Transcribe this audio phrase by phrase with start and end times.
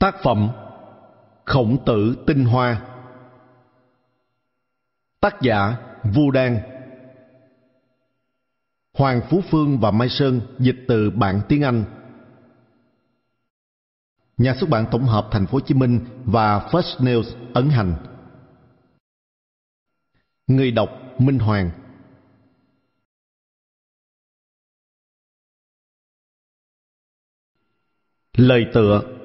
[0.00, 0.50] Tác phẩm
[1.44, 2.86] Khổng tử tinh hoa.
[5.20, 5.76] Tác giả
[6.14, 6.60] Vu Đan.
[8.94, 11.84] Hoàng Phú Phương và Mai Sơn dịch từ bản tiếng Anh.
[14.36, 17.94] Nhà xuất bản tổng hợp Thành phố Hồ Chí Minh và First News ấn hành.
[20.46, 21.70] Người đọc Minh Hoàng.
[28.36, 29.19] Lời tựa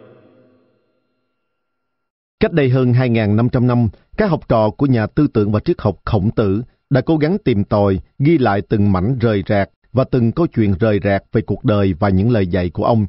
[2.45, 5.98] Cách đây hơn 2.500 năm, các học trò của nhà tư tưởng và triết học
[6.05, 10.31] khổng tử đã cố gắng tìm tòi, ghi lại từng mảnh rời rạc và từng
[10.31, 13.05] câu chuyện rời rạc về cuộc đời và những lời dạy của ông.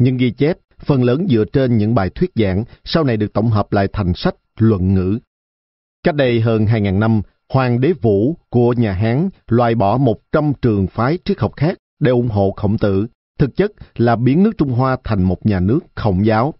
[0.00, 3.50] Những ghi chép, phần lớn dựa trên những bài thuyết giảng, sau này được tổng
[3.50, 5.18] hợp lại thành sách luận ngữ.
[6.04, 10.86] Cách đây hơn 2.000 năm, Hoàng đế Vũ của nhà Hán loại bỏ 100 trường
[10.86, 13.06] phái triết học khác để ủng hộ khổng tử,
[13.38, 16.54] thực chất là biến nước Trung Hoa thành một nhà nước khổng giáo.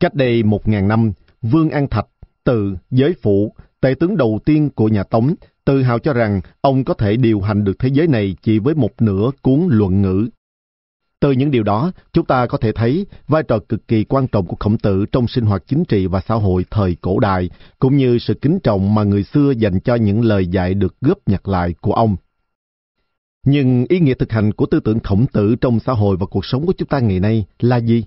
[0.00, 2.06] Cách đây một ngàn năm, Vương An Thạch,
[2.44, 5.34] từ giới phụ, tể tướng đầu tiên của nhà Tống,
[5.64, 8.74] tự hào cho rằng ông có thể điều hành được thế giới này chỉ với
[8.74, 10.28] một nửa cuốn luận ngữ.
[11.20, 14.46] Từ những điều đó, chúng ta có thể thấy vai trò cực kỳ quan trọng
[14.46, 17.96] của khổng tử trong sinh hoạt chính trị và xã hội thời cổ đại, cũng
[17.96, 21.48] như sự kính trọng mà người xưa dành cho những lời dạy được góp nhặt
[21.48, 22.16] lại của ông.
[23.46, 26.44] Nhưng ý nghĩa thực hành của tư tưởng khổng tử trong xã hội và cuộc
[26.44, 28.04] sống của chúng ta ngày nay là gì?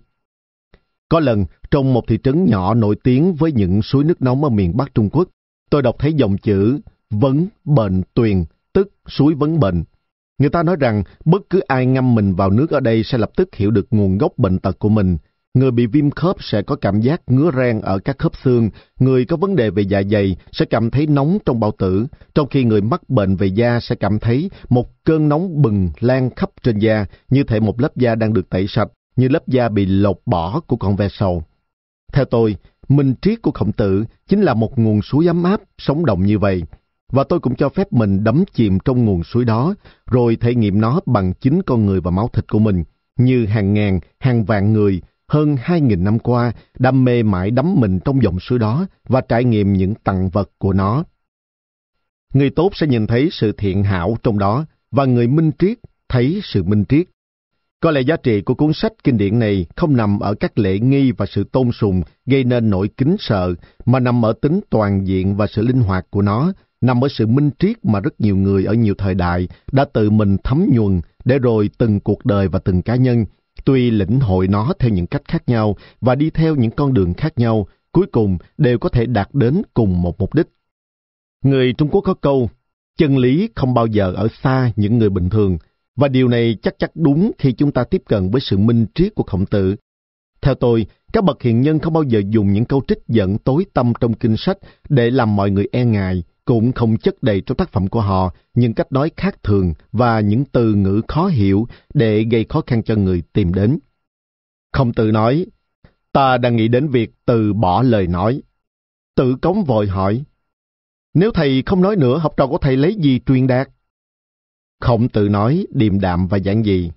[1.13, 4.49] Có lần, trong một thị trấn nhỏ nổi tiếng với những suối nước nóng ở
[4.49, 5.29] miền Bắc Trung Quốc,
[5.69, 9.83] tôi đọc thấy dòng chữ vấn bệnh tuyền, tức suối vấn bệnh.
[10.39, 13.31] Người ta nói rằng bất cứ ai ngâm mình vào nước ở đây sẽ lập
[13.35, 15.17] tức hiểu được nguồn gốc bệnh tật của mình.
[15.53, 18.69] Người bị viêm khớp sẽ có cảm giác ngứa ren ở các khớp xương,
[18.99, 22.47] người có vấn đề về dạ dày sẽ cảm thấy nóng trong bao tử, trong
[22.49, 26.49] khi người mắc bệnh về da sẽ cảm thấy một cơn nóng bừng lan khắp
[26.63, 29.85] trên da, như thể một lớp da đang được tẩy sạch như lớp da bị
[29.85, 31.43] lột bỏ của con ve sầu.
[32.13, 32.55] Theo tôi,
[32.89, 36.39] minh triết của khổng tử chính là một nguồn suối ấm áp, sống động như
[36.39, 36.63] vậy.
[37.11, 39.75] Và tôi cũng cho phép mình đắm chìm trong nguồn suối đó,
[40.05, 42.83] rồi thể nghiệm nó bằng chính con người và máu thịt của mình,
[43.17, 47.75] như hàng ngàn, hàng vạn người, hơn hai nghìn năm qua, đam mê mãi đắm
[47.79, 51.03] mình trong dòng suối đó và trải nghiệm những tặng vật của nó.
[52.33, 55.77] Người tốt sẽ nhìn thấy sự thiện hảo trong đó, và người minh triết
[56.09, 57.07] thấy sự minh triết.
[57.83, 60.79] Có lẽ giá trị của cuốn sách kinh điển này không nằm ở các lễ
[60.79, 63.53] nghi và sự tôn sùng gây nên nỗi kính sợ,
[63.85, 67.27] mà nằm ở tính toàn diện và sự linh hoạt của nó, nằm ở sự
[67.27, 71.01] minh triết mà rất nhiều người ở nhiều thời đại đã tự mình thấm nhuần
[71.25, 73.25] để rồi từng cuộc đời và từng cá nhân,
[73.65, 77.13] tuy lĩnh hội nó theo những cách khác nhau và đi theo những con đường
[77.13, 80.47] khác nhau, cuối cùng đều có thể đạt đến cùng một mục đích.
[81.43, 82.49] Người Trung Quốc có câu,
[82.97, 85.57] chân lý không bao giờ ở xa những người bình thường,
[85.95, 89.15] và điều này chắc chắc đúng khi chúng ta tiếp cận với sự minh triết
[89.15, 89.75] của khổng tử.
[90.41, 93.65] Theo tôi, các bậc hiền nhân không bao giờ dùng những câu trích dẫn tối
[93.73, 94.57] tâm trong kinh sách
[94.89, 98.33] để làm mọi người e ngại, cũng không chất đầy trong tác phẩm của họ
[98.53, 102.83] những cách nói khác thường và những từ ngữ khó hiểu để gây khó khăn
[102.83, 103.79] cho người tìm đến.
[104.73, 105.45] Khổng tử nói,
[106.11, 108.41] ta đang nghĩ đến việc từ bỏ lời nói.
[109.15, 110.23] Tự cống vội hỏi,
[111.13, 113.69] nếu thầy không nói nữa, học trò của thầy lấy gì truyền đạt?
[114.83, 116.91] Khổng tử nói điềm đạm và giản dị.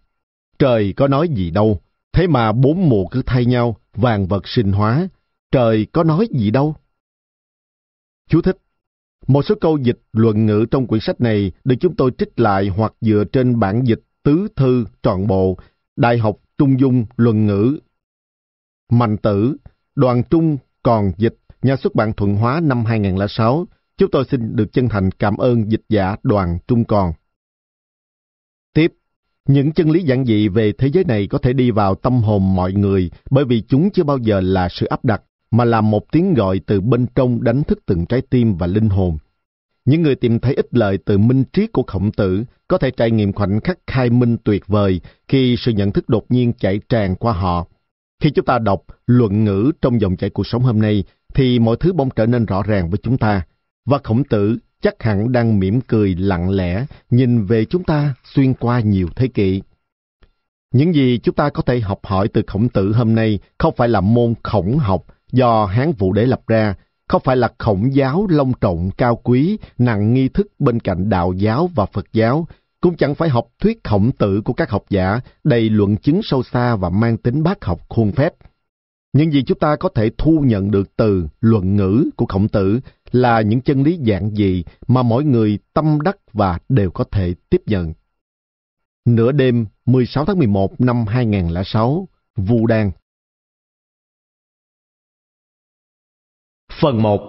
[0.58, 1.80] Trời có nói gì đâu,
[2.12, 5.08] thế mà bốn mùa cứ thay nhau, vàng vật sinh hóa.
[5.52, 6.76] Trời có nói gì đâu.
[8.28, 8.56] Chú thích.
[9.26, 12.68] Một số câu dịch luận ngữ trong quyển sách này được chúng tôi trích lại
[12.68, 15.58] hoặc dựa trên bản dịch tứ thư trọn bộ,
[15.96, 17.78] Đại học Trung Dung luận ngữ.
[18.92, 19.56] Mạnh tử,
[19.94, 23.66] đoàn trung còn dịch, nhà xuất bản Thuận Hóa năm 2006.
[23.96, 27.12] Chúng tôi xin được chân thành cảm ơn dịch giả đoàn trung còn.
[29.46, 32.54] Những chân lý giản dị về thế giới này có thể đi vào tâm hồn
[32.54, 36.12] mọi người bởi vì chúng chưa bao giờ là sự áp đặt, mà là một
[36.12, 39.18] tiếng gọi từ bên trong đánh thức từng trái tim và linh hồn.
[39.84, 43.10] Những người tìm thấy ích lợi từ minh triết của khổng tử có thể trải
[43.10, 47.14] nghiệm khoảnh khắc khai minh tuyệt vời khi sự nhận thức đột nhiên chảy tràn
[47.14, 47.66] qua họ.
[48.22, 51.04] Khi chúng ta đọc luận ngữ trong dòng chảy cuộc sống hôm nay,
[51.34, 53.42] thì mọi thứ bỗng trở nên rõ ràng với chúng ta.
[53.84, 58.54] Và khổng tử chắc hẳn đang mỉm cười lặng lẽ nhìn về chúng ta xuyên
[58.54, 59.62] qua nhiều thế kỷ.
[60.72, 63.88] Những gì chúng ta có thể học hỏi từ khổng tử hôm nay không phải
[63.88, 66.74] là môn khổng học do Hán Vũ Đế lập ra,
[67.08, 71.32] không phải là khổng giáo long trọng cao quý, nặng nghi thức bên cạnh đạo
[71.32, 72.46] giáo và Phật giáo,
[72.80, 76.42] cũng chẳng phải học thuyết khổng tử của các học giả đầy luận chứng sâu
[76.42, 78.34] xa và mang tính bác học khuôn phép.
[79.12, 82.80] Những gì chúng ta có thể thu nhận được từ luận ngữ của khổng tử
[83.12, 87.34] là những chân lý dạng gì mà mỗi người tâm đắc và đều có thể
[87.50, 87.92] tiếp nhận.
[89.04, 92.90] Nửa đêm 16 tháng 11 năm 2006, Vu Đan
[96.80, 97.20] Phần 1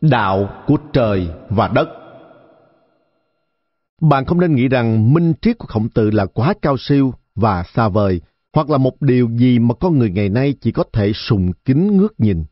[0.00, 1.88] Đạo của trời và đất
[4.00, 7.62] Bạn không nên nghĩ rằng minh triết của khổng tử là quá cao siêu và
[7.74, 8.20] xa vời,
[8.52, 11.96] hoặc là một điều gì mà con người ngày nay chỉ có thể sùng kính
[11.96, 12.44] ngước nhìn.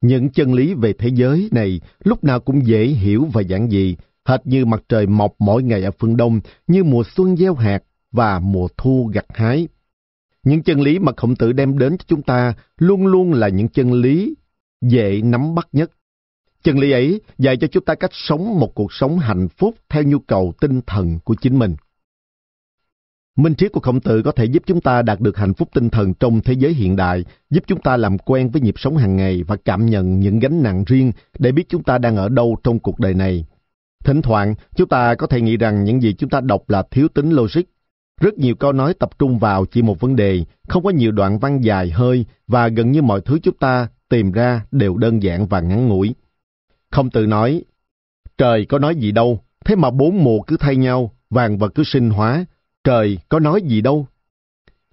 [0.00, 3.96] Những chân lý về thế giới này lúc nào cũng dễ hiểu và giản dị,
[4.24, 7.82] hệt như mặt trời mọc mỗi ngày ở phương Đông, như mùa xuân gieo hạt
[8.12, 9.68] và mùa thu gặt hái.
[10.42, 13.68] Những chân lý mà khổng tử đem đến cho chúng ta luôn luôn là những
[13.68, 14.34] chân lý
[14.82, 15.90] dễ nắm bắt nhất.
[16.62, 20.02] Chân lý ấy dạy cho chúng ta cách sống một cuộc sống hạnh phúc theo
[20.02, 21.76] nhu cầu tinh thần của chính mình.
[23.36, 25.90] Minh triết của khổng tử có thể giúp chúng ta đạt được hạnh phúc tinh
[25.90, 29.16] thần trong thế giới hiện đại, giúp chúng ta làm quen với nhịp sống hàng
[29.16, 32.56] ngày và cảm nhận những gánh nặng riêng để biết chúng ta đang ở đâu
[32.64, 33.44] trong cuộc đời này.
[34.04, 37.08] Thỉnh thoảng, chúng ta có thể nghĩ rằng những gì chúng ta đọc là thiếu
[37.08, 37.62] tính logic.
[38.20, 41.38] Rất nhiều câu nói tập trung vào chỉ một vấn đề, không có nhiều đoạn
[41.38, 45.46] văn dài hơi và gần như mọi thứ chúng ta tìm ra đều đơn giản
[45.46, 46.14] và ngắn ngủi.
[46.90, 47.62] Không tự nói,
[48.38, 51.84] trời có nói gì đâu, thế mà bốn mùa cứ thay nhau, vàng vật cứ
[51.84, 52.46] sinh hóa,
[52.86, 54.06] trời có nói gì đâu.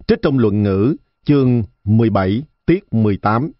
[0.06, 3.52] Trích trong luận ngữ, chương 17, tiết 18.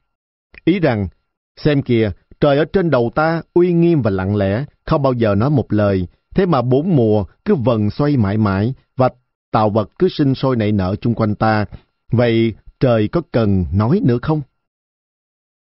[0.64, 1.08] Ý rằng,
[1.56, 2.10] xem kìa,
[2.40, 5.72] trời ở trên đầu ta uy nghiêm và lặng lẽ, không bao giờ nói một
[5.72, 9.08] lời, thế mà bốn mùa cứ vần xoay mãi mãi và
[9.50, 11.64] tạo vật cứ sinh sôi nảy nở chung quanh ta.
[12.12, 14.40] Vậy trời có cần nói nữa không?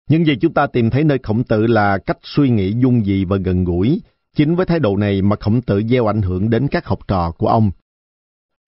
[0.09, 3.25] Những gì chúng ta tìm thấy nơi khổng tử là cách suy nghĩ dung dị
[3.25, 4.01] và gần gũi.
[4.35, 7.31] Chính với thái độ này mà khổng tử gieo ảnh hưởng đến các học trò
[7.31, 7.71] của ông.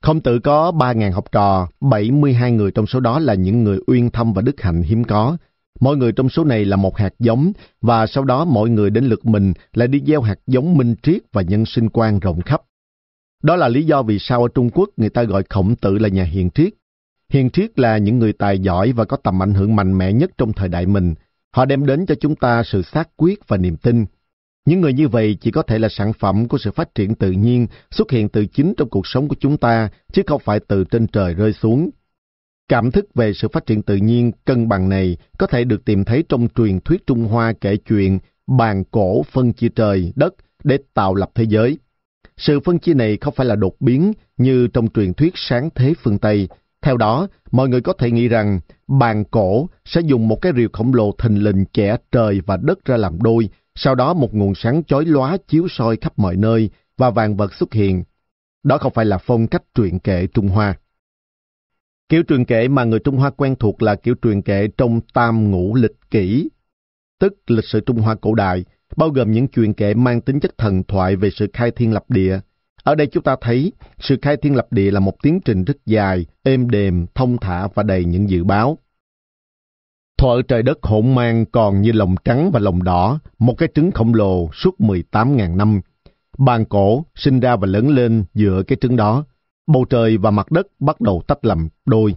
[0.02, 4.10] Khổng tử có 3.000 học trò, 72 người trong số đó là những người uyên
[4.10, 5.38] thâm và đức hạnh hiếm có.
[5.80, 7.52] Mỗi người trong số này là một hạt giống,
[7.82, 11.22] và sau đó mỗi người đến lượt mình lại đi gieo hạt giống minh triết
[11.34, 12.62] và nhân sinh quan rộng khắp.
[13.44, 16.10] Đó là lý do vì sao ở Trung Quốc người ta gọi khổng tử là
[16.10, 16.74] nhà hiền triết.
[17.30, 20.32] Hiền triết là những người tài giỏi và có tầm ảnh hưởng mạnh mẽ nhất
[20.38, 21.16] trong thời đại mình.
[21.52, 24.06] Họ đem đến cho chúng ta sự xác quyết và niềm tin.
[24.70, 27.32] Những người như vậy chỉ có thể là sản phẩm của sự phát triển tự
[27.32, 30.84] nhiên xuất hiện từ chính trong cuộc sống của chúng ta, chứ không phải từ
[30.84, 31.90] trên trời rơi xuống.
[32.68, 36.06] Cảm thức về sự phát triển tự nhiên cân bằng này có thể được tìm
[36.06, 40.34] thấy trong truyền thuyết Trung Hoa kể chuyện bàn cổ phân chia trời, đất
[40.64, 41.78] để tạo lập thế giới.
[42.38, 45.94] Sự phân chia này không phải là đột biến như trong truyền thuyết sáng thế
[46.04, 46.48] phương Tây.
[46.82, 50.70] Theo đó, mọi người có thể nghĩ rằng bàn cổ sẽ dùng một cái rìu
[50.74, 53.50] khổng lồ thình lình chẻ trời và đất ra làm đôi,
[53.82, 57.54] sau đó một nguồn sáng chói lóa chiếu soi khắp mọi nơi và vàng vật
[57.54, 58.04] xuất hiện.
[58.64, 60.78] Đó không phải là phong cách truyện kệ Trung Hoa.
[62.10, 65.52] Kiểu truyền kệ mà người Trung Hoa quen thuộc là kiểu truyền kệ trong tam
[65.52, 66.50] ngũ lịch kỷ,
[67.20, 68.66] tức lịch sử Trung Hoa cổ đại,
[68.98, 72.04] bao gồm những truyền kệ mang tính chất thần thoại về sự khai thiên lập
[72.10, 72.40] địa.
[72.84, 75.78] Ở đây chúng ta thấy sự khai thiên lập địa là một tiến trình rất
[75.86, 78.78] dài, êm đềm, thông thả và đầy những dự báo.
[80.20, 83.92] Thuở trời đất hỗn mang còn như lồng trắng và lồng đỏ, một cái trứng
[83.92, 85.82] khổng lồ suốt 18.000 năm.
[86.38, 89.26] Bàn cổ sinh ra và lớn lên giữa cái trứng đó.
[89.68, 92.16] Bầu trời và mặt đất bắt đầu tách làm đôi.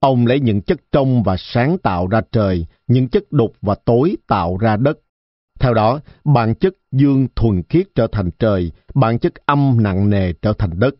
[0.00, 4.16] Ông lấy những chất trong và sáng tạo ra trời, những chất đục và tối
[4.26, 4.98] tạo ra đất.
[5.60, 10.32] Theo đó, bản chất dương thuần khiết trở thành trời, bản chất âm nặng nề
[10.32, 10.94] trở thành đất.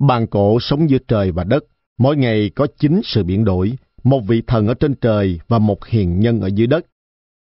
[0.00, 1.64] Bàn cổ sống giữa trời và đất,
[1.98, 3.72] mỗi ngày có chín sự biến đổi,
[4.04, 6.86] một vị thần ở trên trời và một hiền nhân ở dưới đất.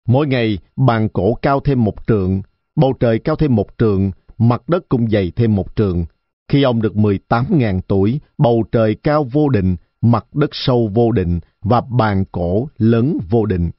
[0.09, 2.42] Mỗi ngày, bàn cổ cao thêm một trượng,
[2.76, 6.04] bầu trời cao thêm một trượng, mặt đất cũng dày thêm một trượng.
[6.49, 11.40] Khi ông được 18.000 tuổi, bầu trời cao vô định, mặt đất sâu vô định
[11.61, 13.71] và bàn cổ lớn vô định.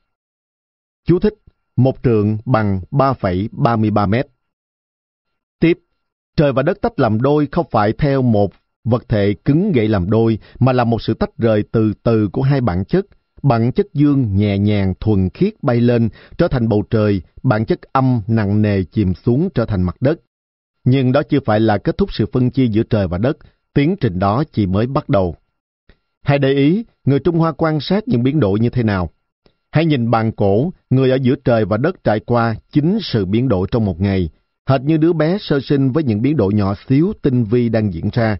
[1.06, 1.34] Chú thích,
[1.75, 4.27] một trượng bằng 3,33 mét.
[5.60, 5.80] Tiếp,
[6.36, 8.51] trời và đất tách làm đôi không phải theo một
[8.84, 12.42] vật thể cứng gậy làm đôi, mà là một sự tách rời từ từ của
[12.42, 13.06] hai bản chất.
[13.44, 17.80] Bản chất dương nhẹ nhàng thuần khiết bay lên, trở thành bầu trời, bản chất
[17.82, 20.20] âm nặng nề chìm xuống trở thành mặt đất.
[20.84, 23.38] Nhưng đó chưa phải là kết thúc sự phân chia giữa trời và đất,
[23.74, 25.36] tiến trình đó chỉ mới bắt đầu.
[26.24, 29.10] Hãy để ý, người Trung Hoa quan sát những biến đổi như thế nào.
[29.72, 33.48] Hãy nhìn bàn cổ, người ở giữa trời và đất trải qua chính sự biến
[33.48, 34.30] đổi trong một ngày,
[34.70, 37.94] hệt như đứa bé sơ sinh với những biến đổi nhỏ xíu tinh vi đang
[37.94, 38.38] diễn ra.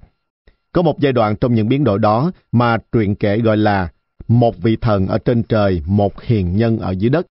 [0.74, 3.90] Có một giai đoạn trong những biến đổi đó mà truyện kể gọi là
[4.28, 7.26] một vị thần ở trên trời, một hiền nhân ở dưới đất.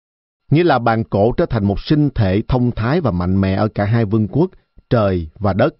[0.51, 3.67] Nghĩa là bàn cổ trở thành một sinh thể thông thái và mạnh mẽ ở
[3.67, 4.51] cả hai vương quốc,
[4.89, 5.75] trời và đất.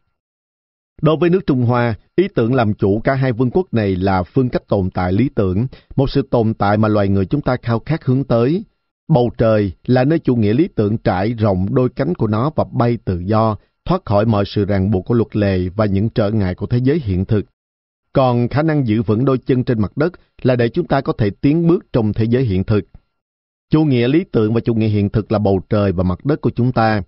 [1.01, 4.24] Đối với nước Trung Hoa, ý tưởng làm chủ cả hai vương quốc này là
[4.24, 7.58] phương cách tồn tại lý tưởng, một sự tồn tại mà loài người chúng ta
[7.62, 8.63] khao khát hướng tới.
[9.08, 12.65] Bầu trời là nơi chủ nghĩa lý tưởng trải rộng đôi cánh của nó và
[12.72, 16.32] bay tự do, thoát khỏi mọi sự ràng buộc của luật lệ và những trở
[16.32, 17.46] ngại của thế giới hiện thực.
[18.13, 21.13] Còn khả năng giữ vững đôi chân trên mặt đất là để chúng ta có
[21.18, 22.86] thể tiến bước trong thế giới hiện thực.
[23.70, 26.41] Chủ nghĩa lý tưởng và chủ nghĩa hiện thực là bầu trời và mặt đất
[26.41, 27.01] của chúng ta.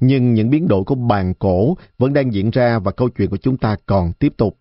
[0.00, 3.36] Nhưng những biến đổi của bàn cổ vẫn đang diễn ra và câu chuyện của
[3.36, 4.58] chúng ta còn tiếp tục.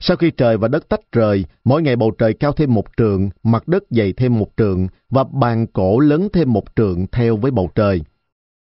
[0.00, 3.30] Sau khi trời và đất tách rời, mỗi ngày bầu trời cao thêm một trượng,
[3.42, 7.50] mặt đất dày thêm một trượng và bàn cổ lớn thêm một trượng theo với
[7.50, 8.00] bầu trời.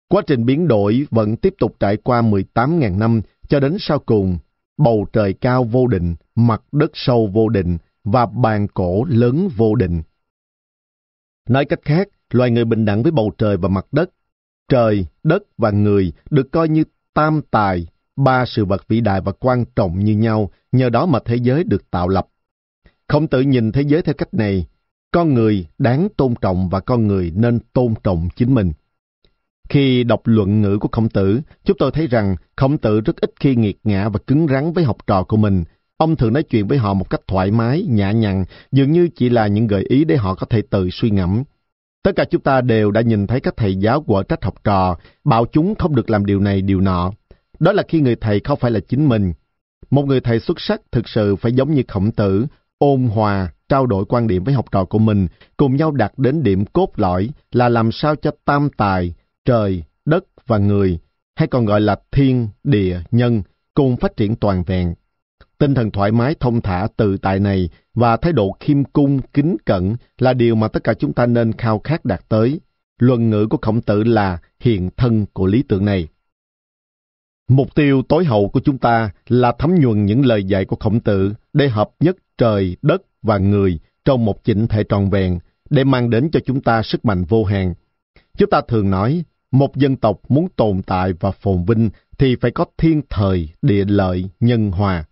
[0.09, 4.38] Quá trình biến đổi vẫn tiếp tục trải qua 18.000 năm cho đến sau cùng,
[4.77, 9.75] bầu trời cao vô định, mặt đất sâu vô định và bàn cổ lớn vô
[9.75, 10.01] định.
[11.50, 14.10] Nói cách khác, loài người bình đẳng với bầu trời và mặt đất.
[14.70, 19.32] Trời, đất và người được coi như tam tài, ba sự vật vĩ đại và
[19.32, 22.27] quan trọng như nhau, nhờ đó mà thế giới được tạo lập.
[23.08, 24.65] Không tự nhìn thế giới theo cách này,
[25.12, 28.74] con người đáng tôn trọng và con người nên tôn trọng chính mình.
[29.70, 33.32] Khi đọc luận ngữ của khổng tử, chúng tôi thấy rằng khổng tử rất ít
[33.39, 35.63] khi nghiệt ngã và cứng rắn với học trò của mình.
[35.97, 39.29] Ông thường nói chuyện với họ một cách thoải mái, nhã nhặn, dường như chỉ
[39.29, 41.43] là những gợi ý để họ có thể tự suy ngẫm.
[42.03, 44.97] Tất cả chúng ta đều đã nhìn thấy các thầy giáo quở trách học trò,
[45.23, 47.11] bảo chúng không được làm điều này điều nọ.
[47.59, 49.33] Đó là khi người thầy không phải là chính mình.
[49.89, 52.45] Một người thầy xuất sắc thực sự phải giống như khổng tử,
[52.77, 56.43] ôn hòa, trao đổi quan điểm với học trò của mình, cùng nhau đạt đến
[56.43, 59.13] điểm cốt lõi là làm sao cho tam tài,
[59.45, 60.99] trời, đất và người,
[61.35, 63.41] hay còn gọi là thiên, địa, nhân,
[63.73, 64.93] cùng phát triển toàn vẹn.
[65.57, 69.57] Tinh thần thoải mái, thông thả, tự tại này và thái độ khiêm cung, kính
[69.65, 72.59] cẩn là điều mà tất cả chúng ta nên khao khát đạt tới.
[73.00, 76.07] Luận ngữ của khổng tử là hiện thân của lý tưởng này.
[77.47, 81.00] Mục tiêu tối hậu của chúng ta là thấm nhuần những lời dạy của khổng
[81.00, 85.83] tử để hợp nhất trời, đất và người trong một chỉnh thể tròn vẹn, để
[85.83, 87.74] mang đến cho chúng ta sức mạnh vô hạn.
[88.38, 92.51] Chúng ta thường nói, một dân tộc muốn tồn tại và phồn vinh thì phải
[92.51, 95.05] có thiên thời, địa lợi, nhân hòa.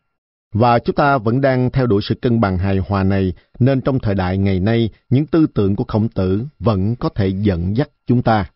[0.53, 3.99] Và chúng ta vẫn đang theo đuổi sự cân bằng hài hòa này, nên trong
[3.99, 7.89] thời đại ngày nay, những tư tưởng của khổng tử vẫn có thể dẫn dắt
[8.07, 8.49] chúng ta.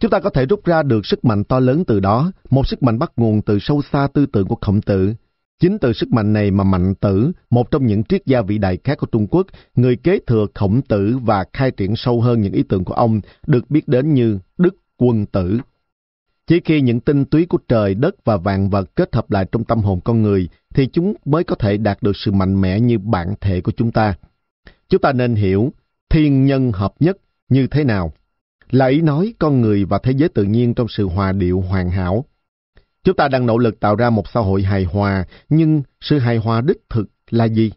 [0.00, 2.82] Chúng ta có thể rút ra được sức mạnh to lớn từ đó, một sức
[2.82, 5.14] mạnh bắt nguồn từ sâu xa tư tưởng của khổng tử.
[5.60, 8.78] Chính từ sức mạnh này mà Mạnh Tử, một trong những triết gia vĩ đại
[8.84, 12.52] khác của Trung Quốc, người kế thừa khổng tử và khai triển sâu hơn những
[12.52, 15.60] ý tưởng của ông, được biết đến như Đức Quân Tử.
[16.50, 19.64] Chỉ khi những tinh túy của trời, đất và vạn vật kết hợp lại trong
[19.64, 22.98] tâm hồn con người, thì chúng mới có thể đạt được sự mạnh mẽ như
[22.98, 24.14] bản thể của chúng ta.
[24.88, 25.72] Chúng ta nên hiểu
[26.08, 27.16] thiên nhân hợp nhất
[27.48, 28.12] như thế nào
[28.70, 31.90] là ý nói con người và thế giới tự nhiên trong sự hòa điệu hoàn
[31.90, 32.24] hảo.
[33.04, 36.36] Chúng ta đang nỗ lực tạo ra một xã hội hài hòa, nhưng sự hài
[36.36, 37.72] hòa đích thực là gì?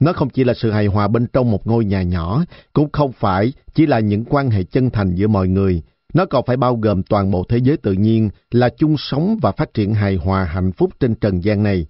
[0.00, 3.12] Nó không chỉ là sự hài hòa bên trong một ngôi nhà nhỏ, cũng không
[3.12, 5.82] phải chỉ là những quan hệ chân thành giữa mọi người.
[6.14, 9.52] Nó còn phải bao gồm toàn bộ thế giới tự nhiên là chung sống và
[9.52, 11.86] phát triển hài hòa hạnh phúc trên trần gian này.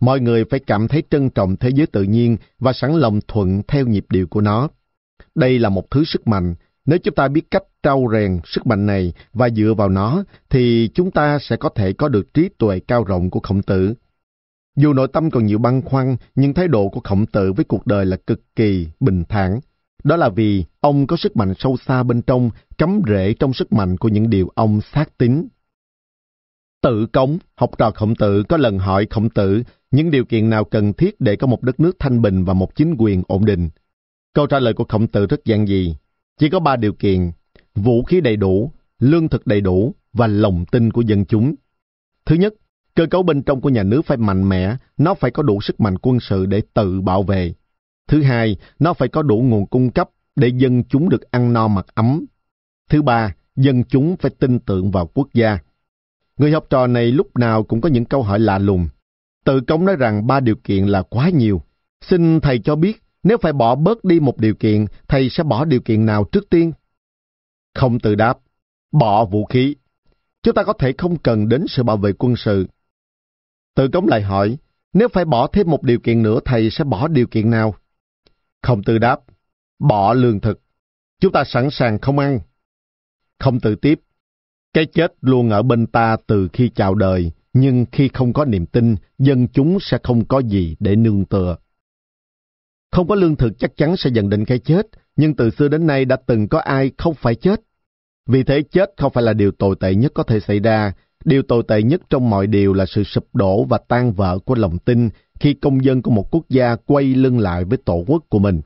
[0.00, 3.62] Mọi người phải cảm thấy trân trọng thế giới tự nhiên và sẵn lòng thuận
[3.68, 4.68] theo nhịp điệu của nó.
[5.34, 6.54] Đây là một thứ sức mạnh,
[6.86, 10.90] nếu chúng ta biết cách trau rèn sức mạnh này và dựa vào nó, thì
[10.94, 13.94] chúng ta sẽ có thể có được trí tuệ cao rộng của khổng tử.
[14.76, 17.86] Dù nội tâm còn nhiều băn khoăn, nhưng thái độ của khổng tử với cuộc
[17.86, 19.60] đời là cực kỳ bình thản.
[20.06, 23.72] Đó là vì ông có sức mạnh sâu xa bên trong, cắm rễ trong sức
[23.72, 25.48] mạnh của những điều ông xác tín.
[26.82, 30.64] Tự cống, học trò khổng tử có lần hỏi khổng tử những điều kiện nào
[30.64, 33.68] cần thiết để có một đất nước thanh bình và một chính quyền ổn định.
[34.34, 35.96] Câu trả lời của khổng tử rất giản dị.
[36.40, 37.30] Chỉ có ba điều kiện,
[37.74, 41.54] vũ khí đầy đủ, lương thực đầy đủ và lòng tin của dân chúng.
[42.26, 42.54] Thứ nhất,
[42.94, 45.80] cơ cấu bên trong của nhà nước phải mạnh mẽ, nó phải có đủ sức
[45.80, 47.54] mạnh quân sự để tự bảo vệ.
[48.08, 51.68] Thứ hai, nó phải có đủ nguồn cung cấp để dân chúng được ăn no
[51.68, 52.24] mặc ấm.
[52.90, 55.58] Thứ ba, dân chúng phải tin tưởng vào quốc gia.
[56.36, 58.88] Người học trò này lúc nào cũng có những câu hỏi lạ lùng.
[59.44, 61.62] Tự công nói rằng ba điều kiện là quá nhiều.
[62.00, 65.64] Xin thầy cho biết nếu phải bỏ bớt đi một điều kiện, thầy sẽ bỏ
[65.64, 66.72] điều kiện nào trước tiên?
[67.74, 68.38] Không tự đáp,
[68.92, 69.76] bỏ vũ khí.
[70.42, 72.66] Chúng ta có thể không cần đến sự bảo vệ quân sự.
[73.74, 74.56] Tự cống lại hỏi,
[74.92, 77.74] nếu phải bỏ thêm một điều kiện nữa thầy sẽ bỏ điều kiện nào?
[78.66, 79.20] Không tự đáp,
[79.78, 80.60] bỏ lương thực.
[81.20, 82.40] Chúng ta sẵn sàng không ăn.
[83.38, 84.00] Không tự tiếp,
[84.72, 88.66] cái chết luôn ở bên ta từ khi chào đời, nhưng khi không có niềm
[88.66, 91.56] tin, dân chúng sẽ không có gì để nương tựa.
[92.92, 95.86] Không có lương thực chắc chắn sẽ dẫn đến cái chết, nhưng từ xưa đến
[95.86, 97.60] nay đã từng có ai không phải chết.
[98.26, 100.92] Vì thế chết không phải là điều tồi tệ nhất có thể xảy ra.
[101.26, 104.54] Điều tồi tệ nhất trong mọi điều là sự sụp đổ và tan vỡ của
[104.54, 105.08] lòng tin
[105.40, 108.60] khi công dân của một quốc gia quay lưng lại với tổ quốc của mình.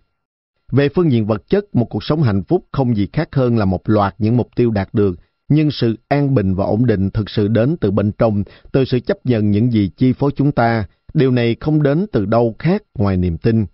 [0.72, 3.64] Về phương diện vật chất, một cuộc sống hạnh phúc không gì khác hơn là
[3.64, 5.16] một loạt những mục tiêu đạt được,
[5.48, 9.00] nhưng sự an bình và ổn định thực sự đến từ bên trong, từ sự
[9.00, 10.84] chấp nhận những gì chi phối chúng ta.
[11.14, 13.66] Điều này không đến từ đâu khác ngoài niềm tin.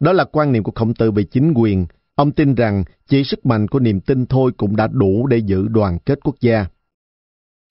[0.00, 3.46] Đó là quan niệm của khổng tử về chính quyền, Ông tin rằng chỉ sức
[3.46, 6.66] mạnh của niềm tin thôi cũng đã đủ để giữ đoàn kết quốc gia.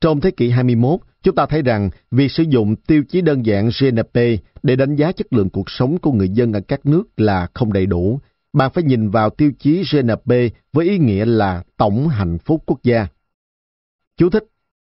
[0.01, 3.69] Trong thế kỷ 21, chúng ta thấy rằng việc sử dụng tiêu chí đơn giản
[3.79, 4.19] GNP
[4.63, 7.73] để đánh giá chất lượng cuộc sống của người dân ở các nước là không
[7.73, 8.19] đầy đủ.
[8.53, 10.31] Bạn phải nhìn vào tiêu chí GNP
[10.73, 13.07] với ý nghĩa là tổng hạnh phúc quốc gia.
[14.17, 14.43] Chú thích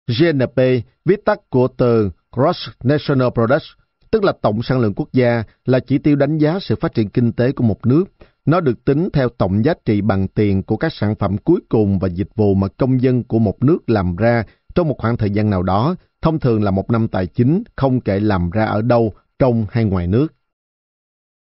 [0.08, 0.62] GNP
[1.06, 3.64] viết tắt của từ Gross National Product,
[4.12, 7.10] tức là tổng sản lượng quốc gia, là chỉ tiêu đánh giá sự phát triển
[7.10, 8.04] kinh tế của một nước.
[8.46, 12.00] Nó được tính theo tổng giá trị bằng tiền của các sản phẩm cuối cùng
[12.00, 14.44] và dịch vụ mà công dân của một nước làm ra
[14.76, 18.02] trong một khoảng thời gian nào đó, thông thường là một năm tài chính, không
[18.02, 20.28] kể làm ra ở đâu, trong hay ngoài nước.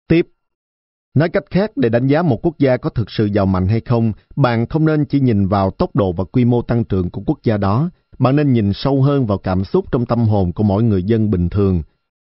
[0.07, 0.27] Tiếp
[1.17, 3.81] Nói cách khác, để đánh giá một quốc gia có thực sự giàu mạnh hay
[3.85, 7.21] không, bạn không nên chỉ nhìn vào tốc độ và quy mô tăng trưởng của
[7.25, 10.63] quốc gia đó, bạn nên nhìn sâu hơn vào cảm xúc trong tâm hồn của
[10.63, 11.83] mỗi người dân bình thường.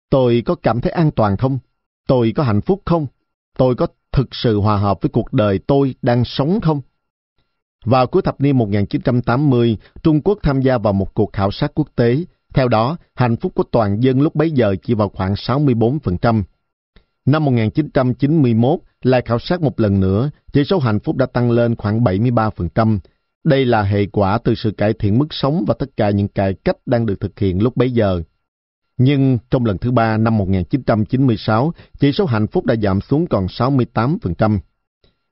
[0.09, 1.59] Tôi có cảm thấy an toàn không?
[2.07, 3.07] Tôi có hạnh phúc không?
[3.57, 6.81] Tôi có thực sự hòa hợp với cuộc đời tôi đang sống không?
[7.85, 11.87] Vào cuối thập niên 1980, Trung Quốc tham gia vào một cuộc khảo sát quốc
[11.95, 12.17] tế.
[12.53, 16.43] Theo đó, hạnh phúc của toàn dân lúc bấy giờ chỉ vào khoảng 64%.
[17.25, 21.75] Năm 1991, lại khảo sát một lần nữa, chỉ số hạnh phúc đã tăng lên
[21.75, 22.99] khoảng 73%.
[23.43, 26.53] Đây là hệ quả từ sự cải thiện mức sống và tất cả những cải
[26.53, 28.21] cách đang được thực hiện lúc bấy giờ.
[28.97, 33.45] Nhưng trong lần thứ ba năm 1996, chỉ số hạnh phúc đã giảm xuống còn
[33.45, 34.59] 68%.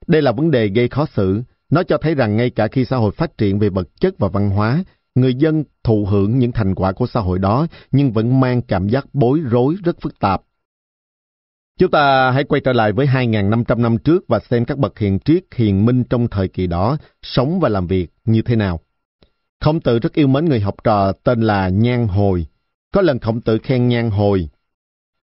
[0.07, 1.41] Đây là vấn đề gây khó xử.
[1.69, 4.27] Nó cho thấy rằng ngay cả khi xã hội phát triển về vật chất và
[4.27, 4.83] văn hóa,
[5.15, 8.89] người dân thụ hưởng những thành quả của xã hội đó nhưng vẫn mang cảm
[8.89, 10.41] giác bối rối rất phức tạp.
[11.79, 15.19] Chúng ta hãy quay trở lại với 2.500 năm trước và xem các bậc hiền
[15.19, 18.79] triết hiền minh trong thời kỳ đó sống và làm việc như thế nào.
[19.59, 22.45] Khổng tử rất yêu mến người học trò tên là Nhan Hồi.
[22.93, 24.49] Có lần khổng tử khen Nhan Hồi.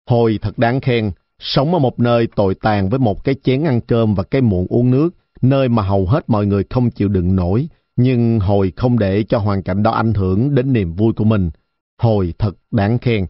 [0.10, 3.82] Hồi thật đáng khen, sống ở một nơi tồi tàn với một cái chén ăn
[3.82, 5.10] cơm và cái muỗng uống nước,
[5.42, 9.38] nơi mà hầu hết mọi người không chịu đựng nổi, nhưng Hồi không để cho
[9.38, 11.50] hoàn cảnh đó ảnh hưởng đến niềm vui của mình.
[11.98, 13.26] Hồi thật đáng khen.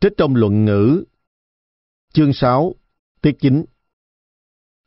[0.00, 1.04] Trích trong luận ngữ
[2.14, 2.74] Chương 6
[3.20, 3.64] Tiết chính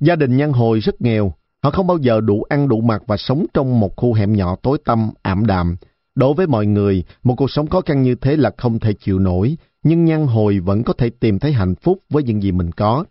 [0.02, 3.18] Gia đình nhân hồi rất nghèo, họ không bao giờ đủ ăn đủ mặc và
[3.18, 5.78] sống trong một khu hẻm nhỏ tối tăm, ảm đạm.
[6.16, 9.20] Đối với mọi người, một cuộc sống khó khăn như thế là không thể chịu
[9.20, 12.72] nổi, nhưng nhân hồi vẫn có thể tìm thấy hạnh phúc với những gì mình
[12.72, 13.06] có.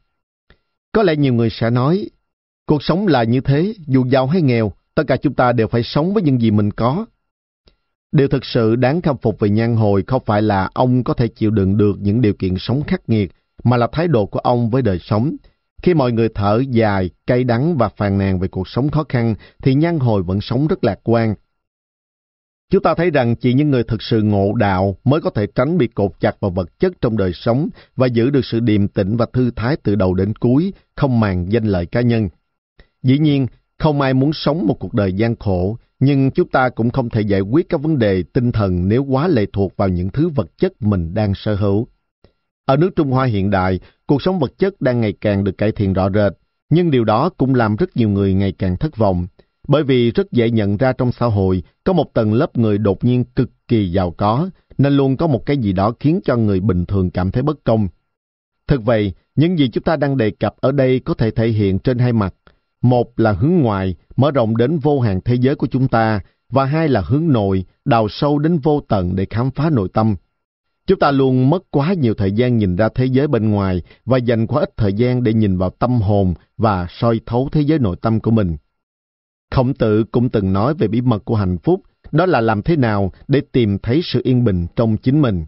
[0.93, 2.11] Có lẽ nhiều người sẽ nói,
[2.67, 5.83] cuộc sống là như thế, dù giàu hay nghèo, tất cả chúng ta đều phải
[5.83, 7.07] sống với những gì mình có.
[8.13, 11.29] Điều thực sự đáng khâm phục về nhan hồi không phải là ông có thể
[11.29, 13.33] chịu đựng được những điều kiện sống khắc nghiệt,
[13.65, 15.37] mà là thái độ của ông với đời sống.
[15.83, 19.35] Khi mọi người thở dài, cay đắng và phàn nàn về cuộc sống khó khăn,
[19.63, 21.35] thì nhan hồi vẫn sống rất lạc quan.
[22.71, 25.79] Chúng ta thấy rằng chỉ những người thực sự ngộ đạo mới có thể tránh
[25.79, 29.17] bị cột chặt vào vật chất trong đời sống và giữ được sự điềm tĩnh
[29.17, 32.29] và thư thái từ đầu đến cuối, không màng danh lợi cá nhân.
[33.03, 33.47] Dĩ nhiên,
[33.79, 37.21] không ai muốn sống một cuộc đời gian khổ, nhưng chúng ta cũng không thể
[37.21, 40.59] giải quyết các vấn đề tinh thần nếu quá lệ thuộc vào những thứ vật
[40.59, 41.87] chất mình đang sở hữu.
[42.65, 45.73] Ở nước Trung Hoa hiện đại, cuộc sống vật chất đang ngày càng được cải
[45.73, 46.33] thiện rõ rệt,
[46.71, 49.27] nhưng điều đó cũng làm rất nhiều người ngày càng thất vọng.
[49.69, 53.05] Bởi vì rất dễ nhận ra trong xã hội có một tầng lớp người đột
[53.05, 56.61] nhiên cực kỳ giàu có, nên luôn có một cái gì đó khiến cho người
[56.61, 57.89] bình thường cảm thấy bất công.
[58.69, 61.79] Thực vậy, những gì chúng ta đang đề cập ở đây có thể thể hiện
[61.79, 62.35] trên hai mặt.
[62.83, 66.65] Một là hướng ngoài, mở rộng đến vô hạn thế giới của chúng ta, và
[66.65, 70.17] hai là hướng nội, đào sâu đến vô tận để khám phá nội tâm.
[70.87, 74.19] Chúng ta luôn mất quá nhiều thời gian nhìn ra thế giới bên ngoài và
[74.19, 77.79] dành quá ít thời gian để nhìn vào tâm hồn và soi thấu thế giới
[77.79, 78.57] nội tâm của mình.
[79.51, 82.77] Khổng tử cũng từng nói về bí mật của hạnh phúc, đó là làm thế
[82.77, 85.45] nào để tìm thấy sự yên bình trong chính mình.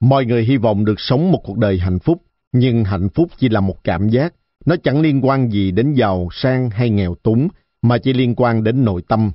[0.00, 3.48] Mọi người hy vọng được sống một cuộc đời hạnh phúc, nhưng hạnh phúc chỉ
[3.48, 4.34] là một cảm giác,
[4.66, 7.48] nó chẳng liên quan gì đến giàu, sang hay nghèo túng,
[7.82, 9.30] mà chỉ liên quan đến nội tâm.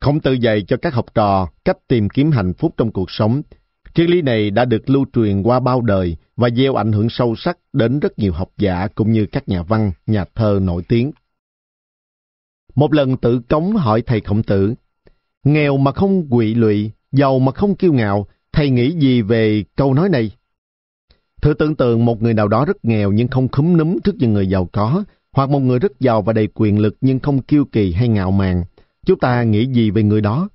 [0.00, 3.42] Khổng tử dạy cho các học trò cách tìm kiếm hạnh phúc trong cuộc sống,
[3.94, 7.34] Triết lý này đã được lưu truyền qua bao đời và gieo ảnh hưởng sâu
[7.36, 11.12] sắc đến rất nhiều học giả cũng như các nhà văn, nhà thơ nổi tiếng.
[12.74, 14.74] Một lần tự cống hỏi thầy khổng tử,
[15.44, 19.94] nghèo mà không quỵ lụy, giàu mà không kiêu ngạo, thầy nghĩ gì về câu
[19.94, 20.30] nói này?
[21.44, 24.32] Thử tưởng tượng một người nào đó rất nghèo nhưng không khúm núm trước những
[24.32, 27.64] người giàu có, hoặc một người rất giàu và đầy quyền lực nhưng không kiêu
[27.64, 28.64] kỳ hay ngạo mạn.
[29.06, 30.48] Chúng ta nghĩ gì về người đó?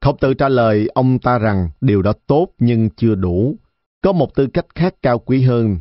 [0.00, 3.56] Khổng tử trả lời ông ta rằng điều đó tốt nhưng chưa đủ.
[4.02, 5.78] Có một tư cách khác cao quý hơn,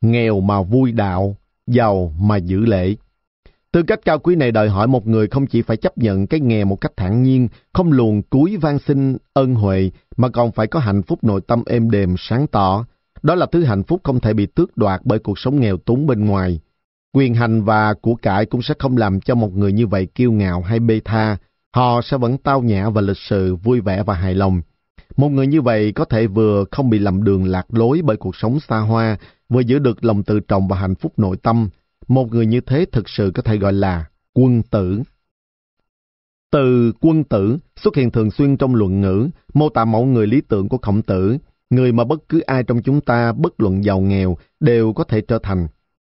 [0.00, 1.36] nghèo mà vui đạo,
[1.66, 2.94] giàu mà giữ lễ.
[3.72, 6.40] Tư cách cao quý này đòi hỏi một người không chỉ phải chấp nhận cái
[6.40, 10.66] nghèo một cách thản nhiên, không luồn cúi van xin ân huệ, mà còn phải
[10.66, 12.84] có hạnh phúc nội tâm êm đềm, sáng tỏ.
[13.22, 16.06] Đó là thứ hạnh phúc không thể bị tước đoạt bởi cuộc sống nghèo túng
[16.06, 16.60] bên ngoài.
[17.12, 20.32] Quyền hành và của cải cũng sẽ không làm cho một người như vậy kiêu
[20.32, 21.36] ngạo hay bê tha.
[21.74, 24.60] Họ sẽ vẫn tao nhã và lịch sự, vui vẻ và hài lòng.
[25.16, 28.36] Một người như vậy có thể vừa không bị lầm đường lạc lối bởi cuộc
[28.36, 31.68] sống xa hoa, vừa giữ được lòng tự trọng và hạnh phúc nội tâm.
[32.08, 34.04] Một người như thế thực sự có thể gọi là
[34.34, 35.02] quân tử.
[36.52, 40.40] Từ quân tử xuất hiện thường xuyên trong luận ngữ, mô tả mẫu người lý
[40.40, 41.38] tưởng của khổng tử,
[41.70, 45.20] người mà bất cứ ai trong chúng ta, bất luận giàu nghèo, đều có thể
[45.20, 45.68] trở thành.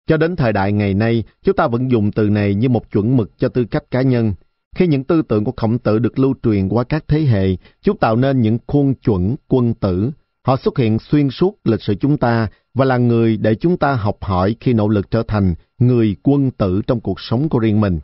[0.06, 3.16] Cho đến thời đại ngày nay, chúng ta vẫn dùng từ này như một chuẩn
[3.16, 4.34] mực cho tư cách cá nhân.
[4.76, 7.96] Khi những tư tưởng của khổng tử được lưu truyền qua các thế hệ, chúng
[7.96, 10.10] tạo nên những khuôn chuẩn quân tử.
[10.42, 13.94] Họ xuất hiện xuyên suốt lịch sử chúng ta và là người để chúng ta
[13.94, 17.80] học hỏi khi nỗ lực trở thành người quân tử trong cuộc sống của riêng
[17.80, 18.00] mình.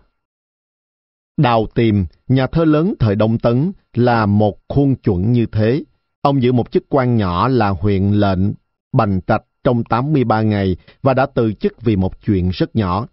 [1.37, 1.95] Đào Tiềm,
[2.29, 5.85] nhà thơ lớn thời Đông Tấn, là một khuôn chuẩn như thế.
[6.25, 8.41] Ông giữ một chức quan nhỏ là huyện lệnh
[8.93, 13.07] Bành Trạch trong 83 ngày và đã từ chức vì một chuyện rất nhỏ.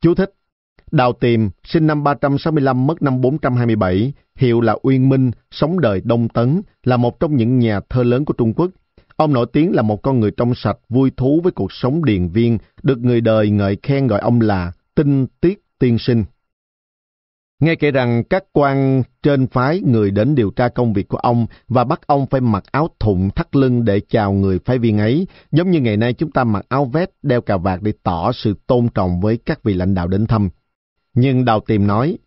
[0.00, 0.34] Chú thích
[0.90, 6.28] Đào Tiềm, sinh năm 365 mất năm 427, hiệu là Uyên Minh, sống đời Đông
[6.28, 8.70] Tấn, là một trong những nhà thơ lớn của Trung Quốc.
[9.16, 12.28] Ông nổi tiếng là một con người trong sạch, vui thú với cuộc sống điền
[12.28, 16.24] viên, được người đời ngợi khen gọi ông là tinh tiết tiên sinh.
[17.62, 21.46] Nghe kể rằng các quan trên phái người đến điều tra công việc của ông
[21.68, 25.26] và bắt ông phải mặc áo thụng thắt lưng để chào người phái viên ấy,
[25.52, 28.54] giống như ngày nay chúng ta mặc áo vest, đeo cà vạt để tỏ sự
[28.66, 30.48] tôn trọng với các vị lãnh đạo đến thăm.
[31.14, 32.18] Nhưng Đào Tiềm nói,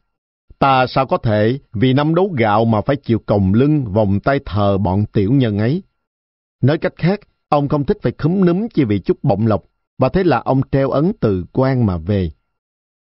[0.60, 4.40] ta sao có thể vì năm đấu gạo mà phải chịu còng lưng vòng tay
[4.46, 5.84] thờ bọn tiểu nhân ấy.
[6.62, 7.20] Nói cách khác,
[7.50, 9.64] ông không thích phải khúm núm chỉ vì chút bọng lộc,
[9.98, 12.32] và thế là ông treo ấn từ quan mà về.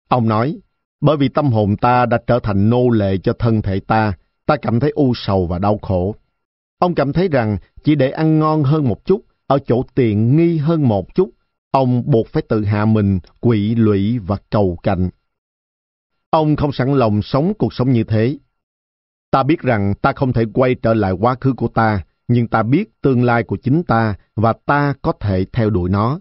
[0.09, 0.59] Ông nói,
[1.01, 4.13] bởi vì tâm hồn ta đã trở thành nô lệ cho thân thể ta,
[4.47, 6.15] ta cảm thấy u sầu và đau khổ.
[6.79, 10.59] Ông cảm thấy rằng chỉ để ăn ngon hơn một chút, ở chỗ tiện nghi
[10.59, 11.31] hơn một chút,
[11.71, 15.11] ông buộc phải tự hạ mình, quỵ lụy và cầu cạnh.
[16.31, 18.39] Ông không sẵn lòng sống cuộc sống như thế.
[19.31, 22.63] Ta biết rằng ta không thể quay trở lại quá khứ của ta, nhưng ta
[22.63, 26.21] biết tương lai của chính ta và ta có thể theo đuổi nó.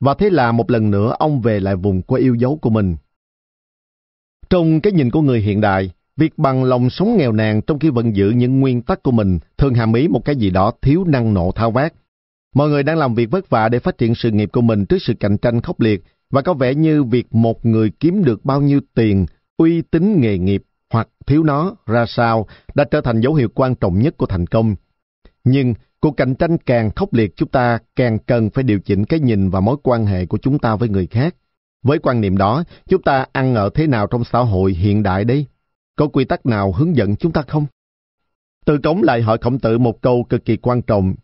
[0.00, 2.96] Và thế là một lần nữa ông về lại vùng quê yêu dấu của mình.
[4.50, 7.90] Trong cái nhìn của người hiện đại, việc bằng lòng sống nghèo nàn trong khi
[7.90, 11.04] vẫn giữ những nguyên tắc của mình thường hàm ý một cái gì đó thiếu
[11.04, 11.92] năng nộ thao vát.
[12.54, 14.98] Mọi người đang làm việc vất vả để phát triển sự nghiệp của mình trước
[15.00, 18.60] sự cạnh tranh khốc liệt và có vẻ như việc một người kiếm được bao
[18.60, 23.34] nhiêu tiền, uy tín nghề nghiệp hoặc thiếu nó ra sao đã trở thành dấu
[23.34, 24.74] hiệu quan trọng nhất của thành công.
[25.44, 29.20] Nhưng cuộc cạnh tranh càng khốc liệt chúng ta càng cần phải điều chỉnh cái
[29.20, 31.34] nhìn và mối quan hệ của chúng ta với người khác.
[31.82, 35.24] Với quan niệm đó, chúng ta ăn ở thế nào trong xã hội hiện đại
[35.24, 35.46] đấy?
[35.96, 37.66] Có quy tắc nào hướng dẫn chúng ta không?
[38.66, 41.14] Từ Cống lại hỏi Khổng Tử một câu cực kỳ quan trọng.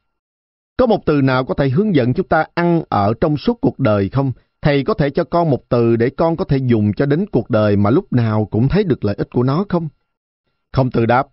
[0.76, 3.78] Có một từ nào có thể hướng dẫn chúng ta ăn ở trong suốt cuộc
[3.78, 4.32] đời không?
[4.62, 7.50] Thầy có thể cho con một từ để con có thể dùng cho đến cuộc
[7.50, 9.88] đời mà lúc nào cũng thấy được lợi ích của nó không?
[10.72, 11.26] Khổng Tử đáp,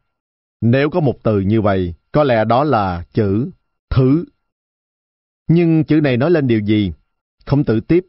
[0.61, 3.49] nếu có một từ như vậy, có lẽ đó là chữ
[3.89, 4.25] thứ.
[5.47, 6.91] Nhưng chữ này nói lên điều gì?
[7.45, 8.05] Khổng Tử tiếp,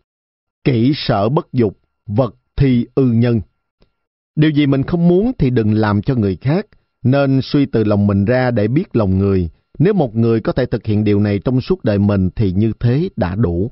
[0.64, 3.40] kỹ sở bất dục, vật thì ư nhân.
[4.37, 6.66] Điều gì mình không muốn thì đừng làm cho người khác,
[7.03, 9.51] nên suy từ lòng mình ra để biết lòng người.
[9.79, 12.72] Nếu một người có thể thực hiện điều này trong suốt đời mình thì như
[12.81, 13.70] thế đã đủ.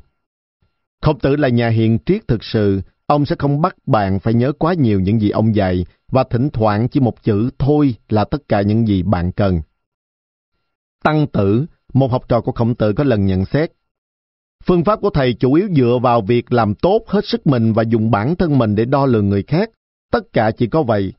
[1.03, 4.53] Khổng tử là nhà hiền triết thực sự, ông sẽ không bắt bạn phải nhớ
[4.53, 8.49] quá nhiều những gì ông dạy, và thỉnh thoảng chỉ một chữ thôi là tất
[8.49, 9.61] cả những gì bạn cần.
[11.05, 13.73] Tăng tử, một học trò của khổng tử có lần nhận xét,
[14.65, 17.83] Phương pháp của thầy chủ yếu dựa vào việc làm tốt hết sức mình và
[17.83, 19.71] dùng bản thân mình để đo lường người khác.
[20.13, 21.13] Tất cả chỉ có vậy.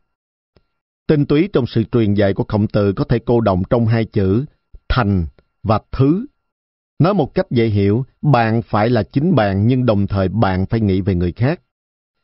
[1.07, 4.05] Tinh túy trong sự truyền dạy của khổng tử có thể cô động trong hai
[4.05, 4.45] chữ
[4.89, 5.25] thành
[5.63, 6.25] và thứ.
[6.99, 10.79] Nói một cách dễ hiểu, bạn phải là chính bạn nhưng đồng thời bạn phải
[10.79, 11.61] nghĩ về người khác.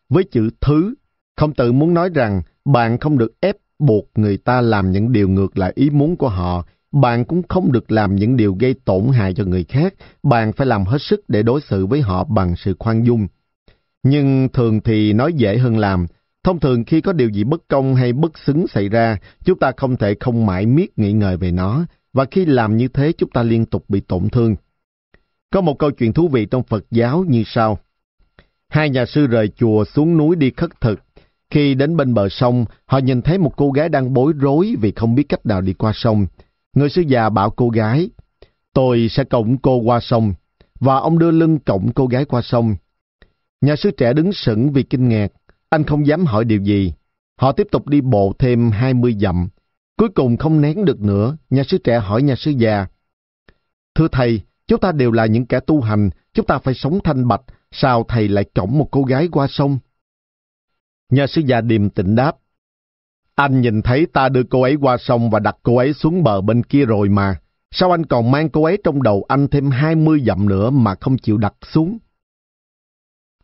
[0.10, 0.94] Với chữ thứ,
[1.38, 5.30] khổng tử muốn nói rằng bạn không được ép buộc người ta làm những điều
[5.30, 6.66] ngược lại ý muốn của họ
[7.02, 10.68] bạn cũng không được làm những điều gây tổn hại cho người khác, bạn phải
[10.68, 13.28] làm hết sức để đối xử với họ bằng sự khoan dung.
[14.04, 16.06] Nhưng thường thì nói dễ hơn làm.
[16.44, 19.72] Thông thường khi có điều gì bất công hay bất xứng xảy ra, chúng ta
[19.78, 23.30] không thể không mãi miết nghĩ ngợi về nó, và khi làm như thế chúng
[23.30, 24.56] ta liên tục bị tổn thương.
[25.52, 27.80] Có một câu chuyện thú vị trong Phật giáo như sau.
[28.70, 31.00] Hai nhà sư rời chùa xuống núi đi khất thực.
[31.50, 34.92] Khi đến bên bờ sông, họ nhìn thấy một cô gái đang bối rối vì
[34.92, 36.28] không biết cách nào đi qua sông.
[36.78, 38.10] Người sư già bảo cô gái,
[38.74, 40.34] tôi sẽ cổng cô qua sông,
[40.80, 42.76] và ông đưa lưng cổng cô gái qua sông.
[43.62, 45.28] Nhà sư trẻ đứng sững vì kinh ngạc,
[45.70, 46.94] anh không dám hỏi điều gì.
[47.40, 49.48] Họ tiếp tục đi bộ thêm 20 dặm.
[49.98, 52.88] Cuối cùng không nén được nữa, nhà sư trẻ hỏi nhà sư già.
[53.96, 57.28] Thưa thầy, chúng ta đều là những kẻ tu hành, chúng ta phải sống thanh
[57.28, 59.80] bạch, sao thầy lại cõng một cô gái qua sông?
[61.10, 62.38] Nhà sư già điềm tĩnh đáp,
[63.38, 66.42] anh nhìn thấy ta đưa cô ấy qua sông và đặt cô ấy xuống bờ
[66.42, 67.40] bên kia rồi mà.
[67.72, 71.18] Sao anh còn mang cô ấy trong đầu anh thêm 20 dặm nữa mà không
[71.18, 71.98] chịu đặt xuống?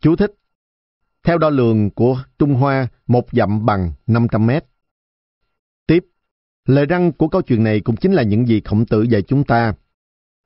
[0.01, 0.31] Chú thích.
[1.23, 4.65] Theo đo lường của Trung Hoa, một dặm bằng 500 mét.
[5.87, 6.05] Tiếp,
[6.67, 9.43] lời răng của câu chuyện này cũng chính là những gì khổng tử dạy chúng
[9.43, 9.73] ta.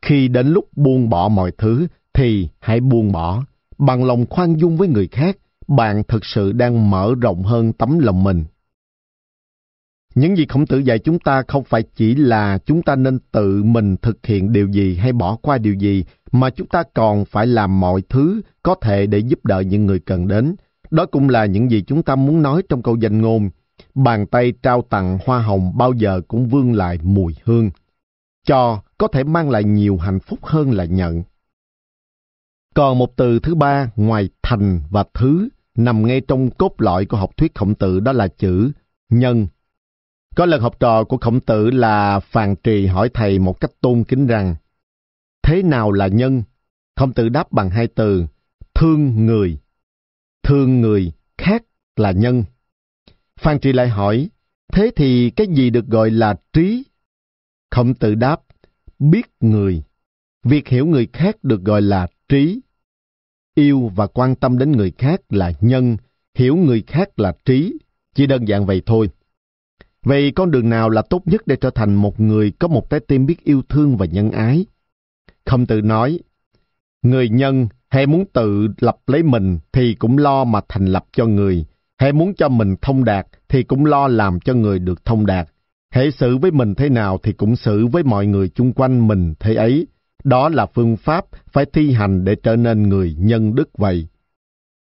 [0.02, 3.44] Khi đến lúc buông bỏ mọi thứ, thì hãy buông bỏ.
[3.78, 8.00] Bằng lòng khoan dung với người khác, bạn thực sự đang mở rộng hơn tấm
[8.00, 8.46] lòng mình.
[10.18, 13.64] Những gì khổng tử dạy chúng ta không phải chỉ là chúng ta nên tự
[13.64, 17.48] mình thực hiện điều gì hay bỏ qua điều gì, mà chúng ta còn phải
[17.48, 20.56] làm mọi thứ có thể để giúp đỡ những người cần đến.
[20.92, 23.50] Đó cũng là những gì chúng ta muốn nói trong câu danh ngôn.
[23.96, 27.70] Bàn tay trao tặng hoa hồng bao giờ cũng vương lại mùi hương.
[28.48, 31.24] Cho có thể mang lại nhiều hạnh phúc hơn là nhận.
[32.76, 37.18] Còn một từ thứ ba ngoài thành và thứ nằm ngay trong cốt lõi của
[37.18, 38.72] học thuyết khổng tử đó là chữ
[39.10, 39.48] nhân.
[40.38, 44.04] Có lần học trò của khổng tử là Phàn Trì hỏi thầy một cách tôn
[44.04, 44.56] kính rằng
[45.44, 46.44] Thế nào là nhân?
[46.96, 48.26] Khổng tử đáp bằng hai từ
[48.74, 49.58] thương người.
[50.44, 51.64] Thương người khác
[51.96, 52.44] là nhân.
[53.40, 54.30] Phan Trì lại hỏi
[54.74, 56.84] Thế thì cái gì được gọi là trí?
[57.72, 58.42] Khổng tử đáp
[59.00, 59.84] biết người.
[60.44, 62.60] Việc hiểu người khác được gọi là trí.
[63.56, 65.98] Yêu và quan tâm đến người khác là nhân,
[66.36, 67.74] hiểu người khác là trí.
[68.16, 69.10] Chỉ đơn giản vậy thôi.
[70.08, 73.00] Vậy con đường nào là tốt nhất để trở thành một người có một trái
[73.00, 74.66] tim biết yêu thương và nhân ái?
[75.46, 76.20] Không tự nói,
[77.02, 81.26] người nhân hay muốn tự lập lấy mình thì cũng lo mà thành lập cho
[81.26, 81.66] người,
[81.98, 85.48] hay muốn cho mình thông đạt thì cũng lo làm cho người được thông đạt.
[85.90, 89.34] Hãy xử với mình thế nào thì cũng xử với mọi người chung quanh mình
[89.40, 89.88] thế ấy.
[90.24, 94.08] Đó là phương pháp phải thi hành để trở nên người nhân đức vậy.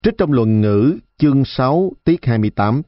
[0.05, 2.83] Trích trong luận ngữ chương 6 tiết 28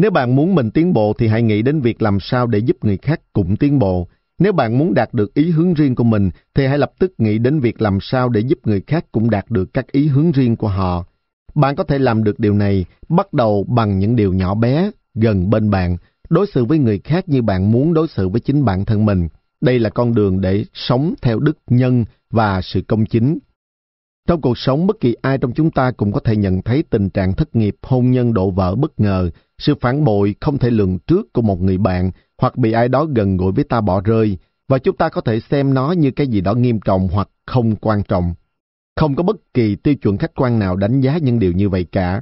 [0.00, 2.76] nếu bạn muốn mình tiến bộ thì hãy nghĩ đến việc làm sao để giúp
[2.82, 4.08] người khác cũng tiến bộ.
[4.38, 7.38] Nếu bạn muốn đạt được ý hướng riêng của mình thì hãy lập tức nghĩ
[7.38, 10.56] đến việc làm sao để giúp người khác cũng đạt được các ý hướng riêng
[10.56, 11.04] của họ.
[11.54, 15.50] Bạn có thể làm được điều này bắt đầu bằng những điều nhỏ bé, gần
[15.50, 15.96] bên bạn,
[16.30, 19.28] đối xử với người khác như bạn muốn đối xử với chính bản thân mình.
[19.60, 23.38] Đây là con đường để sống theo đức nhân và sự công chính.
[24.28, 27.10] Trong cuộc sống, bất kỳ ai trong chúng ta cũng có thể nhận thấy tình
[27.10, 30.98] trạng thất nghiệp, hôn nhân đổ vỡ bất ngờ, sự phản bội không thể lường
[30.98, 34.38] trước của một người bạn hoặc bị ai đó gần gũi với ta bỏ rơi,
[34.68, 37.76] và chúng ta có thể xem nó như cái gì đó nghiêm trọng hoặc không
[37.76, 38.34] quan trọng.
[38.96, 41.86] Không có bất kỳ tiêu chuẩn khách quan nào đánh giá những điều như vậy
[41.92, 42.20] cả.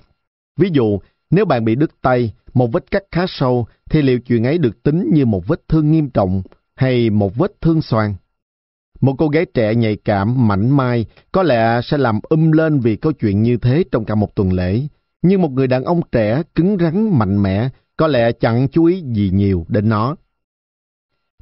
[0.56, 0.98] Ví dụ,
[1.30, 4.82] nếu bạn bị đứt tay, một vết cắt khá sâu, thì liệu chuyện ấy được
[4.82, 6.42] tính như một vết thương nghiêm trọng
[6.74, 8.14] hay một vết thương xoan?
[9.00, 12.96] Một cô gái trẻ nhạy cảm, mảnh mai, có lẽ sẽ làm um lên vì
[12.96, 14.82] câu chuyện như thế trong cả một tuần lễ.
[15.22, 19.02] Nhưng một người đàn ông trẻ, cứng rắn, mạnh mẽ, có lẽ chẳng chú ý
[19.14, 20.16] gì nhiều đến nó.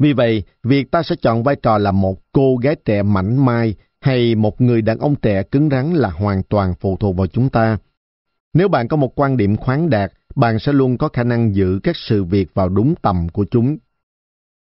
[0.01, 3.75] Vì vậy, việc ta sẽ chọn vai trò là một cô gái trẻ mảnh mai
[4.01, 7.49] hay một người đàn ông trẻ cứng rắn là hoàn toàn phụ thuộc vào chúng
[7.49, 7.79] ta.
[8.55, 11.81] Nếu bạn có một quan điểm khoáng đạt, bạn sẽ luôn có khả năng giữ
[11.83, 13.79] các sự việc vào đúng tầm của chúng.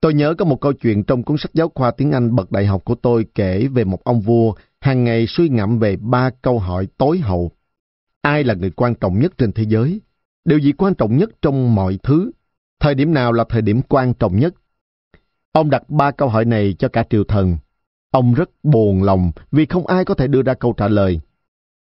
[0.01, 2.67] Tôi nhớ có một câu chuyện trong cuốn sách giáo khoa tiếng Anh bậc đại
[2.67, 6.59] học của tôi kể về một ông vua hàng ngày suy ngẫm về ba câu
[6.59, 7.51] hỏi tối hậu.
[8.27, 10.01] Ai là người quan trọng nhất trên thế giới?
[10.45, 12.31] Điều gì quan trọng nhất trong mọi thứ?
[12.81, 14.55] Thời điểm nào là thời điểm quan trọng nhất?
[15.53, 17.57] Ông đặt ba câu hỏi này cho cả triều thần.
[18.11, 21.21] Ông rất buồn lòng vì không ai có thể đưa ra câu trả lời.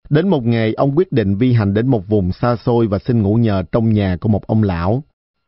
[0.09, 3.21] Đến một ngày, ông quyết định vi hành đến một vùng xa xôi và xin
[3.21, 5.03] ngủ nhờ trong nhà của một ông lão.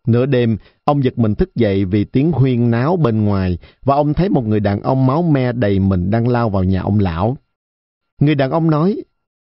[0.07, 4.13] Nửa đêm, ông giật mình thức dậy vì tiếng huyên náo bên ngoài và ông
[4.13, 7.37] thấy một người đàn ông máu me đầy mình đang lao vào nhà ông lão.
[8.19, 9.03] Người đàn ông nói,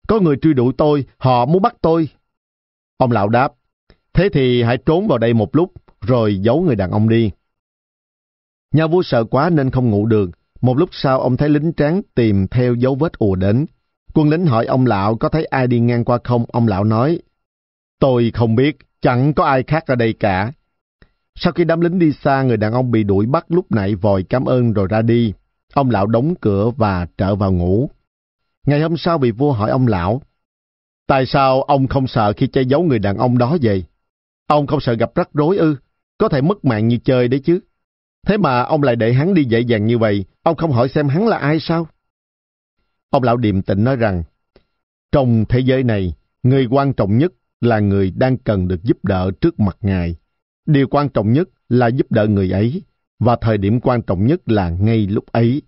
[0.08, 2.08] có người truy đuổi tôi, họ muốn bắt tôi.
[2.96, 3.52] Ông lão đáp,
[4.12, 7.30] thế thì hãy trốn vào đây một lúc, rồi giấu người đàn ông đi.
[8.72, 10.30] Nhà vua sợ quá nên không ngủ được.
[10.60, 13.66] Một lúc sau ông thấy lính tráng tìm theo dấu vết ùa đến.
[14.14, 16.44] Quân lính hỏi ông lão có thấy ai đi ngang qua không?
[16.48, 17.18] Ông lão nói,
[17.98, 20.52] tôi không biết, Chẳng có ai khác ở đây cả.
[21.34, 24.22] Sau khi đám lính đi xa, người đàn ông bị đuổi bắt lúc nãy vòi
[24.22, 25.32] cảm ơn rồi ra đi.
[25.74, 27.90] Ông lão đóng cửa và trở vào ngủ.
[28.66, 30.22] Ngày hôm sau bị vua hỏi ông lão,
[31.06, 33.84] Tại sao ông không sợ khi che giấu người đàn ông đó vậy?
[34.46, 35.76] Ông không sợ gặp rắc rối ư?
[36.18, 37.60] Có thể mất mạng như chơi đấy chứ.
[38.26, 41.08] Thế mà ông lại để hắn đi dễ dàng như vậy, ông không hỏi xem
[41.08, 41.86] hắn là ai sao?
[43.10, 44.22] Ông lão điềm tĩnh nói rằng,
[45.12, 49.30] trong thế giới này, người quan trọng nhất là người đang cần được giúp đỡ
[49.40, 50.16] trước mặt Ngài.
[50.66, 52.82] Điều quan trọng nhất là giúp đỡ người ấy,
[53.18, 55.62] và thời điểm quan trọng nhất là ngay lúc ấy.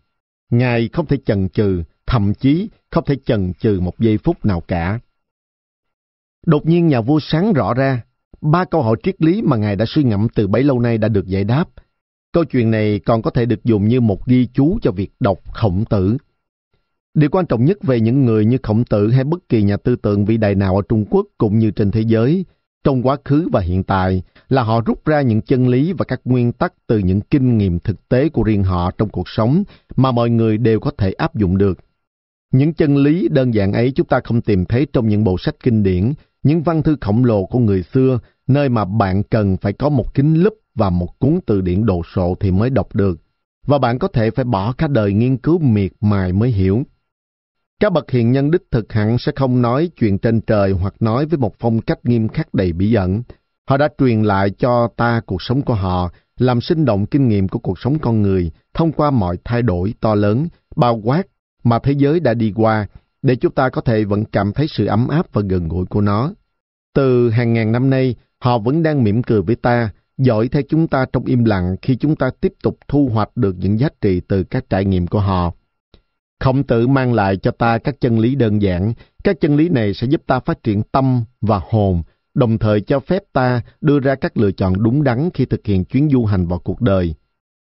[0.50, 4.60] Ngài không thể chần chừ, thậm chí không thể chần chừ một giây phút nào
[4.60, 4.98] cả.
[6.46, 8.02] Đột nhiên nhà vua sáng rõ ra,
[8.40, 11.08] ba câu hỏi triết lý mà ngài đã suy ngẫm từ bấy lâu nay đã
[11.08, 11.68] được giải đáp.
[12.32, 15.38] Câu chuyện này còn có thể được dùng như một ghi chú cho việc đọc
[15.52, 16.16] khổng tử.
[17.14, 19.96] Điều quan trọng nhất về những người như khổng tử hay bất kỳ nhà tư
[19.96, 22.44] tưởng vĩ đại nào ở Trung Quốc cũng như trên thế giới,
[22.84, 26.20] trong quá khứ và hiện tại, là họ rút ra những chân lý và các
[26.24, 29.64] nguyên tắc từ những kinh nghiệm thực tế của riêng họ trong cuộc sống
[29.96, 31.78] mà mọi người đều có thể áp dụng được.
[32.54, 35.54] Những chân lý đơn giản ấy chúng ta không tìm thấy trong những bộ sách
[35.62, 36.12] kinh điển,
[36.42, 40.14] những văn thư khổng lồ của người xưa, nơi mà bạn cần phải có một
[40.14, 43.20] kính lúp và một cuốn từ điển đồ sộ thì mới đọc được.
[43.66, 46.82] Và bạn có thể phải bỏ cả đời nghiên cứu miệt mài mới hiểu.
[47.80, 51.26] Các bậc hiền nhân đích thực hẳn sẽ không nói chuyện trên trời hoặc nói
[51.26, 53.22] với một phong cách nghiêm khắc đầy bí ẩn.
[53.68, 57.48] Họ đã truyền lại cho ta cuộc sống của họ, làm sinh động kinh nghiệm
[57.48, 61.22] của cuộc sống con người thông qua mọi thay đổi to lớn, bao quát
[61.64, 62.86] mà thế giới đã đi qua,
[63.22, 66.00] để chúng ta có thể vẫn cảm thấy sự ấm áp và gần gũi của
[66.00, 66.32] nó.
[66.94, 70.88] Từ hàng ngàn năm nay, họ vẫn đang mỉm cười với ta, dõi theo chúng
[70.88, 74.20] ta trong im lặng khi chúng ta tiếp tục thu hoạch được những giá trị
[74.28, 75.52] từ các trải nghiệm của họ.
[76.40, 78.92] Khổng tử mang lại cho ta các chân lý đơn giản,
[79.24, 82.02] các chân lý này sẽ giúp ta phát triển tâm và hồn,
[82.34, 85.84] đồng thời cho phép ta đưa ra các lựa chọn đúng đắn khi thực hiện
[85.84, 87.14] chuyến du hành vào cuộc đời.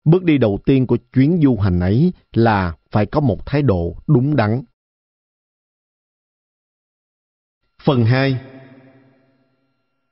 [0.04, 3.96] Bước đi đầu tiên của chuyến du hành ấy là phải có một thái độ
[4.08, 4.64] đúng đắn.
[7.84, 8.42] Phần 2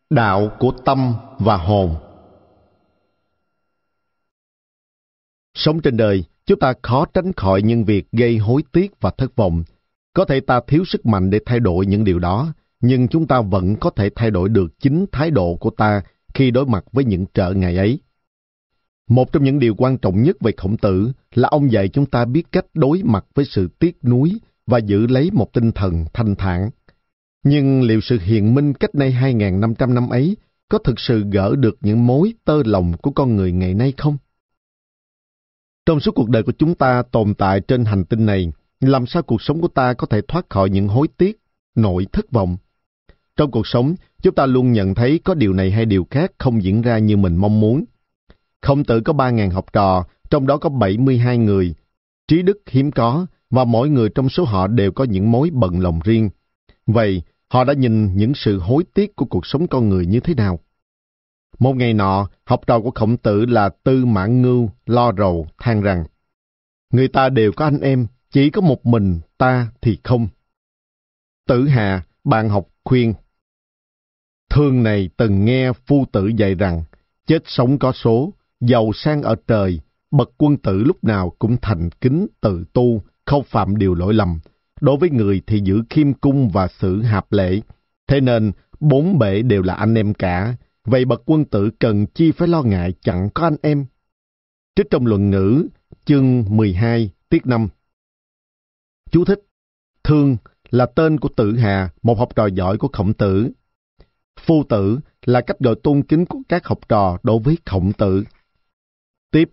[0.09, 1.95] Đạo của tâm và hồn
[5.53, 9.35] Sống trên đời, chúng ta khó tránh khỏi những việc gây hối tiếc và thất
[9.35, 9.63] vọng.
[10.13, 13.41] Có thể ta thiếu sức mạnh để thay đổi những điều đó, nhưng chúng ta
[13.41, 16.01] vẫn có thể thay đổi được chính thái độ của ta
[16.33, 17.99] khi đối mặt với những trở ngại ấy.
[19.09, 22.25] Một trong những điều quan trọng nhất về khổng tử là ông dạy chúng ta
[22.25, 24.31] biết cách đối mặt với sự tiếc nuối
[24.65, 26.69] và giữ lấy một tinh thần thanh thản.
[27.43, 30.37] Nhưng liệu sự hiện minh cách nay 2.500 năm ấy
[30.69, 34.17] có thực sự gỡ được những mối tơ lòng của con người ngày nay không?
[35.85, 39.23] Trong suốt cuộc đời của chúng ta tồn tại trên hành tinh này, làm sao
[39.23, 41.39] cuộc sống của ta có thể thoát khỏi những hối tiếc,
[41.75, 42.57] nỗi thất vọng?
[43.35, 46.63] Trong cuộc sống, chúng ta luôn nhận thấy có điều này hay điều khác không
[46.63, 47.83] diễn ra như mình mong muốn.
[48.61, 51.75] Khổng tử có 3.000 học trò, trong đó có 72 người.
[52.27, 55.79] Trí đức hiếm có, và mỗi người trong số họ đều có những mối bận
[55.79, 56.29] lòng riêng.
[56.87, 60.33] Vậy, họ đã nhìn những sự hối tiếc của cuộc sống con người như thế
[60.33, 60.59] nào?
[61.59, 65.81] Một ngày nọ, học trò của khổng tử là Tư Mã Ngưu lo rầu than
[65.81, 66.03] rằng
[66.93, 70.27] Người ta đều có anh em, chỉ có một mình ta thì không.
[71.47, 73.13] Tử Hà, bạn học khuyên
[74.49, 76.83] Thương này từng nghe phu tử dạy rằng
[77.27, 79.79] chết sống có số, giàu sang ở trời,
[80.11, 84.39] bậc quân tử lúc nào cũng thành kính tự tu, không phạm điều lỗi lầm.
[84.81, 87.61] Đối với người thì giữ khiêm cung và sự hạp lễ.
[88.07, 90.55] Thế nên, bốn bể đều là anh em cả,
[90.89, 93.85] Vậy bậc quân tử cần chi phải lo ngại chẳng có anh em.
[94.75, 95.67] Trích trong luận ngữ,
[96.05, 97.67] chương 12, tiết 5.
[99.11, 99.39] Chú thích,
[100.03, 100.37] Thương
[100.69, 103.51] là tên của Tử Hà, một học trò giỏi của khổng tử.
[104.39, 108.23] Phu tử là cách gọi tôn kính của các học trò đối với khổng tử.
[109.31, 109.49] Tiếp,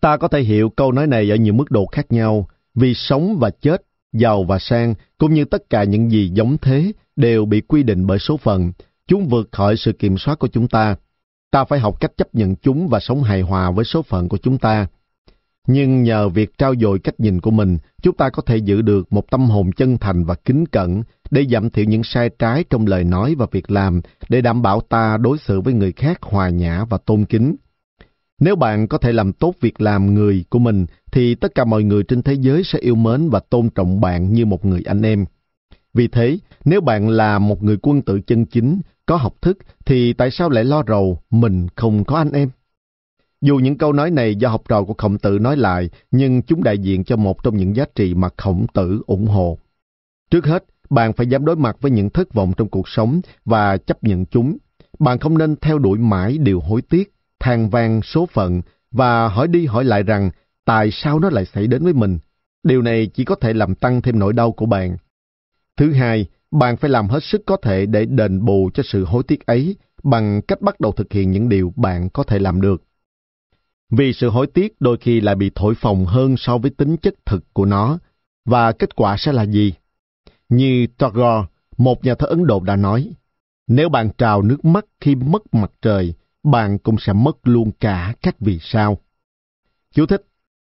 [0.00, 3.38] ta có thể hiểu câu nói này ở nhiều mức độ khác nhau, vì sống
[3.40, 3.82] và chết,
[4.12, 8.06] giàu và sang, cũng như tất cả những gì giống thế, đều bị quy định
[8.06, 8.72] bởi số phận,
[9.08, 10.96] Chúng vượt khỏi sự kiểm soát của chúng ta.
[11.50, 14.38] Ta phải học cách chấp nhận chúng và sống hài hòa với số phận của
[14.38, 14.86] chúng ta.
[15.66, 19.12] Nhưng nhờ việc trao dồi cách nhìn của mình, chúng ta có thể giữ được
[19.12, 22.86] một tâm hồn chân thành và kính cẩn để giảm thiểu những sai trái trong
[22.86, 26.48] lời nói và việc làm, để đảm bảo ta đối xử với người khác hòa
[26.48, 27.56] nhã và tôn kính.
[28.40, 31.82] Nếu bạn có thể làm tốt việc làm người của mình, thì tất cả mọi
[31.82, 35.02] người trên thế giới sẽ yêu mến và tôn trọng bạn như một người anh
[35.02, 35.24] em.
[35.94, 40.12] Vì thế, nếu bạn là một người quân tử chân chính, có học thức, thì
[40.12, 42.50] tại sao lại lo rầu mình không có anh em?
[43.40, 46.62] Dù những câu nói này do học trò của khổng tử nói lại, nhưng chúng
[46.62, 49.58] đại diện cho một trong những giá trị mà khổng tử ủng hộ.
[50.30, 53.76] Trước hết, bạn phải dám đối mặt với những thất vọng trong cuộc sống và
[53.76, 54.56] chấp nhận chúng.
[54.98, 59.48] Bạn không nên theo đuổi mãi điều hối tiếc, than vang số phận và hỏi
[59.48, 60.30] đi hỏi lại rằng
[60.64, 62.18] tại sao nó lại xảy đến với mình.
[62.62, 64.96] Điều này chỉ có thể làm tăng thêm nỗi đau của bạn.
[65.76, 69.22] Thứ hai, bạn phải làm hết sức có thể để đền bù cho sự hối
[69.22, 72.82] tiếc ấy bằng cách bắt đầu thực hiện những điều bạn có thể làm được.
[73.90, 77.14] Vì sự hối tiếc đôi khi lại bị thổi phồng hơn so với tính chất
[77.26, 77.98] thực của nó,
[78.44, 79.72] và kết quả sẽ là gì?
[80.48, 83.10] Như Tagore, một nhà thơ Ấn Độ đã nói,
[83.66, 86.14] nếu bạn trào nước mắt khi mất mặt trời,
[86.50, 88.98] bạn cũng sẽ mất luôn cả các vì sao.
[89.94, 90.26] Chú thích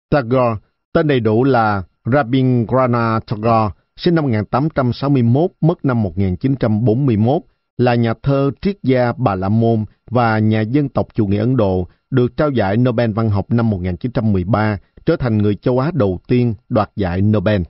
[0.10, 0.56] Tagore,
[0.94, 7.42] tên đầy đủ là Rabindranath Tagore, sinh năm 1861, mất năm 1941,
[7.78, 11.58] là nhà thơ triết gia Bà La Môn và nhà dân tộc chủ nghĩa Ấn
[11.58, 16.20] Độ, được trao giải Nobel văn học năm 1913, trở thành người châu Á đầu
[16.28, 17.62] tiên đoạt giải Nobel.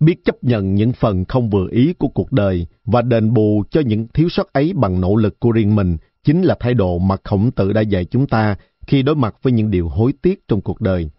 [0.00, 3.80] Biết chấp nhận những phần không vừa ý của cuộc đời và đền bù cho
[3.80, 7.16] những thiếu sót ấy bằng nỗ lực của riêng mình chính là thái độ mà
[7.24, 10.60] khổng tử đã dạy chúng ta khi đối mặt với những điều hối tiếc trong
[10.60, 11.10] cuộc đời.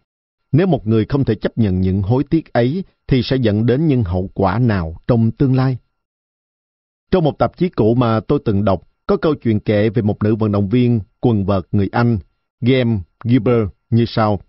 [0.52, 3.88] Nếu một người không thể chấp nhận những hối tiếc ấy thì sẽ dẫn đến
[3.88, 5.78] những hậu quả nào trong tương lai?
[7.12, 10.24] Trong một tạp chí cũ mà tôi từng đọc, có câu chuyện kể về một
[10.24, 12.18] nữ vận động viên quần vợt người Anh,
[12.62, 14.40] Game Gilbert như sau.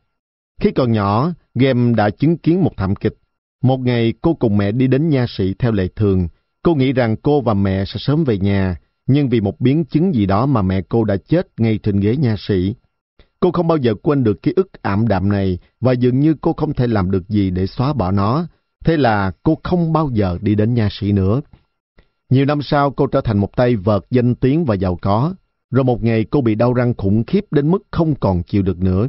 [0.60, 3.14] Khi còn nhỏ, Game đã chứng kiến một thảm kịch.
[3.62, 6.28] Một ngày cô cùng mẹ đi đến nha sĩ theo lệ thường.
[6.62, 10.14] Cô nghĩ rằng cô và mẹ sẽ sớm về nhà, nhưng vì một biến chứng
[10.14, 12.74] gì đó mà mẹ cô đã chết ngay trên ghế nha sĩ.
[13.40, 16.52] Cô không bao giờ quên được ký ức ảm đạm này và dường như cô
[16.52, 18.46] không thể làm được gì để xóa bỏ nó.
[18.84, 21.40] Thế là cô không bao giờ đi đến nha sĩ nữa.
[22.30, 25.34] Nhiều năm sau cô trở thành một tay vợt danh tiếng và giàu có.
[25.70, 28.78] Rồi một ngày cô bị đau răng khủng khiếp đến mức không còn chịu được
[28.78, 29.08] nữa.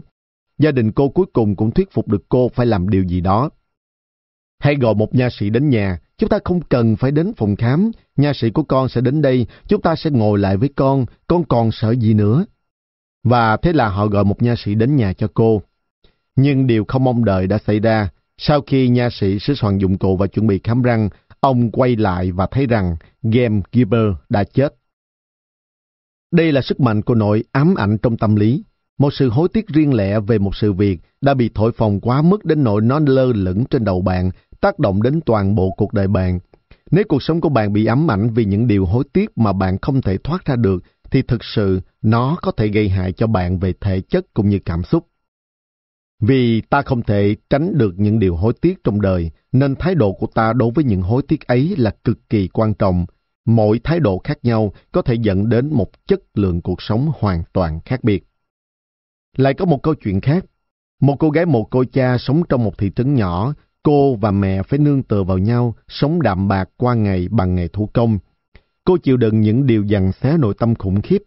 [0.58, 3.50] Gia đình cô cuối cùng cũng thuyết phục được cô phải làm điều gì đó.
[4.62, 7.92] Hãy gọi một nha sĩ đến nhà, chúng ta không cần phải đến phòng khám.
[8.18, 11.44] Nha sĩ của con sẽ đến đây, chúng ta sẽ ngồi lại với con, con
[11.44, 12.46] còn sợ gì nữa.
[13.24, 15.62] Và thế là họ gọi một nha sĩ đến nhà cho cô.
[16.36, 18.10] Nhưng điều không mong đợi đã xảy ra.
[18.38, 21.10] Sau khi nha sĩ sửa soạn dụng cụ và chuẩn bị khám răng,
[21.40, 24.76] ông quay lại và thấy rằng Game Giver đã chết.
[26.32, 28.64] Đây là sức mạnh của nội ám ảnh trong tâm lý.
[28.98, 32.22] Một sự hối tiếc riêng lẻ về một sự việc đã bị thổi phồng quá
[32.22, 34.32] mức đến nỗi nó lơ lửng trên đầu bạn,
[34.62, 36.40] tác động đến toàn bộ cuộc đời bạn.
[36.92, 39.78] Nếu cuộc sống của bạn bị ám ảnh vì những điều hối tiếc mà bạn
[39.82, 43.60] không thể thoát ra được, thì thực sự nó có thể gây hại cho bạn
[43.60, 45.08] về thể chất cũng như cảm xúc.
[46.22, 50.12] Vì ta không thể tránh được những điều hối tiếc trong đời, nên thái độ
[50.12, 53.06] của ta đối với những hối tiếc ấy là cực kỳ quan trọng.
[53.46, 57.44] Mỗi thái độ khác nhau có thể dẫn đến một chất lượng cuộc sống hoàn
[57.54, 58.24] toàn khác biệt.
[59.38, 60.46] Lại có một câu chuyện khác.
[61.02, 63.54] Một cô gái một cô cha sống trong một thị trấn nhỏ,
[63.84, 67.68] cô và mẹ phải nương tựa vào nhau, sống đạm bạc qua ngày bằng nghề
[67.68, 68.20] thủ công.
[68.86, 71.22] Cô chịu đựng những điều dằn xé nội tâm khủng khiếp.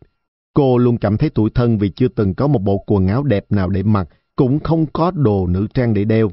[0.55, 3.47] Cô luôn cảm thấy tủi thân vì chưa từng có một bộ quần áo đẹp
[3.51, 6.31] nào để mặc, cũng không có đồ nữ trang để đeo.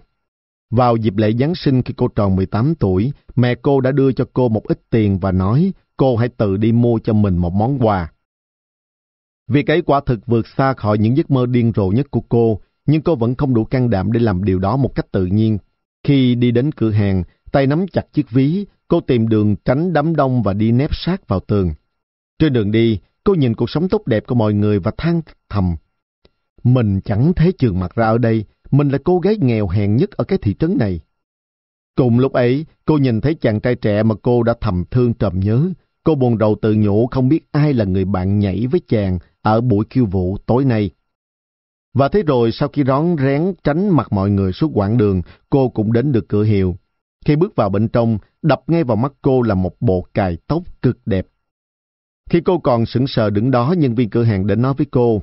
[0.69, 4.26] Vào dịp lễ Giáng sinh khi cô tròn 18 tuổi, mẹ cô đã đưa cho
[4.34, 7.80] cô một ít tiền và nói cô hãy tự đi mua cho mình một món
[7.80, 8.11] quà.
[9.47, 12.59] Việc ấy quả thực vượt xa khỏi những giấc mơ điên rồ nhất của cô,
[12.86, 15.57] nhưng cô vẫn không đủ can đảm để làm điều đó một cách tự nhiên.
[16.04, 20.16] Khi đi đến cửa hàng, tay nắm chặt chiếc ví, cô tìm đường tránh đám
[20.16, 21.74] đông và đi nép sát vào tường.
[22.39, 25.76] Trên đường đi, cô nhìn cuộc sống tốt đẹp của mọi người và than thầm.
[26.64, 30.12] Mình chẳng thấy trường mặt ra ở đây, mình là cô gái nghèo hèn nhất
[30.12, 30.99] ở cái thị trấn này.
[31.95, 35.39] Cùng lúc ấy, cô nhìn thấy chàng trai trẻ mà cô đã thầm thương trầm
[35.39, 35.70] nhớ.
[36.04, 39.62] Cô buồn đầu tự nhủ không biết ai là người bạn nhảy với chàng ở
[39.62, 40.89] buổi khiêu vũ tối nay.
[41.93, 45.69] Và thế rồi sau khi rón rén tránh mặt mọi người suốt quãng đường, cô
[45.69, 46.75] cũng đến được cửa hiệu.
[47.25, 50.63] Khi bước vào bên trong, đập ngay vào mắt cô là một bộ cài tóc
[50.81, 51.27] cực đẹp.
[52.29, 55.21] Khi cô còn sững sờ đứng đó, nhân viên cửa hàng đến nói với cô,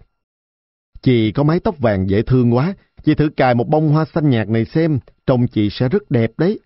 [1.03, 4.31] Chị có mái tóc vàng dễ thương quá, chị thử cài một bông hoa xanh
[4.31, 6.61] nhạt này xem, trông chị sẽ rất đẹp đấy.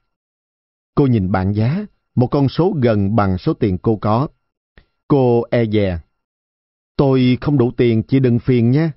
[0.94, 4.28] Cô nhìn bảng giá, một con số gần bằng số tiền cô có.
[5.08, 5.98] Cô e dè.
[6.96, 8.90] Tôi không đủ tiền, chị đừng phiền nhé.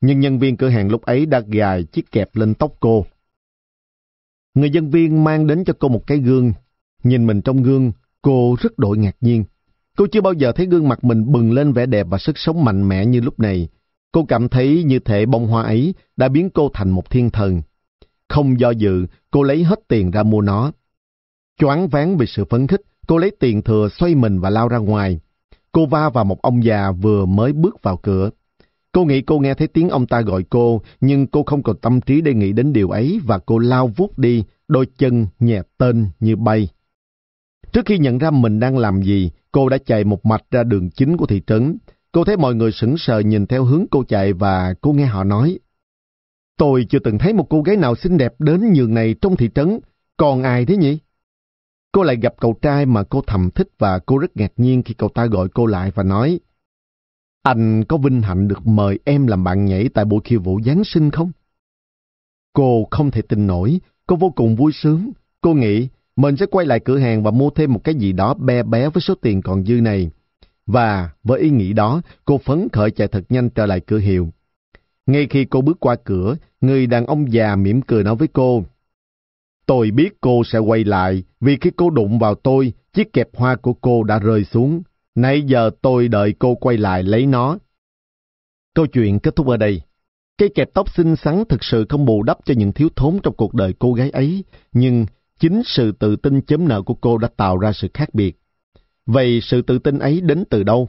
[0.00, 3.06] Nhưng nhân viên cửa hàng lúc ấy đã gài chiếc kẹp lên tóc cô.
[4.54, 6.52] Người nhân viên mang đến cho cô một cái gương.
[7.02, 7.92] Nhìn mình trong gương,
[8.22, 9.44] cô rất đội ngạc nhiên.
[9.96, 12.64] Cô chưa bao giờ thấy gương mặt mình bừng lên vẻ đẹp và sức sống
[12.64, 13.68] mạnh mẽ như lúc này.
[14.12, 17.62] Cô cảm thấy như thể bông hoa ấy đã biến cô thành một thiên thần.
[18.28, 20.72] Không do dự, cô lấy hết tiền ra mua nó.
[21.60, 24.78] Choáng váng vì sự phấn khích, cô lấy tiền thừa xoay mình và lao ra
[24.78, 25.20] ngoài.
[25.72, 28.30] Cô va vào một ông già vừa mới bước vào cửa.
[28.94, 32.00] Cô nghĩ cô nghe thấy tiếng ông ta gọi cô, nhưng cô không còn tâm
[32.00, 36.06] trí để nghĩ đến điều ấy và cô lao vút đi, đôi chân nhẹ tên
[36.20, 36.68] như bay.
[37.72, 40.90] Trước khi nhận ra mình đang làm gì, cô đã chạy một mạch ra đường
[40.90, 41.78] chính của thị trấn.
[42.12, 45.24] Cô thấy mọi người sững sờ nhìn theo hướng cô chạy và cô nghe họ
[45.24, 45.58] nói.
[46.58, 49.48] Tôi chưa từng thấy một cô gái nào xinh đẹp đến nhường này trong thị
[49.54, 49.78] trấn,
[50.16, 50.98] còn ai thế nhỉ?
[51.92, 54.94] Cô lại gặp cậu trai mà cô thầm thích và cô rất ngạc nhiên khi
[54.94, 56.40] cậu ta gọi cô lại và nói
[57.44, 60.84] anh có vinh hạnh được mời em làm bạn nhảy tại buổi khiêu vũ Giáng
[60.84, 61.30] sinh không?
[62.52, 65.10] Cô không thể tin nổi, cô vô cùng vui sướng.
[65.40, 68.34] Cô nghĩ mình sẽ quay lại cửa hàng và mua thêm một cái gì đó
[68.34, 70.10] bé bé với số tiền còn dư này.
[70.66, 74.28] Và với ý nghĩ đó, cô phấn khởi chạy thật nhanh trở lại cửa hiệu.
[75.06, 78.64] Ngay khi cô bước qua cửa, người đàn ông già mỉm cười nói với cô.
[79.66, 83.56] Tôi biết cô sẽ quay lại, vì khi cô đụng vào tôi, chiếc kẹp hoa
[83.56, 84.82] của cô đã rơi xuống.
[85.14, 87.58] Nãy giờ tôi đợi cô quay lại lấy nó.
[88.74, 89.82] Câu chuyện kết thúc ở đây.
[90.38, 93.34] Cây kẹp tóc xinh xắn thực sự không bù đắp cho những thiếu thốn trong
[93.36, 95.06] cuộc đời cô gái ấy, nhưng
[95.38, 98.38] chính sự tự tin chấm nợ của cô đã tạo ra sự khác biệt.
[99.06, 100.88] Vậy sự tự tin ấy đến từ đâu?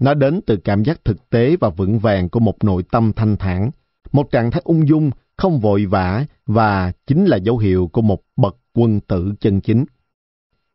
[0.00, 3.36] Nó đến từ cảm giác thực tế và vững vàng của một nội tâm thanh
[3.36, 3.70] thản,
[4.12, 8.22] một trạng thái ung dung, không vội vã và chính là dấu hiệu của một
[8.36, 9.84] bậc quân tử chân chính.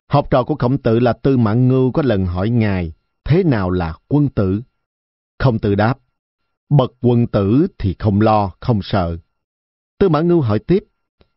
[0.08, 2.92] Học trò của khổng tử là Tư Mã Ngưu có lần hỏi Ngài,
[3.24, 4.62] thế nào là quân tử?
[5.38, 5.98] Không tự đáp,
[6.68, 9.16] bậc quân tử thì không lo, không sợ.
[9.98, 10.84] Tư Mã Ngưu hỏi tiếp,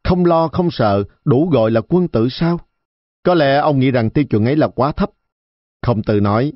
[0.03, 2.59] không lo, không sợ, đủ gọi là quân tử sao?
[3.23, 5.09] Có lẽ ông nghĩ rằng tiêu chuẩn ấy là quá thấp.
[5.81, 6.53] Khổng tử nói,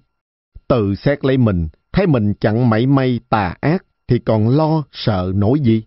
[0.67, 5.31] tự xét lấy mình, thấy mình chẳng mảy may tà ác, thì còn lo sợ
[5.35, 5.83] nổi gì?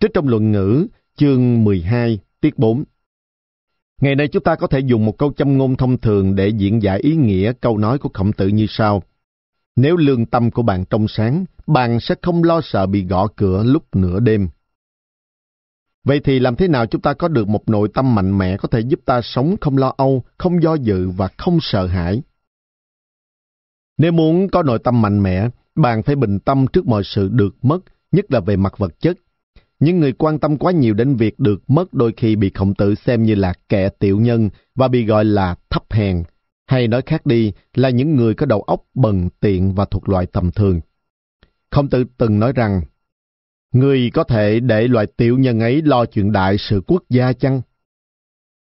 [0.00, 0.86] Trích trong luận ngữ,
[1.16, 2.84] chương 12, tiết 4.
[4.00, 6.82] Ngày nay chúng ta có thể dùng một câu châm ngôn thông thường để diễn
[6.82, 9.02] giải ý nghĩa câu nói của khổng tử như sau.
[9.76, 13.62] Nếu lương tâm của bạn trong sáng, bạn sẽ không lo sợ bị gõ cửa
[13.62, 14.48] lúc nửa đêm.
[16.04, 18.68] Vậy thì làm thế nào chúng ta có được một nội tâm mạnh mẽ có
[18.68, 22.22] thể giúp ta sống không lo âu, không do dự và không sợ hãi?
[23.98, 27.64] Nếu muốn có nội tâm mạnh mẽ, bạn phải bình tâm trước mọi sự được
[27.64, 27.78] mất,
[28.12, 29.18] nhất là về mặt vật chất.
[29.80, 32.94] Nhưng người quan tâm quá nhiều đến việc được mất đôi khi bị khổng tử
[32.94, 36.22] xem như là kẻ tiểu nhân và bị gọi là thấp hèn,
[36.66, 40.26] hay nói khác đi là những người có đầu óc bần tiện và thuộc loại
[40.26, 40.80] tầm thường.
[41.70, 42.80] Khổng tử từng nói rằng,
[43.72, 47.60] Người có thể để loại tiểu nhân ấy lo chuyện đại sự quốc gia chăng?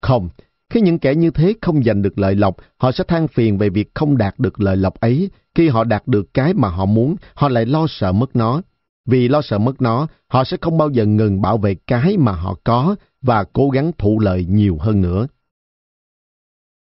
[0.02, 0.28] Không,
[0.70, 3.68] khi những kẻ như thế không giành được lợi lộc, họ sẽ than phiền về
[3.68, 5.30] việc không đạt được lợi lộc ấy.
[5.54, 8.62] Khi họ đạt được cái mà họ muốn, họ lại lo sợ mất nó.
[9.06, 12.32] Vì lo sợ mất nó, họ sẽ không bao giờ ngừng bảo vệ cái mà
[12.32, 15.26] họ có và cố gắng thụ lợi nhiều hơn nữa.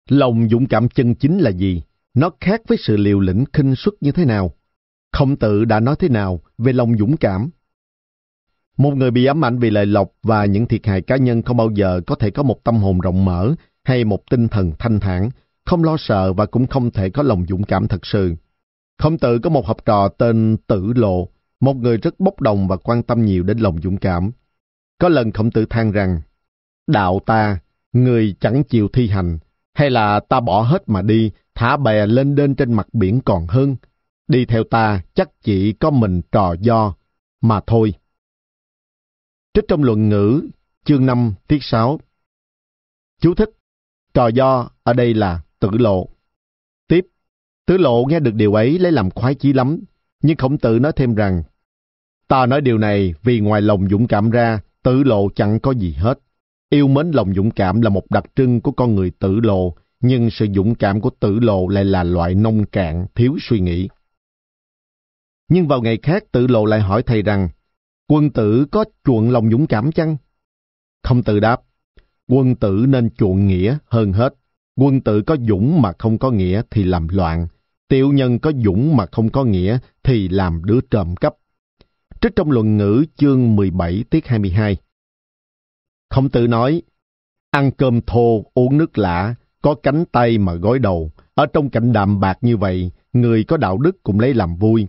[0.09, 1.81] Lòng dũng cảm chân chính là gì?
[2.13, 4.51] Nó khác với sự liều lĩnh khinh suất như thế nào?
[5.11, 7.49] Không tự đã nói thế nào về lòng dũng cảm?
[8.77, 11.57] Một người bị ám ảnh vì lời lộc và những thiệt hại cá nhân không
[11.57, 13.53] bao giờ có thể có một tâm hồn rộng mở
[13.83, 15.29] hay một tinh thần thanh thản,
[15.65, 18.35] không lo sợ và cũng không thể có lòng dũng cảm thật sự.
[18.97, 21.27] Không tự có một học trò tên Tử Lộ,
[21.61, 24.31] một người rất bốc đồng và quan tâm nhiều đến lòng dũng cảm.
[24.99, 26.21] Có lần khổng tử than rằng,
[26.87, 27.59] đạo ta,
[27.93, 29.39] người chẳng chịu thi hành,
[29.73, 33.47] hay là ta bỏ hết mà đi, thả bè lên đên trên mặt biển còn
[33.47, 33.75] hơn.
[34.27, 36.95] Đi theo ta chắc chỉ có mình trò do,
[37.41, 37.93] mà thôi.
[39.53, 40.41] Trích trong luận ngữ,
[40.85, 41.99] chương 5, tiết 6.
[43.21, 43.49] Chú thích,
[44.13, 46.09] trò do ở đây là tử lộ.
[46.87, 47.07] Tiếp,
[47.65, 49.79] tử lộ nghe được điều ấy lấy làm khoái chí lắm,
[50.21, 51.43] nhưng khổng tử nói thêm rằng,
[52.31, 55.93] ta nói điều này vì ngoài lòng dũng cảm ra, tử lộ chẳng có gì
[55.93, 56.19] hết.
[56.69, 60.29] Yêu mến lòng dũng cảm là một đặc trưng của con người tử lộ, nhưng
[60.29, 63.89] sự dũng cảm của tử lộ lại là loại nông cạn, thiếu suy nghĩ.
[65.49, 67.49] Nhưng vào ngày khác tử lộ lại hỏi thầy rằng,
[68.07, 70.17] quân tử có chuộng lòng dũng cảm chăng?
[71.03, 71.61] Không tự đáp,
[72.27, 74.33] quân tử nên chuộng nghĩa hơn hết.
[74.75, 77.47] Quân tử có dũng mà không có nghĩa thì làm loạn.
[77.87, 81.33] Tiểu nhân có dũng mà không có nghĩa thì làm đứa trộm cắp.
[82.21, 84.77] Trích trong luận ngữ chương 17 tiết 22.
[86.09, 86.81] Không tự nói,
[87.51, 91.11] ăn cơm thô, uống nước lạ, có cánh tay mà gói đầu.
[91.33, 94.87] Ở trong cảnh đạm bạc như vậy, người có đạo đức cũng lấy làm vui.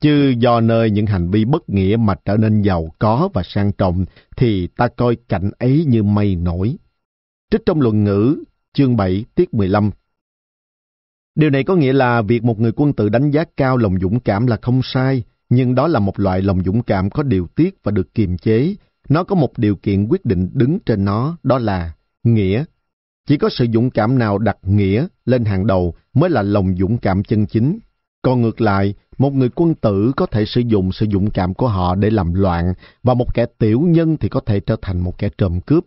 [0.00, 3.72] Chứ do nơi những hành vi bất nghĩa mà trở nên giàu có và sang
[3.72, 4.04] trọng,
[4.36, 6.76] thì ta coi cảnh ấy như mây nổi.
[7.50, 8.36] Trích trong luận ngữ,
[8.72, 9.90] chương 7, tiết 15.
[11.34, 14.20] Điều này có nghĩa là việc một người quân tử đánh giá cao lòng dũng
[14.20, 17.78] cảm là không sai, nhưng đó là một loại lòng dũng cảm có điều tiết
[17.82, 18.74] và được kiềm chế.
[19.08, 21.92] Nó có một điều kiện quyết định đứng trên nó, đó là
[22.22, 22.64] nghĩa.
[23.28, 26.98] Chỉ có sự dũng cảm nào đặt nghĩa lên hàng đầu mới là lòng dũng
[26.98, 27.78] cảm chân chính.
[28.22, 31.68] Còn ngược lại, một người quân tử có thể sử dụng sự dũng cảm của
[31.68, 35.18] họ để làm loạn, và một kẻ tiểu nhân thì có thể trở thành một
[35.18, 35.84] kẻ trộm cướp.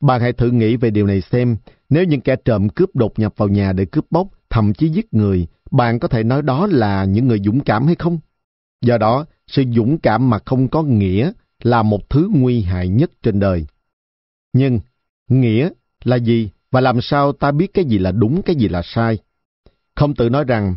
[0.00, 1.56] Bạn hãy thử nghĩ về điều này xem,
[1.88, 5.14] nếu những kẻ trộm cướp đột nhập vào nhà để cướp bóc, thậm chí giết
[5.14, 8.18] người, bạn có thể nói đó là những người dũng cảm hay không?
[8.80, 13.10] Do đó, sự dũng cảm mà không có nghĩa là một thứ nguy hại nhất
[13.22, 13.66] trên đời.
[14.52, 14.80] Nhưng,
[15.28, 15.68] nghĩa
[16.04, 19.18] là gì và làm sao ta biết cái gì là đúng, cái gì là sai?
[19.94, 20.76] Không tự nói rằng,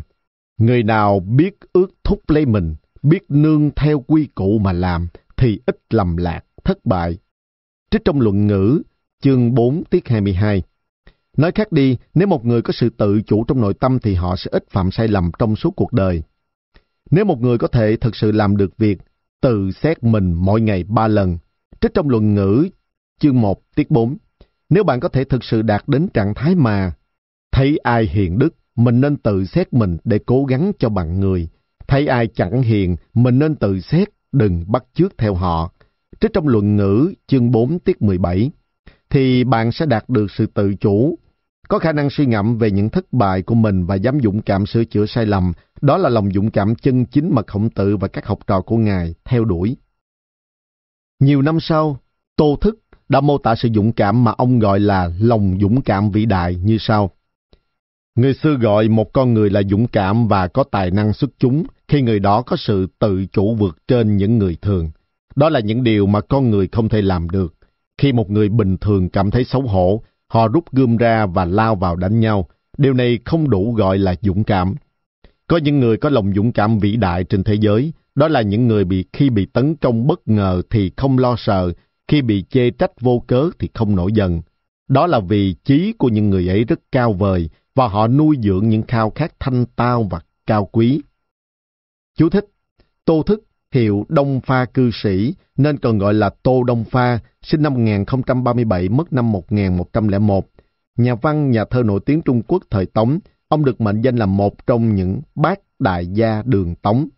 [0.58, 5.60] người nào biết ước thúc lấy mình, biết nương theo quy củ mà làm, thì
[5.66, 7.18] ít lầm lạc, thất bại.
[7.90, 8.82] Trích trong luận ngữ,
[9.22, 10.62] chương 4 tiết 22.
[11.36, 14.36] Nói khác đi, nếu một người có sự tự chủ trong nội tâm thì họ
[14.36, 16.22] sẽ ít phạm sai lầm trong suốt cuộc đời.
[17.10, 18.98] Nếu một người có thể thực sự làm được việc
[19.40, 21.38] tự xét mình mỗi ngày ba lần,
[21.80, 22.68] trích trong luận ngữ,
[23.20, 24.16] chương 1 tiết 4,
[24.68, 26.92] nếu bạn có thể thực sự đạt đến trạng thái mà
[27.52, 31.48] thấy ai hiền đức, mình nên tự xét mình để cố gắng cho bằng người.
[31.86, 35.72] Thấy ai chẳng hiền, mình nên tự xét, đừng bắt chước theo họ.
[36.20, 38.50] Trích trong luận ngữ chương 4 tiết 17,
[39.10, 41.18] thì bạn sẽ đạt được sự tự chủ,
[41.68, 44.66] có khả năng suy ngẫm về những thất bại của mình và dám dũng cảm
[44.66, 45.52] sửa chữa sai lầm.
[45.80, 48.76] Đó là lòng dũng cảm chân chính mà khổng tử và các học trò của
[48.76, 49.76] Ngài theo đuổi.
[51.20, 51.98] Nhiều năm sau,
[52.36, 56.10] Tô Thức đã mô tả sự dũng cảm mà ông gọi là lòng dũng cảm
[56.10, 57.10] vĩ đại như sau.
[58.14, 61.64] Người xưa gọi một con người là dũng cảm và có tài năng xuất chúng
[61.88, 64.90] khi người đó có sự tự chủ vượt trên những người thường.
[65.36, 67.54] Đó là những điều mà con người không thể làm được.
[67.98, 70.02] Khi một người bình thường cảm thấy xấu hổ,
[70.34, 72.48] họ rút gươm ra và lao vào đánh nhau.
[72.78, 74.74] Điều này không đủ gọi là dũng cảm.
[75.46, 78.68] Có những người có lòng dũng cảm vĩ đại trên thế giới, đó là những
[78.68, 81.72] người bị khi bị tấn công bất ngờ thì không lo sợ,
[82.08, 84.42] khi bị chê trách vô cớ thì không nổi giận.
[84.88, 88.68] Đó là vì trí của những người ấy rất cao vời và họ nuôi dưỡng
[88.68, 91.00] những khao khát thanh tao và cao quý.
[92.16, 92.46] Chú thích
[93.04, 93.44] Tô Thức
[93.74, 98.88] hiệu Đông Pha cư sĩ nên còn gọi là Tô Đông Pha, sinh năm 1037,
[98.88, 100.48] mất năm 1101.
[100.96, 103.18] Nhà văn, nhà thơ nổi tiếng Trung Quốc thời Tống,
[103.48, 107.08] ông được mệnh danh là một trong những bát đại gia đường Tống.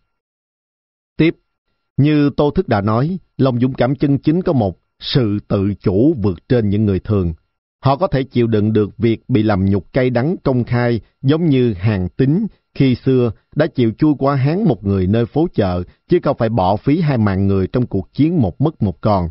[1.17, 1.35] Tiếp,
[1.97, 6.13] như Tô Thức đã nói, lòng dũng cảm chân chính có một sự tự chủ
[6.23, 7.33] vượt trên những người thường.
[7.83, 11.45] Họ có thể chịu đựng được việc bị làm nhục cay đắng công khai giống
[11.45, 12.47] như hàng tính
[12.77, 16.49] khi xưa đã chịu chui qua hán một người nơi phố chợ chứ không phải
[16.49, 19.29] bỏ phí hai mạng người trong cuộc chiến một mất một còn.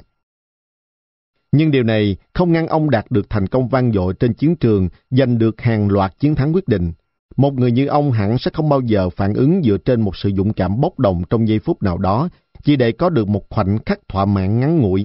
[1.53, 4.89] Nhưng điều này không ngăn ông đạt được thành công vang dội trên chiến trường,
[5.11, 6.93] giành được hàng loạt chiến thắng quyết định.
[7.37, 10.31] Một người như ông hẳn sẽ không bao giờ phản ứng dựa trên một sự
[10.37, 12.29] dũng cảm bốc đồng trong giây phút nào đó,
[12.63, 15.05] chỉ để có được một khoảnh khắc thỏa mãn ngắn ngủi.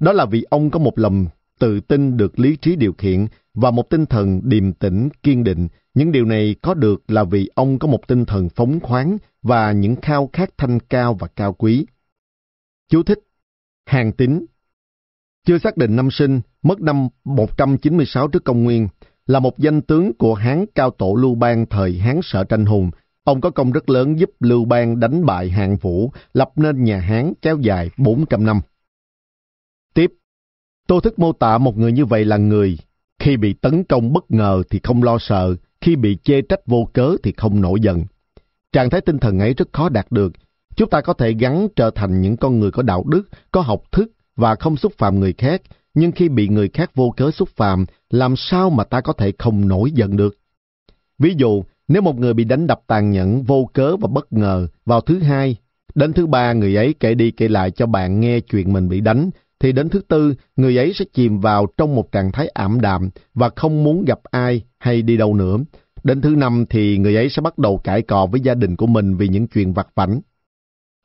[0.00, 1.26] Đó là vì ông có một lòng
[1.58, 3.26] tự tin được lý trí điều khiển
[3.56, 5.68] và một tinh thần điềm tĩnh, kiên định.
[5.94, 9.72] Những điều này có được là vì ông có một tinh thần phóng khoáng và
[9.72, 11.86] những khao khát thanh cao và cao quý.
[12.88, 13.18] Chú thích
[13.86, 14.46] Hàng tính
[15.46, 18.88] Chưa xác định năm sinh, mất năm 196 trước công nguyên,
[19.26, 22.90] là một danh tướng của Hán cao tổ Lưu Bang thời Hán Sở Tranh Hùng.
[23.24, 27.00] Ông có công rất lớn giúp Lưu Bang đánh bại Hạng Vũ, lập nên nhà
[27.00, 28.60] Hán kéo dài 400 năm.
[29.94, 30.12] Tiếp,
[30.86, 32.78] Tô Thức mô tả một người như vậy là người,
[33.26, 36.88] khi bị tấn công bất ngờ thì không lo sợ, khi bị chê trách vô
[36.92, 38.04] cớ thì không nổi giận.
[38.72, 40.32] Trạng thái tinh thần ấy rất khó đạt được.
[40.76, 43.82] Chúng ta có thể gắn trở thành những con người có đạo đức, có học
[43.92, 45.62] thức và không xúc phạm người khác,
[45.94, 49.32] nhưng khi bị người khác vô cớ xúc phạm, làm sao mà ta có thể
[49.38, 50.36] không nổi giận được?
[51.18, 54.66] Ví dụ, nếu một người bị đánh đập tàn nhẫn, vô cớ và bất ngờ
[54.84, 55.56] vào thứ hai,
[55.94, 59.00] đến thứ ba người ấy kể đi kể lại cho bạn nghe chuyện mình bị
[59.00, 59.30] đánh,
[59.60, 63.10] thì đến thứ tư, người ấy sẽ chìm vào trong một trạng thái ảm đạm
[63.34, 65.56] và không muốn gặp ai hay đi đâu nữa.
[66.04, 68.86] Đến thứ năm thì người ấy sẽ bắt đầu cãi cọ với gia đình của
[68.86, 70.20] mình vì những chuyện vặt vảnh.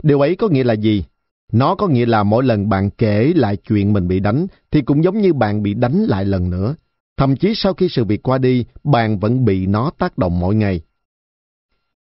[0.03, 1.03] Điều ấy có nghĩa là gì?
[1.51, 5.03] Nó có nghĩa là mỗi lần bạn kể lại chuyện mình bị đánh thì cũng
[5.03, 6.75] giống như bạn bị đánh lại lần nữa.
[7.17, 10.55] Thậm chí sau khi sự việc qua đi, bạn vẫn bị nó tác động mỗi
[10.55, 10.81] ngày.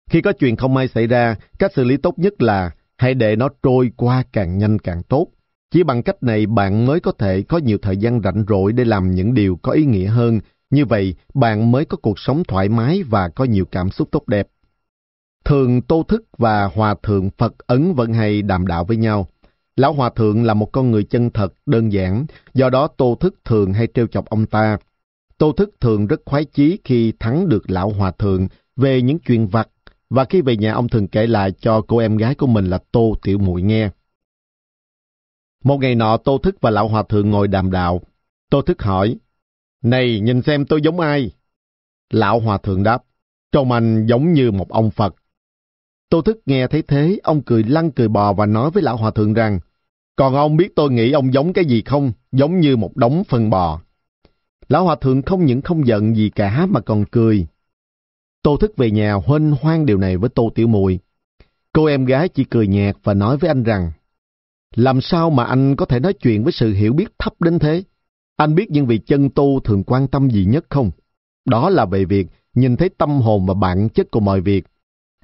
[0.09, 3.35] Khi có chuyện không may xảy ra, cách xử lý tốt nhất là hãy để
[3.35, 5.27] nó trôi qua càng nhanh càng tốt.
[5.71, 8.85] Chỉ bằng cách này bạn mới có thể có nhiều thời gian rảnh rỗi để
[8.85, 10.39] làm những điều có ý nghĩa hơn.
[10.69, 14.27] Như vậy, bạn mới có cuộc sống thoải mái và có nhiều cảm xúc tốt
[14.27, 14.47] đẹp.
[15.45, 19.27] Thường Tô Thức và Hòa Thượng Phật Ấn vẫn hay đàm đạo với nhau.
[19.75, 23.35] Lão Hòa Thượng là một con người chân thật, đơn giản, do đó Tô Thức
[23.45, 24.77] thường hay trêu chọc ông ta.
[25.37, 29.47] Tô Thức thường rất khoái chí khi thắng được Lão Hòa Thượng về những chuyện
[29.47, 29.69] vặt,
[30.09, 32.79] và khi về nhà ông thường kể lại cho cô em gái của mình là
[32.91, 33.89] Tô Tiểu Muội nghe.
[35.63, 38.01] Một ngày nọ Tô Thức và Lão Hòa Thượng ngồi đàm đạo.
[38.49, 39.17] Tô Thức hỏi,
[39.83, 41.31] Này, nhìn xem tôi giống ai?
[42.09, 43.03] Lão Hòa Thượng đáp,
[43.51, 45.15] trông anh giống như một ông Phật.
[46.09, 49.11] Tô Thức nghe thấy thế, ông cười lăn cười bò và nói với Lão Hòa
[49.11, 49.59] Thượng rằng,
[50.15, 52.11] Còn ông biết tôi nghĩ ông giống cái gì không?
[52.31, 53.81] Giống như một đống phân bò.
[54.69, 57.47] Lão Hòa Thượng không những không giận gì cả mà còn cười.
[58.43, 60.99] Tô Thức về nhà huênh hoang điều này với Tô Tiểu Mùi.
[61.73, 63.91] Cô em gái chỉ cười nhạt và nói với anh rằng,
[64.75, 67.83] làm sao mà anh có thể nói chuyện với sự hiểu biết thấp đến thế?
[68.37, 70.91] Anh biết những vị chân tu thường quan tâm gì nhất không?
[71.45, 74.65] Đó là về việc nhìn thấy tâm hồn và bản chất của mọi việc.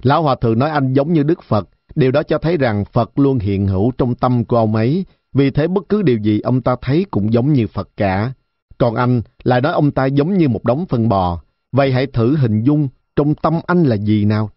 [0.02, 3.18] Lão Hòa Thượng nói anh giống như Đức Phật, điều đó cho thấy rằng Phật
[3.18, 6.62] luôn hiện hữu trong tâm của ông ấy, vì thế bất cứ điều gì ông
[6.62, 8.32] ta thấy cũng giống như Phật cả.
[8.78, 11.42] Còn anh lại nói ông ta giống như một đống phân bò,
[11.72, 14.50] vậy hãy thử hình dung trong tâm anh là gì nào?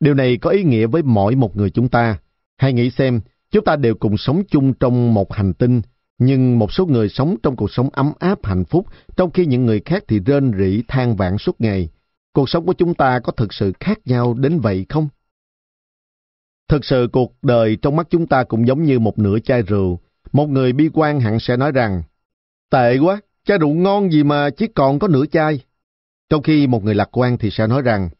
[0.00, 2.18] Điều này có ý nghĩa với mỗi một người chúng ta.
[2.56, 3.20] Hãy nghĩ xem,
[3.52, 5.82] Chúng ta đều cùng sống chung trong một hành tinh.
[6.18, 8.86] nhưng một số người sống trong cuộc sống ấm áp hạnh phúc,
[9.16, 11.88] trong khi những người khác thì rên rỉ than vãn suốt ngày.
[12.32, 15.08] Cuộc sống của chúng ta có thực sự khác nhau đến vậy không?
[16.68, 20.00] Thực sự cuộc đời trong mắt chúng ta cũng giống như một nửa chai rượu.
[20.32, 22.02] Một người bi quan hẳn sẽ nói rằng,
[22.70, 25.60] tệ quá, chai rượu ngon gì mà chỉ còn có nửa chai.
[26.30, 28.10] Trong khi một người lạc quan thì sẽ nói rằng,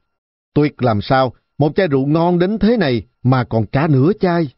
[0.55, 4.49] tuyệt làm sao, một chai rượu ngon đến thế này mà còn cả nửa chai.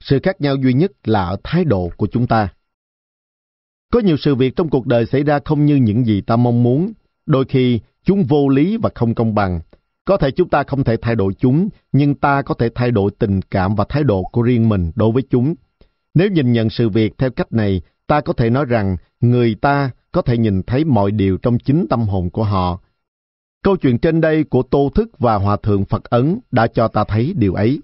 [0.00, 2.48] Sự khác nhau duy nhất là ở thái độ của chúng ta.
[3.92, 6.62] Có nhiều sự việc trong cuộc đời xảy ra không như những gì ta mong
[6.62, 6.92] muốn.
[7.26, 9.60] Đôi khi chúng vô lý và không công bằng.
[10.04, 13.10] Có thể chúng ta không thể thay đổi chúng, nhưng ta có thể thay đổi
[13.18, 15.54] tình cảm và thái độ của riêng mình đối với chúng.
[16.14, 19.90] Nếu nhìn nhận sự việc theo cách này, ta có thể nói rằng người ta
[20.12, 22.80] có thể nhìn thấy mọi điều trong chính tâm hồn của họ.
[23.64, 27.04] Câu chuyện trên đây của Tô Thức và Hòa Thượng Phật Ấn đã cho ta
[27.04, 27.80] thấy điều ấy.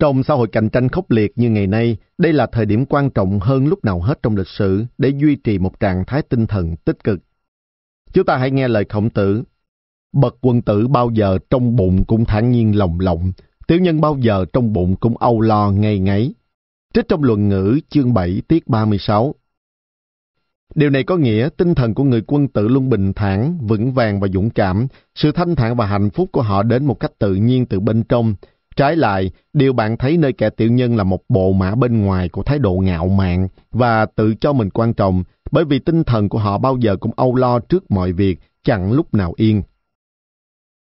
[0.00, 3.10] Trong xã hội cạnh tranh khốc liệt như ngày nay, đây là thời điểm quan
[3.10, 6.46] trọng hơn lúc nào hết trong lịch sử để duy trì một trạng thái tinh
[6.46, 7.20] thần tích cực.
[8.12, 9.42] Chúng ta hãy nghe lời khổng tử.
[10.12, 13.32] Bậc quân tử bao giờ trong bụng cũng thản nhiên lòng lộng,
[13.66, 16.34] tiểu nhân bao giờ trong bụng cũng âu lo ngay ngáy.
[16.94, 19.34] Trích trong luận ngữ chương 7 tiết 36.
[20.74, 24.20] Điều này có nghĩa tinh thần của người quân tử luôn bình thản, vững vàng
[24.20, 27.34] và dũng cảm, sự thanh thản và hạnh phúc của họ đến một cách tự
[27.34, 28.34] nhiên từ bên trong,
[28.76, 32.28] Trái lại, điều bạn thấy nơi kẻ tiểu nhân là một bộ mã bên ngoài
[32.28, 36.28] của thái độ ngạo mạn và tự cho mình quan trọng, bởi vì tinh thần
[36.28, 39.62] của họ bao giờ cũng âu lo trước mọi việc, chẳng lúc nào yên.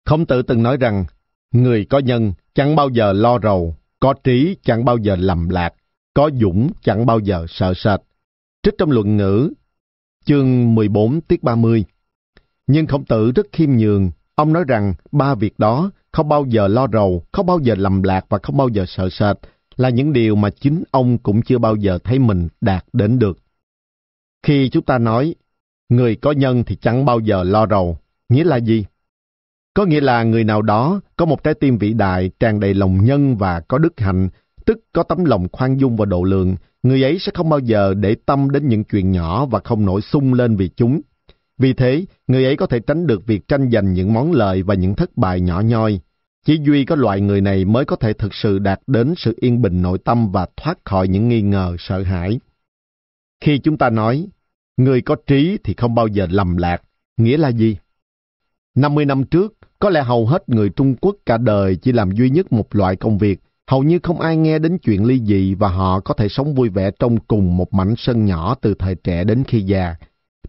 [0.06, 1.04] Khổng Tử từng nói rằng,
[1.52, 5.74] người có nhân chẳng bao giờ lo rầu, có trí chẳng bao giờ lầm lạc,
[6.14, 8.00] có dũng chẳng bao giờ sợ sệt.
[8.62, 9.52] Trích trong luận ngữ,
[10.24, 11.84] chương 14 tiết 30.
[12.66, 16.68] Nhưng khổng tử rất khiêm nhường, ông nói rằng ba việc đó không bao giờ
[16.68, 19.36] lo rầu, không bao giờ lầm lạc và không bao giờ sợ sệt,
[19.76, 23.38] là những điều mà chính ông cũng chưa bao giờ thấy mình đạt đến được.
[24.46, 25.34] Khi chúng ta nói,
[25.88, 27.98] người có nhân thì chẳng bao giờ lo rầu,
[28.28, 28.84] nghĩa là gì?
[29.74, 33.04] Có nghĩa là người nào đó có một trái tim vĩ đại, tràn đầy lòng
[33.04, 34.28] nhân và có đức hạnh,
[34.66, 37.94] tức có tấm lòng khoan dung và độ lượng, người ấy sẽ không bao giờ
[37.94, 41.00] để tâm đến những chuyện nhỏ và không nổi sung lên vì chúng.
[41.58, 44.74] Vì thế, người ấy có thể tránh được việc tranh giành những món lợi và
[44.74, 46.00] những thất bại nhỏ nhoi.
[46.46, 49.62] Chỉ duy có loại người này mới có thể thực sự đạt đến sự yên
[49.62, 52.40] bình nội tâm và thoát khỏi những nghi ngờ, sợ hãi.
[53.40, 54.26] Khi chúng ta nói,
[54.76, 56.82] người có trí thì không bao giờ lầm lạc,
[57.16, 57.76] nghĩa là gì?
[58.74, 62.30] 50 năm trước, có lẽ hầu hết người Trung Quốc cả đời chỉ làm duy
[62.30, 65.68] nhất một loại công việc, hầu như không ai nghe đến chuyện ly dị và
[65.68, 69.24] họ có thể sống vui vẻ trong cùng một mảnh sân nhỏ từ thời trẻ
[69.24, 69.94] đến khi già.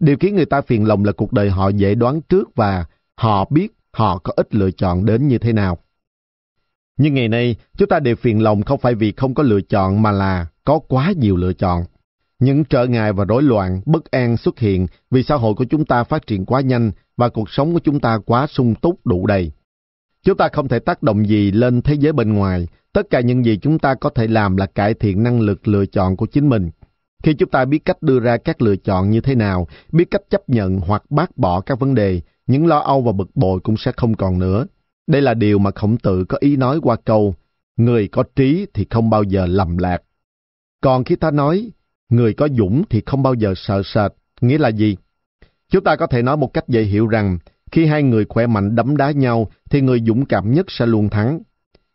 [0.00, 2.84] Điều khiến người ta phiền lòng là cuộc đời họ dễ đoán trước và
[3.16, 5.78] họ biết họ có ít lựa chọn đến như thế nào.
[6.98, 10.02] Nhưng ngày nay, chúng ta đều phiền lòng không phải vì không có lựa chọn
[10.02, 11.84] mà là có quá nhiều lựa chọn.
[12.38, 15.84] Những trở ngại và rối loạn, bất an xuất hiện vì xã hội của chúng
[15.84, 19.26] ta phát triển quá nhanh và cuộc sống của chúng ta quá sung túc đủ
[19.26, 19.52] đầy.
[20.22, 22.68] Chúng ta không thể tác động gì lên thế giới bên ngoài.
[22.92, 25.86] Tất cả những gì chúng ta có thể làm là cải thiện năng lực lựa
[25.86, 26.70] chọn của chính mình.
[27.22, 30.22] Khi chúng ta biết cách đưa ra các lựa chọn như thế nào, biết cách
[30.30, 33.76] chấp nhận hoặc bác bỏ các vấn đề, những lo âu và bực bội cũng
[33.76, 34.66] sẽ không còn nữa.
[35.08, 37.34] Đây là điều mà khổng tử có ý nói qua câu,
[37.76, 40.02] người có trí thì không bao giờ lầm lạc.
[40.80, 41.70] Còn khi ta nói,
[42.08, 44.96] người có dũng thì không bao giờ sợ sệt, nghĩa là gì?
[45.68, 47.38] Chúng ta có thể nói một cách dễ hiểu rằng,
[47.72, 51.08] khi hai người khỏe mạnh đấm đá nhau, thì người dũng cảm nhất sẽ luôn
[51.08, 51.40] thắng.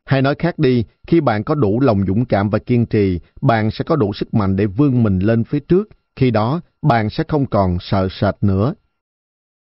[0.06, 3.72] Hay nói khác đi, khi bạn có đủ lòng dũng cảm và kiên trì, bạn
[3.72, 7.24] sẽ có đủ sức mạnh để vươn mình lên phía trước, khi đó bạn sẽ
[7.28, 8.74] không còn sợ sệt nữa.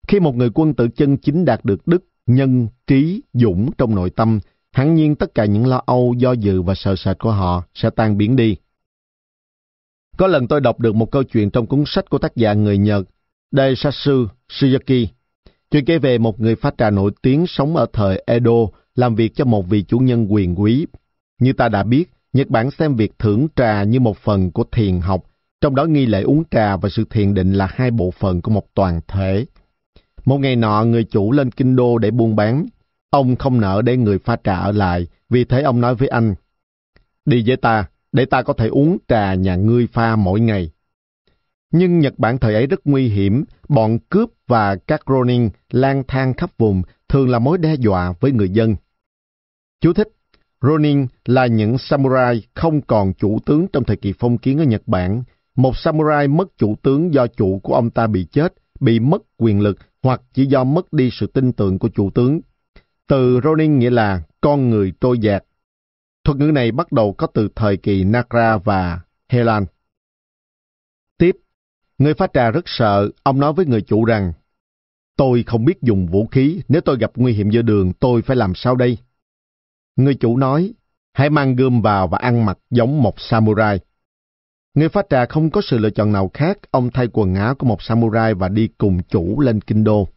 [0.08, 4.10] Khi một người quân tử chân chính đạt được đức, nhân, trí, dũng trong nội
[4.10, 4.40] tâm,
[4.72, 7.90] hẳn nhiên tất cả những lo âu, do dự và sợ sệt của họ sẽ
[7.90, 8.56] tan biến đi.
[10.16, 12.78] Có lần tôi đọc được một câu chuyện trong cuốn sách của tác giả người
[12.78, 13.06] Nhật
[13.52, 15.06] Daisatsu Suzuki.
[15.70, 19.34] Chuyện kể về một người phát trà nổi tiếng sống ở thời Edo, làm việc
[19.34, 20.86] cho một vị chủ nhân quyền quý.
[21.40, 25.00] Như ta đã biết, Nhật Bản xem việc thưởng trà như một phần của thiền
[25.00, 25.24] học,
[25.60, 28.50] trong đó nghi lễ uống trà và sự thiền định là hai bộ phận của
[28.50, 29.46] một toàn thể.
[30.24, 32.66] Một ngày nọ, người chủ lên kinh đô để buôn bán.
[33.10, 36.34] Ông không nợ để người pha trà ở lại, vì thế ông nói với anh,
[37.24, 40.70] Đi với ta, để ta có thể uống trà nhà ngươi pha mỗi ngày.
[41.72, 46.34] Nhưng Nhật Bản thời ấy rất nguy hiểm, bọn cướp và các Ronin lang thang
[46.34, 48.76] khắp vùng thường là mối đe dọa với người dân.
[49.80, 50.08] Chú thích
[50.62, 54.82] Ronin là những samurai không còn chủ tướng trong thời kỳ phong kiến ở Nhật
[54.86, 55.22] Bản.
[55.56, 59.60] Một samurai mất chủ tướng do chủ của ông ta bị chết, bị mất quyền
[59.60, 62.40] lực hoặc chỉ do mất đi sự tin tưởng của chủ tướng.
[63.06, 65.44] Từ Ronin nghĩa là con người trôi dạt.
[66.24, 69.66] Thuật ngữ này bắt đầu có từ thời kỳ Nagra và Helan.
[71.18, 71.36] Tiếp,
[71.98, 74.32] người pha trà rất sợ, ông nói với người chủ rằng,
[75.16, 78.36] Tôi không biết dùng vũ khí, nếu tôi gặp nguy hiểm giữa đường, tôi phải
[78.36, 78.98] làm sao đây?
[79.96, 80.72] Người chủ nói,
[81.12, 83.80] hãy mang gươm vào và ăn mặc giống một samurai.
[84.74, 87.66] Người pha trà không có sự lựa chọn nào khác, ông thay quần áo của
[87.66, 90.08] một samurai và đi cùng chủ lên kinh đô.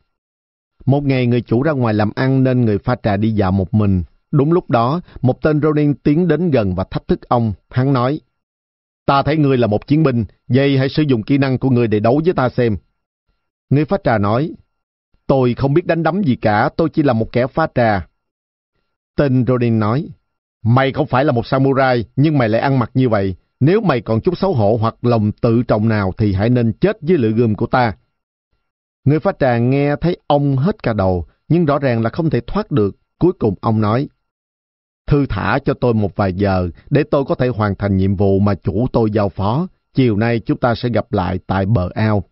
[0.86, 3.74] Một ngày người chủ ra ngoài làm ăn nên người pha trà đi dạo một
[3.74, 4.04] mình.
[4.32, 7.54] Đúng lúc đó, một tên Ronin tiến đến gần và thách thức ông.
[7.70, 8.20] Hắn nói,
[9.06, 11.88] Ta thấy ngươi là một chiến binh, vậy hãy sử dụng kỹ năng của ngươi
[11.88, 12.78] để đấu với ta xem.
[13.70, 14.54] Người pha trà nói,
[15.28, 18.08] Tôi không biết đánh đấm gì cả, tôi chỉ là một kẻ pha trà.
[19.16, 20.08] Tên Ronin nói,
[20.64, 23.36] Mày không phải là một samurai, nhưng mày lại ăn mặc như vậy.
[23.66, 26.98] Nếu mày còn chút xấu hổ hoặc lòng tự trọng nào thì hãy nên chết
[27.02, 27.96] dưới lưỡi gươm của ta.
[29.04, 32.42] Người pha trà nghe thấy ông hết cả đầu, nhưng rõ ràng là không thể
[32.48, 32.96] thoát được.
[33.20, 34.08] Cuối cùng ông nói,
[35.08, 38.40] Thư thả cho tôi một vài giờ để tôi có thể hoàn thành nhiệm vụ
[38.40, 39.68] mà chủ tôi giao phó.
[39.94, 42.24] Chiều nay chúng ta sẽ gặp lại tại bờ ao.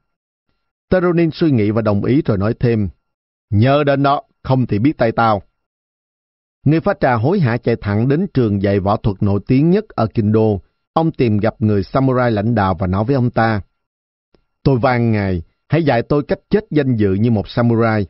[0.90, 2.90] Teronin suy nghĩ và đồng ý rồi nói thêm,
[3.50, 5.42] Nhớ đến đó, không thì biết tay tao.
[6.66, 9.90] Người pha trà hối hả chạy thẳng đến trường dạy võ thuật nổi tiếng nhất
[9.90, 10.62] ở Kinh Đô.
[10.94, 13.62] Ông tìm gặp người samurai lãnh đạo và nói với ông ta,
[14.64, 18.08] Tôi van ngài, hãy dạy tôi cách chết danh dự như một samurai.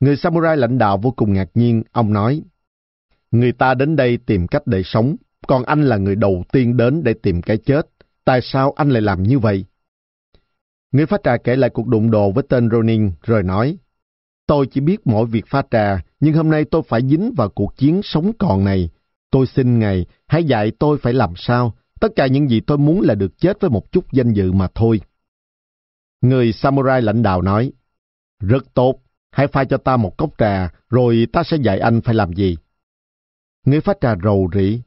[0.00, 2.42] Người samurai lãnh đạo vô cùng ngạc nhiên, ông nói,
[3.30, 5.16] Người ta đến đây tìm cách để sống,
[5.46, 7.82] còn anh là người đầu tiên đến để tìm cái chết.
[8.24, 9.64] Tại sao anh lại làm như vậy?
[10.92, 13.78] Người pha trà kể lại cuộc đụng độ với tên Ronin rồi nói,
[14.46, 17.76] Tôi chỉ biết mỗi việc pha trà, nhưng hôm nay tôi phải dính vào cuộc
[17.76, 18.90] chiến sống còn này.
[19.30, 21.74] Tôi xin Ngài, hãy dạy tôi phải làm sao.
[22.00, 24.68] Tất cả những gì tôi muốn là được chết với một chút danh dự mà
[24.74, 25.00] thôi.
[26.20, 27.72] Người samurai lãnh đạo nói,
[28.40, 28.94] Rất tốt,
[29.30, 32.56] hãy pha cho ta một cốc trà, rồi ta sẽ dạy anh phải làm gì.
[33.66, 34.80] Người pha trà rầu rĩ.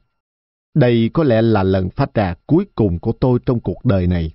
[0.74, 4.32] Đây có lẽ là lần pha trà cuối cùng của tôi trong cuộc đời này.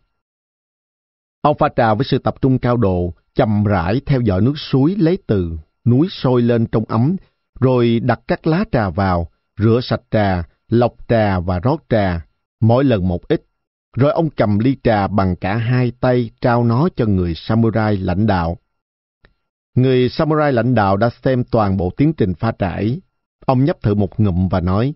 [1.41, 4.95] Ông pha trà với sự tập trung cao độ, chậm rãi theo dõi nước suối
[4.95, 7.15] lấy từ, núi sôi lên trong ấm,
[7.59, 12.25] rồi đặt các lá trà vào, rửa sạch trà, lọc trà và rót trà,
[12.59, 13.45] mỗi lần một ít.
[13.97, 18.27] Rồi ông cầm ly trà bằng cả hai tay trao nó cho người samurai lãnh
[18.27, 18.57] đạo.
[19.75, 23.01] Người samurai lãnh đạo đã xem toàn bộ tiến trình pha trải.
[23.45, 24.93] Ông nhấp thử một ngụm và nói,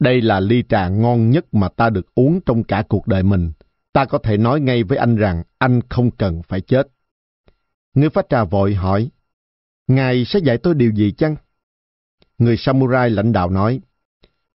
[0.00, 3.52] Đây là ly trà ngon nhất mà ta được uống trong cả cuộc đời mình
[3.98, 6.88] ta có thể nói ngay với anh rằng anh không cần phải chết.
[7.94, 9.10] Người phát trà vội hỏi,
[9.86, 11.36] Ngài sẽ dạy tôi điều gì chăng?
[12.38, 13.80] Người samurai lãnh đạo nói,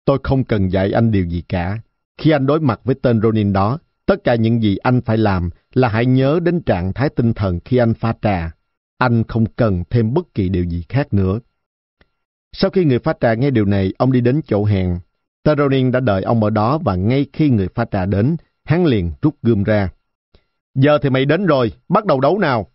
[0.06, 1.80] tôi không cần dạy anh điều gì cả.
[2.18, 5.50] Khi anh đối mặt với tên Ronin đó, tất cả những gì anh phải làm
[5.74, 8.52] là hãy nhớ đến trạng thái tinh thần khi anh pha trà.
[8.98, 11.40] Anh không cần thêm bất kỳ điều gì khác nữa.
[12.52, 15.00] Sau khi người pha trà nghe điều này, ông đi đến chỗ hẹn.
[15.44, 18.86] Tên Ronin đã đợi ông ở đó và ngay khi người pha trà đến, hắn
[18.86, 19.90] liền rút gươm ra.
[20.76, 22.68] Giờ thì mày đến rồi, bắt đầu đấu nào.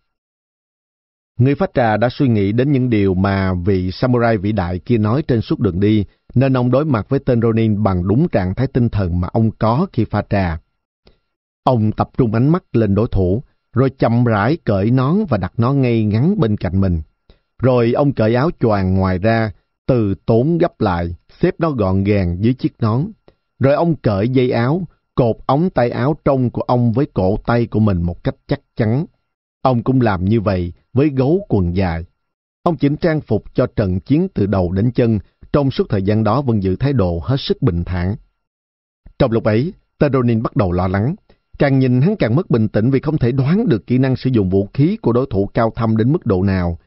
[1.39, 4.97] Người phát trà đã suy nghĩ đến những điều mà vị samurai vĩ đại kia
[4.97, 8.55] nói trên suốt đường đi, nên ông đối mặt với tên Ronin bằng đúng trạng
[8.55, 10.59] thái tinh thần mà ông có khi pha trà.
[11.63, 15.53] Ông tập trung ánh mắt lên đối thủ, rồi chậm rãi cởi nón và đặt
[15.57, 17.01] nó ngay ngắn bên cạnh mình.
[17.59, 19.51] Rồi ông cởi áo choàng ngoài ra,
[19.85, 23.05] từ tốn gấp lại, xếp nó gọn gàng dưới chiếc nón.
[23.59, 24.81] Rồi ông cởi dây áo,
[25.15, 28.59] cột ống tay áo trong của ông với cổ tay của mình một cách chắc
[28.75, 29.05] chắn.
[29.69, 32.05] Ông cũng làm như vậy với gấu quần dài.
[32.63, 35.19] Ông chỉnh trang phục cho trận chiến từ đầu đến chân,
[35.53, 38.15] trong suốt thời gian đó vẫn giữ thái độ hết sức bình thản.
[39.19, 41.15] Trong lúc ấy, Teronin bắt đầu lo lắng.
[41.59, 44.29] Càng nhìn hắn càng mất bình tĩnh vì không thể đoán được kỹ năng sử
[44.33, 46.79] dụng vũ khí của đối thủ cao thâm đến mức độ nào.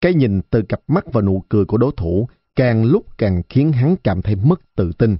[0.00, 3.72] Cái nhìn từ cặp mắt và nụ cười của đối thủ càng lúc càng khiến
[3.72, 5.16] hắn cảm thấy mất tự tin.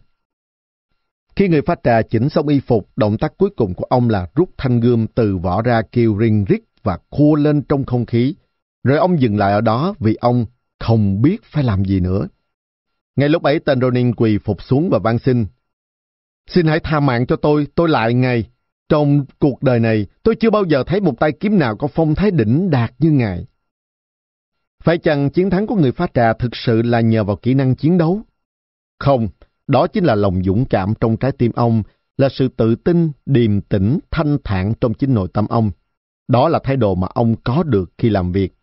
[1.36, 4.28] Khi người pha trà chỉnh xong y phục, động tác cuối cùng của ông là
[4.34, 8.34] rút thanh gươm từ vỏ ra kêu ring rít và khua lên trong không khí.
[8.84, 10.46] Rồi ông dừng lại ở đó vì ông
[10.80, 12.28] không biết phải làm gì nữa.
[13.16, 15.46] Ngay lúc ấy tên Ronin quỳ phục xuống và van xin.
[16.46, 18.50] Xin hãy tha mạng cho tôi, tôi lại ngài.
[18.88, 22.14] Trong cuộc đời này, tôi chưa bao giờ thấy một tay kiếm nào có phong
[22.14, 23.46] thái đỉnh đạt như ngài.
[24.82, 27.74] Phải chăng chiến thắng của người phá trà thực sự là nhờ vào kỹ năng
[27.74, 28.22] chiến đấu?
[28.98, 29.28] Không,
[29.66, 31.82] đó chính là lòng dũng cảm trong trái tim ông,
[32.16, 35.70] là sự tự tin, điềm tĩnh, thanh thản trong chính nội tâm ông.
[36.28, 38.54] Đó là thái độ mà ông có được khi làm việc.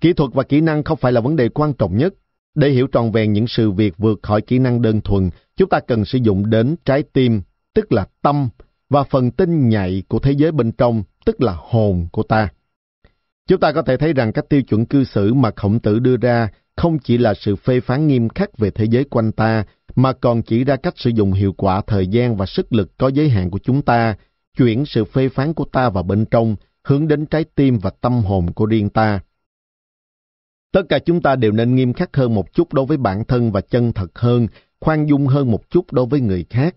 [0.00, 2.14] Kỹ thuật và kỹ năng không phải là vấn đề quan trọng nhất.
[2.54, 5.80] Để hiểu tròn vẹn những sự việc vượt khỏi kỹ năng đơn thuần, chúng ta
[5.80, 7.42] cần sử dụng đến trái tim,
[7.74, 8.48] tức là tâm,
[8.90, 12.48] và phần tinh nhạy của thế giới bên trong, tức là hồn của ta.
[13.46, 16.16] Chúng ta có thể thấy rằng các tiêu chuẩn cư xử mà khổng tử đưa
[16.16, 19.64] ra không chỉ là sự phê phán nghiêm khắc về thế giới quanh ta,
[19.94, 23.08] mà còn chỉ ra cách sử dụng hiệu quả thời gian và sức lực có
[23.08, 24.16] giới hạn của chúng ta,
[24.56, 28.12] chuyển sự phê phán của ta vào bên trong, hướng đến trái tim và tâm
[28.12, 29.20] hồn của riêng ta.
[30.72, 33.52] Tất cả chúng ta đều nên nghiêm khắc hơn một chút đối với bản thân
[33.52, 34.46] và chân thật hơn,
[34.80, 36.74] khoan dung hơn một chút đối với người khác.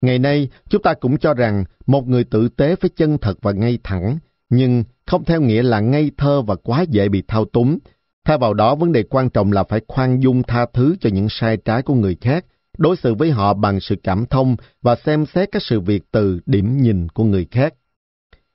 [0.00, 3.52] Ngày nay, chúng ta cũng cho rằng một người tử tế phải chân thật và
[3.52, 4.18] ngay thẳng,
[4.48, 7.78] nhưng không theo nghĩa là ngây thơ và quá dễ bị thao túng.
[8.24, 11.26] Thay vào đó, vấn đề quan trọng là phải khoan dung tha thứ cho những
[11.30, 12.44] sai trái của người khác,
[12.78, 16.40] đối xử với họ bằng sự cảm thông và xem xét các sự việc từ
[16.46, 17.74] điểm nhìn của người khác.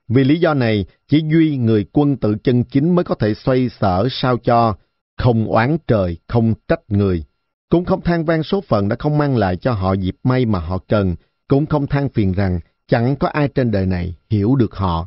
[0.08, 3.68] Vì lý do này, chỉ duy người quân tự chân chính mới có thể xoay
[3.68, 4.74] sở sao cho,
[5.18, 7.24] không oán trời, không trách người.
[7.68, 10.58] Cũng không than vang số phận đã không mang lại cho họ dịp may mà
[10.58, 11.16] họ cần,
[11.48, 15.06] cũng không than phiền rằng chẳng có ai trên đời này hiểu được họ.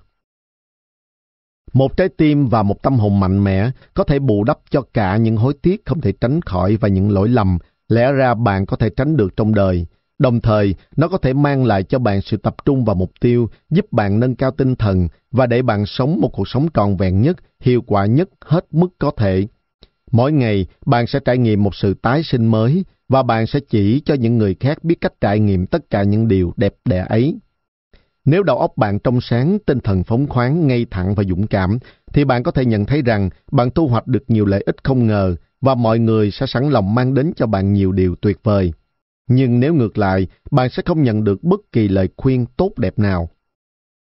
[1.74, 5.18] Một trái tim và một tâm hồn mạnh mẽ có thể bù đắp cho cả
[5.18, 7.58] những hối tiếc không thể tránh khỏi và những lỗi lầm
[7.94, 9.86] lẽ ra bạn có thể tránh được trong đời.
[10.20, 13.50] Đồng thời, nó có thể mang lại cho bạn sự tập trung vào mục tiêu,
[13.70, 17.22] giúp bạn nâng cao tinh thần và để bạn sống một cuộc sống tròn vẹn
[17.22, 19.48] nhất, hiệu quả nhất hết mức có thể.
[20.12, 24.02] Mỗi ngày, bạn sẽ trải nghiệm một sự tái sinh mới và bạn sẽ chỉ
[24.06, 27.36] cho những người khác biết cách trải nghiệm tất cả những điều đẹp đẽ ấy.
[28.26, 31.78] Nếu đầu óc bạn trong sáng, tinh thần phóng khoáng, ngay thẳng và dũng cảm,
[32.14, 35.08] thì bạn có thể nhận thấy rằng bạn thu hoạch được nhiều lợi ích không
[35.08, 38.74] ngờ và mọi người sẽ sẵn lòng mang đến cho bạn nhiều điều tuyệt vời.
[39.30, 43.00] Nhưng nếu ngược lại, bạn sẽ không nhận được bất kỳ lời khuyên tốt đẹp
[43.00, 43.30] nào.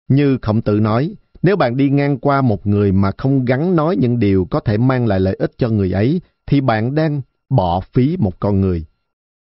[0.08, 3.96] Như Khổng Tử nói, nếu bạn đi ngang qua một người mà không gắn nói
[3.96, 7.80] những điều có thể mang lại lợi ích cho người ấy, thì bạn đang bỏ
[7.80, 8.84] phí một con người.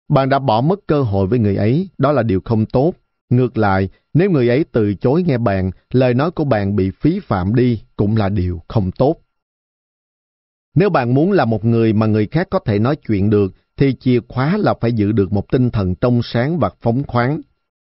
[0.09, 2.93] Bạn đã bỏ mất cơ hội với người ấy, đó là điều không tốt.
[3.31, 7.21] Ngược lại, nếu người ấy từ chối nghe bạn, lời nói của bạn bị phí
[7.21, 9.26] phạm đi cũng là điều không tốt.
[10.77, 13.95] Nếu bạn muốn là một người mà người khác có thể nói chuyện được, thì
[14.01, 17.41] chìa khóa là phải giữ được một tinh thần trong sáng và phóng khoáng.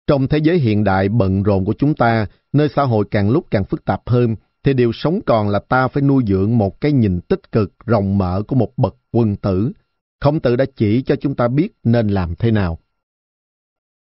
[0.07, 3.45] Trong thế giới hiện đại bận rộn của chúng ta, nơi xã hội càng lúc
[3.51, 6.91] càng phức tạp hơn, thì điều sống còn là ta phải nuôi dưỡng một cái
[6.91, 9.71] nhìn tích cực, rộng mở của một bậc quân tử.
[10.21, 12.77] Khổng tử đã chỉ cho chúng ta biết nên làm thế nào.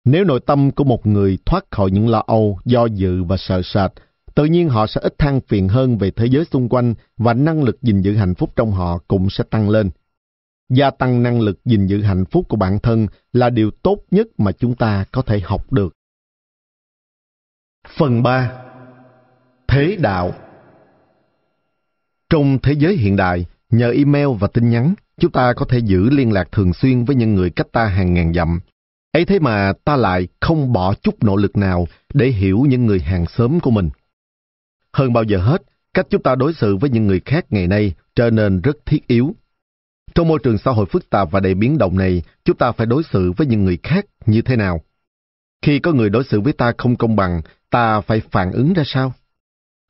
[0.05, 3.61] Nếu nội tâm của một người thoát khỏi những lo âu, do dự và sợ
[3.63, 3.91] sệt,
[4.39, 7.63] tự nhiên họ sẽ ít than phiền hơn về thế giới xung quanh và năng
[7.63, 9.89] lực gìn giữ hạnh phúc trong họ cũng sẽ tăng lên.
[10.69, 14.27] Gia tăng năng lực gìn giữ hạnh phúc của bản thân là điều tốt nhất
[14.37, 15.93] mà chúng ta có thể học được.
[17.97, 18.51] Phần 3.
[19.67, 20.33] Thế đạo
[22.29, 26.09] Trong thế giới hiện đại, nhờ email và tin nhắn, chúng ta có thể giữ
[26.09, 28.59] liên lạc thường xuyên với những người cách ta hàng ngàn dặm.
[29.11, 32.99] ấy thế mà ta lại không bỏ chút nỗ lực nào để hiểu những người
[32.99, 33.89] hàng xóm của mình.
[35.00, 35.62] Hơn bao giờ hết,
[35.93, 39.08] cách chúng ta đối xử với những người khác ngày nay trở nên rất thiết
[39.08, 39.36] yếu.
[40.16, 42.88] Trong môi trường xã hội phức tạp và đầy biến động này, chúng ta phải
[42.88, 44.82] đối xử với những người khác như thế nào?
[45.62, 48.84] Khi có người đối xử với ta không công bằng, ta phải phản ứng ra
[48.86, 49.14] sao?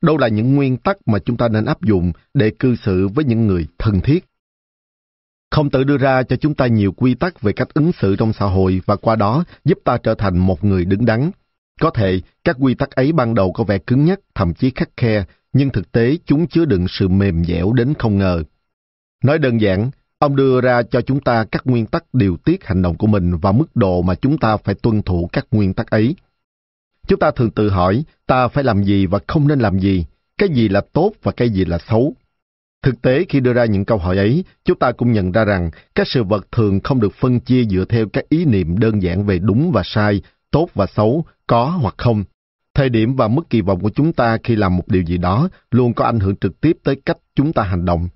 [0.02, 3.24] Đâu là những nguyên tắc mà chúng ta nên áp dụng để cư xử với
[3.24, 4.24] những người thân thiết?
[5.50, 8.32] Không tự đưa ra cho chúng ta nhiều quy tắc về cách ứng xử trong
[8.32, 11.30] xã hội và qua đó giúp ta trở thành một người đứng đắn,
[11.80, 14.88] có thể các quy tắc ấy ban đầu có vẻ cứng nhắc, thậm chí khắc
[14.96, 18.42] khe, nhưng thực tế chúng chứa đựng sự mềm dẻo đến không ngờ.
[19.24, 22.82] Nói đơn giản, ông đưa ra cho chúng ta các nguyên tắc điều tiết hành
[22.82, 25.90] động của mình và mức độ mà chúng ta phải tuân thủ các nguyên tắc
[25.90, 26.14] ấy.
[27.06, 30.04] Chúng ta thường tự hỏi ta phải làm gì và không nên làm gì,
[30.38, 32.14] cái gì là tốt và cái gì là xấu.
[32.82, 35.70] Thực tế khi đưa ra những câu hỏi ấy, chúng ta cũng nhận ra rằng
[35.94, 39.26] các sự vật thường không được phân chia dựa theo các ý niệm đơn giản
[39.26, 42.24] về đúng và sai, tốt và xấu, có hoặc không.
[42.74, 45.48] Thời điểm và mức kỳ vọng của chúng ta khi làm một điều gì đó
[45.70, 48.08] luôn có ảnh hưởng trực tiếp tới cách chúng ta hành động.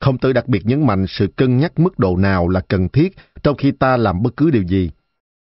[0.00, 3.16] Không tự đặc biệt nhấn mạnh sự cân nhắc mức độ nào là cần thiết
[3.42, 4.90] trong khi ta làm bất cứ điều gì.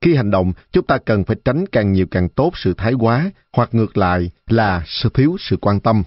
[0.04, 3.30] Khi hành động, chúng ta cần phải tránh càng nhiều càng tốt sự thái quá,
[3.52, 6.02] hoặc ngược lại là sự thiếu sự quan tâm.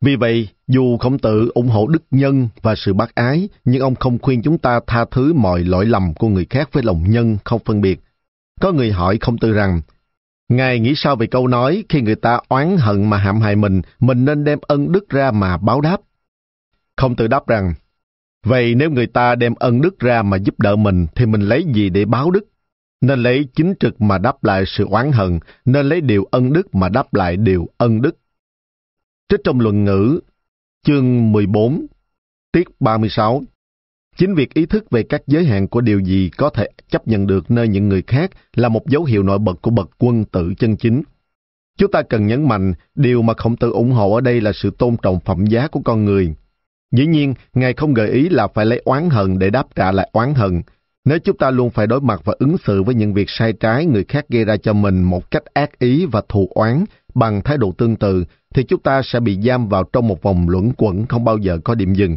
[0.00, 3.94] Vì vậy, dù khổng tử ủng hộ đức nhân và sự bác ái, nhưng ông
[3.94, 7.38] không khuyên chúng ta tha thứ mọi lỗi lầm của người khác với lòng nhân
[7.44, 8.00] không phân biệt.
[8.60, 9.80] Có người hỏi không tự rằng,
[10.50, 13.82] Ngài nghĩ sao về câu nói khi người ta oán hận mà hãm hại mình,
[14.00, 16.00] mình nên đem ân đức ra mà báo đáp?
[16.96, 17.74] Không tự đáp rằng,
[18.44, 21.64] vậy nếu người ta đem ân đức ra mà giúp đỡ mình thì mình lấy
[21.74, 22.44] gì để báo đức?
[23.00, 26.74] Nên lấy chính trực mà đáp lại sự oán hận, nên lấy điều ân đức
[26.74, 28.18] mà đáp lại điều ân đức.
[29.28, 30.20] Trích trong luận ngữ,
[30.86, 31.86] chương 14,
[32.52, 33.42] tiết 36,
[34.20, 37.26] Chính việc ý thức về các giới hạn của điều gì có thể chấp nhận
[37.26, 40.52] được nơi những người khác là một dấu hiệu nổi bật của bậc quân tử
[40.58, 41.02] chân chính.
[41.78, 44.70] Chúng ta cần nhấn mạnh, điều mà khổng tử ủng hộ ở đây là sự
[44.78, 46.34] tôn trọng phẩm giá của con người.
[46.92, 50.10] Dĩ nhiên, Ngài không gợi ý là phải lấy oán hận để đáp trả lại
[50.12, 50.62] oán hận.
[51.04, 53.86] Nếu chúng ta luôn phải đối mặt và ứng xử với những việc sai trái
[53.86, 57.58] người khác gây ra cho mình một cách ác ý và thù oán bằng thái
[57.58, 61.06] độ tương tự, thì chúng ta sẽ bị giam vào trong một vòng luẩn quẩn
[61.06, 62.16] không bao giờ có điểm dừng.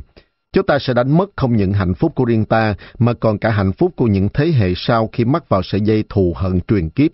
[0.54, 3.50] Chúng ta sẽ đánh mất không những hạnh phúc của riêng ta, mà còn cả
[3.50, 6.90] hạnh phúc của những thế hệ sau khi mắc vào sợi dây thù hận truyền
[6.90, 7.12] kiếp.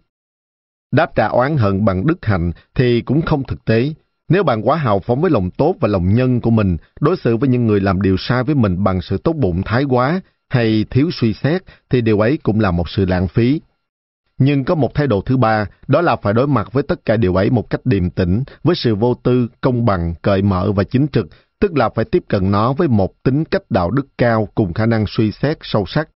[0.92, 3.94] Đáp trả oán hận bằng đức hạnh thì cũng không thực tế.
[4.30, 7.38] Nếu bạn quá hào phóng với lòng tốt và lòng nhân của mình, đối xử
[7.38, 10.86] với những người làm điều sai với mình bằng sự tốt bụng thái quá hay
[10.90, 13.62] thiếu suy xét, thì điều ấy cũng là một sự lãng phí.
[14.38, 17.18] Nhưng có một thái độ thứ ba, đó là phải đối mặt với tất cả
[17.18, 20.84] điều ấy một cách điềm tĩnh, với sự vô tư, công bằng, cởi mở và
[20.84, 21.28] chính trực,
[21.60, 24.86] tức là phải tiếp cận nó với một tính cách đạo đức cao cùng khả
[24.86, 26.10] năng suy xét sâu sắc.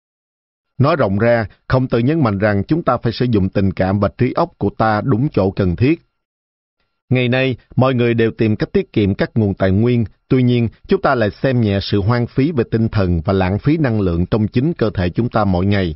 [0.78, 4.00] Nói rộng ra, không tự nhấn mạnh rằng chúng ta phải sử dụng tình cảm
[4.00, 6.02] và trí óc của ta đúng chỗ cần thiết.
[7.10, 10.70] Ngày nay, mọi người đều tìm cách tiết kiệm các nguồn tài nguyên, tuy nhiên,
[10.88, 14.02] chúng ta lại xem nhẹ sự hoang phí về tinh thần và lãng phí năng
[14.02, 15.96] lượng trong chính cơ thể chúng ta mỗi ngày.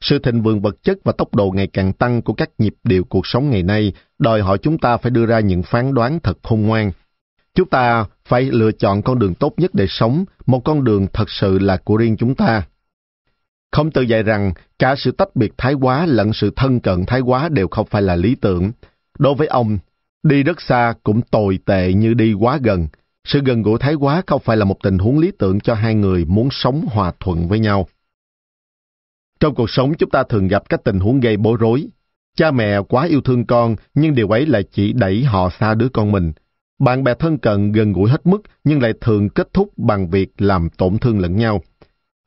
[0.00, 3.04] Sự thịnh vượng vật chất và tốc độ ngày càng tăng của các nhịp điệu
[3.04, 6.38] cuộc sống ngày nay đòi hỏi chúng ta phải đưa ra những phán đoán thật
[6.42, 6.92] khôn ngoan.
[7.58, 11.30] Chúng ta phải lựa chọn con đường tốt nhất để sống, một con đường thật
[11.30, 12.66] sự là của riêng chúng ta.
[13.72, 17.20] Không tự dạy rằng cả sự tách biệt thái quá lẫn sự thân cận thái
[17.20, 18.70] quá đều không phải là lý tưởng.
[19.18, 19.78] Đối với ông,
[20.22, 22.88] đi rất xa cũng tồi tệ như đi quá gần.
[23.24, 25.94] Sự gần gũi thái quá không phải là một tình huống lý tưởng cho hai
[25.94, 27.88] người muốn sống hòa thuận với nhau.
[29.40, 31.88] Trong cuộc sống chúng ta thường gặp các tình huống gây bối rối.
[32.36, 35.88] Cha mẹ quá yêu thương con nhưng điều ấy lại chỉ đẩy họ xa đứa
[35.88, 36.32] con mình.
[36.78, 40.28] Bạn bè thân cận gần gũi hết mức nhưng lại thường kết thúc bằng việc
[40.38, 41.62] làm tổn thương lẫn nhau.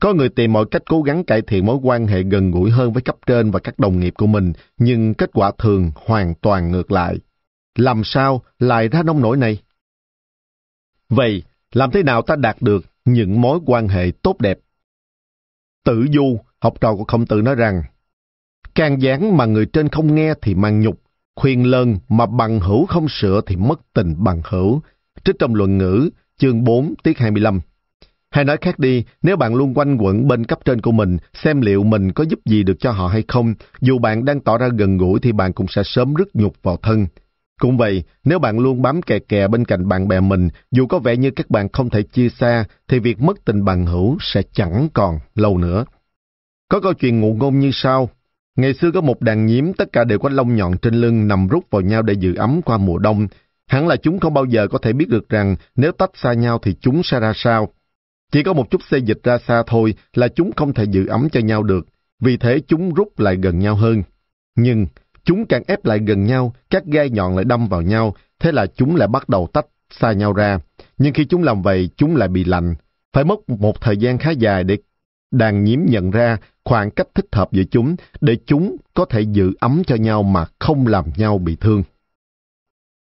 [0.01, 2.93] Có người tìm mọi cách cố gắng cải thiện mối quan hệ gần gũi hơn
[2.93, 6.71] với cấp trên và các đồng nghiệp của mình, nhưng kết quả thường hoàn toàn
[6.71, 7.17] ngược lại.
[7.77, 9.61] Làm sao lại ra nông nổi này?
[11.09, 11.43] Vậy,
[11.73, 14.59] làm thế nào ta đạt được những mối quan hệ tốt đẹp?
[15.85, 17.83] Tử Du, học trò của khổng tử nói rằng,
[18.75, 21.00] Càng giảng mà người trên không nghe thì mang nhục,
[21.36, 24.82] khuyên lơn mà bằng hữu không sửa thì mất tình bằng hữu.
[25.23, 27.59] Trích trong luận ngữ, chương 4, tiết 25.
[28.32, 31.61] Hay nói khác đi, nếu bạn luôn quanh quẩn bên cấp trên của mình, xem
[31.61, 34.67] liệu mình có giúp gì được cho họ hay không, dù bạn đang tỏ ra
[34.77, 37.07] gần gũi thì bạn cũng sẽ sớm rứt nhục vào thân.
[37.61, 40.99] Cũng vậy, nếu bạn luôn bám kè kè bên cạnh bạn bè mình, dù có
[40.99, 44.41] vẻ như các bạn không thể chia xa, thì việc mất tình bằng hữu sẽ
[44.53, 45.86] chẳng còn lâu nữa.
[46.69, 48.09] Có câu chuyện ngụ ngôn như sau.
[48.57, 51.47] Ngày xưa có một đàn nhím, tất cả đều có lông nhọn trên lưng nằm
[51.47, 53.27] rút vào nhau để giữ ấm qua mùa đông.
[53.67, 56.59] Hẳn là chúng không bao giờ có thể biết được rằng nếu tách xa nhau
[56.61, 57.69] thì chúng sẽ ra sao.
[58.31, 61.29] Chỉ có một chút xê dịch ra xa thôi là chúng không thể giữ ấm
[61.31, 61.87] cho nhau được,
[62.19, 64.03] vì thế chúng rút lại gần nhau hơn.
[64.55, 64.87] Nhưng
[65.23, 68.65] chúng càng ép lại gần nhau, các gai nhọn lại đâm vào nhau, thế là
[68.75, 70.59] chúng lại bắt đầu tách xa nhau ra.
[70.97, 72.75] Nhưng khi chúng làm vậy, chúng lại bị lạnh.
[73.13, 74.77] Phải mất một thời gian khá dài để
[75.31, 79.53] đàn nhiễm nhận ra khoảng cách thích hợp giữa chúng để chúng có thể giữ
[79.59, 81.84] ấm cho nhau mà không làm nhau bị thương.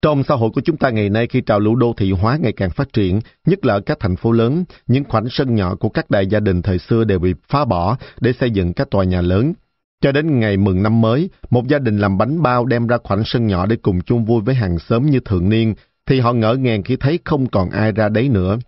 [0.02, 2.52] Trong xã hội của chúng ta ngày nay khi trào lưu đô thị hóa ngày
[2.52, 5.88] càng phát triển, nhất là ở các thành phố lớn, những khoảnh sân nhỏ của
[5.88, 9.04] các đại gia đình thời xưa đều bị phá bỏ để xây dựng các tòa
[9.04, 9.52] nhà lớn.
[10.00, 13.22] Cho đến ngày mừng năm mới, một gia đình làm bánh bao đem ra khoảnh
[13.24, 15.74] sân nhỏ để cùng chung vui với hàng xóm như thường niên,
[16.06, 18.58] thì họ ngỡ ngàng khi thấy không còn ai ra đấy nữa.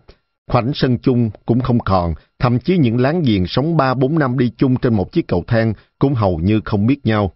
[0.51, 4.51] Khoảnh sân chung cũng không còn, thậm chí những láng giềng sống 3-4 năm đi
[4.57, 7.31] chung trên một chiếc cầu thang cũng hầu như không biết nhau.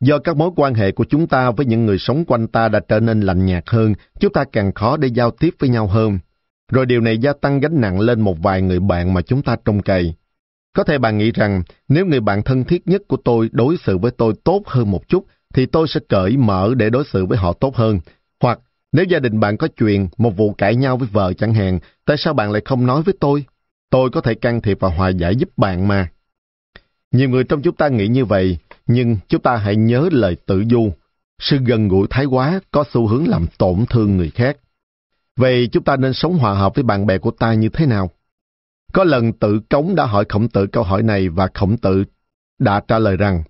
[0.00, 2.80] Do các mối quan hệ của chúng ta với những người sống quanh ta đã
[2.88, 6.18] trở nên lạnh nhạt hơn, chúng ta càng khó để giao tiếp với nhau hơn.
[6.72, 9.56] Rồi điều này gia tăng gánh nặng lên một vài người bạn mà chúng ta
[9.64, 10.14] trông cậy.
[10.76, 13.98] Có thể bạn nghĩ rằng nếu người bạn thân thiết nhất của tôi đối xử
[13.98, 17.38] với tôi tốt hơn một chút, thì tôi sẽ cởi mở để đối xử với
[17.38, 18.00] họ tốt hơn.
[18.40, 18.58] Hoặc
[18.92, 22.16] nếu gia đình bạn có chuyện, một vụ cãi nhau với vợ chẳng hạn, tại
[22.16, 23.44] sao bạn lại không nói với tôi?
[23.90, 26.08] Tôi có thể can thiệp và hòa giải giúp bạn mà.
[27.12, 30.64] Nhiều người trong chúng ta nghĩ như vậy, nhưng chúng ta hãy nhớ lời tự
[30.70, 30.92] du.
[31.38, 34.56] Sự gần gũi thái quá có xu hướng làm tổn thương người khác.
[35.36, 38.10] Vậy chúng ta nên sống hòa hợp với bạn bè của ta như thế nào?
[38.92, 42.04] Có lần tự cống đã hỏi khổng tử câu hỏi này và khổng tử
[42.58, 43.42] đã trả lời rằng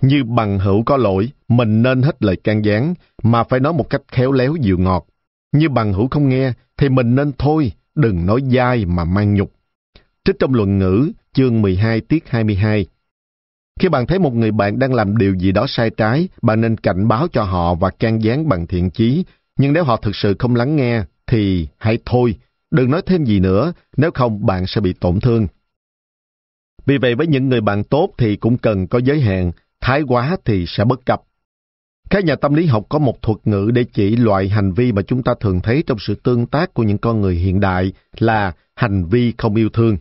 [0.00, 3.90] như bằng hữu có lỗi, mình nên hết lời can gián, mà phải nói một
[3.90, 5.06] cách khéo léo dịu ngọt.
[5.52, 9.52] Như bằng hữu không nghe, thì mình nên thôi, đừng nói dai mà mang nhục.
[10.24, 12.86] Trích trong luận ngữ, chương 12 tiết 22.
[13.80, 16.76] Khi bạn thấy một người bạn đang làm điều gì đó sai trái, bạn nên
[16.76, 19.24] cảnh báo cho họ và can gián bằng thiện chí.
[19.58, 22.34] Nhưng nếu họ thực sự không lắng nghe, thì hãy thôi,
[22.70, 25.46] đừng nói thêm gì nữa, nếu không bạn sẽ bị tổn thương.
[26.86, 30.36] Vì vậy với những người bạn tốt thì cũng cần có giới hạn, thái quá
[30.44, 31.22] thì sẽ bất cập.
[32.10, 35.02] Các nhà tâm lý học có một thuật ngữ để chỉ loại hành vi mà
[35.02, 38.52] chúng ta thường thấy trong sự tương tác của những con người hiện đại là
[38.74, 39.96] hành vi không yêu thương.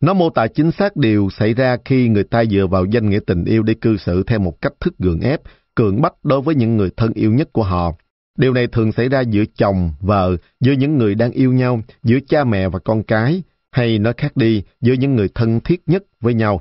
[0.00, 3.20] Nó mô tả chính xác điều xảy ra khi người ta dựa vào danh nghĩa
[3.26, 5.40] tình yêu để cư xử theo một cách thức gượng ép,
[5.74, 7.92] cưỡng bách đối với những người thân yêu nhất của họ.
[8.38, 12.18] Điều này thường xảy ra giữa chồng, vợ, giữa những người đang yêu nhau, giữa
[12.28, 16.02] cha mẹ và con cái, hay nói khác đi, giữa những người thân thiết nhất
[16.20, 16.60] với nhau.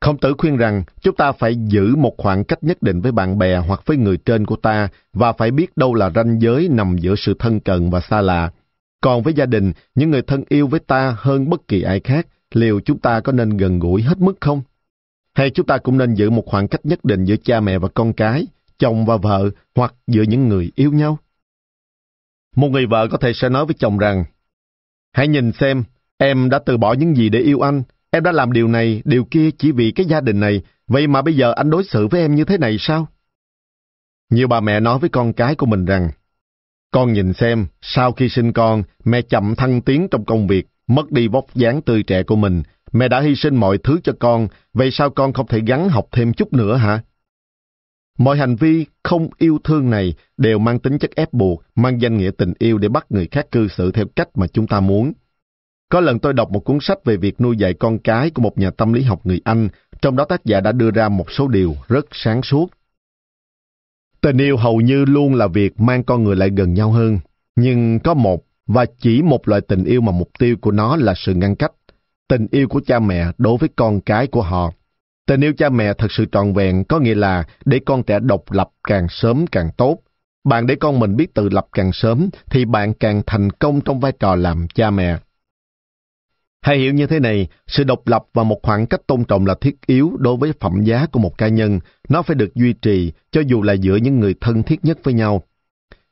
[0.00, 3.38] Không tử khuyên rằng chúng ta phải giữ một khoảng cách nhất định với bạn
[3.38, 6.98] bè hoặc với người trên của ta và phải biết đâu là ranh giới nằm
[6.98, 8.50] giữa sự thân cận và xa lạ.
[9.00, 12.26] Còn với gia đình, những người thân yêu với ta hơn bất kỳ ai khác,
[12.54, 14.62] liệu chúng ta có nên gần gũi hết mức không?
[15.34, 17.88] Hay chúng ta cũng nên giữ một khoảng cách nhất định giữa cha mẹ và
[17.94, 18.46] con cái,
[18.78, 21.18] chồng và vợ hoặc giữa những người yêu nhau?
[22.56, 24.24] Một người vợ có thể sẽ nói với chồng rằng,
[25.12, 25.84] Hãy nhìn xem,
[26.18, 29.24] em đã từ bỏ những gì để yêu anh, em đã làm điều này, điều
[29.24, 32.20] kia chỉ vì cái gia đình này, vậy mà bây giờ anh đối xử với
[32.20, 33.08] em như thế này sao?
[34.30, 36.10] Nhiều bà mẹ nói với con cái của mình rằng,
[36.90, 41.12] con nhìn xem, sau khi sinh con, mẹ chậm thăng tiến trong công việc, mất
[41.12, 42.62] đi vóc dáng tươi trẻ của mình.
[42.92, 46.08] Mẹ đã hy sinh mọi thứ cho con, vậy sao con không thể gắn học
[46.12, 47.02] thêm chút nữa hả?
[48.18, 52.16] Mọi hành vi không yêu thương này đều mang tính chất ép buộc, mang danh
[52.16, 55.12] nghĩa tình yêu để bắt người khác cư xử theo cách mà chúng ta muốn.
[55.90, 58.58] Có lần tôi đọc một cuốn sách về việc nuôi dạy con cái của một
[58.58, 59.68] nhà tâm lý học người Anh,
[60.02, 62.66] trong đó tác giả đã đưa ra một số điều rất sáng suốt.
[64.20, 67.18] Tình yêu hầu như luôn là việc mang con người lại gần nhau hơn,
[67.56, 71.14] nhưng có một và chỉ một loại tình yêu mà mục tiêu của nó là
[71.16, 71.72] sự ngăn cách.
[72.28, 74.72] Tình yêu của cha mẹ đối với con cái của họ.
[75.26, 78.52] Tình yêu cha mẹ thật sự trọn vẹn có nghĩa là để con trẻ độc
[78.52, 79.98] lập càng sớm càng tốt.
[80.44, 84.00] Bạn để con mình biết tự lập càng sớm thì bạn càng thành công trong
[84.00, 85.18] vai trò làm cha mẹ.
[86.62, 89.54] Hãy hiểu như thế này, sự độc lập và một khoảng cách tôn trọng là
[89.60, 91.80] thiết yếu đối với phẩm giá của một cá nhân.
[92.08, 95.14] Nó phải được duy trì, cho dù là giữa những người thân thiết nhất với
[95.14, 95.42] nhau.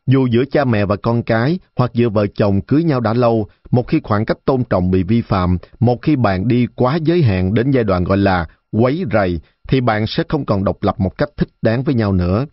[0.07, 3.49] Dù giữa cha mẹ và con cái, hoặc giữa vợ chồng cưới nhau đã lâu,
[3.71, 7.23] một khi khoảng cách tôn trọng bị vi phạm, một khi bạn đi quá giới
[7.23, 11.01] hạn đến giai đoạn gọi là quấy rầy, thì bạn sẽ không còn độc lập
[11.01, 12.47] một cách thích đáng với nhau nữa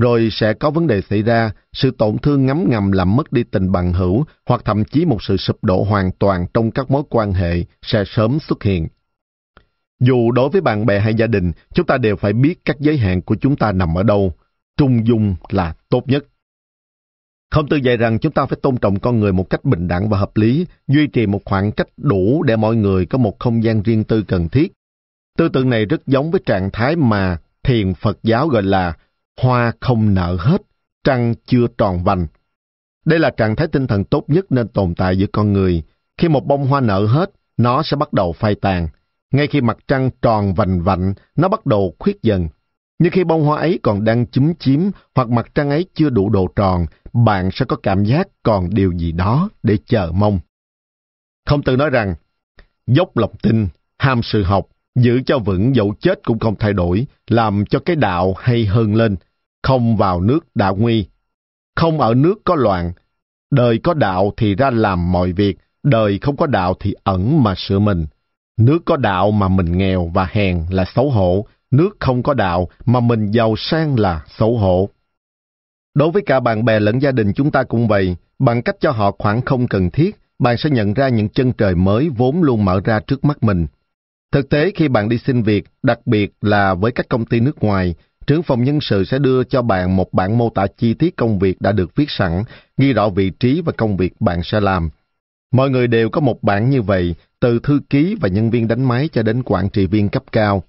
[0.00, 3.42] rồi sẽ có vấn đề xảy ra, sự tổn thương ngấm ngầm làm mất đi
[3.42, 7.02] tình bằng hữu hoặc thậm chí một sự sụp đổ hoàn toàn trong các mối
[7.10, 8.88] quan hệ sẽ sớm xuất hiện.
[10.00, 12.98] Dù đối với bạn bè hay gia đình, chúng ta đều phải biết các giới
[12.98, 14.32] hạn của chúng ta nằm ở đâu.
[14.76, 16.24] Trung dung là tốt nhất.
[17.50, 20.08] Không tư dạy rằng chúng ta phải tôn trọng con người một cách bình đẳng
[20.08, 23.64] và hợp lý, duy trì một khoảng cách đủ để mọi người có một không
[23.64, 24.72] gian riêng tư cần thiết.
[25.38, 28.94] Tư tưởng này rất giống với trạng thái mà thiền Phật giáo gọi là
[29.36, 30.62] hoa không nở hết,
[31.04, 32.26] trăng chưa tròn vành.
[33.04, 35.82] Đây là trạng thái tinh thần tốt nhất nên tồn tại giữa con người.
[36.18, 38.88] Khi một bông hoa nở hết, nó sẽ bắt đầu phai tàn.
[39.30, 42.48] Ngay khi mặt trăng tròn vành vạnh, nó bắt đầu khuyết dần.
[42.98, 46.30] Nhưng khi bông hoa ấy còn đang chúm chím hoặc mặt trăng ấy chưa đủ
[46.30, 50.40] độ tròn, bạn sẽ có cảm giác còn điều gì đó để chờ mong.
[51.46, 52.14] Không tự nói rằng,
[52.86, 57.06] dốc lòng tin, ham sự học, giữ cho vững dẫu chết cũng không thay đổi,
[57.26, 59.16] làm cho cái đạo hay hơn lên,
[59.62, 61.06] không vào nước đạo nguy.
[61.76, 62.92] Không ở nước có loạn.
[63.50, 67.54] Đời có đạo thì ra làm mọi việc, đời không có đạo thì ẩn mà
[67.54, 68.06] sửa mình.
[68.56, 72.68] Nước có đạo mà mình nghèo và hèn là xấu hổ, nước không có đạo
[72.84, 74.88] mà mình giàu sang là xấu hổ.
[75.94, 78.90] Đối với cả bạn bè lẫn gia đình chúng ta cũng vậy, bằng cách cho
[78.90, 82.64] họ khoảng không cần thiết, bạn sẽ nhận ra những chân trời mới vốn luôn
[82.64, 83.66] mở ra trước mắt mình.
[84.32, 87.64] Thực tế khi bạn đi xin việc, đặc biệt là với các công ty nước
[87.64, 87.94] ngoài,
[88.26, 91.38] trưởng phòng nhân sự sẽ đưa cho bạn một bản mô tả chi tiết công
[91.38, 92.42] việc đã được viết sẵn,
[92.76, 94.90] ghi rõ vị trí và công việc bạn sẽ làm.
[95.52, 98.84] Mọi người đều có một bản như vậy, từ thư ký và nhân viên đánh
[98.84, 100.62] máy cho đến quản trị viên cấp cao.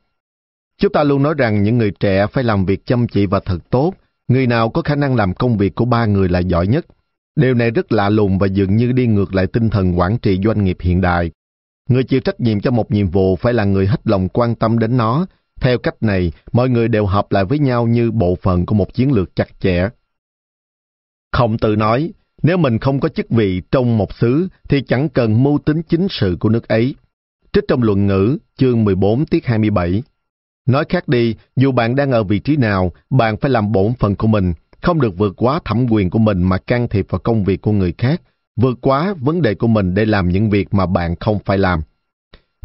[0.78, 3.60] Chúng ta luôn nói rằng những người trẻ phải làm việc chăm chỉ và thật
[3.70, 3.94] tốt,
[4.28, 6.86] người nào có khả năng làm công việc của ba người là giỏi nhất.
[7.36, 10.40] Điều này rất lạ lùng và dường như đi ngược lại tinh thần quản trị
[10.44, 11.32] doanh nghiệp hiện đại.
[11.90, 14.80] Người chịu trách nhiệm cho một nhiệm vụ phải là người hết lòng quan tâm
[14.80, 15.26] đến nó,
[15.62, 18.94] theo cách này, mọi người đều hợp lại với nhau như bộ phận của một
[18.94, 19.90] chiến lược chặt chẽ.
[21.32, 22.12] Không tự nói,
[22.44, 26.08] nếu mình không có chức vị trong một xứ thì chẳng cần mưu tính chính
[26.10, 26.96] sự của nước ấy.
[27.54, 30.04] Trích trong luận ngữ, chương 14 tiết 27.
[30.68, 34.16] Nói khác đi, dù bạn đang ở vị trí nào, bạn phải làm bổn phận
[34.16, 37.44] của mình, không được vượt quá thẩm quyền của mình mà can thiệp vào công
[37.44, 38.22] việc của người khác,
[38.56, 41.82] vượt quá vấn đề của mình để làm những việc mà bạn không phải làm.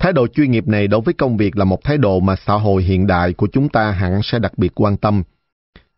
[0.01, 2.55] Thái độ chuyên nghiệp này đối với công việc là một thái độ mà xã
[2.55, 5.23] hội hiện đại của chúng ta hẳn sẽ đặc biệt quan tâm.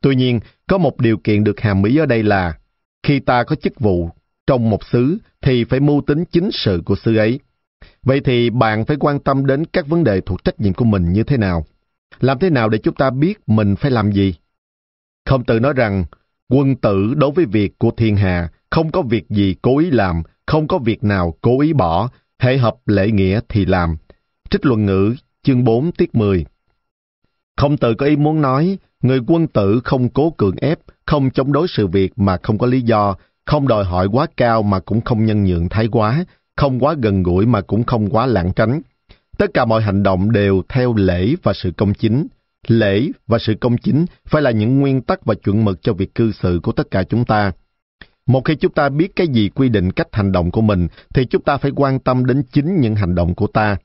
[0.00, 2.58] Tuy nhiên, có một điều kiện được hàm ý ở đây là
[3.02, 4.10] khi ta có chức vụ
[4.46, 7.40] trong một xứ thì phải mưu tính chính sự của xứ ấy.
[8.02, 11.12] Vậy thì bạn phải quan tâm đến các vấn đề thuộc trách nhiệm của mình
[11.12, 11.64] như thế nào?
[12.20, 14.34] Làm thế nào để chúng ta biết mình phải làm gì?
[15.24, 16.04] Không tự nói rằng
[16.48, 20.22] quân tử đối với việc của thiên hạ không có việc gì cố ý làm,
[20.46, 22.08] không có việc nào cố ý bỏ,
[22.38, 23.96] hệ hợp lễ nghĩa thì làm.
[24.50, 26.44] Trích luận ngữ, chương 4 tiết 10
[27.56, 31.52] Không tự có ý muốn nói, người quân tử không cố cường ép, không chống
[31.52, 33.16] đối sự việc mà không có lý do,
[33.46, 36.24] không đòi hỏi quá cao mà cũng không nhân nhượng thái quá,
[36.56, 38.80] không quá gần gũi mà cũng không quá lãng tránh.
[39.38, 42.26] Tất cả mọi hành động đều theo lễ và sự công chính.
[42.68, 46.14] Lễ và sự công chính phải là những nguyên tắc và chuẩn mực cho việc
[46.14, 47.52] cư xử của tất cả chúng ta.
[48.28, 51.24] Một khi chúng ta biết cái gì quy định cách hành động của mình, thì
[51.24, 53.76] chúng ta phải quan tâm đến chính những hành động của ta.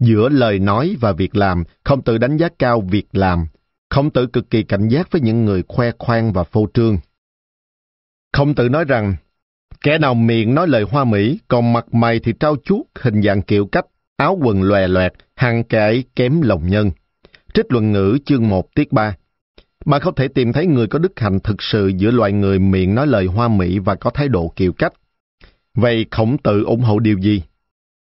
[0.00, 3.46] Giữa lời nói và việc làm, không tự đánh giá cao việc làm.
[3.90, 6.98] Không tự cực kỳ cảnh giác với những người khoe khoang và phô trương.
[8.32, 9.16] Không tự nói rằng,
[9.80, 13.42] kẻ nào miệng nói lời hoa mỹ, còn mặt mày thì trao chuốt, hình dạng
[13.42, 13.86] kiểu cách,
[14.16, 16.90] áo quần lòe loẹt, hàng kệ kém lòng nhân.
[17.54, 19.14] Trích luận ngữ chương 1 tiết 3
[19.84, 22.94] bà không thể tìm thấy người có đức hạnh thực sự giữa loài người miệng
[22.94, 24.92] nói lời hoa mỹ và có thái độ kiều cách.
[25.74, 27.42] Vậy khổng tử ủng hộ điều gì?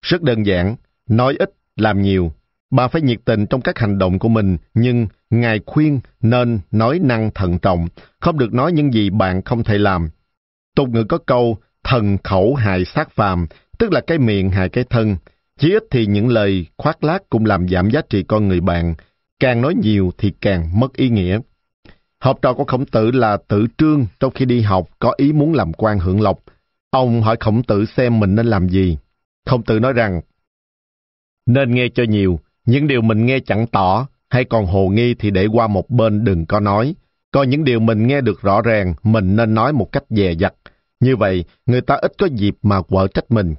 [0.03, 0.77] Rất đơn giản,
[1.09, 2.33] nói ít, làm nhiều.
[2.71, 6.99] Bà phải nhiệt tình trong các hành động của mình, nhưng Ngài khuyên nên nói
[7.03, 7.89] năng thận trọng,
[8.21, 10.11] không được nói những gì bạn không thể làm.
[10.77, 13.47] Tục ngữ có câu, thần khẩu hại sát phàm,
[13.79, 15.17] tức là cái miệng hại cái thân.
[15.59, 18.95] Chỉ ít thì những lời khoác lác cũng làm giảm giá trị con người bạn,
[19.41, 21.39] càng nói nhiều thì càng mất ý nghĩa.
[22.21, 25.55] Học trò của khổng tử là tử trương trong khi đi học có ý muốn
[25.55, 26.39] làm quan hưởng lộc.
[26.91, 28.99] Ông hỏi khổng tử xem mình nên làm gì.
[29.47, 30.21] Khổng tử nói rằng,
[31.47, 35.31] nên nghe cho nhiều, những điều mình nghe chẳng tỏ, hay còn hồ nghi thì
[35.31, 36.95] để qua một bên đừng có nói.
[37.31, 40.55] Coi những điều mình nghe được rõ ràng, mình nên nói một cách dè dặt.
[41.01, 43.55] Như vậy, người ta ít có dịp mà quở trách mình.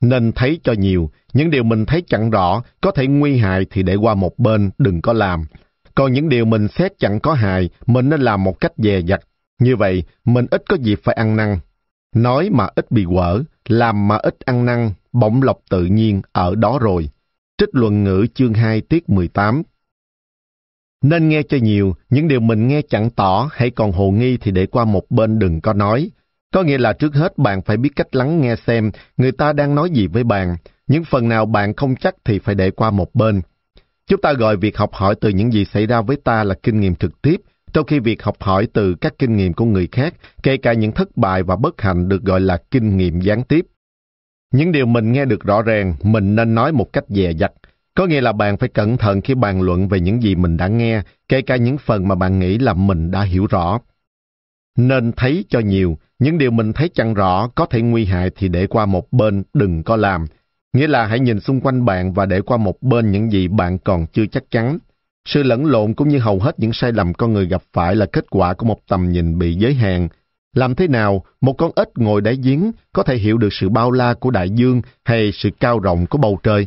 [0.00, 3.82] Nên thấy cho nhiều, những điều mình thấy chẳng rõ, có thể nguy hại thì
[3.82, 5.44] để qua một bên, đừng có làm.
[5.98, 9.20] Còn những điều mình xét chẳng có hại, mình nên làm một cách dè dặt.
[9.60, 11.58] Như vậy, mình ít có dịp phải ăn năn.
[12.14, 16.54] Nói mà ít bị quở, làm mà ít ăn năn, bỗng lộc tự nhiên ở
[16.54, 17.10] đó rồi.
[17.58, 19.62] Trích luận ngữ chương 2 tiết 18
[21.02, 24.50] Nên nghe cho nhiều, những điều mình nghe chẳng tỏ hay còn hồ nghi thì
[24.50, 26.10] để qua một bên đừng có nói.
[26.54, 29.74] Có nghĩa là trước hết bạn phải biết cách lắng nghe xem người ta đang
[29.74, 30.56] nói gì với bạn.
[30.86, 33.40] Những phần nào bạn không chắc thì phải để qua một bên.
[34.08, 36.80] Chúng ta gọi việc học hỏi từ những gì xảy ra với ta là kinh
[36.80, 37.36] nghiệm trực tiếp,
[37.72, 40.92] trong khi việc học hỏi từ các kinh nghiệm của người khác, kể cả những
[40.92, 43.66] thất bại và bất hạnh được gọi là kinh nghiệm gián tiếp.
[44.52, 47.52] Những điều mình nghe được rõ ràng, mình nên nói một cách dè dặt.
[47.94, 50.68] Có nghĩa là bạn phải cẩn thận khi bàn luận về những gì mình đã
[50.68, 53.80] nghe, kể cả những phần mà bạn nghĩ là mình đã hiểu rõ.
[54.76, 58.48] Nên thấy cho nhiều, những điều mình thấy chẳng rõ có thể nguy hại thì
[58.48, 60.26] để qua một bên, đừng có làm.
[60.72, 63.78] Nghĩa là hãy nhìn xung quanh bạn và để qua một bên những gì bạn
[63.78, 64.78] còn chưa chắc chắn.
[65.24, 68.06] Sự lẫn lộn cũng như hầu hết những sai lầm con người gặp phải là
[68.06, 70.08] kết quả của một tầm nhìn bị giới hạn.
[70.54, 73.90] Làm thế nào một con ếch ngồi đáy giếng có thể hiểu được sự bao
[73.90, 76.66] la của đại dương hay sự cao rộng của bầu trời?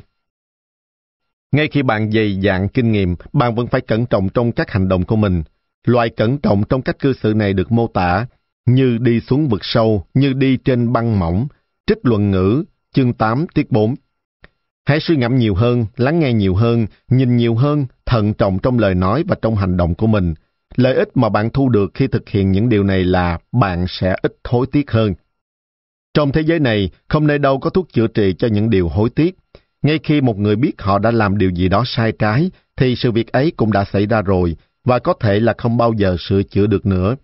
[1.52, 4.88] Ngay khi bạn dày dạn kinh nghiệm, bạn vẫn phải cẩn trọng trong các hành
[4.88, 5.44] động của mình.
[5.88, 8.26] Loại cẩn trọng trong cách cư xử này được mô tả
[8.66, 11.48] như đi xuống vực sâu, như đi trên băng mỏng.
[11.88, 12.64] Trích luận ngữ,
[12.96, 13.96] chương 8 tiết 4.
[14.86, 18.80] Hãy suy ngẫm nhiều hơn, lắng nghe nhiều hơn, nhìn nhiều hơn, thận trọng trong
[18.80, 20.34] lời nói và trong hành động của mình.
[20.76, 24.16] Lợi ích mà bạn thu được khi thực hiện những điều này là bạn sẽ
[24.22, 25.14] ít hối tiếc hơn.
[26.14, 29.10] Trong thế giới này, không nơi đâu có thuốc chữa trị cho những điều hối
[29.10, 29.38] tiếc.
[29.82, 33.12] Ngay khi một người biết họ đã làm điều gì đó sai trái, thì sự
[33.12, 34.56] việc ấy cũng đã xảy ra rồi,
[34.86, 37.16] và có thể là không bao giờ sửa chữa được nữa.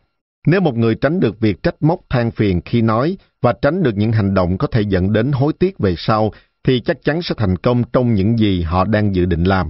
[0.47, 3.97] Nếu một người tránh được việc trách móc than phiền khi nói và tránh được
[3.97, 6.31] những hành động có thể dẫn đến hối tiếc về sau,
[6.63, 9.69] thì chắc chắn sẽ thành công trong những gì họ đang dự định làm.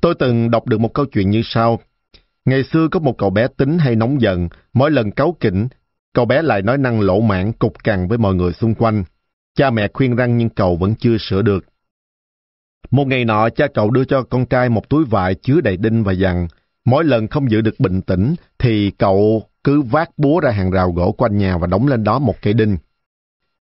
[0.00, 1.80] Tôi từng đọc được một câu chuyện như sau.
[2.44, 5.68] Ngày xưa có một cậu bé tính hay nóng giận, mỗi lần cáu kỉnh,
[6.14, 9.04] cậu bé lại nói năng lỗ mãn cục cằn với mọi người xung quanh.
[9.54, 11.64] Cha mẹ khuyên răng nhưng cậu vẫn chưa sửa được.
[12.90, 16.04] Một ngày nọ, cha cậu đưa cho con trai một túi vải chứa đầy đinh
[16.04, 16.48] và dặn,
[16.84, 20.92] mỗi lần không giữ được bình tĩnh thì cậu cứ vác búa ra hàng rào
[20.92, 22.76] gỗ quanh nhà và đóng lên đó một cây đinh.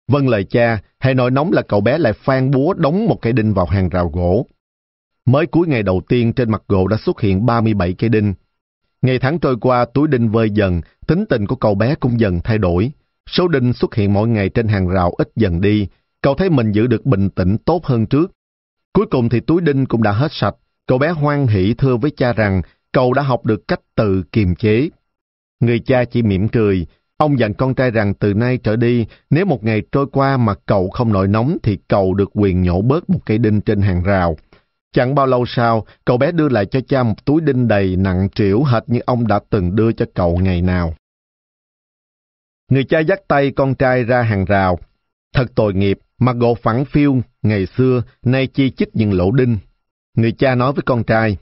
[0.08, 3.34] Vâng lời cha, hay nổi nóng là cậu bé lại phan búa đóng một cây
[3.34, 4.46] đinh vào hàng rào gỗ.
[5.26, 8.34] Mới cuối ngày đầu tiên trên mặt gỗ đã xuất hiện 37 cây đinh.
[9.02, 12.40] Ngày tháng trôi qua túi đinh vơi dần, tính tình của cậu bé cũng dần
[12.44, 12.92] thay đổi.
[13.30, 15.88] Số đinh xuất hiện mỗi ngày trên hàng rào ít dần đi,
[16.22, 18.32] cậu thấy mình giữ được bình tĩnh tốt hơn trước.
[18.94, 20.56] Cuối cùng thì túi đinh cũng đã hết sạch,
[20.88, 22.62] cậu bé hoan hỷ thưa với cha rằng
[22.92, 24.90] cậu đã học được cách tự kiềm chế.
[25.60, 26.88] Người cha chỉ mỉm cười,
[27.18, 30.54] ông dặn con trai rằng từ nay trở đi, nếu một ngày trôi qua mà
[30.66, 34.04] cậu không nổi nóng thì cậu được quyền nhổ bớt một cây đinh trên hàng
[34.04, 34.38] rào.
[34.94, 38.28] Chẳng bao lâu sau, cậu bé đưa lại cho cha một túi đinh đầy nặng
[38.36, 40.94] trĩu hệt như ông đã từng đưa cho cậu ngày nào.
[42.72, 44.80] Người cha dắt tay con trai ra hàng rào.
[45.34, 49.58] Thật tội nghiệp, mặt gỗ phẳng phiêu ngày xưa, nay chi chích những lỗ đinh.
[50.16, 51.38] Người cha nói với con trai,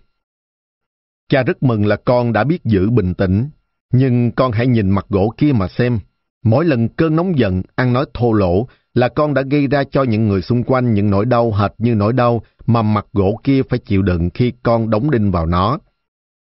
[1.29, 3.49] Cha rất mừng là con đã biết giữ bình tĩnh,
[3.93, 5.99] nhưng con hãy nhìn mặt gỗ kia mà xem.
[6.43, 10.03] Mỗi lần cơn nóng giận, ăn nói thô lỗ là con đã gây ra cho
[10.03, 13.61] những người xung quanh những nỗi đau hệt như nỗi đau mà mặt gỗ kia
[13.69, 15.79] phải chịu đựng khi con đóng đinh vào nó.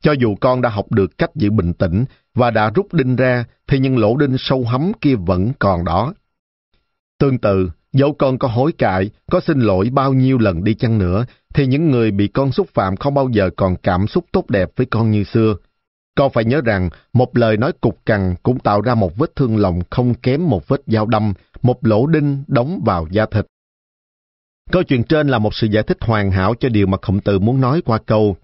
[0.04, 2.06] Cho dù con đã học được cách giữ bình tĩnh
[2.36, 6.14] và đã rút đinh ra, thì những lỗ đinh sâu hắm kia vẫn còn đó.
[7.20, 10.98] Tương tự, dẫu con có hối cải, có xin lỗi bao nhiêu lần đi chăng
[10.98, 14.50] nữa, thì những người bị con xúc phạm không bao giờ còn cảm xúc tốt
[14.50, 15.56] đẹp với con như xưa.
[16.16, 19.58] Con phải nhớ rằng, một lời nói cục cằn cũng tạo ra một vết thương
[19.58, 23.46] lòng không kém một vết dao đâm, một lỗ đinh đóng vào da thịt.
[24.72, 27.40] Câu chuyện trên là một sự giải thích hoàn hảo cho điều mà khổng tử
[27.40, 28.38] muốn nói qua câu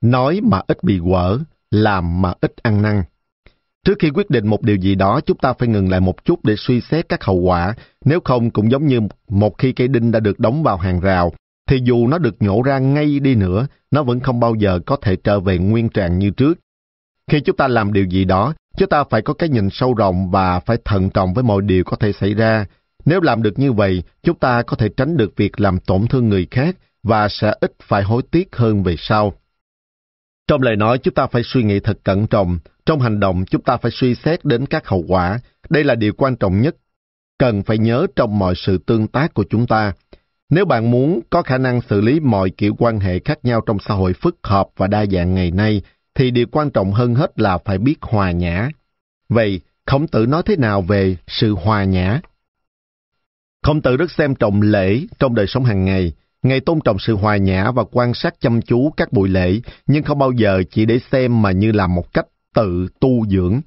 [0.00, 1.38] Nói mà ít bị quở,
[1.70, 3.02] làm mà ít ăn năn.
[3.84, 6.44] Trước khi quyết định một điều gì đó, chúng ta phải ngừng lại một chút
[6.44, 7.74] để suy xét các hậu quả.
[8.04, 11.32] Nếu không, cũng giống như một khi cây đinh đã được đóng vào hàng rào,
[11.68, 14.96] thì dù nó được nhổ ra ngay đi nữa, nó vẫn không bao giờ có
[15.02, 16.58] thể trở về nguyên trạng như trước.
[17.30, 20.30] Khi chúng ta làm điều gì đó, chúng ta phải có cái nhìn sâu rộng
[20.30, 22.66] và phải thận trọng với mọi điều có thể xảy ra.
[23.04, 26.28] Nếu làm được như vậy, chúng ta có thể tránh được việc làm tổn thương
[26.28, 29.32] người khác và sẽ ít phải hối tiếc hơn về sau.
[30.48, 32.58] Trong lời nói, chúng ta phải suy nghĩ thật cẩn trọng.
[32.86, 35.40] Trong hành động, chúng ta phải suy xét đến các hậu quả.
[35.68, 36.76] Đây là điều quan trọng nhất.
[37.38, 39.92] Cần phải nhớ trong mọi sự tương tác của chúng ta.
[40.50, 43.78] Nếu bạn muốn có khả năng xử lý mọi kiểu quan hệ khác nhau trong
[43.78, 45.82] xã hội phức hợp và đa dạng ngày nay,
[46.14, 48.68] thì điều quan trọng hơn hết là phải biết hòa nhã.
[49.28, 52.20] Vậy, Khổng tử nói thế nào về sự hòa nhã?
[53.62, 56.12] Khổng tử rất xem trọng lễ trong đời sống hàng ngày.
[56.42, 60.02] Ngài tôn trọng sự hòa nhã và quan sát chăm chú các buổi lễ, nhưng
[60.02, 63.60] không bao giờ chỉ để xem mà như là một cách tự tu dưỡng.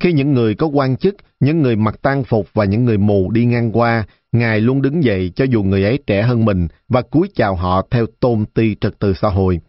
[0.00, 3.30] Khi những người có quan chức, những người mặc tang phục và những người mù
[3.30, 7.02] đi ngang qua, Ngài luôn đứng dậy cho dù người ấy trẻ hơn mình và
[7.02, 9.60] cúi chào họ theo tôn ti trật tự xã hội.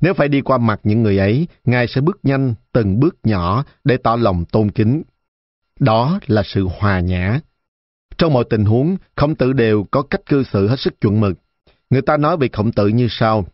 [0.00, 3.64] Nếu phải đi qua mặt những người ấy, Ngài sẽ bước nhanh, từng bước nhỏ
[3.84, 5.02] để tỏ lòng tôn kính.
[5.80, 7.40] Đó là sự hòa nhã.
[8.18, 11.38] Trong mọi tình huống, khổng tử đều có cách cư xử hết sức chuẩn mực.
[11.90, 13.44] Người ta nói về khổng tử như sau.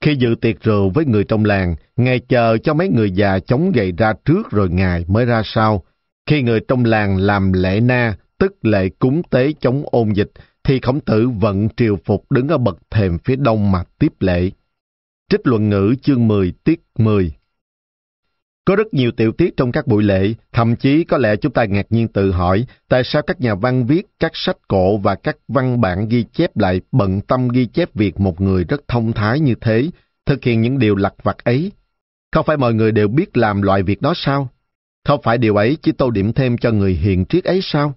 [0.00, 3.72] Khi dự tiệc rượu với người trong làng, Ngài chờ cho mấy người già chống
[3.72, 5.82] gậy ra trước rồi Ngài mới ra sau.
[6.26, 10.30] Khi người trong làng làm lễ na, tức lễ cúng tế chống ôn dịch,
[10.64, 14.50] thì khổng tử vẫn triều phục đứng ở bậc thềm phía đông mà tiếp lễ.
[15.32, 17.32] Trích luận ngữ chương 10 tiết 10
[18.64, 21.64] Có rất nhiều tiểu tiết trong các buổi lễ, thậm chí có lẽ chúng ta
[21.64, 25.36] ngạc nhiên tự hỏi tại sao các nhà văn viết các sách cổ và các
[25.48, 29.40] văn bản ghi chép lại bận tâm ghi chép việc một người rất thông thái
[29.40, 29.90] như thế,
[30.26, 31.72] thực hiện những điều lặt vặt ấy.
[32.32, 34.48] Không phải mọi người đều biết làm loại việc đó sao?
[35.04, 37.94] Không phải điều ấy chỉ tô điểm thêm cho người hiền triết ấy sao?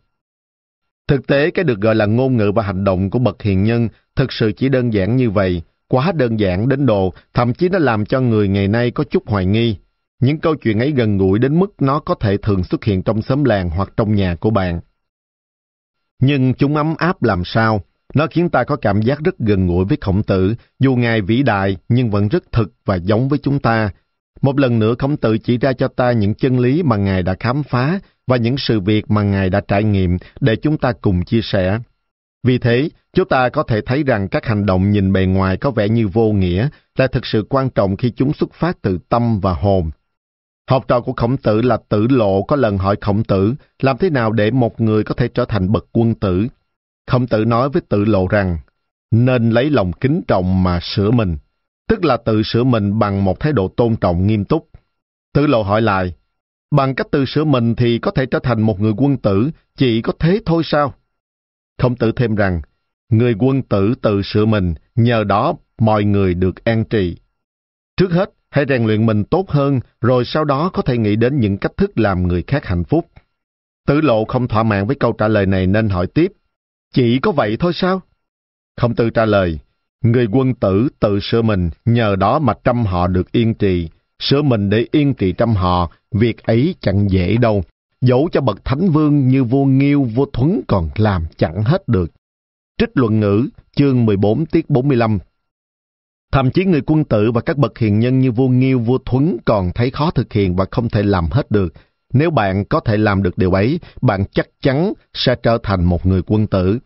[1.08, 3.90] Thực tế, cái được gọi là ngôn ngữ và hành động của bậc hiền nhân
[4.16, 7.80] thực sự chỉ đơn giản như vậy, quá đơn giản đến độ, thậm chí nó
[7.80, 9.78] làm cho người ngày nay có chút hoài nghi.
[10.20, 13.22] Những câu chuyện ấy gần gũi đến mức nó có thể thường xuất hiện trong
[13.22, 14.80] xóm làng hoặc trong nhà của bạn.
[16.20, 17.82] Nhưng chúng ấm áp làm sao?
[18.14, 21.44] Nó khiến ta có cảm giác rất gần gũi với khổng tử, dù ngài vĩ
[21.44, 23.90] đại nhưng vẫn rất thực và giống với chúng ta.
[24.42, 27.36] Một lần nữa khổng tử chỉ ra cho ta những chân lý mà ngài đã
[27.40, 31.26] khám phá và những sự việc mà ngài đã trải nghiệm để chúng ta cùng
[31.26, 31.80] chia sẻ.
[32.46, 35.72] Vì thế, chúng ta có thể thấy rằng các hành động nhìn bề ngoài có
[35.72, 39.40] vẻ như vô nghĩa là thực sự quan trọng khi chúng xuất phát từ tâm
[39.40, 39.92] và hồn.
[40.70, 44.10] Học trò của khổng tử là tử lộ có lần hỏi khổng tử làm thế
[44.10, 46.48] nào để một người có thể trở thành bậc quân tử.
[47.08, 48.58] Khổng tử nói với tử lộ rằng
[49.12, 51.38] nên lấy lòng kính trọng mà sửa mình,
[51.88, 54.70] tức là tự sửa mình bằng một thái độ tôn trọng nghiêm túc.
[55.34, 56.14] Tử lộ hỏi lại,
[56.72, 60.02] bằng cách tự sửa mình thì có thể trở thành một người quân tử, chỉ
[60.02, 60.94] có thế thôi sao?
[61.78, 62.62] Khổng tử thêm rằng,
[63.10, 67.18] người quân tử tự sửa mình, nhờ đó mọi người được an trì.
[67.98, 71.40] Trước hết, hãy rèn luyện mình tốt hơn, rồi sau đó có thể nghĩ đến
[71.40, 73.08] những cách thức làm người khác hạnh phúc.
[73.88, 76.32] Tử lộ không thỏa mãn với câu trả lời này nên hỏi tiếp,
[76.94, 78.02] chỉ có vậy thôi sao?
[78.78, 79.60] Khổng tử trả lời,
[80.02, 83.90] người quân tử tự sửa mình, nhờ đó mà trăm họ được yên trì.
[84.20, 87.64] Sửa mình để yên trì trăm họ, việc ấy chẳng dễ đâu
[88.06, 92.12] dẫu cho bậc thánh vương như vua Nghiêu, vua Thuấn còn làm chẳng hết được.
[92.78, 95.20] Trích luận ngữ, chương 14 tiết 45
[96.32, 99.38] Thậm chí người quân tử và các bậc hiền nhân như vua Nghiêu, vua Thuấn
[99.46, 101.74] còn thấy khó thực hiện và không thể làm hết được.
[102.14, 106.06] Nếu bạn có thể làm được điều ấy, bạn chắc chắn sẽ trở thành một
[106.06, 106.80] người quân tử.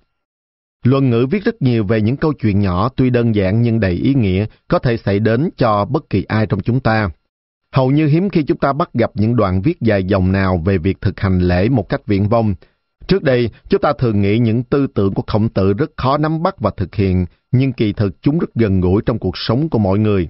[0.84, 3.92] Luận ngữ viết rất nhiều về những câu chuyện nhỏ tuy đơn giản nhưng đầy
[3.92, 7.10] ý nghĩa có thể xảy đến cho bất kỳ ai trong chúng ta.
[7.72, 10.78] Hầu như hiếm khi chúng ta bắt gặp những đoạn viết dài dòng nào về
[10.78, 12.56] việc thực hành lễ một cách viễn vông.
[13.08, 16.44] Trước đây, chúng ta thường nghĩ những tư tưởng của khổng tử rất khó nắm
[16.44, 19.80] bắt và thực hiện, nhưng kỳ thực chúng rất gần gũi trong cuộc sống của
[19.80, 20.30] mọi người.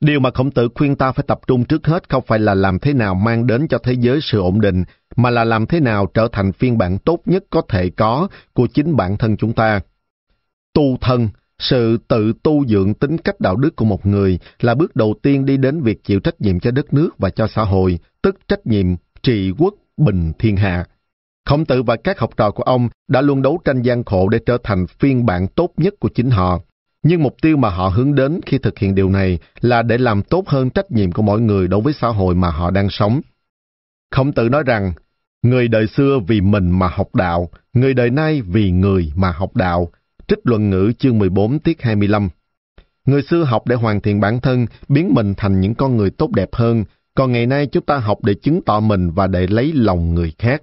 [0.00, 2.78] Điều mà khổng tử khuyên ta phải tập trung trước hết không phải là làm
[2.78, 4.84] thế nào mang đến cho thế giới sự ổn định,
[5.16, 8.66] mà là làm thế nào trở thành phiên bản tốt nhất có thể có của
[8.66, 9.80] chính bản thân chúng ta.
[10.74, 11.28] Tu thân,
[11.58, 15.46] sự tự tu dưỡng tính cách đạo đức của một người là bước đầu tiên
[15.46, 18.66] đi đến việc chịu trách nhiệm cho đất nước và cho xã hội, tức trách
[18.66, 18.86] nhiệm
[19.22, 20.84] trị quốc bình thiên hạ.
[21.46, 24.38] Khổng tử và các học trò của ông đã luôn đấu tranh gian khổ để
[24.46, 26.60] trở thành phiên bản tốt nhất của chính họ.
[27.02, 30.22] Nhưng mục tiêu mà họ hướng đến khi thực hiện điều này là để làm
[30.22, 33.20] tốt hơn trách nhiệm của mỗi người đối với xã hội mà họ đang sống.
[34.10, 34.92] Khổng tử nói rằng,
[35.42, 39.56] người đời xưa vì mình mà học đạo, người đời nay vì người mà học
[39.56, 39.90] đạo.
[40.28, 42.28] Trích luận ngữ chương 14 tiết 25.
[43.04, 46.30] Người xưa học để hoàn thiện bản thân, biến mình thành những con người tốt
[46.30, 46.84] đẹp hơn,
[47.14, 50.32] còn ngày nay chúng ta học để chứng tỏ mình và để lấy lòng người
[50.38, 50.62] khác.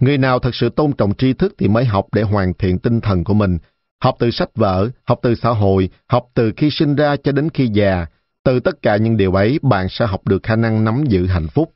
[0.00, 3.00] Người nào thật sự tôn trọng tri thức thì mới học để hoàn thiện tinh
[3.00, 3.58] thần của mình.
[4.00, 7.48] Học từ sách vở, học từ xã hội, học từ khi sinh ra cho đến
[7.50, 8.06] khi già.
[8.44, 11.48] Từ tất cả những điều ấy, bạn sẽ học được khả năng nắm giữ hạnh
[11.48, 11.72] phúc.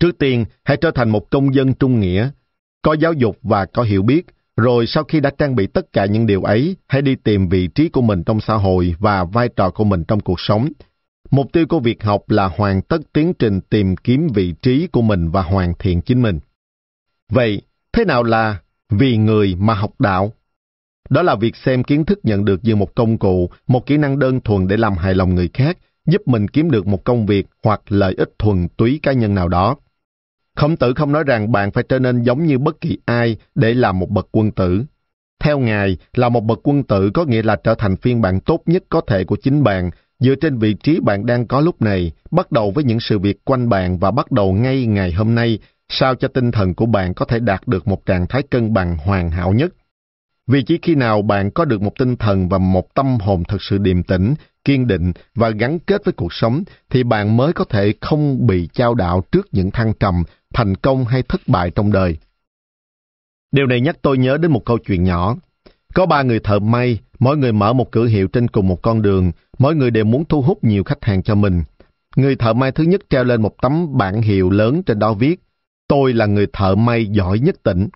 [0.00, 2.30] Trước tiên, hãy trở thành một công dân trung nghĩa,
[2.82, 4.26] có giáo dục và có hiểu biết,
[4.56, 7.66] rồi sau khi đã trang bị tất cả những điều ấy, hãy đi tìm vị
[7.66, 10.68] trí của mình trong xã hội và vai trò của mình trong cuộc sống.
[11.30, 15.02] Mục tiêu của việc học là hoàn tất tiến trình tìm kiếm vị trí của
[15.02, 16.38] mình và hoàn thiện chính mình.
[17.32, 17.62] Vậy,
[17.92, 18.60] thế nào là
[18.90, 20.32] vì người mà học đạo?
[21.10, 24.18] Đó là việc xem kiến thức nhận được như một công cụ, một kỹ năng
[24.18, 27.46] đơn thuần để làm hài lòng người khác, giúp mình kiếm được một công việc
[27.64, 29.76] hoặc lợi ích thuần túy cá nhân nào đó.
[30.56, 33.74] Khổng tử không nói rằng bạn phải trở nên giống như bất kỳ ai để
[33.74, 34.84] làm một bậc quân tử.
[35.40, 38.60] Theo Ngài, là một bậc quân tử có nghĩa là trở thành phiên bản tốt
[38.66, 42.12] nhất có thể của chính bạn, dựa trên vị trí bạn đang có lúc này,
[42.30, 45.58] bắt đầu với những sự việc quanh bạn và bắt đầu ngay ngày hôm nay,
[45.88, 48.96] sao cho tinh thần của bạn có thể đạt được một trạng thái cân bằng
[48.96, 49.72] hoàn hảo nhất.
[50.46, 53.62] Vì chỉ khi nào bạn có được một tinh thần và một tâm hồn thật
[53.62, 54.34] sự điềm tĩnh,
[54.64, 58.68] kiên định và gắn kết với cuộc sống, thì bạn mới có thể không bị
[58.72, 60.22] trao đảo trước những thăng trầm,
[60.56, 62.16] thành công hay thất bại trong đời.
[63.52, 65.36] Điều này nhắc tôi nhớ đến một câu chuyện nhỏ.
[65.94, 69.02] Có ba người thợ may, mỗi người mở một cửa hiệu trên cùng một con
[69.02, 71.62] đường, mỗi người đều muốn thu hút nhiều khách hàng cho mình.
[72.16, 75.40] Người thợ may thứ nhất treo lên một tấm bảng hiệu lớn trên đó viết,
[75.88, 77.88] tôi là người thợ may giỏi nhất tỉnh.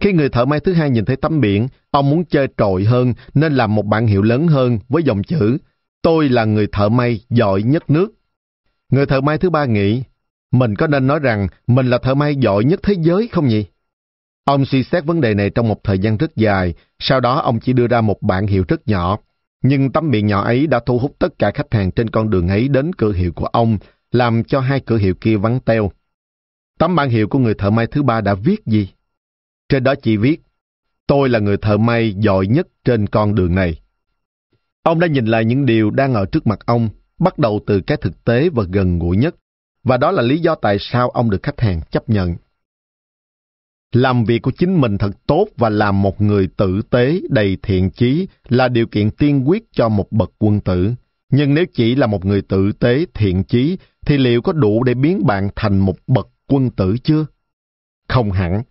[0.00, 3.14] Khi người thợ may thứ hai nhìn thấy tấm biển, ông muốn chơi trội hơn
[3.34, 5.58] nên làm một bảng hiệu lớn hơn với dòng chữ
[6.02, 8.12] Tôi là người thợ may giỏi nhất nước.
[8.90, 10.02] Người thợ may thứ ba nghĩ,
[10.52, 13.64] mình có nên nói rằng mình là thợ may giỏi nhất thế giới không nhỉ?
[14.44, 17.60] Ông suy xét vấn đề này trong một thời gian rất dài, sau đó ông
[17.60, 19.18] chỉ đưa ra một bản hiệu rất nhỏ.
[19.62, 22.48] Nhưng tấm miệng nhỏ ấy đã thu hút tất cả khách hàng trên con đường
[22.48, 23.78] ấy đến cửa hiệu của ông,
[24.12, 25.90] làm cho hai cửa hiệu kia vắng teo.
[26.78, 28.88] Tấm bản hiệu của người thợ may thứ ba đã viết gì?
[29.68, 30.42] Trên đó chỉ viết,
[31.06, 33.80] tôi là người thợ may giỏi nhất trên con đường này.
[34.82, 37.96] Ông đã nhìn lại những điều đang ở trước mặt ông, bắt đầu từ cái
[38.00, 39.34] thực tế và gần gũi nhất,
[39.86, 42.36] và đó là lý do tại sao ông được khách hàng chấp nhận.
[43.92, 47.90] Làm việc của chính mình thật tốt và làm một người tử tế, đầy thiện
[47.90, 50.92] chí là điều kiện tiên quyết cho một bậc quân tử.
[51.32, 54.94] Nhưng nếu chỉ là một người tử tế, thiện chí, thì liệu có đủ để
[54.94, 57.26] biến bạn thành một bậc quân tử chưa?
[58.08, 58.62] Không hẳn.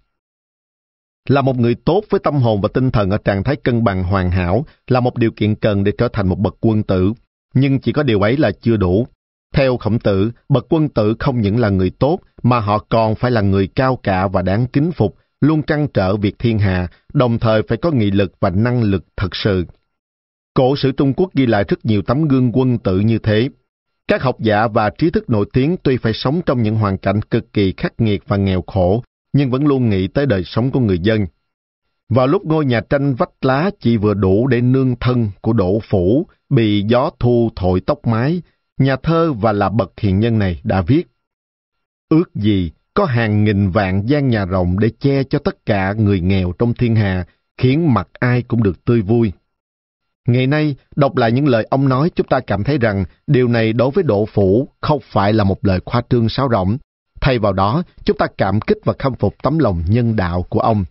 [1.30, 4.04] Là một người tốt với tâm hồn và tinh thần ở trạng thái cân bằng
[4.04, 7.14] hoàn hảo là một điều kiện cần để trở thành một bậc quân tử.
[7.54, 9.08] Nhưng chỉ có điều ấy là chưa đủ.
[9.56, 13.32] Theo khổng tử, bậc quân tử không những là người tốt, mà họ còn phải
[13.32, 17.40] là người cao cả và đáng kính phục, luôn trăn trở việc thiên hạ, đồng
[17.40, 19.66] thời phải có nghị lực và năng lực thật sự.
[20.54, 23.50] Cổ sử Trung Quốc ghi lại rất nhiều tấm gương quân tử như thế.
[24.08, 27.22] Các học giả và trí thức nổi tiếng tuy phải sống trong những hoàn cảnh
[27.22, 29.04] cực kỳ khắc nghiệt và nghèo khổ,
[29.34, 31.26] nhưng vẫn luôn nghĩ tới đời sống của người dân.
[32.10, 35.80] Vào lúc ngôi nhà tranh vách lá chỉ vừa đủ để nương thân của đỗ
[35.90, 38.42] phủ, bị gió thu thổi tóc mái,
[38.78, 41.04] nhà thơ và là bậc hiền nhân này đã viết.
[42.10, 46.20] Ước gì có hàng nghìn vạn gian nhà rộng để che cho tất cả người
[46.20, 47.26] nghèo trong thiên hà,
[47.58, 49.32] khiến mặt ai cũng được tươi vui.
[50.28, 53.74] Ngày nay, đọc lại những lời ông nói chúng ta cảm thấy rằng điều này
[53.74, 56.78] đối với độ Phủ không phải là một lời khoa trương sáo rỗng.
[57.22, 60.60] Thay vào đó, chúng ta cảm kích và khâm phục tấm lòng nhân đạo của
[60.60, 60.86] ông.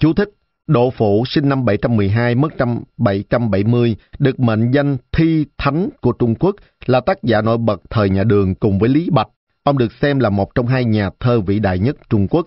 [0.00, 0.30] Chú thích
[0.66, 6.34] Độ Phủ sinh năm 712, mất năm 770, được mệnh danh thi thánh của Trung
[6.34, 9.28] Quốc, là tác giả nổi bật thời nhà đường cùng với Lý Bạch.
[9.62, 12.46] Ông được xem là một trong hai nhà thơ vĩ đại nhất Trung Quốc.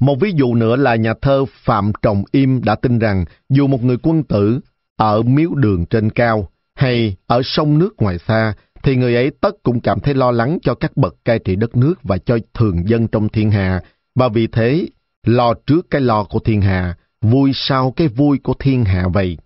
[0.00, 3.84] Một ví dụ nữa là nhà thơ Phạm Trọng Im đã tin rằng dù một
[3.84, 4.60] người quân tử
[4.96, 9.62] ở miếu đường trên cao hay ở sông nước ngoài xa, thì người ấy tất
[9.62, 12.88] cũng cảm thấy lo lắng cho các bậc cai trị đất nước và cho thường
[12.88, 13.80] dân trong thiên hạ
[14.14, 14.86] và vì thế,
[15.26, 19.38] lo trước cái lo của thiên hạ, vui sau cái vui của thiên hạ vậy.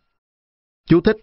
[0.89, 1.17] Chú thích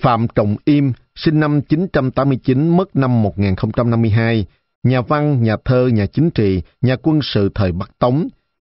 [0.00, 4.46] Phạm Trọng Im, sinh năm 989, mất năm 1052,
[4.82, 8.28] nhà văn, nhà thơ, nhà chính trị, nhà quân sự thời Bắc Tống.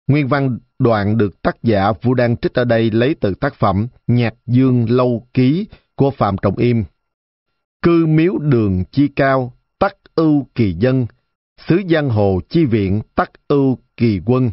[0.06, 3.86] Nguyên văn đoạn được tác giả Vũ Đăng trích ở đây lấy từ tác phẩm
[4.06, 6.84] Nhạc Dương Lâu Ký của Phạm Trọng Im.
[7.82, 11.06] Cư miếu đường chi cao, tắc ưu kỳ dân,
[11.68, 14.50] xứ giang hồ chi viện tắc ưu kỳ quân.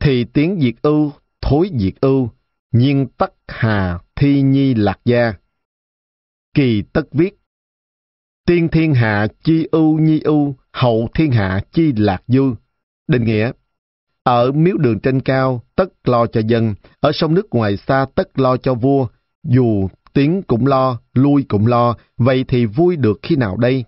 [0.00, 1.12] Thì tiếng diệt ưu,
[1.48, 2.30] thối diệt ưu,
[2.72, 5.34] nhiên tắc hà thi nhi lạc gia.
[6.54, 7.38] Kỳ tất viết
[8.46, 12.54] Tiên thiên hạ chi ưu nhi ưu, hậu thiên hạ chi lạc du.
[13.08, 13.52] Định nghĩa
[14.22, 18.38] Ở miếu đường trên cao, tất lo cho dân, ở sông nước ngoài xa tất
[18.38, 19.06] lo cho vua,
[19.44, 23.84] dù tiến cũng lo, lui cũng lo, vậy thì vui được khi nào đây?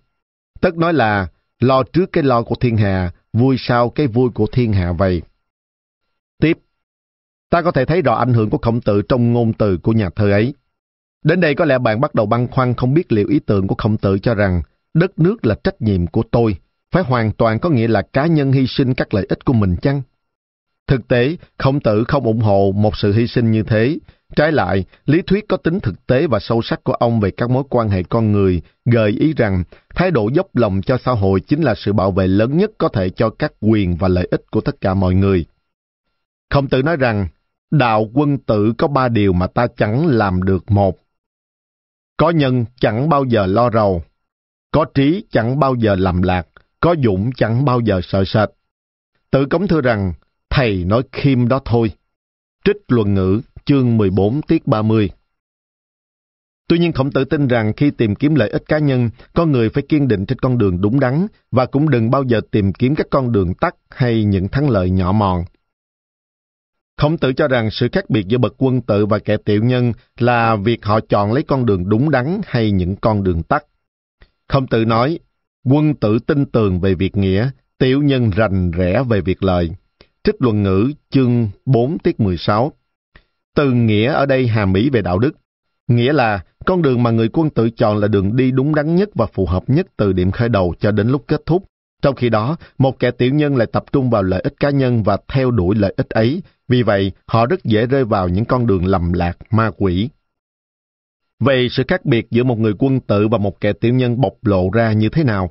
[0.61, 1.29] Tất nói là
[1.61, 5.23] lo trước cái lo của thiên hạ, vui sau cái vui của thiên hạ vậy.
[7.51, 10.11] Ta có thể thấy rõ ảnh hưởng của khổng tử trong ngôn từ của nhà
[10.17, 10.55] thơ ấy.
[11.25, 13.75] Đến đây có lẽ bạn bắt đầu băn khoăn không biết liệu ý tưởng của
[13.79, 14.63] khổng tử cho rằng
[14.95, 16.57] đất nước là trách nhiệm của tôi,
[16.91, 19.77] phải hoàn toàn có nghĩa là cá nhân hy sinh các lợi ích của mình
[19.83, 20.03] chăng?
[20.87, 23.99] Thực tế, khổng tử không ủng hộ một sự hy sinh như thế.
[24.37, 27.51] Trái lại, lý thuyết có tính thực tế và sâu sắc của ông về các
[27.51, 29.65] mối quan hệ con người gợi ý rằng
[29.95, 32.89] thái độ dốc lòng cho xã hội chính là sự bảo vệ lớn nhất có
[32.89, 35.45] thể cho các quyền và lợi ích của tất cả mọi người.
[36.51, 37.29] Khổng tử nói rằng,
[37.71, 40.97] đạo quân tử có ba điều mà ta chẳng làm được một.
[42.17, 44.03] Có nhân chẳng bao giờ lo rầu,
[44.73, 46.47] có trí chẳng bao giờ làm lạc,
[46.81, 48.49] có dũng chẳng bao giờ sợ sệt.
[49.31, 50.13] Tử cống thưa rằng,
[50.51, 51.91] thầy nói khiêm đó thôi.
[52.65, 55.11] Trích luận ngữ, chương 14 tiết 30
[56.69, 59.69] Tuy nhiên khổng tử tin rằng khi tìm kiếm lợi ích cá nhân, con người
[59.69, 62.95] phải kiên định trên con đường đúng đắn và cũng đừng bao giờ tìm kiếm
[62.95, 65.45] các con đường tắt hay những thắng lợi nhỏ mòn.
[66.99, 69.93] Khổng tử cho rằng sự khác biệt giữa bậc quân tử và kẻ tiểu nhân
[70.19, 73.65] là việc họ chọn lấy con đường đúng đắn hay những con đường tắt.
[74.49, 75.19] Khổng tử nói,
[75.65, 79.71] quân tử tin tường về việc nghĩa, tiểu nhân rành rẽ về việc lợi.
[80.25, 82.73] Trích luận ngữ chương 4 tiết 16
[83.55, 85.33] Từ nghĩa ở đây hàm ý về đạo đức.
[85.89, 89.09] Nghĩa là con đường mà người quân tử chọn là đường đi đúng đắn nhất
[89.15, 91.65] và phù hợp nhất từ điểm khởi đầu cho đến lúc kết thúc.
[92.03, 95.03] Trong khi đó, một kẻ tiểu nhân lại tập trung vào lợi ích cá nhân
[95.03, 98.67] và theo đuổi lợi ích ấy, vì vậy họ rất dễ rơi vào những con
[98.67, 100.09] đường lầm lạc, ma quỷ.
[101.41, 104.35] Vậy sự khác biệt giữa một người quân tử và một kẻ tiểu nhân bộc
[104.43, 105.51] lộ ra như thế nào?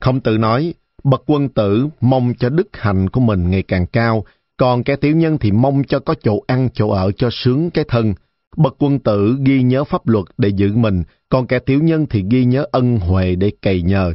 [0.00, 0.74] Không tự nói,
[1.04, 4.24] bậc quân tử mong cho đức hạnh của mình ngày càng cao,
[4.56, 7.84] còn kẻ tiểu nhân thì mong cho có chỗ ăn chỗ ở cho sướng cái
[7.88, 8.14] thân.
[8.56, 12.24] Bậc quân tử ghi nhớ pháp luật để giữ mình, còn kẻ tiểu nhân thì
[12.30, 14.14] ghi nhớ ân huệ để cày nhờ.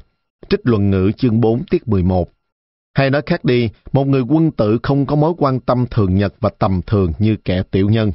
[0.50, 2.30] Trích luận ngữ chương 4 tiết 11
[2.94, 6.34] hay nói khác đi, một người quân tử không có mối quan tâm thường nhật
[6.40, 8.12] và tầm thường như kẻ tiểu nhân.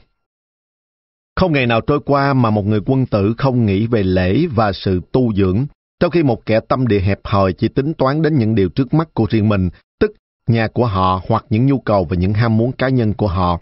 [1.37, 4.73] Không ngày nào trôi qua mà một người quân tử không nghĩ về lễ và
[4.73, 5.67] sự tu dưỡng,
[6.01, 8.95] trong khi một kẻ tâm địa hẹp hòi chỉ tính toán đến những điều trước
[8.95, 10.13] mắt của riêng mình, tức
[10.47, 13.61] nhà của họ hoặc những nhu cầu và những ham muốn cá nhân của họ.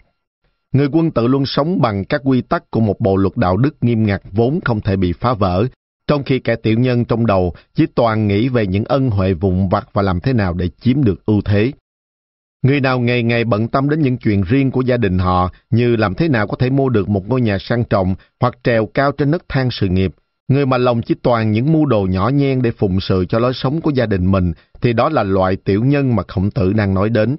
[0.71, 3.75] Người quân tử luôn sống bằng các quy tắc của một bộ luật đạo đức
[3.81, 5.65] nghiêm ngặt vốn không thể bị phá vỡ,
[6.07, 9.69] trong khi kẻ tiểu nhân trong đầu chỉ toàn nghĩ về những ân huệ vụn
[9.69, 11.71] vặt và làm thế nào để chiếm được ưu thế.
[12.61, 15.95] Người nào ngày ngày bận tâm đến những chuyện riêng của gia đình họ như
[15.95, 19.11] làm thế nào có thể mua được một ngôi nhà sang trọng hoặc trèo cao
[19.11, 20.11] trên nấc thang sự nghiệp,
[20.47, 23.53] người mà lòng chỉ toàn những mưu đồ nhỏ nhen để phụng sự cho lối
[23.53, 26.93] sống của gia đình mình thì đó là loại tiểu nhân mà khổng tử đang
[26.93, 27.37] nói đến.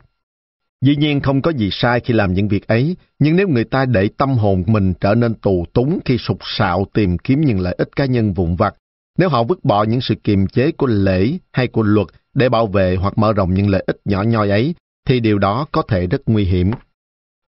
[0.80, 3.84] Dĩ nhiên không có gì sai khi làm những việc ấy, nhưng nếu người ta
[3.84, 7.74] để tâm hồn mình trở nên tù túng khi sục sạo tìm kiếm những lợi
[7.78, 8.74] ích cá nhân vụn vặt,
[9.18, 12.66] nếu họ vứt bỏ những sự kiềm chế của lễ hay của luật để bảo
[12.66, 14.74] vệ hoặc mở rộng những lợi ích nhỏ nhoi ấy,
[15.06, 16.70] thì điều đó có thể rất nguy hiểm.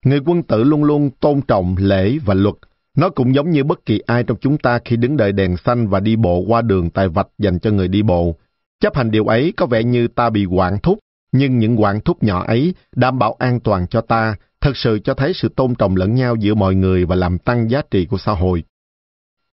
[0.06, 2.56] Người quân tử luôn luôn tôn trọng lễ và luật.
[2.98, 5.88] Nó cũng giống như bất kỳ ai trong chúng ta khi đứng đợi đèn xanh
[5.88, 8.36] và đi bộ qua đường tài vạch dành cho người đi bộ.
[8.80, 11.00] Chấp hành điều ấy có vẻ như ta bị quản thúc
[11.34, 15.14] nhưng những quản thúc nhỏ ấy đảm bảo an toàn cho ta, thật sự cho
[15.14, 18.18] thấy sự tôn trọng lẫn nhau giữa mọi người và làm tăng giá trị của
[18.18, 18.64] xã hội.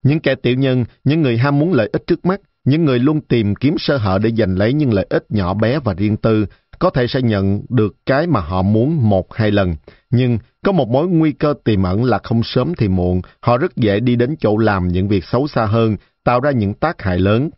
[0.03, 3.22] Những kẻ tiểu nhân, những người ham muốn lợi ích trước mắt, những người luôn
[3.22, 6.45] tìm kiếm sơ hở để giành lấy những lợi ích nhỏ bé và riêng tư,
[6.80, 9.76] có thể sẽ nhận được cái mà họ muốn một hai lần.
[10.10, 13.76] Nhưng có một mối nguy cơ tiềm ẩn là không sớm thì muộn, họ rất
[13.76, 17.19] dễ đi đến chỗ làm những việc xấu xa hơn, tạo ra những tác hại
[17.19, 17.49] lớn.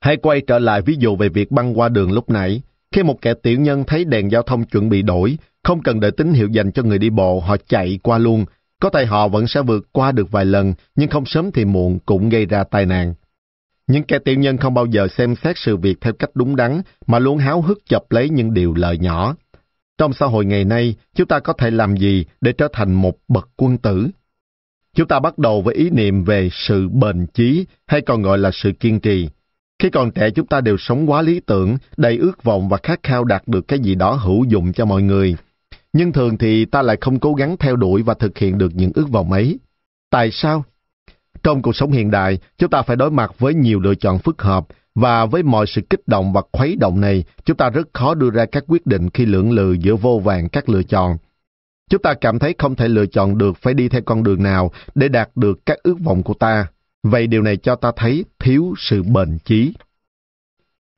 [0.00, 2.62] Hãy quay trở lại ví dụ về việc băng qua đường lúc nãy.
[2.94, 6.10] Khi một kẻ tiểu nhân thấy đèn giao thông chuẩn bị đổi, không cần đợi
[6.10, 8.44] tín hiệu dành cho người đi bộ, họ chạy qua luôn.
[8.80, 11.98] Có thể họ vẫn sẽ vượt qua được vài lần, nhưng không sớm thì muộn
[12.06, 13.14] cũng gây ra tai nạn.
[13.86, 16.82] Những kẻ tiểu nhân không bao giờ xem xét sự việc theo cách đúng đắn,
[17.06, 19.36] mà luôn háo hức chập lấy những điều lợi nhỏ.
[19.98, 23.18] trong xã hội ngày nay, chúng ta có thể làm gì để trở thành một
[23.28, 24.08] bậc quân tử?
[24.94, 28.50] Chúng ta bắt đầu với ý niệm về sự bền chí hay còn gọi là
[28.52, 29.28] sự kiên trì.
[29.80, 33.00] Khi còn trẻ chúng ta đều sống quá lý tưởng, đầy ước vọng và khát
[33.02, 35.36] khao đạt được cái gì đó hữu dụng cho mọi người.
[35.92, 38.90] Nhưng thường thì ta lại không cố gắng theo đuổi và thực hiện được những
[38.94, 39.58] ước vọng ấy.
[40.10, 40.64] Tại sao?
[41.42, 44.42] Trong cuộc sống hiện đại, chúng ta phải đối mặt với nhiều lựa chọn phức
[44.42, 48.14] hợp và với mọi sự kích động và khuấy động này, chúng ta rất khó
[48.14, 51.16] đưa ra các quyết định khi lưỡng lự giữa vô vàng các lựa chọn.
[51.90, 54.70] Chúng ta cảm thấy không thể lựa chọn được phải đi theo con đường nào
[54.94, 56.66] để đạt được các ước vọng của ta.
[57.02, 59.72] Vậy điều này cho ta thấy thiếu sự bền chí.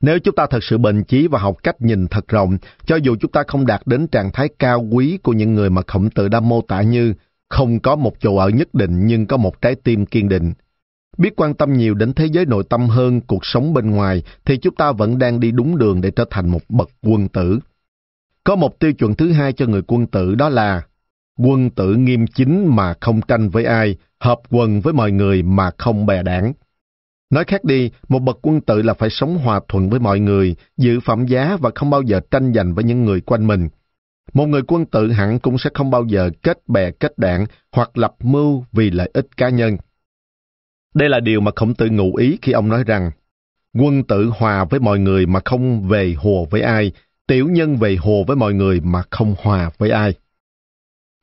[0.00, 3.16] Nếu chúng ta thật sự bền chí và học cách nhìn thật rộng, cho dù
[3.20, 6.28] chúng ta không đạt đến trạng thái cao quý của những người mà khổng tử
[6.28, 7.14] đã mô tả như
[7.50, 10.52] không có một chỗ ở nhất định nhưng có một trái tim kiên định.
[11.18, 14.56] Biết quan tâm nhiều đến thế giới nội tâm hơn cuộc sống bên ngoài thì
[14.56, 17.58] chúng ta vẫn đang đi đúng đường để trở thành một bậc quân tử.
[18.44, 20.82] Có một tiêu chuẩn thứ hai cho người quân tử đó là
[21.38, 25.70] quân tử nghiêm chính mà không tranh với ai, hợp quần với mọi người mà
[25.78, 26.52] không bè đảng.
[27.30, 30.56] Nói khác đi, một bậc quân tử là phải sống hòa thuận với mọi người,
[30.76, 33.68] giữ phẩm giá và không bao giờ tranh giành với những người quanh mình.
[34.32, 37.98] Một người quân tử hẳn cũng sẽ không bao giờ kết bè kết đảng hoặc
[37.98, 39.76] lập mưu vì lợi ích cá nhân.
[40.94, 43.10] Đây là điều mà khổng tử ngụ ý khi ông nói rằng
[43.78, 46.92] quân tử hòa với mọi người mà không về hồ với ai,
[47.26, 50.14] tiểu nhân về hồ với mọi người mà không hòa với ai.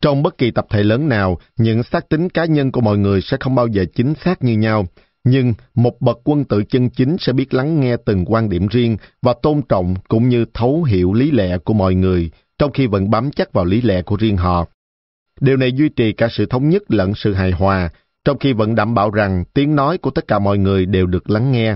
[0.01, 3.21] Trong bất kỳ tập thể lớn nào, những xác tính cá nhân của mọi người
[3.21, 4.85] sẽ không bao giờ chính xác như nhau,
[5.23, 8.97] nhưng một bậc quân tử chân chính sẽ biết lắng nghe từng quan điểm riêng
[9.21, 13.09] và tôn trọng cũng như thấu hiểu lý lẽ của mọi người, trong khi vẫn
[13.09, 14.65] bám chắc vào lý lẽ của riêng họ.
[15.41, 17.89] Điều này duy trì cả sự thống nhất lẫn sự hài hòa,
[18.26, 21.30] trong khi vẫn đảm bảo rằng tiếng nói của tất cả mọi người đều được
[21.30, 21.76] lắng nghe.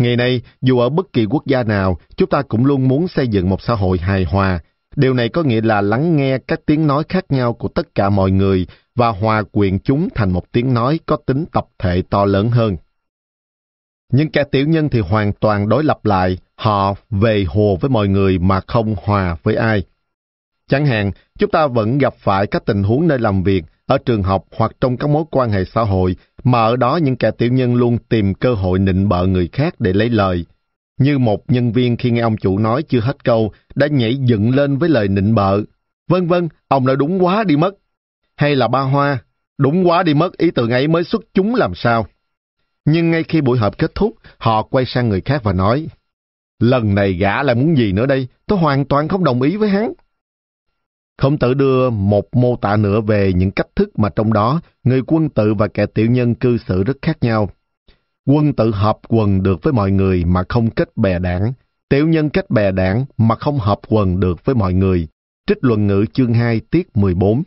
[0.00, 3.28] Ngày nay, dù ở bất kỳ quốc gia nào, chúng ta cũng luôn muốn xây
[3.28, 4.60] dựng một xã hội hài hòa.
[4.98, 8.10] Điều này có nghĩa là lắng nghe các tiếng nói khác nhau của tất cả
[8.10, 12.24] mọi người và hòa quyện chúng thành một tiếng nói có tính tập thể to
[12.24, 12.76] lớn hơn.
[14.12, 18.08] Nhưng kẻ tiểu nhân thì hoàn toàn đối lập lại, họ về hồ với mọi
[18.08, 19.82] người mà không hòa với ai.
[20.68, 24.22] Chẳng hạn, chúng ta vẫn gặp phải các tình huống nơi làm việc, ở trường
[24.22, 27.52] học hoặc trong các mối quan hệ xã hội, mà ở đó những kẻ tiểu
[27.52, 30.46] nhân luôn tìm cơ hội nịnh bợ người khác để lấy lời.
[30.98, 34.54] Như một nhân viên khi nghe ông chủ nói chưa hết câu, đã nhảy dựng
[34.54, 35.60] lên với lời nịnh bợ.
[36.08, 37.74] Vân vân, ông nói đúng quá đi mất.
[38.36, 39.18] Hay là ba hoa,
[39.58, 42.06] đúng quá đi mất, ý tưởng ấy mới xuất chúng làm sao.
[42.84, 45.86] Nhưng ngay khi buổi họp kết thúc, họ quay sang người khác và nói,
[46.58, 49.68] lần này gã lại muốn gì nữa đây, tôi hoàn toàn không đồng ý với
[49.68, 49.92] hắn.
[51.18, 55.02] Khổng tử đưa một mô tả nữa về những cách thức mà trong đó người
[55.06, 57.50] quân tử và kẻ tiểu nhân cư xử rất khác nhau.
[58.30, 61.52] Quân tự hợp quần được với mọi người mà không kết bè đảng,
[61.88, 65.08] tiểu nhân kết bè đảng mà không hợp quần được với mọi người.
[65.46, 67.42] Trích luận ngữ chương 2 tiết 14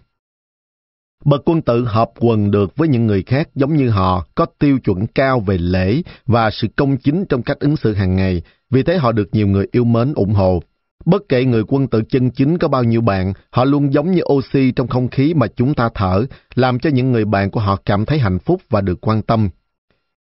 [1.26, 4.80] Bậc quân tự hợp quần được với những người khác giống như họ, có tiêu
[4.80, 8.84] chuẩn cao về lễ và sự công chính trong cách ứng xử hàng ngày, vì
[8.84, 10.60] thế họ được nhiều người yêu mến ủng hộ.
[11.06, 14.22] Bất kể người quân tự chân chính có bao nhiêu bạn, họ luôn giống như
[14.34, 16.26] oxy trong không khí mà chúng ta thở,
[16.56, 19.50] làm cho những người bạn của họ cảm thấy hạnh phúc và được quan tâm.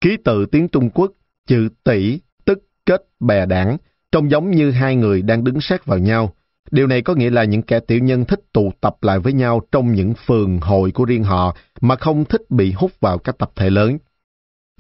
[0.07, 1.13] Ký tự tiếng Trung Quốc,
[1.47, 3.77] chữ tỷ, tức kết bè đảng,
[4.13, 6.33] trông giống như hai người đang đứng sát vào nhau.
[6.71, 9.61] Điều này có nghĩa là những kẻ tiểu nhân thích tụ tập lại với nhau
[9.73, 13.51] trong những phường hội của riêng họ mà không thích bị hút vào các tập
[13.57, 13.99] thể lớn.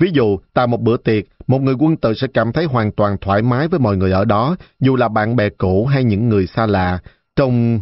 [0.00, 3.16] Ví dụ, tại một bữa tiệc, một người quân tử sẽ cảm thấy hoàn toàn
[3.20, 6.46] thoải mái với mọi người ở đó, dù là bạn bè cũ hay những người
[6.46, 6.98] xa lạ.
[7.36, 7.80] Trong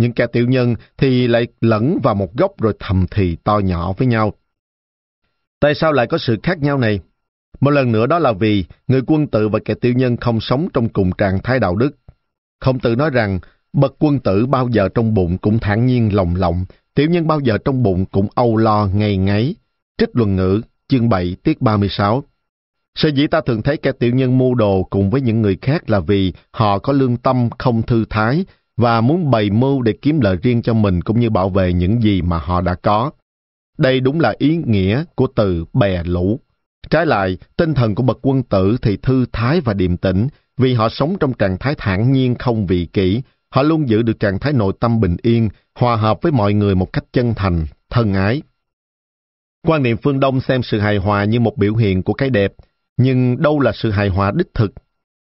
[0.00, 3.92] những kẻ tiểu nhân thì lại lẫn vào một góc rồi thầm thì to nhỏ
[3.98, 4.32] với nhau.
[5.66, 7.00] Tại sao lại có sự khác nhau này?
[7.60, 10.68] Một lần nữa đó là vì người quân tử và kẻ tiểu nhân không sống
[10.74, 11.90] trong cùng trạng thái đạo đức.
[12.60, 13.38] Không tự nói rằng,
[13.72, 16.64] bậc quân tử bao giờ trong bụng cũng thản nhiên lòng lộng,
[16.94, 19.54] tiểu nhân bao giờ trong bụng cũng âu lo ngày ngáy.
[19.98, 22.24] Trích luận ngữ, chương 7 tiết 36
[22.94, 25.90] Sở dĩ ta thường thấy kẻ tiểu nhân mưu đồ cùng với những người khác
[25.90, 28.44] là vì họ có lương tâm không thư thái
[28.76, 32.02] và muốn bày mưu để kiếm lợi riêng cho mình cũng như bảo vệ những
[32.02, 33.10] gì mà họ đã có.
[33.78, 36.40] Đây đúng là ý nghĩa của từ bè lũ.
[36.90, 40.74] Trái lại, tinh thần của bậc quân tử thì thư thái và điềm tĩnh vì
[40.74, 43.22] họ sống trong trạng thái thản nhiên không vị kỷ.
[43.50, 46.74] Họ luôn giữ được trạng thái nội tâm bình yên, hòa hợp với mọi người
[46.74, 48.42] một cách chân thành, thân ái.
[49.66, 52.52] Quan niệm phương Đông xem sự hài hòa như một biểu hiện của cái đẹp,
[52.96, 54.72] nhưng đâu là sự hài hòa đích thực?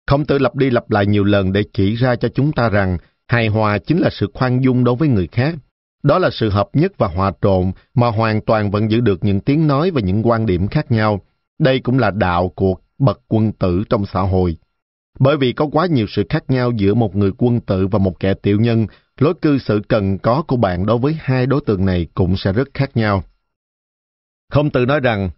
[0.08, 2.98] Không tự lặp đi lặp lại nhiều lần để chỉ ra cho chúng ta rằng
[3.28, 5.56] hài hòa chính là sự khoan dung đối với người khác.
[6.04, 9.40] Đó là sự hợp nhất và hòa trộn mà hoàn toàn vẫn giữ được những
[9.40, 11.22] tiếng nói và những quan điểm khác nhau.
[11.60, 14.58] Đây cũng là đạo của bậc quân tử trong xã hội.
[15.20, 18.20] Bởi vì có quá nhiều sự khác nhau giữa một người quân tử và một
[18.20, 18.88] kẻ tiểu nhân,
[19.20, 22.54] lối cư xử cần có của bạn đối với hai đối tượng này cũng sẽ
[22.54, 23.24] rất khác nhau.
[24.52, 25.30] Không tự nói rằng,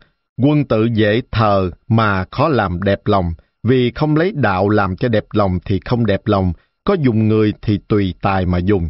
[0.41, 3.33] quân tử dễ thờ mà khó làm đẹp lòng,
[3.63, 7.53] vì không lấy đạo làm cho đẹp lòng thì không đẹp lòng, có dùng người
[7.61, 8.89] thì tùy tài mà dùng.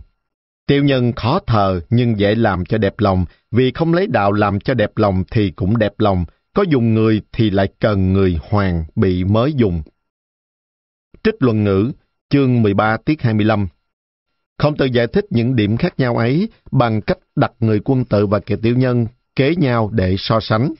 [0.68, 4.60] Tiêu nhân khó thờ nhưng dễ làm cho đẹp lòng, vì không lấy đạo làm
[4.60, 8.86] cho đẹp lòng thì cũng đẹp lòng, có dùng người thì lại cần người hoàng
[8.96, 9.82] bị mới dùng.
[11.24, 11.92] Trích luận ngữ,
[12.30, 13.68] chương 13 tiết 25
[14.58, 18.28] Không tự giải thích những điểm khác nhau ấy bằng cách đặt người quân tử
[18.28, 20.74] và kẻ tiểu nhân kế nhau để so sánh.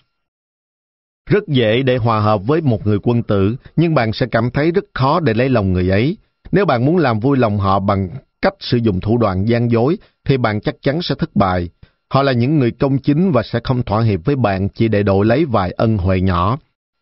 [1.30, 4.72] Rất dễ để hòa hợp với một người quân tử, nhưng bạn sẽ cảm thấy
[4.72, 6.18] rất khó để lấy lòng người ấy.
[6.52, 8.10] Nếu bạn muốn làm vui lòng họ bằng
[8.46, 11.70] cách sử dụng thủ đoạn gian dối, thì bạn chắc chắn sẽ thất bại.
[12.10, 15.04] Họ là những người công chính và sẽ không thỏa hiệp với bạn chỉ để
[15.04, 16.58] đổi lấy vài ân huệ nhỏ.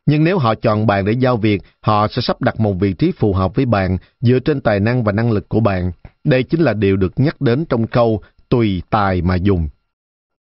[0.05, 3.11] Nhưng nếu họ chọn bạn để giao việc, họ sẽ sắp đặt một vị trí
[3.11, 5.91] phù hợp với bạn dựa trên tài năng và năng lực của bạn.
[6.23, 9.69] Đây chính là điều được nhắc đến trong câu tùy tài mà dùng.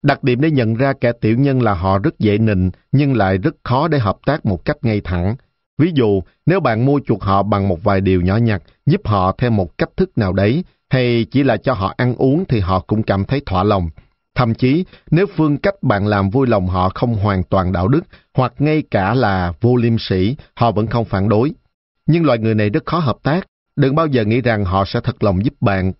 [0.03, 3.37] Đặc điểm để nhận ra kẻ tiểu nhân là họ rất dễ nịnh nhưng lại
[3.37, 5.35] rất khó để hợp tác một cách ngay thẳng.
[5.77, 9.35] Ví dụ, nếu bạn mua chuộc họ bằng một vài điều nhỏ nhặt, giúp họ
[9.37, 12.79] theo một cách thức nào đấy, hay chỉ là cho họ ăn uống thì họ
[12.79, 13.89] cũng cảm thấy thỏa lòng.
[14.35, 18.01] Thậm chí, nếu phương cách bạn làm vui lòng họ không hoàn toàn đạo đức,
[18.33, 21.51] hoặc ngay cả là vô liêm sĩ, họ vẫn không phản đối.
[22.05, 23.47] Nhưng loại người này rất khó hợp tác.
[23.75, 25.93] Đừng bao giờ nghĩ rằng họ sẽ thật lòng giúp bạn.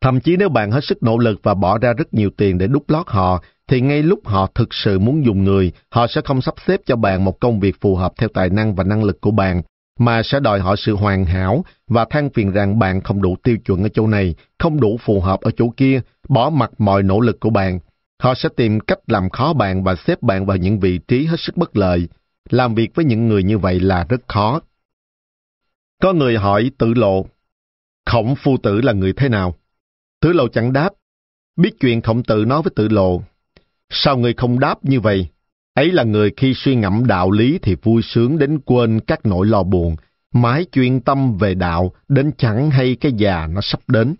[0.00, 2.66] Thậm chí nếu bạn hết sức nỗ lực và bỏ ra rất nhiều tiền để
[2.66, 6.40] đúc lót họ, thì ngay lúc họ thực sự muốn dùng người, họ sẽ không
[6.40, 9.20] sắp xếp cho bạn một công việc phù hợp theo tài năng và năng lực
[9.20, 9.62] của bạn,
[9.98, 13.56] mà sẽ đòi hỏi sự hoàn hảo và than phiền rằng bạn không đủ tiêu
[13.64, 17.20] chuẩn ở chỗ này, không đủ phù hợp ở chỗ kia, bỏ mặt mọi nỗ
[17.20, 17.78] lực của bạn.
[18.22, 21.40] Họ sẽ tìm cách làm khó bạn và xếp bạn vào những vị trí hết
[21.40, 22.08] sức bất lợi.
[22.50, 24.60] Làm việc với những người như vậy là rất khó.
[26.02, 27.26] Có người hỏi tự lộ,
[28.06, 29.54] khổng phu tử là người thế nào?
[30.20, 30.90] Tử lộ chẳng đáp.
[31.56, 33.22] Biết chuyện khổng tử nói với tử lộ,
[33.90, 35.28] sao người không đáp như vậy?
[35.78, 39.46] Ấy là người khi suy ngẫm đạo lý thì vui sướng đến quên các nỗi
[39.46, 39.96] lo buồn,
[40.34, 44.14] mãi chuyên tâm về đạo đến chẳng hay cái già nó sắp đến.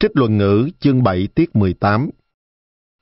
[0.00, 2.10] Trích luận ngữ chương 7 tiết 18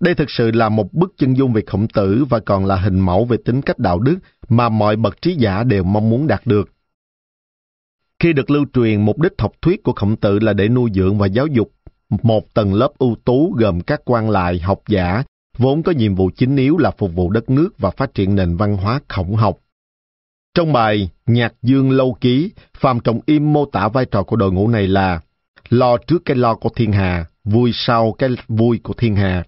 [0.01, 3.01] Đây thực sự là một bức chân dung về khổng tử và còn là hình
[3.01, 4.19] mẫu về tính cách đạo đức
[4.49, 6.71] mà mọi bậc trí giả đều mong muốn đạt được.
[8.19, 11.19] Khi được lưu truyền, mục đích học thuyết của khổng tử là để nuôi dưỡng
[11.19, 11.73] và giáo dục
[12.23, 15.23] một tầng lớp ưu tú gồm các quan lại, học giả,
[15.59, 18.57] vốn có nhiệm vụ chính yếu là phục vụ đất nước và phát triển nền
[18.57, 19.59] văn hóa khổng học.
[20.55, 24.53] Trong bài Nhạc Dương Lâu Ký, Phạm Trọng Im mô tả vai trò của đội
[24.53, 25.21] ngũ này là
[25.69, 29.45] lo trước cái lo của thiên hà, vui sau cái vui của thiên hà.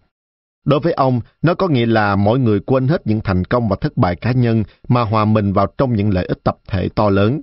[0.64, 3.76] Đối với ông, nó có nghĩa là mỗi người quên hết những thành công và
[3.80, 7.10] thất bại cá nhân mà hòa mình vào trong những lợi ích tập thể to
[7.10, 7.40] lớn.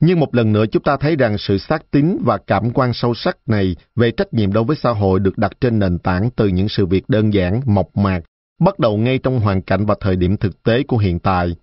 [0.00, 3.14] Nhưng một lần nữa chúng ta thấy rằng sự xác tín và cảm quan sâu
[3.14, 6.48] sắc này về trách nhiệm đối với xã hội được đặt trên nền tảng từ
[6.48, 8.20] những sự việc đơn giản, mộc mạc,
[8.60, 11.56] bắt đầu ngay trong hoàn cảnh và thời điểm thực tế của hiện tại.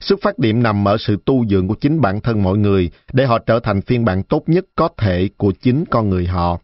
[0.00, 3.26] Xuất phát điểm nằm ở sự tu dưỡng của chính bản thân mọi người để
[3.26, 6.60] họ trở thành phiên bản tốt nhất có thể của chính con người họ.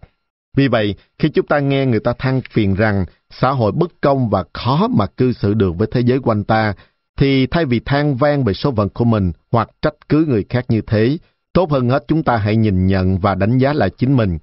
[0.57, 4.31] Vì vậy, khi chúng ta nghe người ta than phiền rằng xã hội bất công
[4.31, 6.75] và khó mà cư xử được với thế giới quanh ta,
[7.21, 10.65] thì thay vì than vang về số phận của mình hoặc trách cứ người khác
[10.69, 11.19] như thế,
[11.53, 14.39] tốt hơn hết chúng ta hãy nhìn nhận và đánh giá lại chính mình.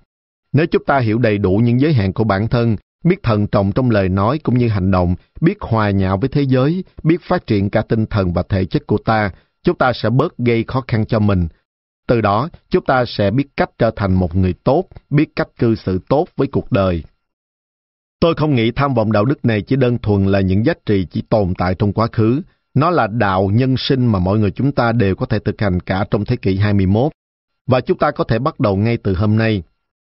[0.53, 3.71] Nếu chúng ta hiểu đầy đủ những giới hạn của bản thân, biết thận trọng
[3.71, 7.47] trong lời nói cũng như hành động, biết hòa nhạo với thế giới, biết phát
[7.47, 9.31] triển cả tinh thần và thể chất của ta,
[9.63, 11.47] chúng ta sẽ bớt gây khó khăn cho mình.
[12.07, 15.75] Từ đó, chúng ta sẽ biết cách trở thành một người tốt, biết cách cư
[15.75, 17.03] xử tốt với cuộc đời.
[18.19, 21.07] Tôi không nghĩ tham vọng đạo đức này chỉ đơn thuần là những giá trị
[21.11, 22.41] chỉ tồn tại trong quá khứ,
[22.77, 25.79] nó là đạo nhân sinh mà mọi người chúng ta đều có thể thực hành
[25.79, 27.11] cả trong thế kỷ 21.
[27.67, 29.63] Và chúng ta có thể bắt đầu ngay từ hôm nay.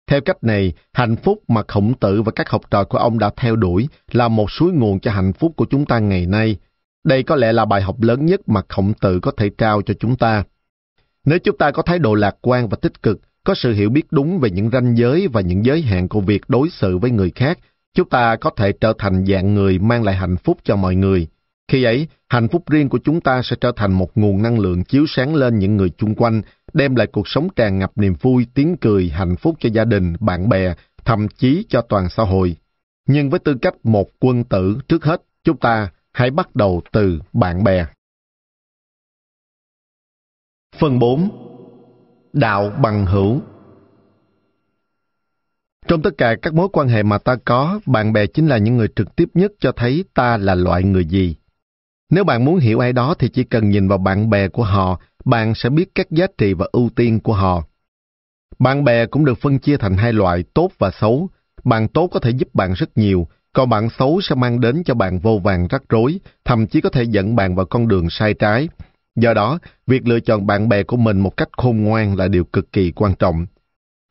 [0.07, 3.31] Theo cách này, hạnh phúc mà khổng tử và các học trò của ông đã
[3.37, 6.57] theo đuổi là một suối nguồn cho hạnh phúc của chúng ta ngày nay.
[7.05, 9.95] Đây có lẽ là bài học lớn nhất mà khổng tử có thể trao cho
[10.01, 10.45] chúng ta.
[11.25, 14.07] Nếu chúng ta có thái độ lạc quan và tích cực, có sự hiểu biết
[14.11, 17.31] đúng về những ranh giới và những giới hạn của việc đối xử với người
[17.35, 17.59] khác,
[17.95, 21.29] chúng ta có thể trở thành dạng người mang lại hạnh phúc cho mọi người.
[21.71, 24.85] Khi ấy, hạnh phúc riêng của chúng ta sẽ trở thành một nguồn năng lượng
[24.85, 26.43] chiếu sáng lên những người chung quanh,
[26.73, 30.15] đem lại cuộc sống tràn ngập niềm vui, tiếng cười, hạnh phúc cho gia đình,
[30.21, 30.75] bạn bè,
[31.05, 32.57] thậm chí cho toàn xã hội.
[33.07, 37.21] Nhưng với tư cách một quân tử, trước hết, chúng ta hãy bắt đầu từ
[37.33, 37.87] bạn bè.
[40.77, 41.31] Phần 4.
[42.33, 43.41] Đạo bằng hữu
[45.89, 48.77] Trong tất cả các mối quan hệ mà ta có, bạn bè chính là những
[48.77, 51.37] người trực tiếp nhất cho thấy ta là loại người gì.
[52.11, 55.01] Nếu bạn muốn hiểu ai đó thì chỉ cần nhìn vào bạn bè của họ
[55.25, 57.65] bạn sẽ biết các giá trị và ưu tiên của họ.
[58.59, 61.29] Bạn bè cũng được phân chia thành hai loại tốt và xấu.
[61.65, 64.95] Bạn tốt có thể giúp bạn rất nhiều, còn bạn xấu sẽ mang đến cho
[64.95, 68.35] bạn vô vàng rắc rối, thậm chí có thể dẫn bạn vào con đường sai
[68.35, 68.69] trái.
[69.17, 72.45] Do đó, việc lựa chọn bạn bè của mình một cách khôn ngoan là điều
[72.45, 73.47] cực kỳ quan trọng.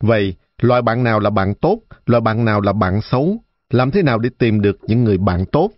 [0.04, 3.38] Vậy, loại bạn nào là bạn tốt, loại bạn nào là bạn xấu?
[3.70, 5.72] Làm thế nào để tìm được những người bạn tốt?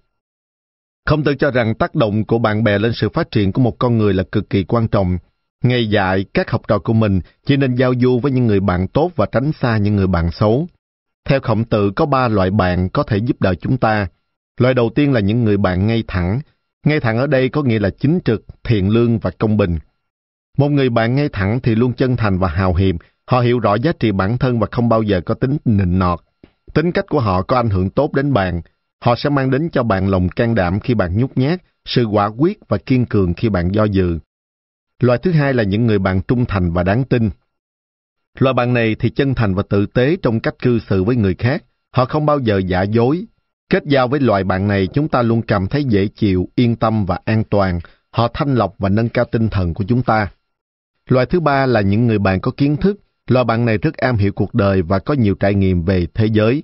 [1.06, 3.80] Không tự cho rằng tác động của bạn bè lên sự phát triển của một
[3.80, 5.18] con người là cực kỳ quan trọng.
[5.64, 8.88] Ngày dạy, các học trò của mình chỉ nên giao du với những người bạn
[8.88, 10.68] tốt và tránh xa những người bạn xấu.
[11.26, 14.08] Theo khổng tử có ba loại bạn có thể giúp đỡ chúng ta.
[14.60, 16.40] Loại đầu tiên là những người bạn ngay thẳng.
[16.86, 19.80] Ngay thẳng ở đây có nghĩa là chính trực, thiện lương và công bình.
[20.58, 22.96] Một người bạn ngay thẳng thì luôn chân thành và hào hiệp.
[23.28, 26.20] Họ hiểu rõ giá trị bản thân và không bao giờ có tính nịnh nọt.
[26.74, 28.62] Tính cách của họ có ảnh hưởng tốt đến bạn.
[29.02, 32.26] Họ sẽ mang đến cho bạn lòng can đảm khi bạn nhút nhát, sự quả
[32.26, 34.20] quyết và kiên cường khi bạn do dự.
[35.00, 37.30] Loại thứ hai là những người bạn trung thành và đáng tin.
[38.40, 41.36] Loại bạn này thì chân thành và tử tế trong cách cư xử với người
[41.36, 41.64] khác.
[41.92, 43.26] Họ không bao giờ giả dối.
[43.70, 47.06] Kết giao với loại bạn này chúng ta luôn cảm thấy dễ chịu, yên tâm
[47.06, 47.80] và an toàn.
[48.12, 50.32] Họ thanh lọc và nâng cao tinh thần của chúng ta.
[51.10, 53.00] Loại thứ ba là những người bạn có kiến thức.
[53.28, 56.26] Loại bạn này rất am hiểu cuộc đời và có nhiều trải nghiệm về thế
[56.26, 56.64] giới.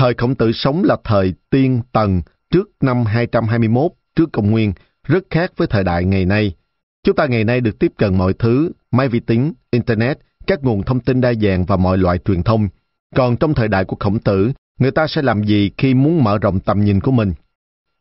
[0.00, 4.72] Thời khổng tử sống là thời tiên tần trước năm 221 trước công nguyên,
[5.04, 6.54] rất khác với thời đại ngày nay.
[7.04, 10.82] Chúng ta ngày nay được tiếp cận mọi thứ, máy vi tính, Internet, các nguồn
[10.82, 12.68] thông tin đa dạng và mọi loại truyền thông.
[13.16, 16.38] Còn trong thời đại của khổng tử, người ta sẽ làm gì khi muốn mở
[16.38, 17.32] rộng tầm nhìn của mình?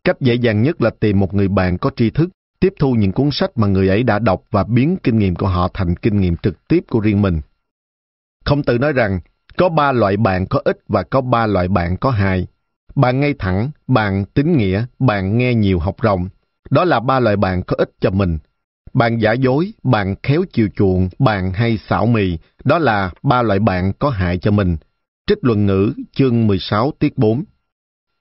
[0.04, 3.12] Cách dễ dàng nhất là tìm một người bạn có tri thức, tiếp thu những
[3.12, 6.22] cuốn sách mà người ấy đã đọc và biến kinh nghiệm của họ thành kinh
[6.22, 7.42] nghiệm trực tiếp của riêng mình.
[8.46, 9.20] Khổng tử nói rằng,
[9.60, 12.48] có ba loại bạn có ích và có ba loại bạn có hại.
[12.96, 16.30] Bạn ngay thẳng, bạn tính nghĩa, bạn nghe nhiều học rộng.
[16.70, 18.38] Đó là ba loại bạn có ích cho mình.
[18.94, 23.60] Bạn giả dối, bạn khéo chiều chuộng, bạn hay xảo mì, đó là ba loại
[23.60, 24.78] bạn có hại cho mình.
[25.28, 27.44] Trích luận ngữ, chương 16, tiết 4.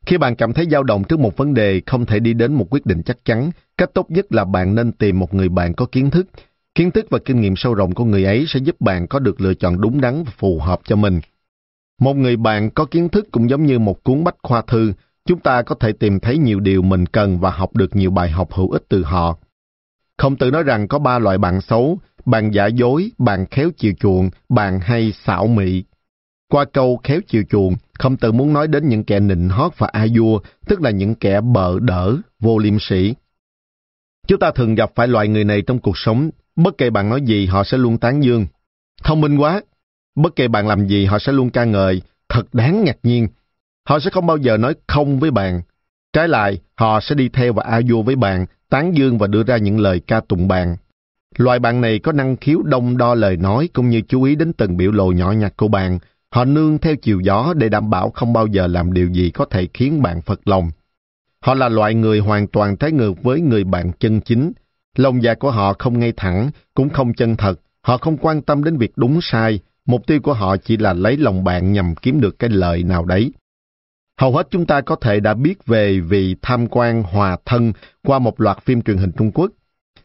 [0.06, 2.66] Khi bạn cảm thấy dao động trước một vấn đề không thể đi đến một
[2.70, 5.86] quyết định chắc chắn, cách tốt nhất là bạn nên tìm một người bạn có
[5.92, 6.26] kiến thức.
[6.78, 9.40] Kiến thức và kinh nghiệm sâu rộng của người ấy sẽ giúp bạn có được
[9.40, 11.20] lựa chọn đúng đắn và phù hợp cho mình.
[12.00, 14.92] Một người bạn có kiến thức cũng giống như một cuốn bách khoa thư,
[15.24, 18.30] chúng ta có thể tìm thấy nhiều điều mình cần và học được nhiều bài
[18.30, 19.38] học hữu ích từ họ.
[20.18, 23.92] Không tự nói rằng có ba loại bạn xấu, bạn giả dối, bạn khéo chiều
[24.00, 25.84] chuộng, bạn hay xảo mị.
[26.52, 29.86] Qua câu khéo chiều chuộng, không tự muốn nói đến những kẻ nịnh hót và
[29.92, 33.14] a vua, tức là những kẻ bợ đỡ, vô liêm sĩ.
[34.28, 37.22] Chúng ta thường gặp phải loại người này trong cuộc sống, bất kể bạn nói
[37.22, 38.46] gì họ sẽ luôn tán dương.
[39.04, 39.62] Thông minh quá,
[40.14, 43.28] bất kể bạn làm gì họ sẽ luôn ca ngợi, thật đáng ngạc nhiên.
[43.88, 45.62] Họ sẽ không bao giờ nói không với bạn.
[46.12, 49.42] Trái lại, họ sẽ đi theo và a vô với bạn, tán dương và đưa
[49.42, 50.76] ra những lời ca tụng bạn.
[51.36, 54.52] Loại bạn này có năng khiếu đông đo lời nói cũng như chú ý đến
[54.52, 55.98] từng biểu lộ nhỏ nhặt của bạn.
[56.30, 59.44] Họ nương theo chiều gió để đảm bảo không bao giờ làm điều gì có
[59.44, 60.70] thể khiến bạn phật lòng.
[61.40, 64.52] Họ là loại người hoàn toàn trái ngược với người bạn chân chính.
[64.96, 67.54] Lòng dạ của họ không ngay thẳng, cũng không chân thật.
[67.82, 69.60] Họ không quan tâm đến việc đúng sai.
[69.86, 73.04] Mục tiêu của họ chỉ là lấy lòng bạn nhằm kiếm được cái lợi nào
[73.04, 73.32] đấy.
[74.20, 77.72] Hầu hết chúng ta có thể đã biết về vị tham quan hòa thân
[78.06, 79.50] qua một loạt phim truyền hình Trung Quốc.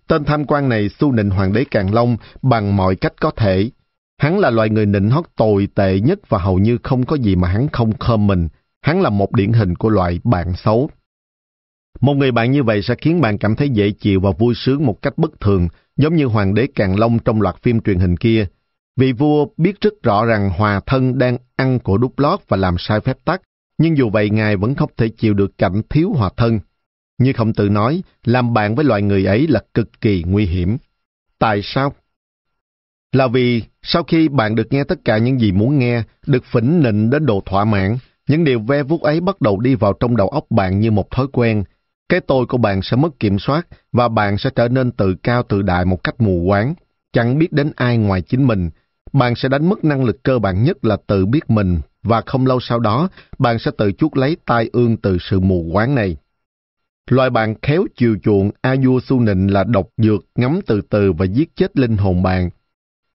[0.08, 3.72] Tên tham quan này su nịnh hoàng đế Càn Long bằng mọi cách có thể.
[4.18, 7.36] Hắn là loại người nịnh hót tồi tệ nhất và hầu như không có gì
[7.36, 8.48] mà hắn không khơm mình.
[8.82, 10.90] Hắn là một điển hình của loại bạn xấu.
[12.02, 14.86] Một người bạn như vậy sẽ khiến bạn cảm thấy dễ chịu và vui sướng
[14.86, 15.68] một cách bất thường,
[15.98, 18.46] giống như hoàng đế Càn Long trong loạt phim truyền hình kia.
[18.96, 22.76] Vị vua biết rất rõ rằng hòa thân đang ăn của đúc lót và làm
[22.80, 23.42] sai phép tắc,
[23.78, 26.60] nhưng dù vậy Ngài vẫn không thể chịu được cảnh thiếu hòa thân.
[27.18, 30.78] Như khổng tử nói, làm bạn với loại người ấy là cực kỳ nguy hiểm.
[31.40, 31.94] Tại sao?
[33.12, 36.84] Là vì sau khi bạn được nghe tất cả những gì muốn nghe, được phỉnh
[36.84, 37.98] nịnh đến độ thỏa mãn,
[38.28, 41.12] những điều ve vuốt ấy bắt đầu đi vào trong đầu óc bạn như một
[41.12, 41.64] thói quen.
[42.14, 45.44] Cái tôi của bạn sẽ mất kiểm soát và bạn sẽ trở nên tự cao
[45.44, 46.74] tự đại một cách mù quáng,
[47.14, 48.70] chẳng biết đến ai ngoài chính mình.
[49.14, 52.48] Bạn sẽ đánh mất năng lực cơ bản nhất là tự biết mình và không
[52.48, 56.18] lâu sau đó bạn sẽ tự chuốc lấy tai ương từ sự mù quáng này.
[57.10, 61.14] Loài bạn khéo chiều chuộng a vua su nịnh là độc dược ngắm từ từ
[61.14, 62.50] và giết chết linh hồn bạn.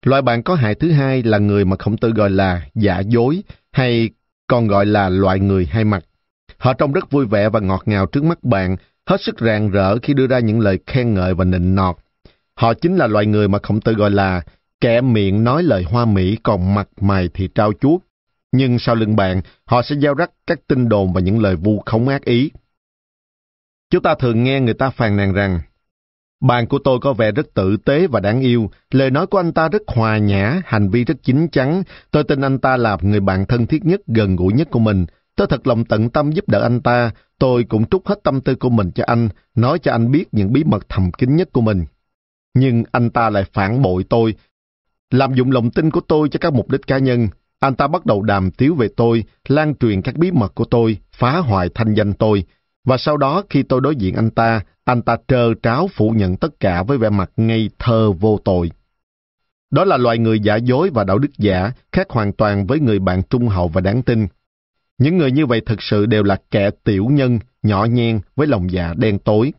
[0.03, 3.43] Loài bạn có hại thứ hai là người mà khổng tử gọi là giả dối
[3.73, 4.11] hay
[4.47, 6.05] còn gọi là loại người hai mặt.
[6.59, 8.77] Họ trông rất vui vẻ và ngọt ngào trước mắt bạn,
[9.07, 11.97] hết sức rạng rỡ khi đưa ra những lời khen ngợi và nịnh nọt.
[12.55, 14.43] Họ chính là loại người mà khổng tử gọi là
[14.81, 18.01] kẻ miệng nói lời hoa mỹ còn mặt mày thì trao chuốt,
[18.53, 21.83] nhưng sau lưng bạn, họ sẽ giao rắc các tin đồn và những lời vu
[21.87, 22.51] khống ác ý.
[23.91, 25.61] Chúng ta thường nghe người ta phàn nàn rằng,
[26.41, 29.53] Bạn của tôi có vẻ rất tử tế và đáng yêu, lời nói của anh
[29.53, 31.83] ta rất hòa nhã, hành vi rất chín chắn.
[32.11, 35.07] Tôi tin anh ta là người bạn thân thiết nhất, gần gũi nhất của mình.
[35.39, 37.11] Tôi thật lòng tận tâm giúp đỡ anh ta.
[37.39, 40.53] Tôi cũng trút hết tâm tư của mình cho anh, nói cho anh biết những
[40.53, 41.85] bí mật thầm kín nhất của mình.
[42.55, 44.35] Nhưng anh ta lại phản bội tôi,
[45.11, 47.29] làm dụng lòng tin của tôi cho các mục đích cá nhân.
[47.61, 50.97] Anh ta bắt đầu đàm tiếu về tôi, lan truyền các bí mật của tôi,
[51.13, 52.45] phá hoại thanh danh tôi.
[52.85, 56.37] Và sau đó khi tôi đối diện anh ta, anh ta trơ tráo phủ nhận
[56.37, 58.71] tất cả với vẻ mặt ngây thơ vô tội.
[59.71, 62.99] Đó là loài người giả dối và đạo đức giả, khác hoàn toàn với người
[62.99, 64.27] bạn trung hậu và đáng tin.
[64.99, 68.73] Những người như vậy thực sự đều là kẻ tiểu nhân, nhỏ nhen với lòng
[68.73, 69.53] dạ đen tối.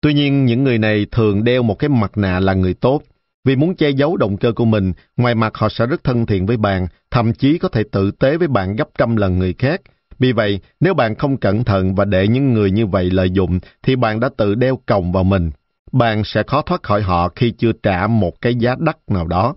[0.00, 3.02] Tuy nhiên, những người này thường đeo một cái mặt nạ là người tốt.
[3.44, 6.46] Vì muốn che giấu động cơ của mình, ngoài mặt họ sẽ rất thân thiện
[6.46, 9.80] với bạn, thậm chí có thể tự tế với bạn gấp trăm lần người khác.
[10.18, 13.58] Vì vậy, nếu bạn không cẩn thận và để những người như vậy lợi dụng,
[13.82, 15.50] thì bạn đã tự đeo còng vào mình.
[15.92, 19.54] Bạn sẽ khó thoát khỏi họ khi chưa trả một cái giá đắt nào đó.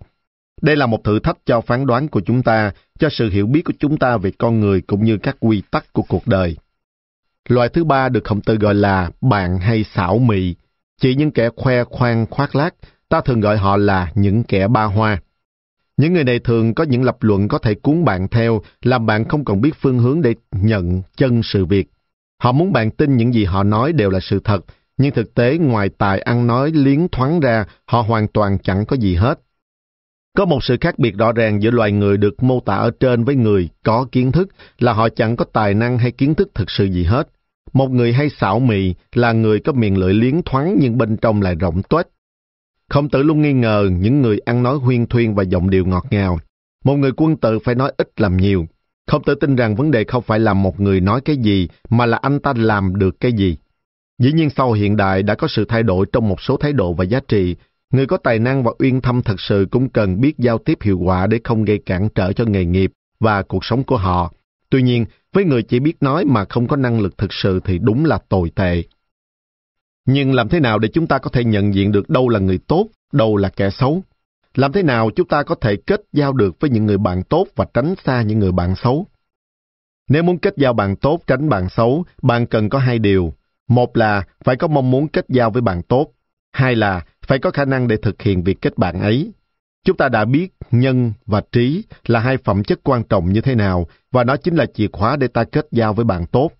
[0.61, 3.61] Đây là một thử thách cho phán đoán của chúng ta, cho sự hiểu biết
[3.61, 6.57] của chúng ta về con người cũng như các quy tắc của cuộc đời.
[7.49, 10.55] Loại thứ ba được khổng tử gọi là bạn hay xảo mị,
[11.01, 12.75] chỉ những kẻ khoe khoang khoác lác,
[13.09, 15.21] ta thường gọi họ là những kẻ ba hoa.
[15.97, 19.27] Những người này thường có những lập luận có thể cuốn bạn theo, làm bạn
[19.27, 21.87] không còn biết phương hướng để nhận chân sự việc.
[22.39, 24.65] Họ muốn bạn tin những gì họ nói đều là sự thật,
[24.97, 28.95] nhưng thực tế ngoài tài ăn nói liến thoáng ra, họ hoàn toàn chẳng có
[28.95, 29.39] gì hết.
[30.37, 33.23] Có một sự khác biệt rõ ràng giữa loài người được mô tả ở trên
[33.23, 34.49] với người có kiến thức
[34.79, 37.29] là họ chẳng có tài năng hay kiến thức thực sự gì hết.
[37.73, 41.41] Một người hay xảo mị là người có miệng lưỡi liến thoáng nhưng bên trong
[41.41, 42.07] lại rộng tuếch.
[42.89, 46.05] Khổng tử luôn nghi ngờ những người ăn nói huyên thuyên và giọng điệu ngọt
[46.11, 46.39] ngào.
[46.83, 48.65] Một người quân tử phải nói ít làm nhiều.
[49.07, 52.05] Khổng tử tin rằng vấn đề không phải là một người nói cái gì, mà
[52.05, 53.57] là anh ta làm được cái gì.
[54.19, 56.93] Dĩ nhiên sau hiện đại đã có sự thay đổi trong một số thái độ
[56.93, 57.55] và giá trị.
[57.93, 60.99] Người có tài năng và uyên thâm thật sự cũng cần biết giao tiếp hiệu
[60.99, 64.33] quả để không gây cản trở cho nghề nghiệp và cuộc sống của họ.
[64.69, 67.79] Tuy nhiên, với người chỉ biết nói mà không có năng lực thực sự thì
[67.79, 68.83] đúng là tồi tệ.
[70.05, 72.57] Nhưng làm thế nào để chúng ta có thể nhận diện được đâu là người
[72.57, 74.03] tốt, đâu là kẻ xấu?
[74.55, 77.47] Làm thế nào chúng ta có thể kết giao được với những người bạn tốt
[77.55, 79.07] và tránh xa những người bạn xấu?
[80.09, 83.33] Nếu muốn kết giao bạn tốt, tránh bạn xấu, bạn cần có hai điều.
[83.67, 86.11] Một là phải có mong muốn kết giao với bạn tốt.
[86.51, 89.31] Hai là phải có khả năng để thực hiện việc kết bạn ấy.
[89.83, 93.55] Chúng ta đã biết nhân và trí là hai phẩm chất quan trọng như thế
[93.55, 96.51] nào và nó chính là chìa khóa để ta kết giao với bạn tốt.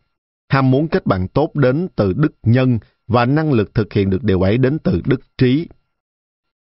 [0.50, 4.24] Ham muốn kết bạn tốt đến từ đức nhân và năng lực thực hiện được
[4.24, 5.68] điều ấy đến từ đức trí.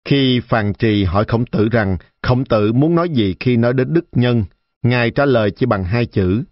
[0.05, 3.93] Khi Phàn Trì hỏi Khổng Tử rằng Khổng Tử muốn nói gì khi nói đến
[3.93, 4.45] đức nhân,
[4.83, 6.43] Ngài trả lời chỉ bằng hai chữ,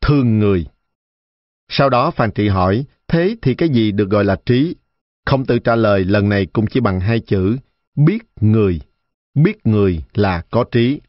[0.00, 0.66] thương người.
[1.68, 4.74] Sau đó Phàn Trì hỏi, thế thì cái gì được gọi là trí?
[5.26, 7.56] Không tự trả lời lần này cũng chỉ bằng hai chữ,
[7.96, 8.80] biết người.
[9.34, 11.00] Biết người là có trí.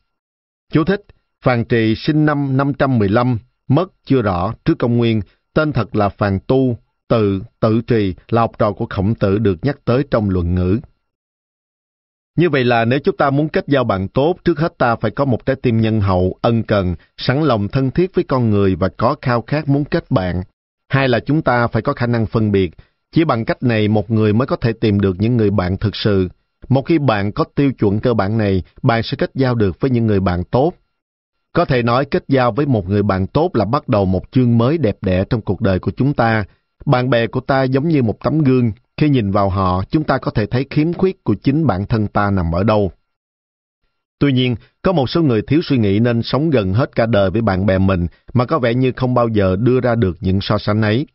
[0.71, 1.01] Chú thích,
[1.41, 3.37] Phàn Trì sinh năm 515,
[3.67, 5.21] mất chưa rõ trước công nguyên,
[5.53, 6.77] tên thật là Phàn Tu,
[7.07, 10.79] Tự, tự trì là học trò của khổng tử được nhắc tới trong luận ngữ.
[12.37, 15.11] Như vậy là nếu chúng ta muốn kết giao bạn tốt, trước hết ta phải
[15.11, 18.75] có một trái tim nhân hậu, ân cần, sẵn lòng thân thiết với con người
[18.75, 20.43] và có khao khát muốn kết bạn.
[20.89, 22.71] Hai là chúng ta phải có khả năng phân biệt.
[23.15, 25.95] Chỉ bằng cách này một người mới có thể tìm được những người bạn thực
[25.95, 26.29] sự.
[26.69, 29.91] Một khi bạn có tiêu chuẩn cơ bản này, bạn sẽ kết giao được với
[29.91, 30.73] những người bạn tốt.
[31.53, 34.57] Có thể nói kết giao với một người bạn tốt là bắt đầu một chương
[34.57, 36.43] mới đẹp đẽ trong cuộc đời của chúng ta,
[36.85, 40.17] bạn bè của ta giống như một tấm gương, khi nhìn vào họ, chúng ta
[40.17, 42.91] có thể thấy khiếm khuyết của chính bản thân ta nằm ở đâu.
[44.19, 47.29] Tuy nhiên, có một số người thiếu suy nghĩ nên sống gần hết cả đời
[47.29, 50.39] với bạn bè mình mà có vẻ như không bao giờ đưa ra được những
[50.41, 51.05] so sánh ấy.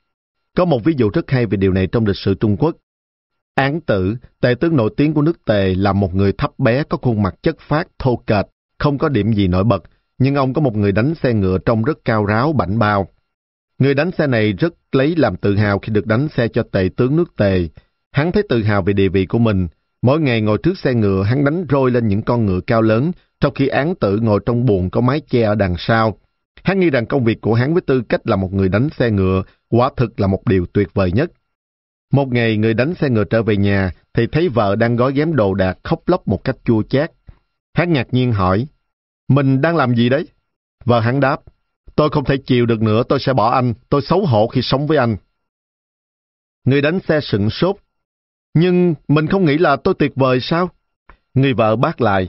[0.56, 2.76] Có một ví dụ rất hay về điều này trong lịch sử Trung Quốc.
[3.54, 6.96] Án tử, tề tướng nổi tiếng của nước tề là một người thấp bé có
[6.96, 8.46] khuôn mặt chất phát, thô kệch,
[8.78, 9.82] không có điểm gì nổi bật,
[10.18, 13.08] nhưng ông có một người đánh xe ngựa trông rất cao ráo, bảnh bao.
[13.78, 16.88] Người đánh xe này rất lấy làm tự hào khi được đánh xe cho tề
[16.96, 17.68] tướng nước tề.
[18.10, 19.68] Hắn thấy tự hào về địa vị của mình.
[20.02, 23.12] Mỗi ngày ngồi trước xe ngựa, hắn đánh roi lên những con ngựa cao lớn,
[23.40, 26.18] trong khi án tử ngồi trong buồng có mái che ở đằng sau.
[26.62, 29.10] Hắn nghĩ rằng công việc của hắn với tư cách là một người đánh xe
[29.10, 31.30] ngựa, quả thực là một điều tuyệt vời nhất.
[32.12, 35.36] Một ngày người đánh xe ngựa trở về nhà, thì thấy vợ đang gói ghém
[35.36, 37.12] đồ đạc khóc lóc một cách chua chát.
[37.74, 38.66] Hắn ngạc nhiên hỏi,
[39.28, 40.26] mình đang làm gì đấy?
[40.84, 41.40] Vợ hắn đáp,
[42.00, 44.86] Tôi không thể chịu được nữa, tôi sẽ bỏ anh, tôi xấu hổ khi sống
[44.86, 45.16] với anh.
[46.64, 47.76] Người đánh xe sững sốt.
[48.54, 50.70] Nhưng mình không nghĩ là tôi tuyệt vời sao?
[51.34, 52.28] Người vợ bác lại.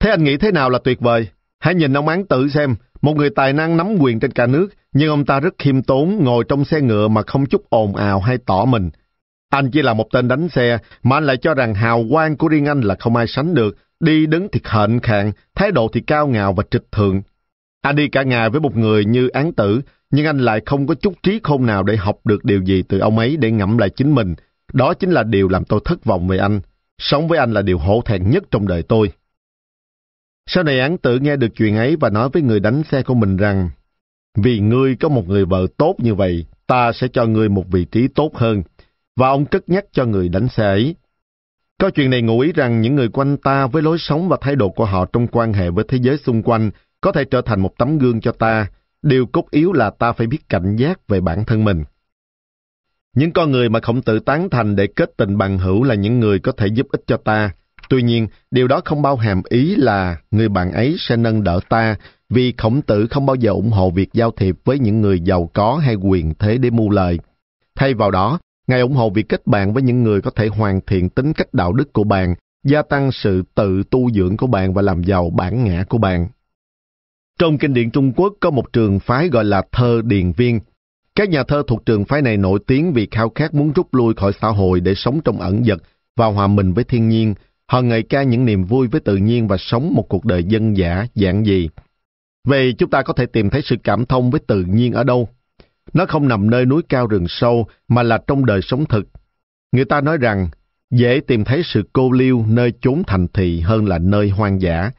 [0.00, 1.28] Thế anh nghĩ thế nào là tuyệt vời?
[1.58, 2.74] Hãy nhìn ông án tử xem,
[3.06, 6.24] một người tài năng nắm quyền trên cả nước, nhưng ông ta rất khiêm tốn,
[6.24, 8.90] ngồi trong xe ngựa mà không chút ồn ào hay tỏ mình.
[9.50, 12.48] Anh chỉ là một tên đánh xe, mà anh lại cho rằng hào quang của
[12.48, 13.76] riêng anh là không ai sánh được.
[14.00, 17.22] Đi đứng thì hệnh khạng, thái độ thì cao ngạo và trịch thượng.
[17.82, 19.80] Anh đi cả ngày với một người như án tử,
[20.10, 22.98] nhưng anh lại không có chút trí khôn nào để học được điều gì từ
[22.98, 24.34] ông ấy để ngẫm lại chính mình.
[24.72, 26.60] Đó chính là điều làm tôi thất vọng về anh.
[26.98, 29.12] Sống với anh là điều hổ thẹn nhất trong đời tôi.
[30.46, 33.14] Sau này án tự nghe được chuyện ấy và nói với người đánh xe của
[33.14, 33.70] mình rằng
[34.36, 37.84] Vì ngươi có một người vợ tốt như vậy, ta sẽ cho ngươi một vị
[37.84, 38.62] trí tốt hơn.
[39.16, 40.94] Và ông cất nhắc cho người đánh xe ấy.
[41.78, 44.56] Câu chuyện này ngụ ý rằng những người quanh ta với lối sống và thái
[44.56, 46.70] độ của họ trong quan hệ với thế giới xung quanh
[47.00, 48.66] có thể trở thành một tấm gương cho ta.
[49.02, 51.84] Điều cốt yếu là ta phải biết cảnh giác về bản thân mình.
[53.14, 56.20] Những con người mà khổng tử tán thành để kết tình bằng hữu là những
[56.20, 57.50] người có thể giúp ích cho ta.
[57.88, 61.60] Tuy nhiên, điều đó không bao hàm ý là người bạn ấy sẽ nâng đỡ
[61.68, 61.96] ta,
[62.28, 65.50] vì khổng tử không bao giờ ủng hộ việc giao thiệp với những người giàu
[65.54, 67.18] có hay quyền thế để mưu lợi.
[67.74, 70.80] Thay vào đó, Ngài ủng hộ việc kết bạn với những người có thể hoàn
[70.86, 72.34] thiện tính cách đạo đức của bạn,
[72.64, 76.28] gia tăng sự tự tu dưỡng của bạn và làm giàu bản ngã của bạn.
[77.38, 80.60] Trong kinh điển Trung Quốc có một trường phái gọi là thơ điền viên.
[81.14, 84.14] Các nhà thơ thuộc trường phái này nổi tiếng vì khao khát muốn rút lui
[84.14, 85.78] khỏi xã hội để sống trong ẩn dật
[86.16, 87.34] và hòa mình với thiên nhiên.
[87.68, 90.76] Họ ngợi ca những niềm vui với tự nhiên và sống một cuộc đời dân
[90.76, 91.68] dã, giản dị.
[92.46, 95.28] Vậy chúng ta có thể tìm thấy sự cảm thông với tự nhiên ở đâu?
[95.92, 99.08] Nó không nằm nơi núi cao rừng sâu mà là trong đời sống thực.
[99.72, 100.48] Người ta nói rằng
[100.90, 104.90] dễ tìm thấy sự cô liêu nơi chốn thành thị hơn là nơi hoang dã.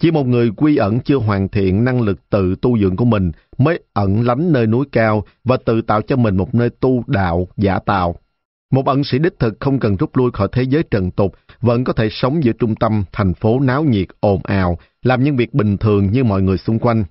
[0.00, 3.32] Chỉ một người quy ẩn chưa hoàn thiện năng lực tự tu dưỡng của mình
[3.58, 7.48] mới ẩn lánh nơi núi cao và tự tạo cho mình một nơi tu đạo
[7.56, 8.16] giả tạo.
[8.70, 11.84] Một ẩn sĩ đích thực không cần rút lui khỏi thế giới trần tục, vẫn
[11.84, 15.54] có thể sống giữa trung tâm thành phố náo nhiệt, ồn ào, làm những việc
[15.54, 17.04] bình thường như mọi người xung quanh.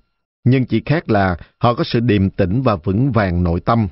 [0.44, 3.88] Nhưng chỉ khác là họ có sự điềm tĩnh và vững vàng nội tâm.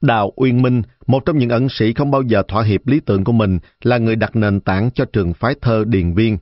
[0.00, 3.24] Đào Uyên Minh, một trong những ẩn sĩ không bao giờ thỏa hiệp lý tưởng
[3.24, 6.38] của mình, là người đặt nền tảng cho trường phái thơ Điền Viên.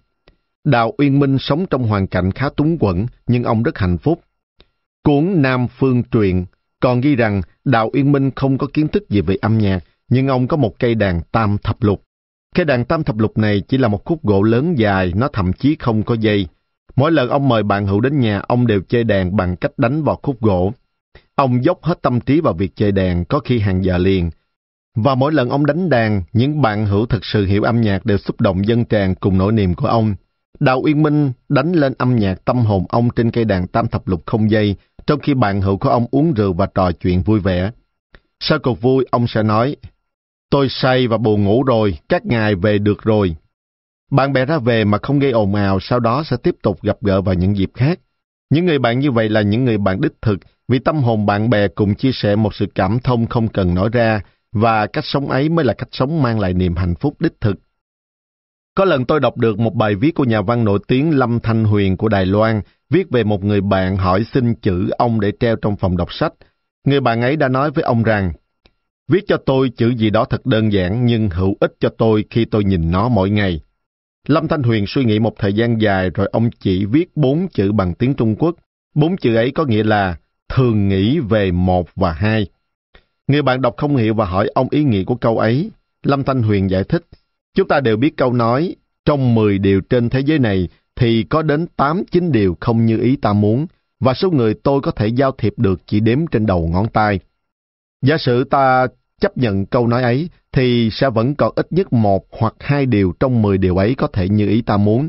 [0.64, 4.20] Đào Uyên Minh sống trong hoàn cảnh khá túng quẫn, nhưng ông rất hạnh phúc.
[5.02, 6.44] Cuốn Nam Phương Truyện
[6.82, 10.28] còn ghi rằng Đào Uyên Minh không có kiến thức gì về âm nhạc, nhưng
[10.28, 12.02] ông có một cây đàn tam thập lục.
[12.54, 15.52] Cây đàn tam thập lục này chỉ là một khúc gỗ lớn dài, nó thậm
[15.52, 16.46] chí không có dây.
[16.96, 20.02] Mỗi lần ông mời bạn hữu đến nhà, ông đều chơi đàn bằng cách đánh
[20.02, 20.72] vào khúc gỗ.
[21.34, 24.30] Ông dốc hết tâm trí vào việc chơi đàn, có khi hàng giờ liền.
[24.94, 28.18] Và mỗi lần ông đánh đàn, những bạn hữu thực sự hiểu âm nhạc đều
[28.18, 30.14] xúc động dân tràn cùng nỗi niềm của ông.
[30.60, 34.09] Đào Uyên Minh đánh lên âm nhạc tâm hồn ông trên cây đàn tam thập
[34.09, 34.76] lục không dây,
[35.07, 37.70] trong khi bạn hữu của ông uống rượu và trò chuyện vui vẻ.
[38.41, 39.77] Sau cuộc vui, ông sẽ nói,
[40.53, 43.37] Tôi say và buồn ngủ rồi, các ngài về được rồi.
[44.11, 46.97] Bạn bè ra về mà không gây ồn ào, sau đó sẽ tiếp tục gặp
[47.01, 47.99] gỡ vào những dịp khác.
[48.51, 50.39] Những người bạn như vậy là những người bạn đích thực,
[50.69, 53.89] vì tâm hồn bạn bè cùng chia sẻ một sự cảm thông không cần nói
[53.93, 54.20] ra,
[54.53, 57.57] và cách sống ấy mới là cách sống mang lại niềm hạnh phúc đích thực.
[58.74, 61.65] Có lần tôi đọc được một bài viết của nhà văn nổi tiếng Lâm Thanh
[61.65, 62.61] Huyền của Đài Loan,
[62.93, 66.32] viết về một người bạn hỏi xin chữ ông để treo trong phòng đọc sách.
[66.85, 68.32] Người bạn ấy đã nói với ông rằng,
[69.09, 72.44] viết cho tôi chữ gì đó thật đơn giản nhưng hữu ích cho tôi khi
[72.44, 73.60] tôi nhìn nó mỗi ngày.
[74.28, 77.73] Lâm Thanh Huyền suy nghĩ một thời gian dài rồi ông chỉ viết bốn chữ
[77.73, 78.56] bằng tiếng Trung Quốc.
[78.94, 80.16] Bốn chữ ấy có nghĩa là
[80.48, 82.47] thường nghĩ về một và hai.
[83.27, 85.70] Người bạn đọc không hiểu và hỏi ông ý nghĩa của câu ấy.
[86.02, 87.05] Lâm Thanh Huyền giải thích,
[87.55, 91.43] chúng ta đều biết câu nói, trong 10 điều trên thế giới này thì có
[91.43, 93.66] đến 8-9 điều không như ý ta muốn,
[94.01, 97.20] và số người tôi có thể giao thiệp được chỉ đếm trên đầu ngón tay.
[98.02, 98.86] Giả sử ta
[99.20, 103.12] chấp nhận câu nói ấy, thì sẽ vẫn còn ít nhất một hoặc hai điều
[103.20, 105.09] trong mười điều ấy có thể như ý ta muốn.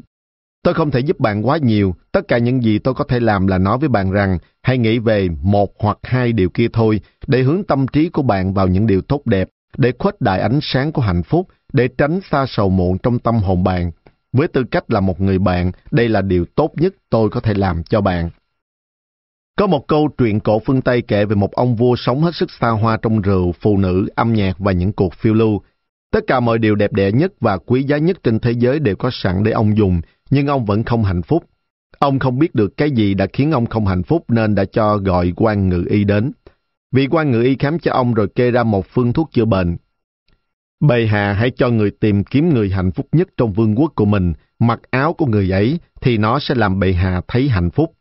[0.64, 3.48] Tôi không thể giúp bạn quá nhiều, tất cả những gì tôi có thể làm
[3.48, 7.42] là nói với bạn rằng hãy nghĩ về một hoặc hai điều kia thôi, để
[7.42, 10.92] hướng tâm trí của bạn vào những điều tốt đẹp, để khuếch đại ánh sáng
[10.92, 13.92] của hạnh phúc, để tránh xa sầu muộn trong tâm hồn bạn.
[14.34, 17.54] Với tư cách là một người bạn, đây là điều tốt nhất tôi có thể
[17.54, 18.30] làm cho bạn.
[19.58, 22.52] Có một câu truyện cổ phương Tây kể về một ông vua sống hết sức
[22.52, 25.62] xa hoa trong rượu, phụ nữ, âm nhạc và những cuộc phiêu lưu.
[26.12, 28.96] Tất cả mọi điều đẹp đẽ nhất và quý giá nhất trên thế giới đều
[28.96, 31.44] có sẵn để ông dùng, nhưng ông vẫn không hạnh phúc.
[32.00, 34.98] Ông không biết được cái gì đã khiến ông không hạnh phúc nên đã cho
[34.98, 36.32] gọi quan ngự y đến.
[36.92, 39.78] Vị quan ngự y khám cho ông rồi kê ra một phương thuốc chữa bệnh.
[40.88, 44.06] Bệ hạ hãy cho người tìm kiếm người hạnh phúc nhất trong vương quốc của
[44.06, 47.94] mình, mặc áo của người ấy thì nó sẽ làm bệ hạ thấy hạnh phúc.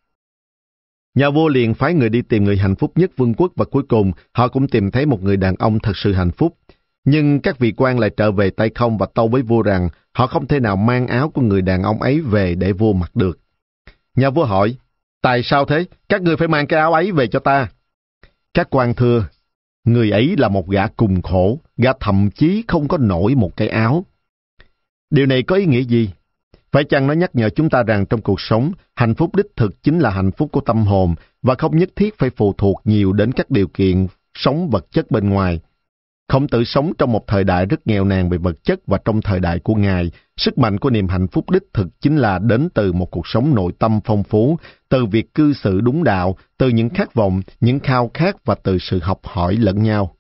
[1.15, 3.83] Nhà vua liền phái người đi tìm người hạnh phúc nhất vương quốc và cuối
[3.89, 6.59] cùng họ cũng tìm thấy một người đàn ông thật sự hạnh phúc.
[7.05, 10.27] Nhưng các vị quan lại trở về tay không và tâu với vua rằng họ
[10.27, 13.41] không thể nào mang áo của người đàn ông ấy về để vua mặc được.
[14.17, 14.77] Nhà vua hỏi,
[15.23, 15.85] tại sao thế?
[16.09, 17.69] Các người phải mang cái áo ấy về cho ta.
[18.55, 19.25] Các quan thưa,
[19.85, 23.69] người ấy là một gã cùng khổ, gã thậm chí không có nổi một cái
[23.69, 24.05] áo.
[25.11, 26.11] Điều này có ý nghĩa gì?
[26.73, 29.83] Phải chăng nó nhắc nhở chúng ta rằng trong cuộc sống, hạnh phúc đích thực
[29.83, 33.13] chính là hạnh phúc của tâm hồn và không nhất thiết phải phụ thuộc nhiều
[33.13, 35.61] đến các điều kiện sống vật chất bên ngoài.
[36.33, 39.23] Khổng tử sống trong một thời đại rất nghèo nàn về vật chất và trong
[39.23, 42.69] thời đại của Ngài, sức mạnh của niềm hạnh phúc đích thực chính là đến
[42.75, 46.69] từ một cuộc sống nội tâm phong phú, từ việc cư xử đúng đạo, từ
[46.69, 50.17] những khát vọng, những khao khát và từ sự học hỏi lẫn nhau.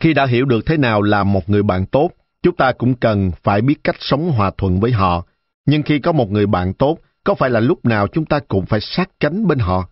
[0.00, 2.10] Khi đã hiểu được thế nào là một người bạn tốt,
[2.42, 5.26] chúng ta cũng cần phải biết cách sống hòa thuận với họ.
[5.66, 8.66] Nhưng khi có một người bạn tốt, có phải là lúc nào chúng ta cũng
[8.66, 9.88] phải sát cánh bên họ?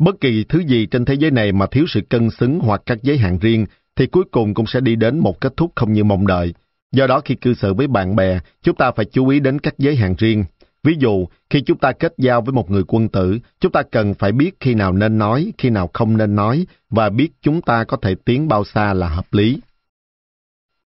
[0.00, 2.98] Bất kỳ thứ gì trên thế giới này mà thiếu sự cân xứng hoặc các
[3.02, 3.66] giới hạn riêng,
[3.96, 6.54] thì cuối cùng cũng sẽ đi đến một kết thúc không như mong đợi.
[6.92, 9.74] Do đó khi cư xử với bạn bè, chúng ta phải chú ý đến các
[9.78, 10.44] giới hạn riêng.
[10.82, 14.14] Ví dụ, khi chúng ta kết giao với một người quân tử, chúng ta cần
[14.14, 17.84] phải biết khi nào nên nói, khi nào không nên nói, và biết chúng ta
[17.84, 19.60] có thể tiến bao xa là hợp lý.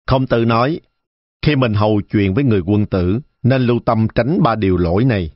[0.07, 0.79] Không tự nói,
[1.41, 5.05] khi mình hầu chuyện với người quân tử, nên lưu tâm tránh ba điều lỗi
[5.05, 5.31] này.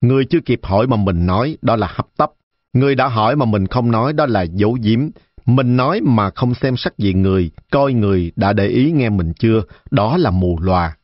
[0.00, 2.30] Người chưa kịp hỏi mà mình nói, đó là hấp tấp.
[2.72, 5.08] Người đã hỏi mà mình không nói, đó là giấu giếm.
[5.46, 9.32] Mình nói mà không xem sắc diện người, coi người đã để ý nghe mình
[9.38, 10.96] chưa, đó là mù loà.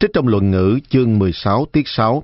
[0.00, 2.22] Trích trong luận ngữ chương 16 tiết 6.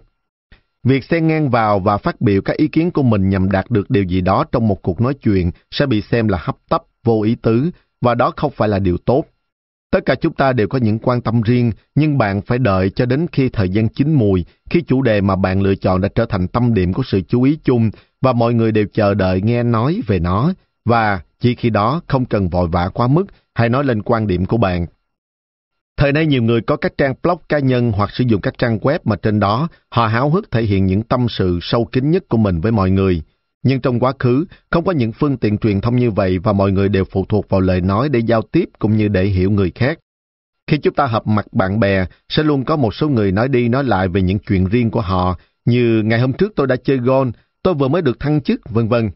[0.84, 3.90] Việc xen ngang vào và phát biểu các ý kiến của mình nhằm đạt được
[3.90, 7.22] điều gì đó trong một cuộc nói chuyện sẽ bị xem là hấp tấp, vô
[7.22, 7.70] ý tứ,
[8.00, 9.24] và đó không phải là điều tốt.
[9.90, 13.06] Tất cả chúng ta đều có những quan tâm riêng, nhưng bạn phải đợi cho
[13.06, 16.26] đến khi thời gian chín mùi, khi chủ đề mà bạn lựa chọn đã trở
[16.26, 17.90] thành tâm điểm của sự chú ý chung
[18.20, 20.52] và mọi người đều chờ đợi nghe nói về nó,
[20.84, 24.46] và chỉ khi đó không cần vội vã quá mức, hay nói lên quan điểm
[24.46, 24.86] của bạn.
[25.96, 28.78] Thời nay nhiều người có các trang blog cá nhân hoặc sử dụng các trang
[28.78, 32.28] web mà trên đó họ háo hức thể hiện những tâm sự sâu kín nhất
[32.28, 33.22] của mình với mọi người.
[33.62, 36.72] Nhưng trong quá khứ, không có những phương tiện truyền thông như vậy và mọi
[36.72, 39.72] người đều phụ thuộc vào lời nói để giao tiếp cũng như để hiểu người
[39.74, 39.98] khác.
[40.66, 43.68] Khi chúng ta hợp mặt bạn bè, sẽ luôn có một số người nói đi
[43.68, 46.98] nói lại về những chuyện riêng của họ, như ngày hôm trước tôi đã chơi
[46.98, 47.32] golf,
[47.62, 49.10] tôi vừa mới được thăng chức, vân vân.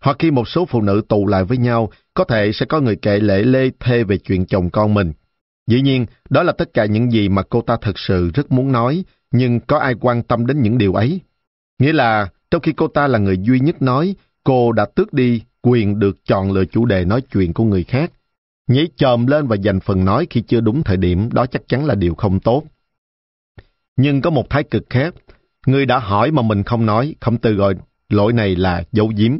[0.00, 2.96] Hoặc khi một số phụ nữ tụ lại với nhau, có thể sẽ có người
[2.96, 5.12] kể lễ lê thê về chuyện chồng con mình.
[5.66, 8.72] Dĩ nhiên, đó là tất cả những gì mà cô ta thực sự rất muốn
[8.72, 11.20] nói, nhưng có ai quan tâm đến những điều ấy?
[11.78, 14.14] Nghĩa là, trong khi cô ta là người duy nhất nói,
[14.44, 18.12] cô đã tước đi quyền được chọn lựa chủ đề nói chuyện của người khác.
[18.66, 21.84] Nhảy chồm lên và dành phần nói khi chưa đúng thời điểm, đó chắc chắn
[21.84, 22.62] là điều không tốt.
[23.96, 25.14] Nhưng có một thái cực khác,
[25.66, 27.74] người đã hỏi mà mình không nói, không từ gọi
[28.08, 29.38] lỗi này là dấu giếm.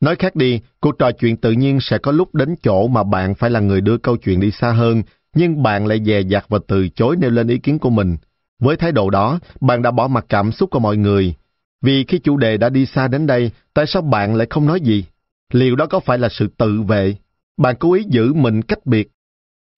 [0.00, 3.34] Nói khác đi, cuộc trò chuyện tự nhiên sẽ có lúc đến chỗ mà bạn
[3.34, 5.02] phải là người đưa câu chuyện đi xa hơn,
[5.34, 8.16] nhưng bạn lại dè dặt và từ chối nêu lên ý kiến của mình.
[8.58, 11.34] Với thái độ đó, bạn đã bỏ mặt cảm xúc của mọi người.
[11.82, 14.80] Vì khi chủ đề đã đi xa đến đây, tại sao bạn lại không nói
[14.80, 15.04] gì?
[15.52, 17.16] Liệu đó có phải là sự tự vệ?
[17.56, 19.10] Bạn cố ý giữ mình cách biệt?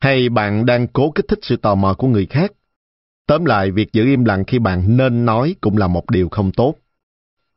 [0.01, 2.53] Hay bạn đang cố kích thích sự tò mò của người khác?
[3.27, 6.53] Tóm lại, việc giữ im lặng khi bạn nên nói cũng là một điều không
[6.53, 6.74] tốt.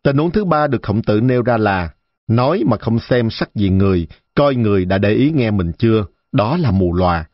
[0.04, 1.90] Tình huống thứ ba được khổng tử nêu ra là
[2.36, 6.06] nói mà không xem sắc diện người, coi người đã để ý nghe mình chưa,
[6.32, 7.26] đó là mù lòa.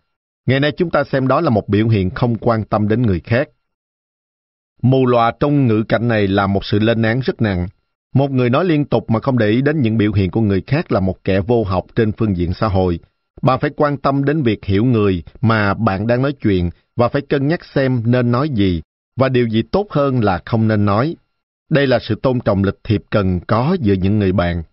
[0.46, 3.20] Ngày nay chúng ta xem đó là một biểu hiện không quan tâm đến người
[3.20, 3.50] khác.
[4.82, 7.68] Mù lòa trong ngữ cảnh này là một sự lên án rất nặng.
[8.14, 10.62] Một người nói liên tục mà không để ý đến những biểu hiện của người
[10.68, 13.00] khác là một kẻ vô học trên phương diện xã hội.
[13.42, 17.22] Bạn phải quan tâm đến việc hiểu người mà bạn đang nói chuyện và phải
[17.22, 18.82] cân nhắc xem nên nói gì
[19.16, 21.16] và điều gì tốt hơn là không nên nói.
[21.70, 24.64] Đây là sự tôn trọng lịch thiệp cần có giữa những người bạn.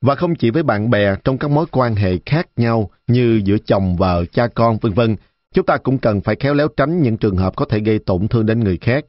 [0.00, 3.56] Và không chỉ với bạn bè trong các mối quan hệ khác nhau như giữa
[3.66, 5.16] chồng, vợ, cha con, vân vân,
[5.54, 8.28] chúng ta cũng cần phải khéo léo tránh những trường hợp có thể gây tổn
[8.28, 9.04] thương đến người khác.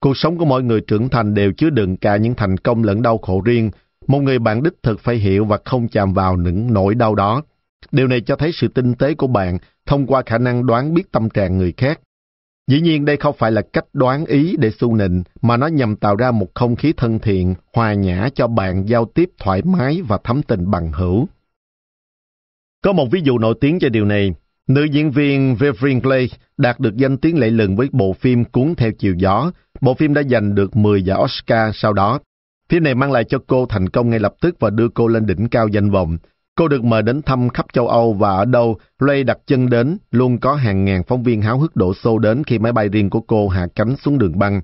[0.00, 3.02] Cuộc sống của mọi người trưởng thành đều chứa đựng cả những thành công lẫn
[3.02, 3.70] đau khổ riêng.
[4.06, 7.42] Một người bạn đích thực phải hiểu và không chạm vào những nỗi đau đó.
[7.92, 11.12] Điều này cho thấy sự tinh tế của bạn thông qua khả năng đoán biết
[11.12, 12.00] tâm trạng người khác.
[12.70, 15.96] Dĩ nhiên đây không phải là cách đoán ý để su nịnh, mà nó nhằm
[15.96, 20.02] tạo ra một không khí thân thiện, hòa nhã cho bạn giao tiếp thoải mái
[20.02, 21.28] và thấm tình bằng hữu.
[22.84, 24.34] Có một ví dụ nổi tiếng cho điều này.
[24.68, 28.74] Nữ diễn viên Vivian Clay đạt được danh tiếng lẫy lừng với bộ phim Cuốn
[28.74, 29.52] theo chiều gió.
[29.80, 32.20] Bộ phim đã giành được 10 giải Oscar sau đó.
[32.68, 35.26] Phim này mang lại cho cô thành công ngay lập tức và đưa cô lên
[35.26, 36.18] đỉnh cao danh vọng.
[36.60, 39.98] Cô được mời đến thăm khắp châu Âu và ở đâu Ray đặt chân đến,
[40.10, 43.10] luôn có hàng ngàn phóng viên háo hức đổ xô đến khi máy bay riêng
[43.10, 44.60] của cô hạ cánh xuống đường băng.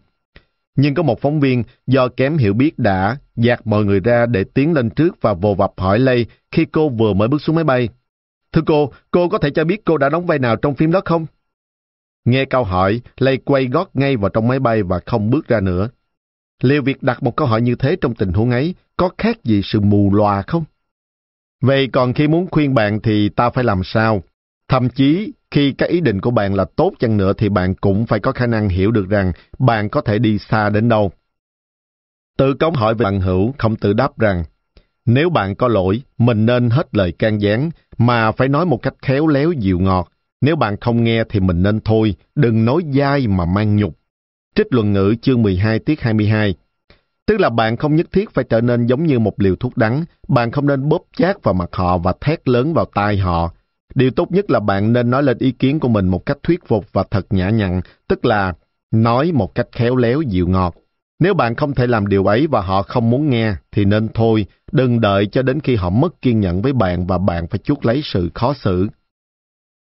[0.77, 4.45] Nhưng có một phóng viên do kém hiểu biết đã dạt mọi người ra để
[4.55, 7.65] tiến lên trước và vồ vập hỏi Lay khi cô vừa mới bước xuống máy
[7.65, 7.89] bay.
[8.53, 11.01] Thưa cô, cô có thể cho biết cô đã đóng vai nào trong phim đó
[11.05, 11.27] không?
[12.25, 15.61] Nghe câu hỏi, Lay quay gót ngay vào trong máy bay và không bước ra
[15.61, 15.89] nữa.
[16.63, 19.61] Liệu việc đặt một câu hỏi như thế trong tình huống ấy có khác gì
[19.65, 20.65] sự mù lòa không?
[21.61, 24.23] Vậy còn khi muốn khuyên bạn thì ta phải làm sao?
[24.69, 28.07] Thậm chí khi cái ý định của bạn là tốt chăng nữa thì bạn cũng
[28.07, 31.13] phải có khả năng hiểu được rằng bạn có thể đi xa đến đâu.
[32.39, 34.45] Tự cống hỏi về bạn hữu, không tự đáp rằng
[35.07, 38.95] nếu bạn có lỗi, mình nên hết lời can gián, mà phải nói một cách
[39.03, 40.13] khéo léo dịu ngọt.
[40.41, 43.99] Nếu bạn không nghe thì mình nên thôi, đừng nói dai mà mang nhục.
[44.55, 46.55] Trích luận ngữ chương 12 tiết 22
[47.27, 50.05] Tức là bạn không nhất thiết phải trở nên giống như một liều thuốc đắng,
[50.29, 53.53] bạn không nên bóp chát vào mặt họ và thét lớn vào tai họ.
[53.95, 56.67] Điều tốt nhất là bạn nên nói lên ý kiến của mình một cách thuyết
[56.67, 58.53] phục và thật nhã nhặn, tức là
[58.91, 60.75] nói một cách khéo léo dịu ngọt.
[61.19, 64.47] Nếu bạn không thể làm điều ấy và họ không muốn nghe, thì nên thôi,
[64.73, 67.87] đừng đợi cho đến khi họ mất kiên nhẫn với bạn và bạn phải chuốc
[67.87, 68.89] lấy sự khó xử.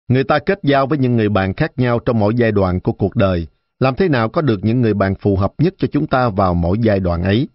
[0.08, 2.92] Người ta kết giao với những người bạn khác nhau trong mỗi giai đoạn của
[2.92, 3.46] cuộc đời.
[3.78, 6.54] Làm thế nào có được những người bạn phù hợp nhất cho chúng ta vào
[6.54, 7.48] mỗi giai đoạn ấy?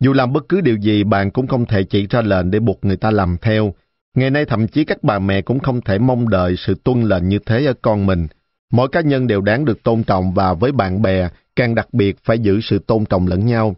[0.00, 2.84] Dù làm bất cứ điều gì, bạn cũng không thể chỉ ra lệnh để buộc
[2.84, 3.74] người ta làm theo.
[4.14, 7.28] Ngày nay thậm chí các bà mẹ cũng không thể mong đợi sự tuân lệnh
[7.28, 8.26] như thế ở con mình.
[8.72, 12.16] Mỗi cá nhân đều đáng được tôn trọng và với bạn bè, càng đặc biệt
[12.24, 13.76] phải giữ sự tôn trọng lẫn nhau.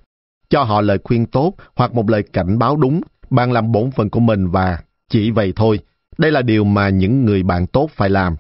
[0.50, 3.00] Cho họ lời khuyên tốt hoặc một lời cảnh báo đúng,
[3.30, 4.78] bạn làm bổn phận của mình và
[5.08, 5.80] chỉ vậy thôi.
[6.18, 8.36] Đây là điều mà những người bạn tốt phải làm.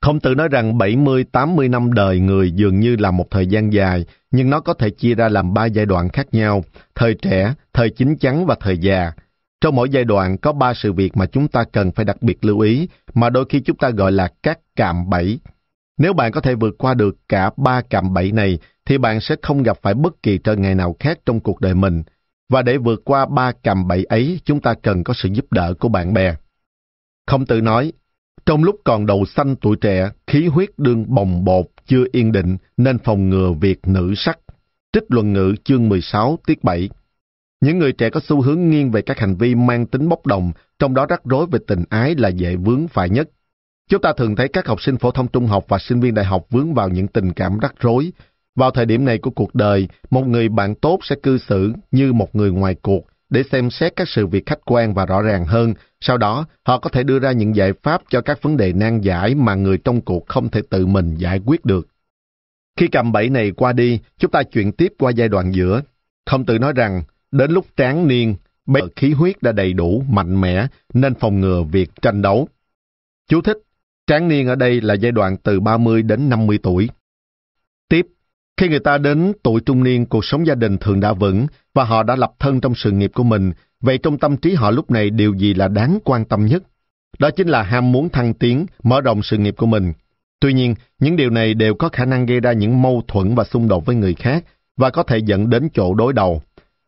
[0.00, 4.04] Không tự nói rằng 70-80 năm đời người dường như là một thời gian dài,
[4.30, 6.64] nhưng nó có thể chia ra làm ba giai đoạn khác nhau,
[6.94, 9.12] thời trẻ, thời chín chắn và thời già.
[9.60, 12.44] Trong mỗi giai đoạn có ba sự việc mà chúng ta cần phải đặc biệt
[12.44, 15.40] lưu ý, mà đôi khi chúng ta gọi là các cạm bẫy.
[15.98, 19.36] Nếu bạn có thể vượt qua được cả ba cạm bẫy này, thì bạn sẽ
[19.42, 22.02] không gặp phải bất kỳ trở ngại nào khác trong cuộc đời mình.
[22.48, 25.74] Và để vượt qua ba cạm bẫy ấy, chúng ta cần có sự giúp đỡ
[25.80, 26.34] của bạn bè.
[27.26, 27.92] Không tự nói,
[28.46, 32.56] trong lúc còn đầu xanh tuổi trẻ, khí huyết đương bồng bột, chưa yên định,
[32.76, 34.38] nên phòng ngừa việc nữ sắc.
[34.92, 36.90] Trích luận ngữ chương 16 tiết 7
[37.60, 40.52] Những người trẻ có xu hướng nghiêng về các hành vi mang tính bốc đồng,
[40.78, 43.28] trong đó rắc rối về tình ái là dễ vướng phải nhất.
[43.90, 46.24] Chúng ta thường thấy các học sinh phổ thông trung học và sinh viên đại
[46.24, 48.12] học vướng vào những tình cảm rắc rối.
[48.56, 52.12] Vào thời điểm này của cuộc đời, một người bạn tốt sẽ cư xử như
[52.12, 55.44] một người ngoài cuộc để xem xét các sự việc khách quan và rõ ràng
[55.44, 55.74] hơn.
[56.00, 59.00] Sau đó, họ có thể đưa ra những giải pháp cho các vấn đề nan
[59.00, 61.88] giải mà người trong cuộc không thể tự mình giải quyết được.
[62.76, 65.82] Khi cầm bẫy này qua đi, chúng ta chuyển tiếp qua giai đoạn giữa.
[66.26, 68.34] Không tự nói rằng, đến lúc tráng niên,
[68.66, 72.48] bây khí huyết đã đầy đủ, mạnh mẽ, nên phòng ngừa việc tranh đấu.
[73.28, 73.58] Chú thích,
[74.10, 76.88] Tráng niên ở đây là giai đoạn từ 30 đến 50 tuổi.
[78.60, 81.84] Khi người ta đến tuổi trung niên, cuộc sống gia đình thường đã vững và
[81.84, 84.90] họ đã lập thân trong sự nghiệp của mình, vậy trong tâm trí họ lúc
[84.90, 86.62] này điều gì là đáng quan tâm nhất?
[87.18, 89.92] Đó chính là ham muốn thăng tiến, mở rộng sự nghiệp của mình.
[90.40, 93.44] Tuy nhiên, những điều này đều có khả năng gây ra những mâu thuẫn và
[93.44, 94.44] xung đột với người khác
[94.76, 96.42] và có thể dẫn đến chỗ đối đầu.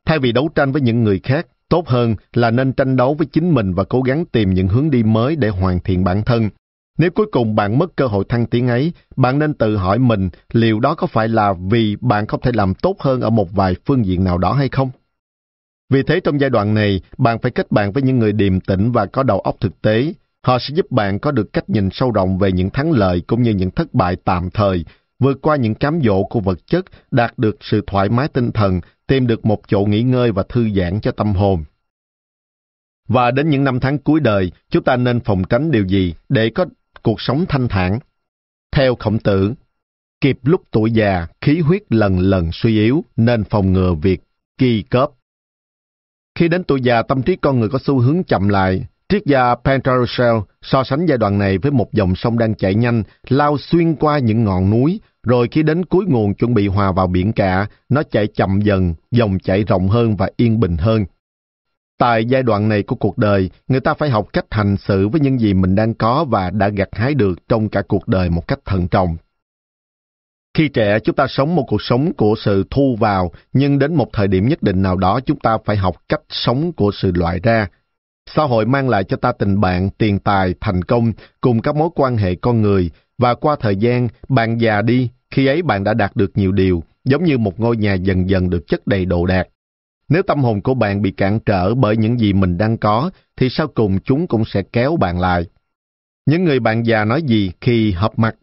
[0.07, 3.27] Thay vì đấu tranh với những người khác, tốt hơn là nên tranh đấu với
[3.27, 6.51] chính mình và cố gắng tìm những hướng đi mới để hoàn thiện bản thân,
[6.99, 10.31] nếu cuối cùng bạn mất cơ hội thăng tiến ấy, bạn nên tự hỏi mình
[10.53, 13.75] liệu đó có phải là vì bạn không thể làm tốt hơn ở một vài
[13.87, 14.91] phương diện nào đó hay không?
[15.91, 18.93] Vì thế trong giai đoạn này, bạn phải kết bạn với những người điềm tĩnh
[18.93, 20.15] và có đầu óc thực tế.
[20.43, 23.43] Họ sẽ giúp bạn có được cách nhìn sâu rộng về những thắng lợi cũng
[23.43, 24.85] như những thất bại tạm thời,
[25.19, 28.81] vượt qua những cám dỗ của vật chất, đạt được sự thoải mái tinh thần,
[29.07, 31.65] tìm được một chỗ nghỉ ngơi và thư giãn cho tâm hồn.
[33.09, 36.51] Và đến những năm tháng cuối đời, chúng ta nên phòng tránh điều gì để
[36.55, 36.67] có
[37.03, 37.99] cuộc sống thanh thản.
[38.77, 39.55] Theo khổng tử,
[40.21, 44.21] kịp lúc tuổi già, khí huyết lần lần suy yếu nên phòng ngừa việc
[44.59, 45.11] kỳ cớp.
[46.39, 48.87] Khi đến tuổi già, tâm trí con người có xu hướng chậm lại.
[49.09, 53.03] Triết gia Pentarosel so sánh giai đoạn này với một dòng sông đang chảy nhanh,
[53.29, 57.07] lao xuyên qua những ngọn núi, rồi khi đến cuối nguồn chuẩn bị hòa vào
[57.07, 61.05] biển cả, nó chạy chậm dần, dòng chảy rộng hơn và yên bình hơn.
[62.03, 65.21] Tại giai đoạn này của cuộc đời, người ta phải học cách hành xử với
[65.21, 68.49] những gì mình đang có và đã gặt hái được trong cả cuộc đời một
[68.49, 69.17] cách thận trọng.
[70.55, 74.07] Khi trẻ, chúng ta sống một cuộc sống của sự thu vào, nhưng đến một
[74.13, 77.41] thời điểm nhất định nào đó chúng ta phải học cách sống của sự loại
[77.43, 77.69] ra.
[78.27, 81.89] Xã hội mang lại cho ta tình bạn, tiền tài, thành công cùng các mối
[81.95, 85.95] quan hệ con người, và qua thời gian, bạn già đi, khi ấy bạn đã
[85.95, 89.27] đạt được nhiều điều, giống như một ngôi nhà dần dần được chất đầy đồ
[89.27, 89.49] đạc.
[90.13, 93.49] Nếu tâm hồn của bạn bị cản trở bởi những gì mình đang có, thì
[93.51, 95.47] sau cùng chúng cũng sẽ kéo bạn lại.
[96.27, 98.35] Những người bạn già nói gì khi hợp mặt?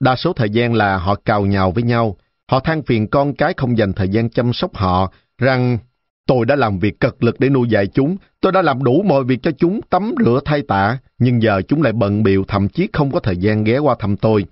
[0.00, 2.16] Đa số thời gian là họ cào nhào với nhau.
[2.48, 5.78] Họ than phiền con cái không dành thời gian chăm sóc họ, rằng
[6.26, 9.24] tôi đã làm việc cật lực để nuôi dạy chúng, tôi đã làm đủ mọi
[9.24, 12.88] việc cho chúng tắm rửa thay tạ, nhưng giờ chúng lại bận biệu thậm chí
[12.92, 14.46] không có thời gian ghé qua thăm tôi.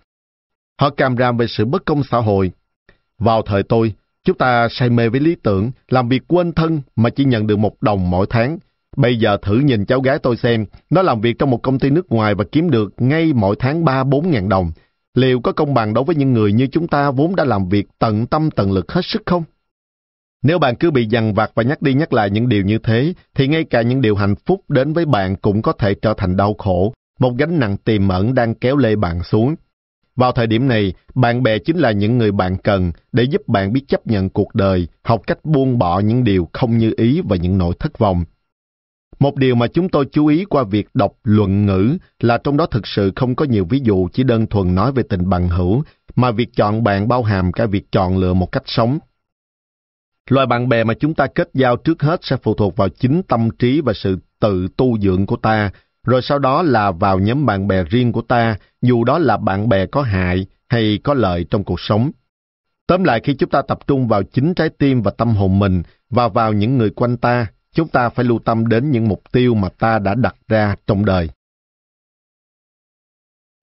[0.80, 2.52] Họ càm ràm về sự bất công xã hội.
[3.18, 3.94] Vào thời tôi,
[4.24, 7.56] Chúng ta say mê với lý tưởng, làm việc quên thân mà chỉ nhận được
[7.56, 8.58] một đồng mỗi tháng.
[8.96, 11.90] Bây giờ thử nhìn cháu gái tôi xem, nó làm việc trong một công ty
[11.90, 14.72] nước ngoài và kiếm được ngay mỗi tháng 3-4 ngàn đồng.
[15.14, 17.86] Liệu có công bằng đối với những người như chúng ta vốn đã làm việc
[17.98, 19.44] tận tâm tận lực hết sức không?
[20.42, 23.14] Nếu bạn cứ bị dằn vặt và nhắc đi nhắc lại những điều như thế,
[23.34, 26.36] thì ngay cả những điều hạnh phúc đến với bạn cũng có thể trở thành
[26.36, 29.54] đau khổ, một gánh nặng tiềm ẩn đang kéo lê bạn xuống.
[30.16, 33.72] Vào thời điểm này, bạn bè chính là những người bạn cần để giúp bạn
[33.72, 37.36] biết chấp nhận cuộc đời, học cách buông bỏ những điều không như ý và
[37.36, 38.24] những nỗi thất vọng.
[39.18, 42.66] Một điều mà chúng tôi chú ý qua việc đọc luận ngữ là trong đó
[42.66, 45.82] thực sự không có nhiều ví dụ chỉ đơn thuần nói về tình bằng hữu,
[46.16, 48.98] mà việc chọn bạn bao hàm cả việc chọn lựa một cách sống.
[50.30, 53.22] loài bạn bè mà chúng ta kết giao trước hết sẽ phụ thuộc vào chính
[53.22, 55.70] tâm trí và sự tự tu dưỡng của ta,
[56.04, 59.68] rồi sau đó là vào nhóm bạn bè riêng của ta, dù đó là bạn
[59.68, 62.10] bè có hại hay có lợi trong cuộc sống.
[62.86, 65.82] Tóm lại khi chúng ta tập trung vào chính trái tim và tâm hồn mình
[66.10, 69.54] và vào những người quanh ta, chúng ta phải lưu tâm đến những mục tiêu
[69.54, 71.30] mà ta đã đặt ra trong đời.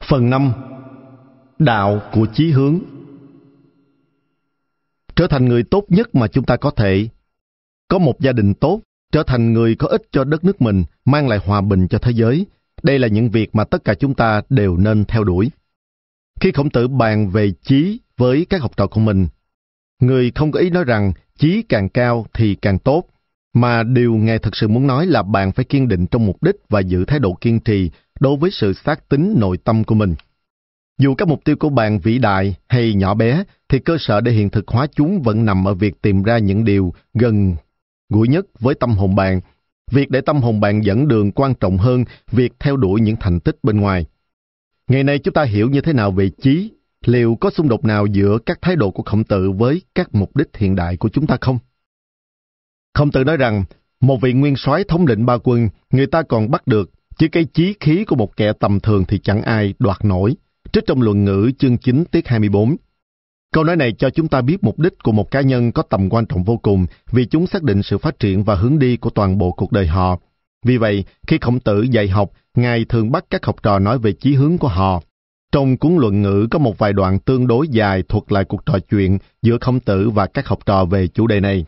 [0.04, 0.54] Phần 5.
[1.60, 2.80] Đạo của chí hướng
[5.16, 7.10] Trở thành người tốt nhất mà chúng ta có thể.
[7.88, 8.82] Có một gia đình tốt,
[9.12, 12.12] trở thành người có ích cho đất nước mình, mang lại hòa bình cho thế
[12.12, 12.46] giới.
[12.84, 15.52] Đây là những việc mà tất cả chúng ta đều nên theo đuổi.
[16.40, 19.28] Khi khổng tử bàn về chí với các học trò của mình,
[20.02, 23.06] người không có ý nói rằng chí càng cao thì càng tốt,
[23.54, 26.56] mà điều Ngài thực sự muốn nói là bạn phải kiên định trong mục đích
[26.70, 30.16] và giữ thái độ kiên trì đối với sự xác tính nội tâm của mình.
[31.00, 34.32] Dù các mục tiêu của bạn vĩ đại hay nhỏ bé, thì cơ sở để
[34.32, 37.56] hiện thực hóa chúng vẫn nằm ở việc tìm ra những điều gần
[38.12, 39.42] gũi nhất với tâm hồn bạn.
[39.92, 43.40] Việc để tâm hồn bạn dẫn đường quan trọng hơn việc theo đuổi những thành
[43.40, 44.06] tích bên ngoài.
[44.88, 46.72] Ngày nay chúng ta hiểu như thế nào về trí?
[47.06, 50.36] Liệu có xung đột nào giữa các thái độ của khổng tử với các mục
[50.36, 51.60] đích hiện đại của chúng ta không?
[52.94, 53.64] Khổng tử nói rằng,
[54.02, 57.46] một vị nguyên soái thống lĩnh ba quân, người ta còn bắt được, chứ cái
[57.54, 60.36] chí khí của một kẻ tầm thường thì chẳng ai đoạt nổi.
[60.74, 62.76] Trích trong luận ngữ chương 9 tiết 24.
[63.54, 66.10] Câu nói này cho chúng ta biết mục đích của một cá nhân có tầm
[66.10, 69.10] quan trọng vô cùng vì chúng xác định sự phát triển và hướng đi của
[69.10, 70.20] toàn bộ cuộc đời họ.
[70.66, 74.12] Vì vậy, khi khổng tử dạy học, Ngài thường bắt các học trò nói về
[74.12, 75.02] chí hướng của họ.
[75.52, 78.74] Trong cuốn luận ngữ có một vài đoạn tương đối dài thuật lại cuộc trò
[78.90, 81.66] chuyện giữa khổng tử và các học trò về chủ đề này.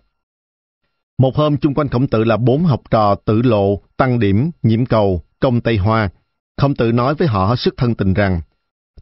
[1.18, 4.86] Một hôm chung quanh khổng tử là bốn học trò tử lộ, tăng điểm, nhiễm
[4.86, 6.10] cầu, công Tây Hoa.
[6.58, 8.42] Khổng tử nói với họ hết sức thân tình rằng,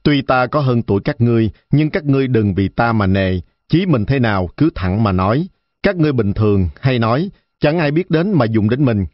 [0.04, 3.40] Tuy ta có hơn tuổi các ngươi, nhưng các ngươi đừng vì ta mà nề,
[3.68, 5.48] chí mình thế nào cứ thẳng mà nói.
[5.84, 7.30] Các ngươi bình thường hay nói,
[7.60, 9.06] chẳng ai biết đến mà dùng đến mình.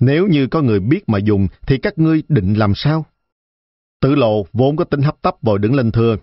[0.00, 3.06] Nếu như có người biết mà dùng, thì các ngươi định làm sao?
[4.00, 6.16] Tử lộ vốn có tính hấp tấp vội đứng lên thưa.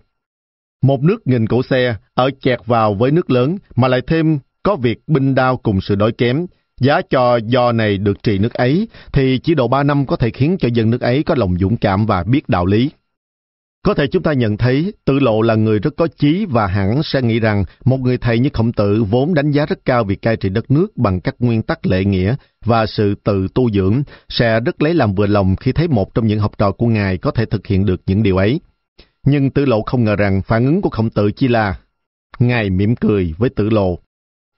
[0.82, 4.76] Một nước nghìn cổ xe, ở chẹt vào với nước lớn, mà lại thêm có
[4.76, 6.46] việc binh đao cùng sự đói kém.
[6.80, 10.30] Giá cho do này được trị nước ấy, thì chỉ độ ba năm có thể
[10.30, 12.90] khiến cho dân nước ấy có lòng dũng cảm và biết đạo lý.
[13.84, 17.02] Có thể chúng ta nhận thấy tự lộ là người rất có chí và hẳn
[17.02, 20.22] sẽ nghĩ rằng một người thầy như khổng tử vốn đánh giá rất cao việc
[20.22, 22.34] cai trị đất nước bằng các nguyên tắc lệ nghĩa
[22.64, 26.26] và sự tự tu dưỡng sẽ rất lấy làm vừa lòng khi thấy một trong
[26.26, 28.60] những học trò của ngài có thể thực hiện được những điều ấy.
[29.26, 31.78] Nhưng tử lộ không ngờ rằng phản ứng của khổng tử chỉ là
[32.38, 33.98] Ngài mỉm cười với tử lộ.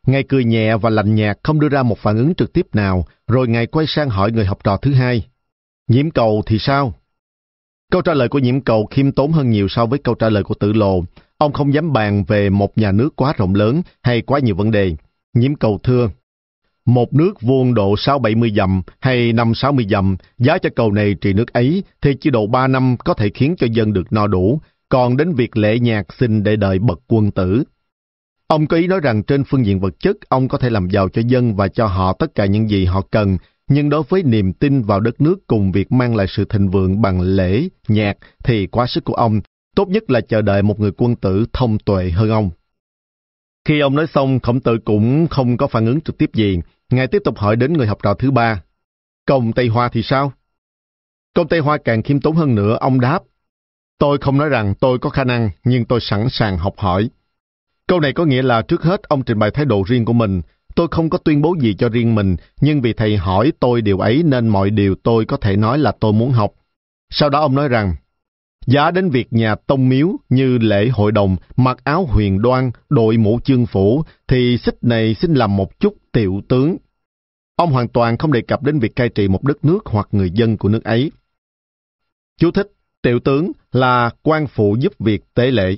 [0.07, 3.05] Ngài cười nhẹ và lạnh nhạt không đưa ra một phản ứng trực tiếp nào,
[3.27, 5.27] rồi Ngài quay sang hỏi người học trò thứ hai.
[5.89, 6.95] Nhiễm cầu thì sao?
[7.93, 10.43] Câu trả lời của nhiễm cầu khiêm tốn hơn nhiều so với câu trả lời
[10.43, 11.05] của tử lộ.
[11.39, 14.71] Ông không dám bàn về một nhà nước quá rộng lớn hay quá nhiều vấn
[14.71, 14.97] đề.
[15.35, 16.09] Nhiễm cầu thưa,
[16.85, 21.53] một nước vuông độ 6-70 dặm hay 5-60 dặm, giá cho cầu này trị nước
[21.53, 25.17] ấy thì chỉ độ 3 năm có thể khiến cho dân được no đủ, còn
[25.17, 27.65] đến việc lễ nhạc xin để đợi bậc quân tử.
[28.47, 31.09] Ông có ý nói rằng trên phương diện vật chất, ông có thể làm giàu
[31.09, 33.39] cho dân và cho họ tất cả những gì họ cần,
[33.69, 37.03] nhưng đối với niềm tin vào đất nước cùng việc mang lại sự thịnh vượng
[37.03, 39.41] bằng lễ, nhạc thì quá sức của ông,
[39.77, 42.51] tốt nhất là chờ đợi một người quân tử thông tuệ hơn ông.
[43.65, 46.59] Khi ông nói xong, khổng tử cũng không có phản ứng trực tiếp gì.
[46.91, 48.63] Ngài tiếp tục hỏi đến người học trò thứ ba.
[49.27, 50.33] Công Tây Hoa thì sao?
[51.35, 53.23] Công Tây Hoa càng khiêm tốn hơn nữa, ông đáp.
[53.99, 57.11] Tôi không nói rằng tôi có khả năng, nhưng tôi sẵn sàng học hỏi.
[57.89, 60.43] Câu này có nghĩa là trước hết ông trình bày thái độ riêng của mình,
[60.77, 63.99] Tôi không có tuyên bố gì cho riêng mình, nhưng vì thầy hỏi tôi điều
[63.99, 66.53] ấy nên mọi điều tôi có thể nói là tôi muốn học.
[67.11, 67.95] Sau đó ông nói rằng,
[68.67, 73.17] giá đến việc nhà tông miếu như lễ hội đồng, mặc áo huyền đoan, đội
[73.17, 76.77] mũ chương phủ, thì xích này xin làm một chút tiểu tướng.
[77.57, 80.31] Ông hoàn toàn không đề cập đến việc cai trị một đất nước hoặc người
[80.31, 81.13] dân của nước ấy.
[82.41, 82.73] Chú thích,
[83.03, 85.77] tiểu tướng là quan phụ giúp việc tế lễ.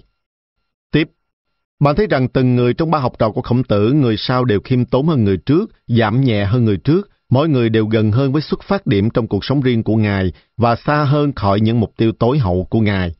[1.80, 4.60] Bạn thấy rằng từng người trong ba học trò của khổng tử, người sau đều
[4.60, 8.32] khiêm tốn hơn người trước, giảm nhẹ hơn người trước, mỗi người đều gần hơn
[8.32, 11.80] với xuất phát điểm trong cuộc sống riêng của Ngài và xa hơn khỏi những
[11.80, 13.14] mục tiêu tối hậu của Ngài.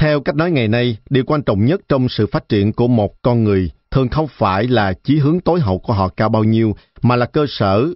[0.00, 3.22] Theo cách nói ngày nay, điều quan trọng nhất trong sự phát triển của một
[3.22, 6.76] con người thường không phải là chí hướng tối hậu của họ cao bao nhiêu,
[7.02, 7.86] mà là cơ sở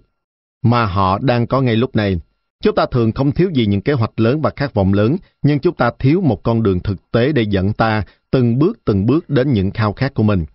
[0.63, 2.19] mà họ đang có ngay lúc này.
[2.63, 5.59] Chúng ta thường không thiếu gì những kế hoạch lớn và khát vọng lớn, nhưng
[5.59, 9.29] chúng ta thiếu một con đường thực tế để dẫn ta từng bước từng bước
[9.29, 10.45] đến những khao khát của mình.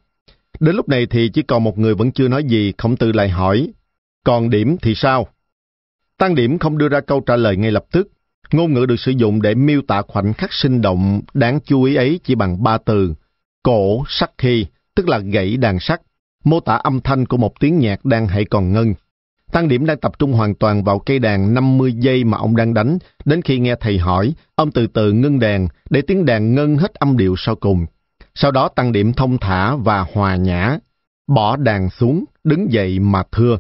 [0.61, 3.29] Đến lúc này thì chỉ còn một người vẫn chưa nói gì, khổng tử lại
[3.29, 3.69] hỏi,
[4.25, 5.29] còn điểm thì sao?
[6.19, 8.09] Tăng điểm không đưa ra câu trả lời ngay lập tức.
[8.53, 11.95] Ngôn ngữ được sử dụng để miêu tả khoảnh khắc sinh động đáng chú ý
[11.95, 13.15] ấy chỉ bằng ba từ.
[13.63, 16.01] Cổ, sắc khi, tức là gãy đàn sắt,
[16.45, 18.95] mô tả âm thanh của một tiếng nhạc đang hãy còn ngân.
[19.53, 22.75] Tăng điểm đang tập trung hoàn toàn vào cây đàn 50 giây mà ông đang
[22.75, 26.77] đánh, đến khi nghe thầy hỏi, ông từ từ ngưng đàn để tiếng đàn ngân
[26.77, 27.87] hết âm điệu sau cùng.
[28.35, 30.79] Sau đó tăng điểm thông thả và hòa nhã,
[31.35, 33.59] bỏ đàn xuống, đứng dậy mà thưa.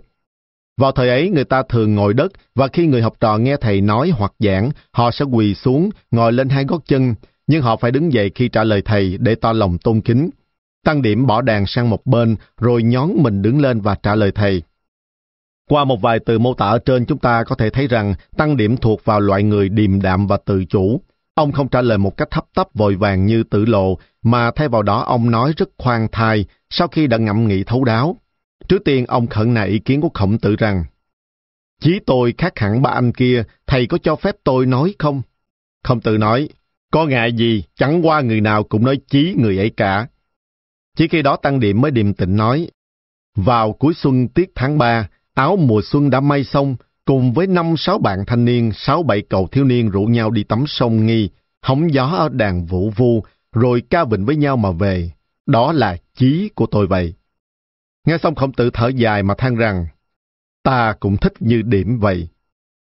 [0.81, 3.81] Vào thời ấy người ta thường ngồi đất và khi người học trò nghe thầy
[3.81, 7.15] nói hoặc giảng, họ sẽ quỳ xuống, ngồi lên hai gót chân,
[7.47, 10.31] nhưng họ phải đứng dậy khi trả lời thầy để to lòng tôn kính.
[10.85, 14.33] Tăng điểm bỏ đàn sang một bên rồi nhón mình đứng lên và trả lời
[14.35, 14.63] thầy.
[15.69, 18.57] Qua một vài từ mô tả ở trên chúng ta có thể thấy rằng tăng
[18.57, 21.01] điểm thuộc vào loại người điềm đạm và tự chủ.
[21.35, 24.69] Ông không trả lời một cách hấp tấp vội vàng như tử lộ, mà thay
[24.69, 28.17] vào đó ông nói rất khoan thai sau khi đã ngẫm nghĩ thấu đáo.
[28.69, 30.85] Trước tiên ông khẩn nại ý kiến của khổng tử rằng,
[31.81, 35.23] Chí tôi khác hẳn ba anh kia, thầy có cho phép tôi nói không?
[35.85, 36.49] Khổng tử nói,
[36.91, 40.07] có ngại gì, chẳng qua người nào cũng nói chí người ấy cả.
[40.97, 42.69] Chỉ khi đó Tăng Điểm mới điềm tĩnh nói,
[43.37, 47.75] vào cuối xuân tiết tháng 3, áo mùa xuân đã may xong, cùng với năm
[47.77, 51.31] sáu bạn thanh niên, sáu bảy cậu thiếu niên rủ nhau đi tắm sông nghi,
[51.63, 53.23] hóng gió ở đàn vũ vu,
[53.53, 55.11] rồi ca vịnh với nhau mà về.
[55.47, 57.15] Đó là chí của tôi vậy.
[58.07, 59.87] Nghe xong khổng tử thở dài mà than rằng,
[60.63, 62.29] ta cũng thích như điểm vậy.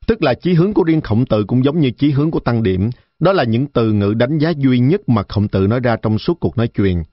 [0.08, 2.64] Tức là chí hướng của riêng khổng tử cũng giống như chí hướng của tăng
[2.64, 5.98] điểm, đó là những từ ngữ đánh giá duy nhất mà khổng tử nói ra
[6.02, 7.04] trong suốt cuộc nói chuyện.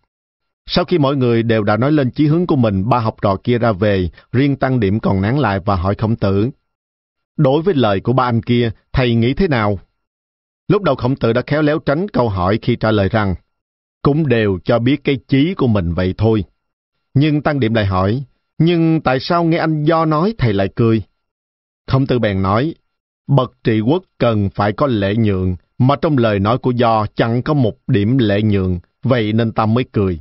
[0.66, 3.36] Sau khi mọi người đều đã nói lên chí hướng của mình, ba học trò
[3.44, 6.50] kia ra về, riêng tăng điểm còn nán lại và hỏi khổng tử.
[7.36, 9.78] Đối với lời của ba anh kia, thầy nghĩ thế nào?
[10.68, 13.34] Lúc đầu khổng tử đã khéo léo tránh câu hỏi khi trả lời rằng,
[14.02, 16.44] cũng đều cho biết cái chí của mình vậy thôi.
[17.14, 18.22] Nhưng Tăng Điểm lại hỏi,
[18.58, 21.02] nhưng tại sao nghe anh Do nói thầy lại cười?
[21.86, 22.74] Khổng tử bèn nói,
[23.26, 27.42] bậc trị quốc cần phải có lễ nhượng, mà trong lời nói của Do chẳng
[27.42, 30.20] có một điểm lễ nhượng, vậy nên ta mới cười.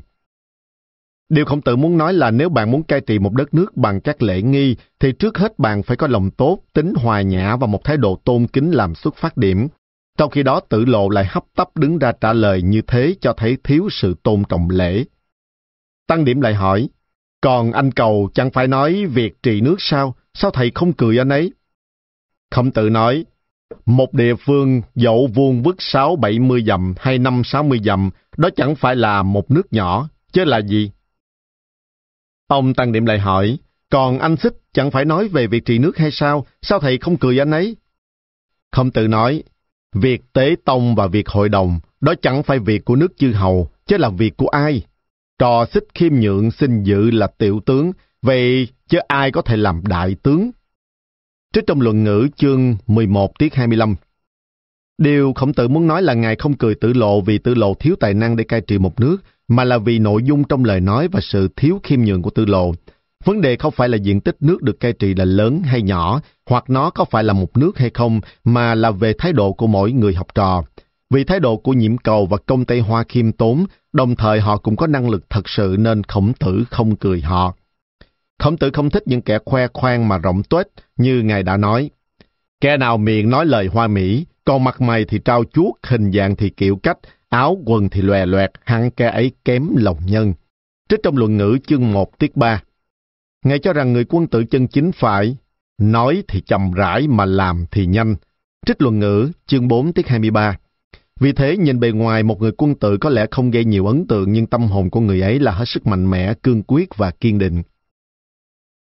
[1.34, 4.02] Điều khổng tử muốn nói là nếu bạn muốn cai trị một đất nước bằng
[4.02, 7.68] các lễ nghi, thì trước hết bạn phải có lòng tốt, tính hòa nhã và
[7.68, 9.68] một thái độ tôn kính làm xuất phát điểm.
[10.18, 13.34] Trong khi đó tử lộ lại hấp tấp đứng ra trả lời như thế cho
[13.38, 15.04] thấy thiếu sự tôn trọng lễ.
[16.08, 16.90] Tăng điểm lại hỏi,
[17.42, 20.16] còn anh cầu chẳng phải nói việc trị nước sao?
[20.34, 21.54] Sao thầy không cười anh ấy?
[22.52, 23.26] Khổng tử nói,
[23.86, 28.10] một địa phương dậu vuông vức sáu bảy mươi dặm hay năm sáu mươi dặm,
[28.38, 30.92] đó chẳng phải là một nước nhỏ, chứ là gì?
[32.54, 33.58] Ông Tăng Điểm lại hỏi,
[33.90, 36.46] còn anh Xích chẳng phải nói về việc trị nước hay sao?
[36.62, 37.76] Sao thầy không cười anh ấy?
[38.72, 39.44] Khổng tử nói,
[39.96, 43.70] việc tế tông và việc hội đồng, đó chẳng phải việc của nước chư hầu,
[43.86, 44.82] chứ là việc của ai?
[45.40, 47.92] Trò xích khiêm nhượng xin dự là tiểu tướng,
[48.22, 50.52] vậy chứ ai có thể làm đại tướng?
[51.54, 53.96] Trích trong luận ngữ chương 11 tiết 25.
[54.98, 57.96] Điều khổng tử muốn nói là Ngài không cười tử lộ vì tử lộ thiếu
[58.00, 61.08] tài năng để cai trị một nước, mà là vì nội dung trong lời nói
[61.08, 62.74] và sự thiếu khiêm nhường của tư lộ.
[63.26, 66.22] Vấn đề không phải là diện tích nước được cai trị là lớn hay nhỏ,
[66.46, 69.68] hoặc nó có phải là một nước hay không, mà là về thái độ của
[69.68, 70.64] mỗi người học trò.
[71.10, 74.58] Vì thái độ của nhiễm cầu và công tây hoa khiêm tốn, đồng thời họ
[74.58, 77.56] cũng có năng lực thật sự nên khổng tử không cười họ.
[78.40, 81.90] Khổng tử không thích những kẻ khoe khoang mà rộng tuếch như Ngài đã nói.
[82.62, 86.36] Kẻ nào miệng nói lời hoa mỹ, còn mặt mày thì trao chuốt, hình dạng
[86.36, 86.98] thì kiểu cách,
[87.34, 90.34] áo quần thì lòe loẹt, hẳn kẻ ấy kém lòng nhân.
[90.90, 92.64] Trích trong luận ngữ chương 1 tiết 3.
[93.46, 95.38] Ngài cho rằng người quân tử chân chính phải
[95.78, 98.16] nói thì chậm rãi mà làm thì nhanh.
[98.66, 100.58] Trích luận ngữ chương 4 tiết 23.
[101.20, 104.08] Vì thế, nhìn bề ngoài một người quân tử có lẽ không gây nhiều ấn
[104.08, 107.12] tượng nhưng tâm hồn của người ấy là hết sức mạnh mẽ, cương quyết và
[107.12, 107.64] kiên định.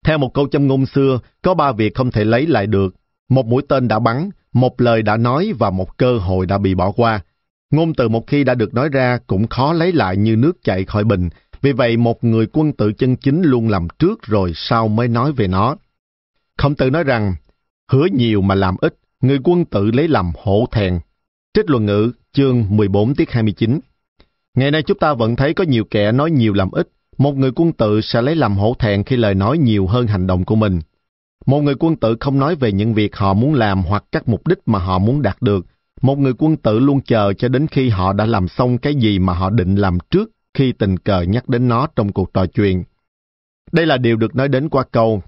[0.05, 2.95] Theo một câu châm ngôn xưa, có ba việc không thể lấy lại được.
[3.29, 6.75] Một mũi tên đã bắn, một lời đã nói và một cơ hội đã bị
[6.75, 7.23] bỏ qua.
[7.71, 10.85] Ngôn từ một khi đã được nói ra cũng khó lấy lại như nước chạy
[10.85, 11.29] khỏi bình.
[11.63, 15.33] Vì vậy, một người quân tử chân chính luôn làm trước rồi sau mới nói
[15.33, 15.77] về nó.
[16.59, 17.35] Khổng tử nói rằng,
[17.91, 20.99] hứa nhiều mà làm ít, người quân tử lấy làm hổ thẹn.
[21.55, 23.81] Trích luận ngữ, chương 14 tiết 29.
[24.55, 26.89] Ngày nay chúng ta vẫn thấy có nhiều kẻ nói nhiều làm ít.
[27.19, 30.27] Một người quân tử sẽ lấy làm hổ thẹn khi lời nói nhiều hơn hành
[30.27, 30.81] động của mình.
[31.47, 34.47] Một người quân tử không nói về những việc họ muốn làm hoặc các mục
[34.47, 35.67] đích mà họ muốn đạt được.
[36.03, 39.19] Một người quân tử luôn chờ cho đến khi họ đã làm xong cái gì
[39.19, 42.85] mà họ định làm trước khi tình cờ nhắc đến nó trong cuộc trò chuyện.
[43.73, 45.23] Đây là điều được nói đến qua câu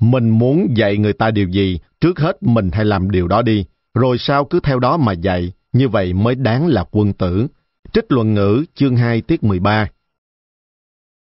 [0.00, 3.64] Mình muốn dạy người ta điều gì, trước hết mình hãy làm điều đó đi,
[3.94, 7.46] rồi sau cứ theo đó mà dạy, như vậy mới đáng là quân tử.
[7.92, 9.88] Trích luận ngữ chương 2 tiết 13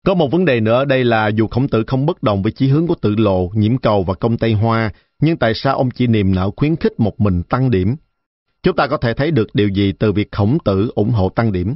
[0.05, 2.51] Có một vấn đề nữa ở đây là dù khổng tử không bất đồng với
[2.51, 5.91] chí hướng của tự lộ, nhiễm cầu và công Tây Hoa, nhưng tại sao ông
[5.91, 7.95] chỉ niềm nở khuyến khích một mình tăng điểm?
[8.63, 11.51] Chúng ta có thể thấy được điều gì từ việc khổng tử ủng hộ tăng
[11.51, 11.75] điểm?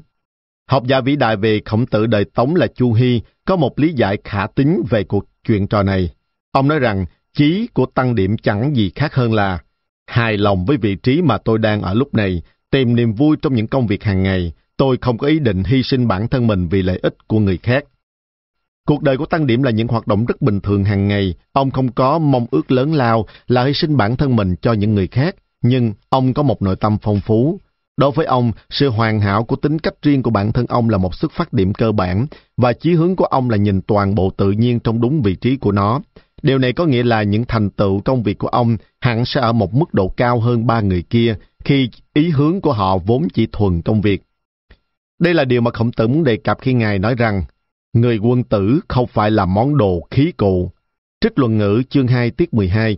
[0.67, 3.93] Học giả vĩ đại về khổng tử đời Tống là Chu Hy có một lý
[3.93, 6.09] giải khả tính về cuộc chuyện trò này.
[6.51, 9.59] Ông nói rằng chí của tăng điểm chẳng gì khác hơn là
[10.07, 12.41] hài lòng với vị trí mà tôi đang ở lúc này,
[12.71, 15.83] tìm niềm vui trong những công việc hàng ngày, tôi không có ý định hy
[15.83, 17.85] sinh bản thân mình vì lợi ích của người khác.
[18.87, 21.71] Cuộc đời của Tăng Điểm là những hoạt động rất bình thường hàng ngày, ông
[21.71, 25.07] không có mong ước lớn lao là hy sinh bản thân mình cho những người
[25.07, 25.35] khác,
[25.67, 27.59] nhưng ông có một nội tâm phong phú.
[27.97, 30.97] Đối với ông, sự hoàn hảo của tính cách riêng của bản thân ông là
[30.97, 32.27] một xuất phát điểm cơ bản,
[32.57, 35.57] và chí hướng của ông là nhìn toàn bộ tự nhiên trong đúng vị trí
[35.57, 36.01] của nó.
[36.41, 39.53] Điều này có nghĩa là những thành tựu công việc của ông hẳn sẽ ở
[39.53, 43.47] một mức độ cao hơn ba người kia, khi ý hướng của họ vốn chỉ
[43.51, 44.21] thuần công việc.
[45.19, 47.43] Đây là điều mà Khổng Tử muốn đề cập khi Ngài nói rằng,
[47.93, 50.71] người quân tử không phải là món đồ khí cụ.
[51.21, 52.97] Trích luận ngữ chương 2 tiết 12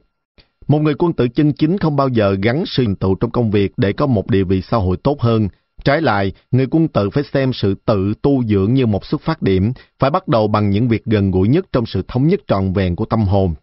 [0.67, 3.51] một người quân tử chân chính không bao giờ gắn sự thành tựu trong công
[3.51, 5.47] việc để có một địa vị xã hội tốt hơn.
[5.83, 9.41] Trái lại, người quân tử phải xem sự tự tu dưỡng như một xuất phát
[9.41, 12.73] điểm, phải bắt đầu bằng những việc gần gũi nhất trong sự thống nhất trọn
[12.73, 13.53] vẹn của tâm hồn.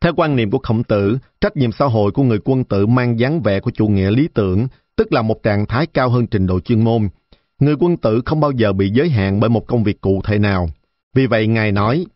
[0.00, 3.18] Theo quan niệm của khổng tử, trách nhiệm xã hội của người quân tử mang
[3.18, 4.66] dáng vẻ của chủ nghĩa lý tưởng,
[4.96, 7.08] tức là một trạng thái cao hơn trình độ chuyên môn.
[7.60, 10.38] Người quân tử không bao giờ bị giới hạn bởi một công việc cụ thể
[10.38, 10.70] nào.
[11.14, 12.06] Vì vậy Ngài nói,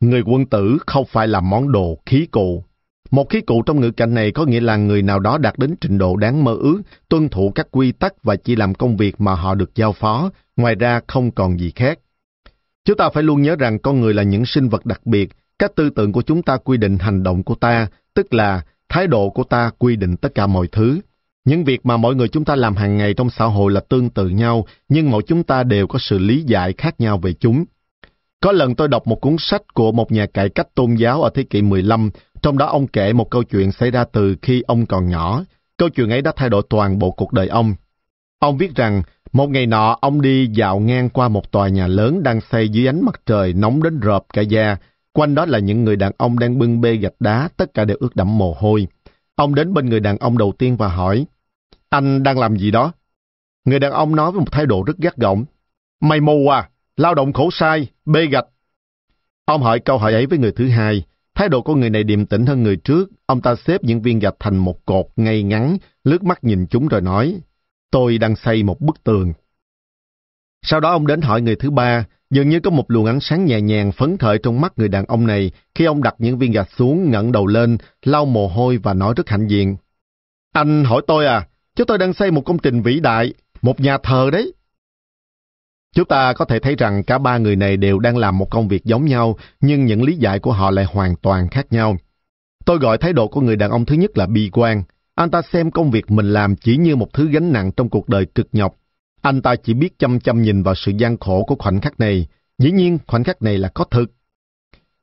[0.00, 2.64] người quân tử không phải là món đồ khí cụ.
[3.10, 5.74] Một khí cụ trong ngữ cảnh này có nghĩa là người nào đó đạt đến
[5.80, 9.20] trình độ đáng mơ ước, tuân thủ các quy tắc và chỉ làm công việc
[9.20, 11.98] mà họ được giao phó, ngoài ra không còn gì khác.
[12.84, 15.72] Chúng ta phải luôn nhớ rằng con người là những sinh vật đặc biệt, các
[15.76, 19.30] tư tưởng của chúng ta quy định hành động của ta, tức là thái độ
[19.30, 21.00] của ta quy định tất cả mọi thứ.
[21.44, 24.10] Những việc mà mọi người chúng ta làm hàng ngày trong xã hội là tương
[24.10, 27.64] tự nhau, nhưng mỗi chúng ta đều có sự lý giải khác nhau về chúng.
[28.40, 31.30] Có lần tôi đọc một cuốn sách của một nhà cải cách tôn giáo ở
[31.34, 32.10] thế kỷ 15,
[32.42, 35.44] trong đó ông kể một câu chuyện xảy ra từ khi ông còn nhỏ.
[35.76, 37.74] Câu chuyện ấy đã thay đổi toàn bộ cuộc đời ông.
[38.38, 39.02] Ông viết rằng,
[39.32, 42.86] một ngày nọ ông đi dạo ngang qua một tòa nhà lớn đang xây dưới
[42.86, 44.76] ánh mặt trời nóng đến rợp cả da,
[45.12, 47.96] Quanh đó là những người đàn ông đang bưng bê gạch đá, tất cả đều
[48.00, 48.86] ướt đẫm mồ hôi.
[49.34, 51.26] Ông đến bên người đàn ông đầu tiên và hỏi,
[51.88, 52.92] Anh đang làm gì đó?
[53.64, 55.44] Người đàn ông nói với một thái độ rất gắt gỏng,
[56.00, 58.46] Mày mù à, lao động khổ sai, bê gạch.
[59.44, 62.26] Ông hỏi câu hỏi ấy với người thứ hai, thái độ của người này điềm
[62.26, 65.76] tĩnh hơn người trước, ông ta xếp những viên gạch thành một cột ngay ngắn,
[66.04, 67.40] lướt mắt nhìn chúng rồi nói,
[67.90, 69.32] tôi đang xây một bức tường.
[70.62, 73.44] Sau đó ông đến hỏi người thứ ba, Dường như có một luồng ánh sáng
[73.44, 76.52] nhẹ nhàng phấn khởi trong mắt người đàn ông này khi ông đặt những viên
[76.52, 79.76] gạch xuống, ngẩng đầu lên, lau mồ hôi và nói rất hạnh diện.
[80.52, 83.98] Anh hỏi tôi à, chứ tôi đang xây một công trình vĩ đại, một nhà
[84.02, 84.52] thờ đấy.
[85.94, 88.68] Chúng ta có thể thấy rằng cả ba người này đều đang làm một công
[88.68, 91.96] việc giống nhau, nhưng những lý giải của họ lại hoàn toàn khác nhau.
[92.64, 94.82] Tôi gọi thái độ của người đàn ông thứ nhất là bi quan.
[95.14, 98.08] Anh ta xem công việc mình làm chỉ như một thứ gánh nặng trong cuộc
[98.08, 98.74] đời cực nhọc,
[99.20, 102.26] anh ta chỉ biết chăm chăm nhìn vào sự gian khổ của khoảnh khắc này.
[102.58, 104.12] Dĩ nhiên, khoảnh khắc này là có thực.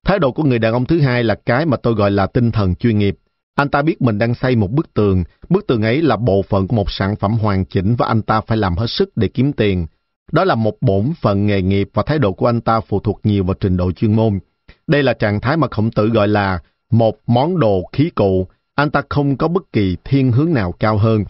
[0.05, 2.51] Thái độ của người đàn ông thứ hai là cái mà tôi gọi là tinh
[2.51, 3.17] thần chuyên nghiệp.
[3.55, 5.23] Anh ta biết mình đang xây một bức tường.
[5.49, 8.41] Bức tường ấy là bộ phận của một sản phẩm hoàn chỉnh và anh ta
[8.41, 9.87] phải làm hết sức để kiếm tiền.
[10.31, 13.19] Đó là một bổn phận nghề nghiệp và thái độ của anh ta phụ thuộc
[13.23, 14.39] nhiều vào trình độ chuyên môn.
[14.87, 16.59] Đây là trạng thái mà khổng tử gọi là
[16.91, 18.47] một món đồ khí cụ.
[18.75, 21.25] Anh ta không có bất kỳ thiên hướng nào cao hơn.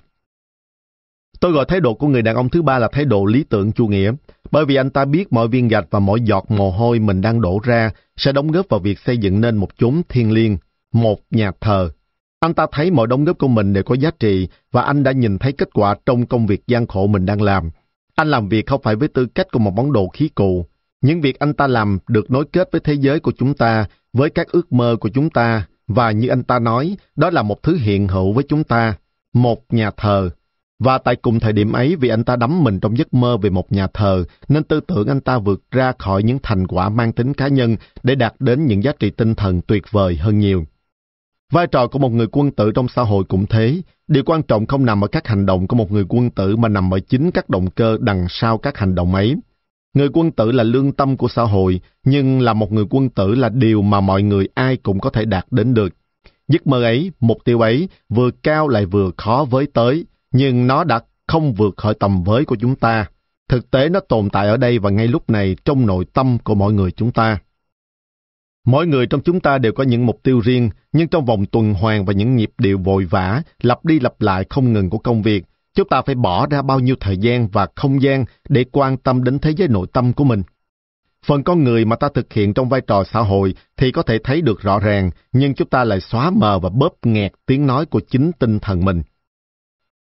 [1.40, 3.72] Tôi gọi thái độ của người đàn ông thứ ba là thái độ lý tưởng
[3.72, 4.12] chủ nghĩa,
[4.52, 7.42] bởi vì anh ta biết mọi viên gạch và mỗi giọt mồ hôi mình đang
[7.42, 10.58] đổ ra sẽ đóng góp vào việc xây dựng nên một chốn thiên liêng,
[10.94, 11.90] một nhà thờ.
[12.40, 15.12] Anh ta thấy mọi đóng góp của mình đều có giá trị và anh đã
[15.12, 17.70] nhìn thấy kết quả trong công việc gian khổ mình đang làm.
[18.18, 20.66] Anh làm việc không phải với tư cách của một món đồ khí cụ.
[21.02, 24.30] Những việc anh ta làm được nối kết với thế giới của chúng ta, với
[24.30, 27.76] các ước mơ của chúng ta, và như anh ta nói, đó là một thứ
[27.76, 28.96] hiện hữu với chúng ta,
[29.34, 30.30] một nhà thờ.
[30.80, 33.50] Và tại cùng thời điểm ấy vì anh ta đắm mình trong giấc mơ về
[33.50, 37.12] một nhà thờ, nên tư tưởng anh ta vượt ra khỏi những thành quả mang
[37.12, 40.66] tính cá nhân để đạt đến những giá trị tinh thần tuyệt vời hơn nhiều.
[41.52, 43.82] Vai trò của một người quân tử trong xã hội cũng thế.
[44.08, 46.70] Điều quan trọng không nằm ở các hành động của một người quân tử mà
[46.70, 49.36] nằm ở chính các động cơ đằng sau các hành động ấy.
[49.94, 53.36] người quân tử là lương tâm của xã hội, nhưng là một người quân tử
[53.36, 55.94] là điều mà mọi người ai cũng có thể đạt đến được.
[56.48, 60.84] Giấc mơ ấy, mục tiêu ấy, vừa cao lại vừa khó với tới, nhưng nó
[60.84, 63.06] đã không vượt khỏi tầm với của chúng ta.
[63.50, 66.56] Thực tế nó tồn tại ở đây và ngay lúc này trong nội tâm của
[66.56, 67.40] mọi người chúng ta.
[68.68, 71.74] Mỗi người trong chúng ta đều có những mục tiêu riêng, nhưng trong vòng tuần
[71.74, 75.22] hoàn và những nhịp điệu vội vã, lặp đi lặp lại không ngừng của công
[75.22, 78.98] việc, chúng ta phải bỏ ra bao nhiêu thời gian và không gian để quan
[78.98, 80.44] tâm đến thế giới nội tâm của mình.
[81.26, 84.18] Phần con người mà ta thực hiện trong vai trò xã hội thì có thể
[84.24, 87.86] thấy được rõ ràng, nhưng chúng ta lại xóa mờ và bóp nghẹt tiếng nói
[87.86, 89.02] của chính tinh thần mình.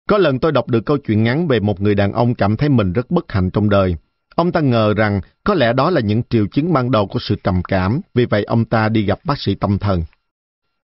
[0.10, 2.70] Có lần tôi đọc được câu chuyện ngắn về một người đàn ông cảm thấy
[2.70, 3.96] mình rất bất hạnh trong đời.
[4.36, 7.36] Ông ta ngờ rằng có lẽ đó là những triệu chứng ban đầu của sự
[7.44, 10.04] trầm cảm, vì vậy ông ta đi gặp bác sĩ tâm thần.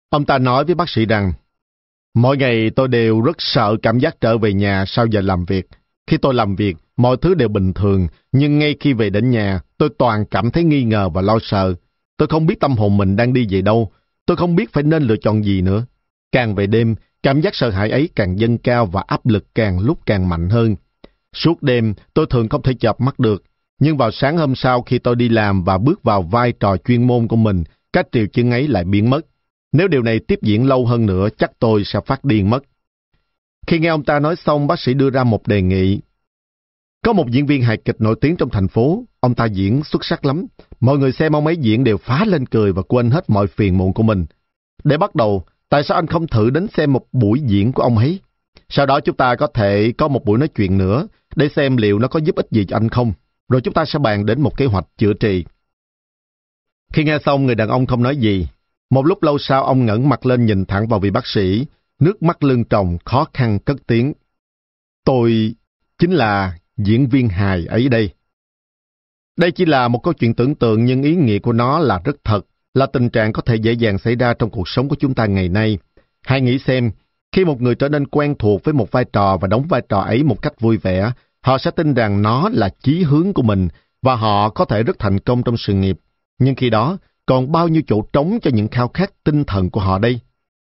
[0.10, 1.34] Ông ta nói với bác sĩ rằng,
[2.14, 5.68] Mỗi ngày tôi đều rất sợ cảm giác trở về nhà sau giờ làm việc.
[6.08, 9.62] Khi tôi làm việc, mọi thứ đều bình thường, nhưng ngay khi về đến nhà,
[9.78, 11.74] tôi toàn cảm thấy nghi ngờ và lo sợ.
[12.18, 13.92] Tôi không biết tâm hồn mình đang đi về đâu,
[14.26, 15.86] tôi không biết phải nên lựa chọn gì nữa.
[16.32, 19.80] Càng về đêm, cảm giác sợ hãi ấy càng dâng cao và áp lực càng
[19.80, 20.76] lúc càng mạnh hơn.
[21.34, 23.44] Suốt đêm, tôi thường không thể chợp mắt được,
[23.80, 27.08] nhưng vào sáng hôm sau khi tôi đi làm và bước vào vai trò chuyên
[27.08, 27.64] môn của mình,
[27.94, 29.22] các triệu chứng ấy lại biến mất.
[29.72, 32.64] Nếu điều này tiếp diễn lâu hơn nữa, chắc tôi sẽ phát điên mất.
[33.68, 36.00] Khi nghe ông ta nói xong, bác sĩ đưa ra một đề nghị.
[37.04, 40.06] Có một diễn viên hài kịch nổi tiếng trong thành phố, ông ta diễn xuất
[40.06, 40.46] sắc lắm.
[40.80, 43.78] Mọi người xem ông ấy diễn đều phá lên cười và quên hết mọi phiền
[43.78, 44.26] muộn của mình.
[44.84, 47.98] Để bắt đầu, tại sao anh không thử đến xem một buổi diễn của ông
[47.98, 48.20] ấy?
[48.70, 52.00] Sau đó chúng ta có thể có một buổi nói chuyện nữa, để xem liệu
[52.00, 53.14] nó có giúp ích gì cho anh không.
[53.50, 55.46] Rồi chúng ta sẽ bàn đến một kế hoạch chữa trị.
[56.94, 58.48] Khi nghe xong, người đàn ông không nói gì,
[58.90, 61.66] một lúc lâu sau ông ngẩng mặt lên nhìn thẳng vào vị bác sĩ,
[62.00, 64.14] nước mắt lưng tròng khó khăn cất tiếng.
[65.06, 65.56] Tôi
[66.00, 68.10] chính là diễn viên hài ấy đây.
[69.38, 72.16] Đây chỉ là một câu chuyện tưởng tượng nhưng ý nghĩa của nó là rất
[72.24, 72.42] thật,
[72.74, 75.26] là tình trạng có thể dễ dàng xảy ra trong cuộc sống của chúng ta
[75.26, 75.78] ngày nay.
[76.22, 76.92] Hãy nghĩ xem,
[77.34, 80.00] khi một người trở nên quen thuộc với một vai trò và đóng vai trò
[80.00, 83.68] ấy một cách vui vẻ, họ sẽ tin rằng nó là chí hướng của mình
[84.02, 85.98] và họ có thể rất thành công trong sự nghiệp.
[86.40, 89.80] Nhưng khi đó, còn bao nhiêu chỗ trống cho những khao khát tinh thần của
[89.80, 90.20] họ đây?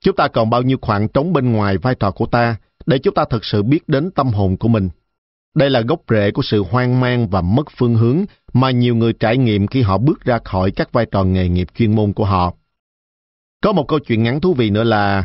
[0.04, 3.14] Chúng ta còn bao nhiêu khoảng trống bên ngoài vai trò của ta để chúng
[3.14, 4.88] ta thực sự biết đến tâm hồn của mình?
[5.54, 9.12] Đây là gốc rễ của sự hoang mang và mất phương hướng mà nhiều người
[9.12, 12.24] trải nghiệm khi họ bước ra khỏi các vai trò nghề nghiệp chuyên môn của
[12.24, 12.54] họ.
[13.62, 15.24] Có một câu chuyện ngắn thú vị nữa là,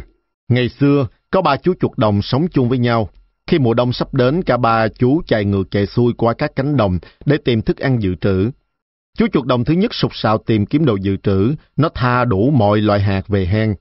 [0.50, 3.10] ngày xưa có ba chú chuột đồng sống chung với nhau.
[3.48, 6.78] Khi mùa đông sắp đến, cả ba chú chạy ngược chạy xuôi qua các cánh
[6.78, 8.52] đồng để tìm thức ăn dự trữ.
[9.18, 12.50] Chú chuột đồng thứ nhất sục sạo tìm kiếm đồ dự trữ, nó tha đủ
[12.50, 13.76] mọi loại hạt về hang.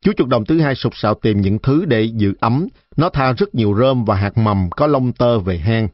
[0.00, 2.66] Chú chuột đồng thứ hai sục sạo tìm những thứ để giữ ấm,
[2.96, 5.88] nó tha rất nhiều rơm và hạt mầm có lông tơ về hang.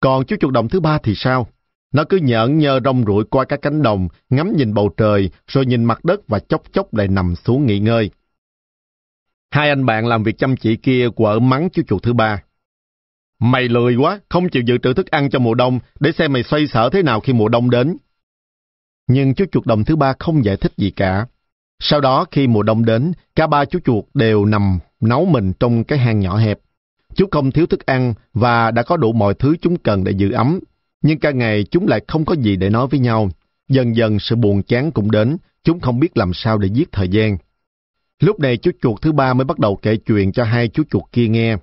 [0.00, 1.46] Còn chú chuột đồng thứ ba thì sao?
[1.92, 5.66] Nó cứ nhởn nhơ rong ruổi qua các cánh đồng, ngắm nhìn bầu trời, rồi
[5.66, 8.10] nhìn mặt đất và chốc chốc lại nằm xuống nghỉ ngơi.
[9.50, 12.42] Hai anh bạn làm việc chăm chỉ kia quở mắng chú chuột thứ ba.
[13.40, 16.42] Mày lười quá, không chịu dự trữ thức ăn cho mùa đông, để xem mày
[16.42, 17.96] xoay sở thế nào khi mùa đông đến.
[19.06, 21.26] Nhưng chú chuột đồng thứ ba không giải thích gì cả.
[21.80, 25.84] Sau đó khi mùa đông đến, cả ba chú chuột đều nằm nấu mình trong
[25.84, 26.58] cái hang nhỏ hẹp.
[27.14, 30.32] Chú không thiếu thức ăn và đã có đủ mọi thứ chúng cần để giữ
[30.32, 30.60] ấm.
[31.02, 33.28] Nhưng cả ngày chúng lại không có gì để nói với nhau.
[33.68, 37.08] Dần dần sự buồn chán cũng đến, chúng không biết làm sao để giết thời
[37.08, 37.38] gian.
[38.20, 41.02] Lúc này chú chuột thứ ba mới bắt đầu kể chuyện cho hai chú chuột
[41.12, 41.56] kia nghe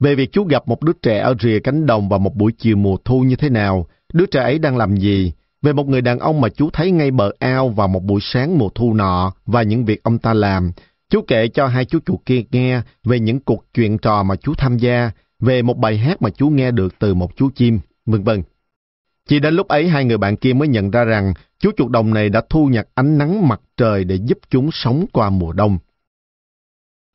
[0.00, 2.76] về việc chú gặp một đứa trẻ ở rìa cánh đồng vào một buổi chiều
[2.76, 6.18] mùa thu như thế nào, đứa trẻ ấy đang làm gì, về một người đàn
[6.18, 9.62] ông mà chú thấy ngay bờ ao vào một buổi sáng mùa thu nọ và
[9.62, 10.72] những việc ông ta làm.
[11.10, 14.54] Chú kể cho hai chú chuột kia nghe về những cuộc chuyện trò mà chú
[14.54, 15.10] tham gia,
[15.40, 18.42] về một bài hát mà chú nghe được từ một chú chim, vân vân.
[19.28, 22.14] Chỉ đến lúc ấy hai người bạn kia mới nhận ra rằng chú chuột đồng
[22.14, 25.78] này đã thu nhặt ánh nắng mặt trời để giúp chúng sống qua mùa đông.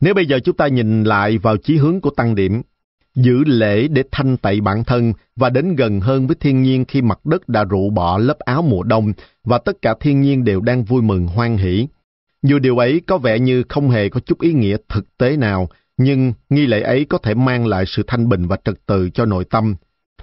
[0.02, 2.62] Nếu bây giờ chúng ta nhìn lại vào chí hướng của tăng điểm,
[3.16, 7.02] giữ lễ để thanh tẩy bản thân và đến gần hơn với thiên nhiên khi
[7.02, 10.62] mặt đất đã rụ bỏ lớp áo mùa đông và tất cả thiên nhiên đều
[10.62, 11.88] đang vui mừng hoan hỷ.
[12.44, 15.70] Dù điều ấy có vẻ như không hề có chút ý nghĩa thực tế nào,
[15.98, 19.26] nhưng nghi lễ ấy có thể mang lại sự thanh bình và trật tự cho
[19.26, 19.76] nội tâm.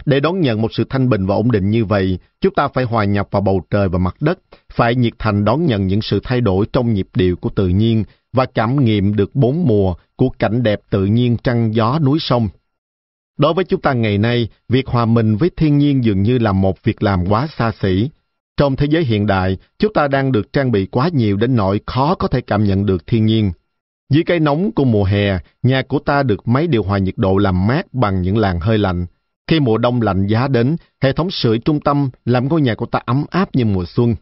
[0.05, 2.85] Để đón nhận một sự thanh bình và ổn định như vậy, chúng ta phải
[2.85, 4.39] hòa nhập vào bầu trời và mặt đất,
[4.73, 8.05] phải nhiệt thành đón nhận những sự thay đổi trong nhịp điệu của tự nhiên
[8.33, 12.49] và cảm nghiệm được bốn mùa của cảnh đẹp tự nhiên trăng gió núi sông.
[13.39, 16.53] Đối với chúng ta ngày nay, việc hòa mình với thiên nhiên dường như là
[16.53, 18.11] một việc làm quá xa xỉ.
[18.57, 21.81] Trong thế giới hiện đại, chúng ta đang được trang bị quá nhiều đến nỗi
[21.87, 23.53] khó có thể cảm nhận được thiên nhiên.
[24.11, 27.37] Dưới cái nóng của mùa hè, nhà của ta được máy điều hòa nhiệt độ
[27.37, 29.07] làm mát bằng những làn hơi lạnh.
[29.51, 32.87] Khi mùa đông lạnh giá đến, hệ thống sưởi trung tâm làm ngôi nhà của
[32.87, 34.15] ta ấm áp như mùa xuân.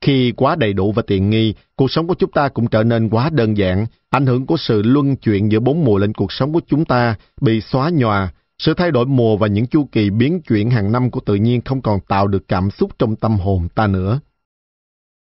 [0.00, 3.08] Khi quá đầy đủ và tiện nghi, cuộc sống của chúng ta cũng trở nên
[3.08, 3.86] quá đơn giản.
[4.10, 7.14] Ảnh hưởng của sự luân chuyển giữa bốn mùa lên cuộc sống của chúng ta
[7.40, 8.32] bị xóa nhòa.
[8.58, 11.60] Sự thay đổi mùa và những chu kỳ biến chuyển hàng năm của tự nhiên
[11.64, 14.20] không còn tạo được cảm xúc trong tâm hồn ta nữa.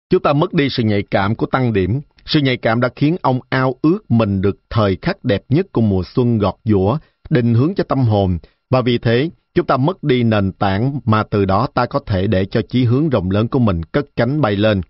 [0.10, 2.02] Chúng ta mất đi sự nhạy cảm của tăng điểm.
[2.26, 5.82] Sự nhạy cảm đã khiến ông ao ước mình được thời khắc đẹp nhất của
[5.82, 6.98] mùa xuân gọt giũa,
[7.30, 8.38] định hướng cho tâm hồn,
[8.70, 12.28] và vì thế chúng ta mất đi nền tảng mà từ đó ta có thể
[12.28, 14.82] để cho chí hướng rộng lớn của mình cất cánh bay lên.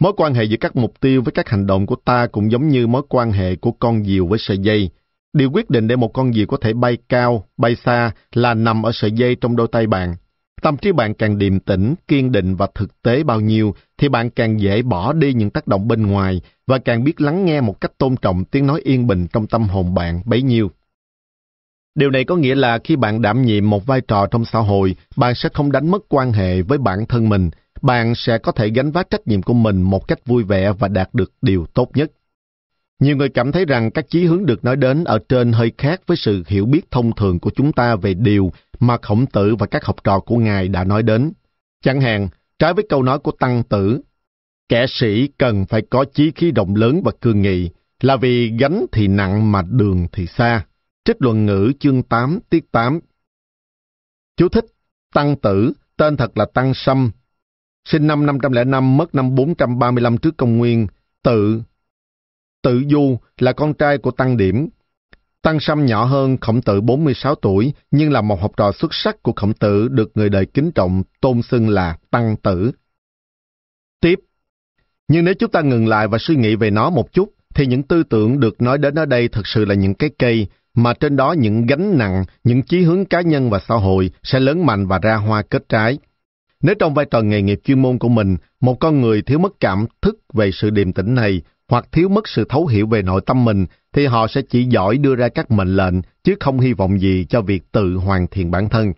[0.00, 2.68] Mối quan hệ giữa các mục tiêu với các hành động của ta cũng giống
[2.68, 4.90] như mối quan hệ của con diều với sợi dây.
[5.32, 8.82] Điều quyết định để một con diều có thể bay cao, bay xa là nằm
[8.82, 10.16] ở sợi dây trong đôi tay bạn.
[10.62, 14.30] Tâm trí bạn càng điềm tĩnh, kiên định và thực tế bao nhiêu, thì bạn
[14.30, 17.80] càng dễ bỏ đi những tác động bên ngoài và càng biết lắng nghe một
[17.80, 20.70] cách tôn trọng tiếng nói yên bình trong tâm hồn bạn bấy nhiêu.
[21.94, 24.96] Điều này có nghĩa là khi bạn đảm nhiệm một vai trò trong xã hội,
[25.16, 27.50] bạn sẽ không đánh mất quan hệ với bản thân mình.
[27.82, 30.88] Bạn sẽ có thể gánh vác trách nhiệm của mình một cách vui vẻ và
[30.88, 32.12] đạt được điều tốt nhất.
[33.00, 36.00] Nhiều người cảm thấy rằng các chí hướng được nói đến ở trên hơi khác
[36.06, 39.66] với sự hiểu biết thông thường của chúng ta về điều mà khổng tử và
[39.66, 41.32] các học trò của Ngài đã nói đến.
[41.84, 44.00] Chẳng hạn, trái với câu nói của Tăng Tử,
[44.68, 48.86] kẻ sĩ cần phải có chí khí rộng lớn và cương nghị, là vì gánh
[48.92, 50.64] thì nặng mà đường thì xa.
[51.04, 53.00] Trích luận ngữ chương 8 tiết 8
[54.36, 54.64] Chú thích
[55.14, 57.10] Tăng Tử, tên thật là Tăng Sâm,
[57.84, 60.86] sinh năm 505, mất năm 435 trước công nguyên,
[61.22, 61.62] tự
[62.62, 64.68] Tự Du là con trai của Tăng Điểm.
[65.42, 69.22] Tăng Sâm nhỏ hơn Khổng Tử 46 tuổi, nhưng là một học trò xuất sắc
[69.22, 72.72] của Khổng Tử được người đời kính trọng tôn xưng là Tăng Tử.
[74.00, 74.20] Tiếp
[75.08, 77.82] Nhưng nếu chúng ta ngừng lại và suy nghĩ về nó một chút, thì những
[77.82, 81.16] tư tưởng được nói đến ở đây thật sự là những cái cây, mà trên
[81.16, 84.86] đó những gánh nặng, những chí hướng cá nhân và xã hội sẽ lớn mạnh
[84.86, 85.98] và ra hoa kết trái.
[86.62, 89.52] Nếu trong vai trò nghề nghiệp chuyên môn của mình, một con người thiếu mất
[89.60, 93.20] cảm thức về sự điềm tĩnh này, hoặc thiếu mất sự thấu hiểu về nội
[93.26, 95.94] tâm mình, thì họ sẽ chỉ giỏi đưa ra các mệnh lệnh,
[96.24, 98.92] chứ không hy vọng gì cho việc tự hoàn thiện bản thân.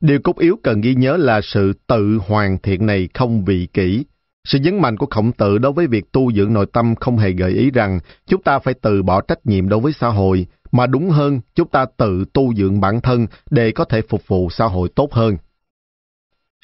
[0.00, 4.04] Điều cốt yếu cần ghi nhớ là sự tự hoàn thiện này không vị kỷ.
[4.44, 7.30] Sự nhấn mạnh của khổng tử đối với việc tu dưỡng nội tâm không hề
[7.30, 10.86] gợi ý rằng chúng ta phải từ bỏ trách nhiệm đối với xã hội, mà
[10.86, 14.64] đúng hơn chúng ta tự tu dưỡng bản thân để có thể phục vụ xã
[14.64, 15.36] hội tốt hơn.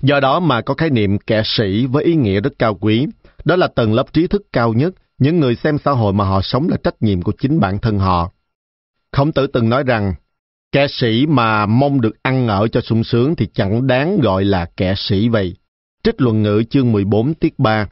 [0.03, 3.07] Do đó mà có khái niệm kẻ sĩ với ý nghĩa rất cao quý,
[3.45, 6.41] đó là tầng lớp trí thức cao nhất, những người xem xã hội mà họ
[6.43, 8.31] sống là trách nhiệm của chính bản thân họ.
[9.13, 10.15] Khổng tử từng nói rằng,
[10.73, 14.67] kẻ sĩ mà mong được ăn ở cho sung sướng thì chẳng đáng gọi là
[14.77, 15.57] kẻ sĩ vậy.
[16.03, 17.89] Trích luận ngữ chương 14 tiết 3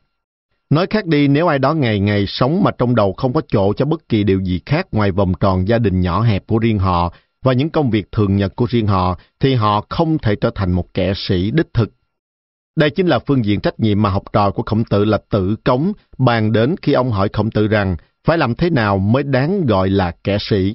[0.70, 3.72] Nói khác đi, nếu ai đó ngày ngày sống mà trong đầu không có chỗ
[3.72, 6.78] cho bất kỳ điều gì khác ngoài vòng tròn gia đình nhỏ hẹp của riêng
[6.78, 10.50] họ và những công việc thường nhật của riêng họ, thì họ không thể trở
[10.54, 11.90] thành một kẻ sĩ đích thực.
[12.76, 15.56] Đây chính là phương diện trách nhiệm mà học trò của khổng tử là tử
[15.64, 19.66] cống bàn đến khi ông hỏi khổng tử rằng phải làm thế nào mới đáng
[19.66, 20.74] gọi là kẻ sĩ.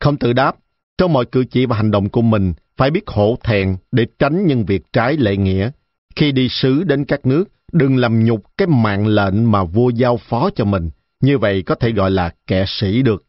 [0.00, 0.56] Khổng tử đáp,
[0.98, 4.46] trong mọi cử chỉ và hành động của mình, phải biết hổ thẹn để tránh
[4.46, 5.70] những việc trái lệ nghĩa.
[6.16, 10.16] Khi đi sứ đến các nước, đừng làm nhục cái mạng lệnh mà vua giao
[10.16, 10.90] phó cho mình.
[11.20, 13.24] Như vậy có thể gọi là kẻ sĩ được.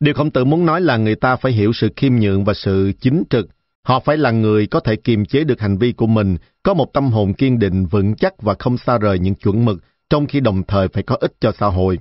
[0.00, 2.92] Điều khổng tử muốn nói là người ta phải hiểu sự khiêm nhượng và sự
[3.00, 3.48] chính trực
[3.88, 6.92] Họ phải là người có thể kiềm chế được hành vi của mình, có một
[6.92, 9.78] tâm hồn kiên định, vững chắc và không xa rời những chuẩn mực,
[10.10, 11.98] trong khi đồng thời phải có ích cho xã hội.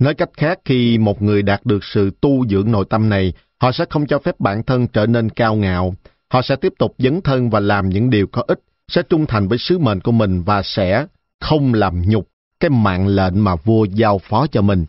[0.00, 3.72] Nói cách khác, khi một người đạt được sự tu dưỡng nội tâm này, họ
[3.72, 5.94] sẽ không cho phép bản thân trở nên cao ngạo.
[6.28, 9.48] Họ sẽ tiếp tục dấn thân và làm những điều có ích, sẽ trung thành
[9.48, 11.06] với sứ mệnh của mình và sẽ
[11.40, 12.28] không làm nhục
[12.60, 14.84] cái mạng lệnh mà vua giao phó cho mình.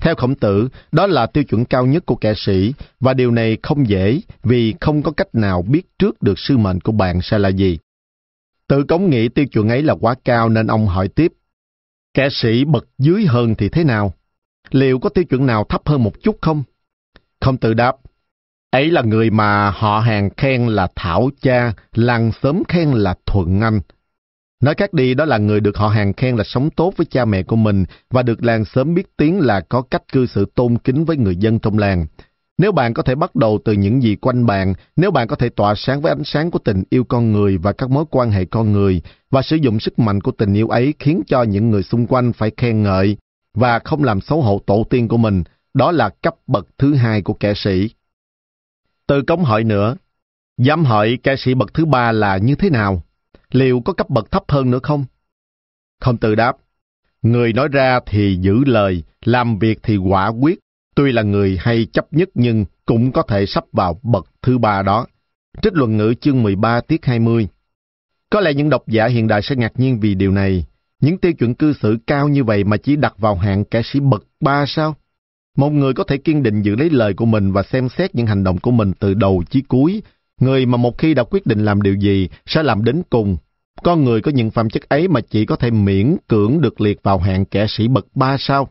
[0.00, 3.56] Theo khổng tử, đó là tiêu chuẩn cao nhất của kẻ sĩ, và điều này
[3.62, 7.38] không dễ vì không có cách nào biết trước được sứ mệnh của bạn sẽ
[7.38, 7.78] là gì.
[8.68, 11.32] Tự cống nghĩ tiêu chuẩn ấy là quá cao nên ông hỏi tiếp,
[12.14, 14.14] kẻ sĩ bậc dưới hơn thì thế nào?
[14.70, 16.62] Liệu có tiêu chuẩn nào thấp hơn một chút không?
[17.40, 17.96] Không tự đáp,
[18.72, 23.60] ấy là người mà họ hàng khen là Thảo Cha, làng sớm khen là Thuận
[23.60, 23.80] Anh,
[24.62, 27.24] Nói khác đi đó là người được họ hàng khen là sống tốt với cha
[27.24, 30.78] mẹ của mình và được làng sớm biết tiếng là có cách cư xử tôn
[30.78, 32.06] kính với người dân trong làng.
[32.58, 35.48] Nếu bạn có thể bắt đầu từ những gì quanh bạn, nếu bạn có thể
[35.48, 38.44] tỏa sáng với ánh sáng của tình yêu con người và các mối quan hệ
[38.44, 41.82] con người, và sử dụng sức mạnh của tình yêu ấy khiến cho những người
[41.82, 43.16] xung quanh phải khen ngợi
[43.54, 45.42] và không làm xấu hổ tổ tiên của mình,
[45.74, 47.90] đó là cấp bậc thứ hai của kẻ sĩ.
[49.12, 49.96] Từ cống hỏi nữa,
[50.58, 53.02] dám hỏi ca sĩ bậc thứ ba là như thế nào?
[53.50, 55.04] liệu có cấp bậc thấp hơn nữa không?
[56.00, 56.56] Không tự đáp,
[57.22, 60.58] người nói ra thì giữ lời, làm việc thì quả quyết,
[60.94, 64.82] Tuy là người hay chấp nhất nhưng cũng có thể sắp vào bậc thứ ba
[64.82, 65.06] đó.
[65.62, 67.48] Trích luận ngữ chương 13 tiết 20
[68.30, 70.64] Có lẽ những độc giả hiện đại sẽ ngạc nhiên vì điều này.
[71.00, 74.00] Những tiêu chuẩn cư xử cao như vậy mà chỉ đặt vào hạng kẻ sĩ
[74.00, 74.96] bậc ba sao?
[75.56, 78.26] Một người có thể kiên định giữ lấy lời của mình và xem xét những
[78.26, 80.02] hành động của mình từ đầu chí cuối.
[80.40, 83.36] Người mà một khi đã quyết định làm điều gì sẽ làm đến cùng.
[83.82, 87.02] Con người có những phẩm chất ấy mà chỉ có thể miễn cưỡng được liệt
[87.02, 88.68] vào hạng kẻ sĩ bậc ba sao?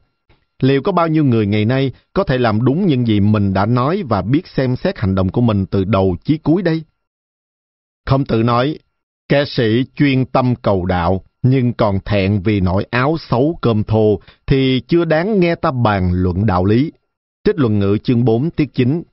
[0.59, 3.65] Liệu có bao nhiêu người ngày nay có thể làm đúng những gì mình đã
[3.65, 6.83] nói và biết xem xét hành động của mình từ đầu chí cuối đây?
[8.05, 8.79] Không tự nói,
[9.29, 14.19] kẻ sĩ chuyên tâm cầu đạo, nhưng còn thẹn vì nỗi áo xấu cơm thô,
[14.47, 16.91] thì chưa đáng nghe ta bàn luận đạo lý.
[17.43, 19.03] Trích luận ngữ chương 4 tiết 9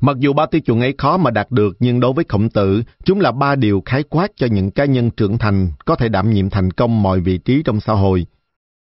[0.00, 2.82] Mặc dù ba tiêu chuẩn ấy khó mà đạt được, nhưng đối với khổng tử,
[3.04, 6.30] chúng là ba điều khái quát cho những cá nhân trưởng thành có thể đảm
[6.30, 8.26] nhiệm thành công mọi vị trí trong xã hội.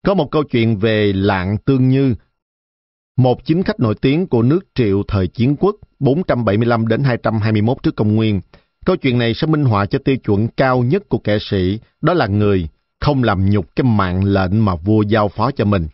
[0.05, 2.15] Có một câu chuyện về Lạng Tương Như,
[3.17, 7.95] một chính khách nổi tiếng của nước Triệu thời chiến quốc 475 đến 221 trước
[7.95, 8.41] công nguyên.
[8.85, 12.14] Câu chuyện này sẽ minh họa cho tiêu chuẩn cao nhất của kẻ sĩ, đó
[12.14, 12.68] là người
[13.00, 15.88] không làm nhục cái mạng lệnh mà vua giao phó cho mình.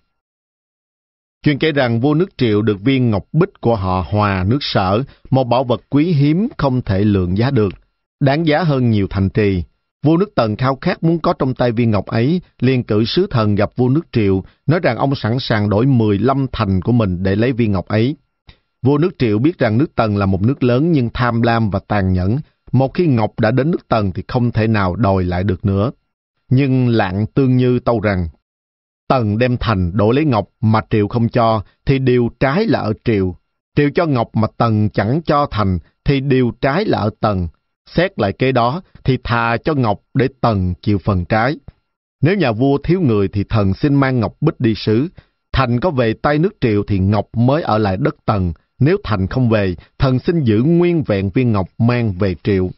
[1.43, 5.03] Chuyện kể rằng vua nước Triệu được viên ngọc bích của họ Hòa nước Sở,
[5.30, 7.74] một bảo vật quý hiếm không thể lượng giá được,
[8.19, 9.64] đáng giá hơn nhiều thành trì.
[10.03, 13.27] Vua nước Tần khao khát muốn có trong tay viên ngọc ấy, liền cử sứ
[13.30, 17.24] thần gặp vua nước Triệu, nói rằng ông sẵn sàng đổi 15 thành của mình
[17.24, 18.16] để lấy viên ngọc ấy.
[18.82, 21.80] Vua nước Triệu biết rằng nước Tần là một nước lớn nhưng tham lam và
[21.88, 22.38] tàn nhẫn.
[22.71, 25.91] Một khi ngọc đã đến nước Tần thì không thể nào đòi lại được nữa.
[26.49, 28.29] Nhưng lạng tương như tâu rằng,
[29.07, 32.93] Tần đem thành đổi lấy ngọc mà Triệu không cho, thì điều trái là ở
[33.03, 33.35] Triệu.
[33.75, 37.47] Triệu cho ngọc mà Tần chẳng cho thành, thì điều trái là ở Tần.
[37.87, 41.57] Xét lại kế đó thì thà cho Ngọc để Tần chịu phần trái.
[42.21, 45.07] Nếu nhà vua thiếu người thì thần xin mang Ngọc Bích đi sứ.
[45.53, 48.53] Thành có về tay nước triệu thì Ngọc mới ở lại đất Tần.
[48.80, 52.69] Nếu Thành không về, thần xin giữ nguyên vẹn viên Ngọc mang về Triệu.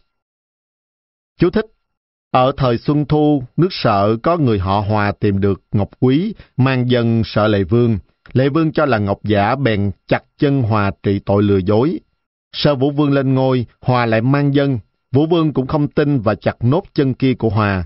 [1.40, 1.66] Chú thích
[2.32, 6.90] Ở thời Xuân Thu, nước sợ có người họ Hòa tìm được Ngọc Quý, mang
[6.90, 8.00] dân sợ Lệ Vương.
[8.34, 12.00] Lệ Vương cho là Ngọc giả bèn chặt chân Hòa trị tội lừa dối.
[12.54, 14.80] Sợ Vũ Vương lên ngôi, Hòa lại mang dân,
[15.12, 17.84] Vũ Vương cũng không tin và chặt nốt chân kia của Hòa.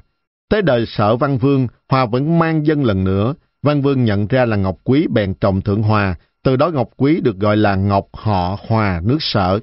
[0.50, 3.34] Tới đời sở Văn Vương, Hòa vẫn mang dân lần nữa.
[3.62, 7.22] Văn Vương nhận ra là Ngọc Quý bèn trọng thượng Hòa, từ đó Ngọc Quý
[7.22, 9.60] được gọi là Ngọc họ Hòa nước sở.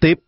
[0.00, 0.18] Tiếp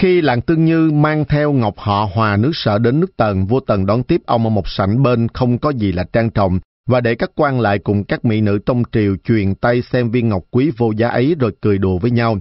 [0.00, 3.60] Khi làng Tương Như mang theo Ngọc họ Hòa nước sở đến nước Tần, vua
[3.60, 7.00] Tần đón tiếp ông ở một sảnh bên không có gì là trang trọng, và
[7.00, 10.44] để các quan lại cùng các mỹ nữ trong triều truyền tay xem viên ngọc
[10.50, 12.38] quý vô giá ấy rồi cười đùa với nhau.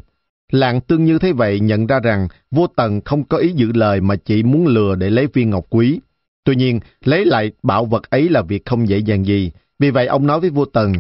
[0.52, 4.02] làng tương như thấy vậy nhận ra rằng vua Tần không có ý giữ lời
[4.02, 6.00] mà chỉ muốn lừa để lấy viên ngọc quý.
[6.44, 9.52] Tuy nhiên, lấy lại bảo vật ấy là việc không dễ dàng gì.
[9.80, 10.94] Vì vậy ông nói với vua Tần,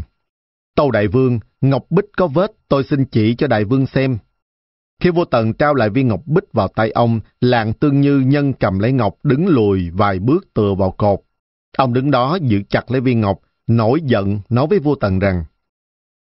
[0.78, 4.18] Tâu đại vương, ngọc bích có vết, tôi xin chỉ cho đại vương xem.
[5.02, 8.54] Khi vua Tần trao lại viên ngọc bích vào tay ông, làng tương như nhân
[8.54, 11.20] cầm lấy ngọc đứng lùi vài bước tựa vào cột.
[11.78, 15.44] Ông đứng đó giữ chặt lấy viên ngọc, nổi giận nói với vua Tần rằng,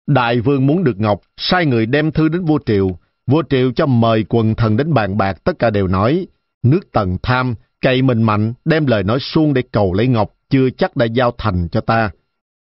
[0.07, 2.89] Đại vương muốn được ngọc, sai người đem thư đến vua Triệu,
[3.27, 6.27] Vua Triệu cho mời quần thần đến bàn bạc, tất cả đều nói,
[6.63, 10.69] nước tần tham, cậy mình mạnh, đem lời nói suông để cầu lấy ngọc, chưa
[10.69, 12.11] chắc đã giao thành cho ta.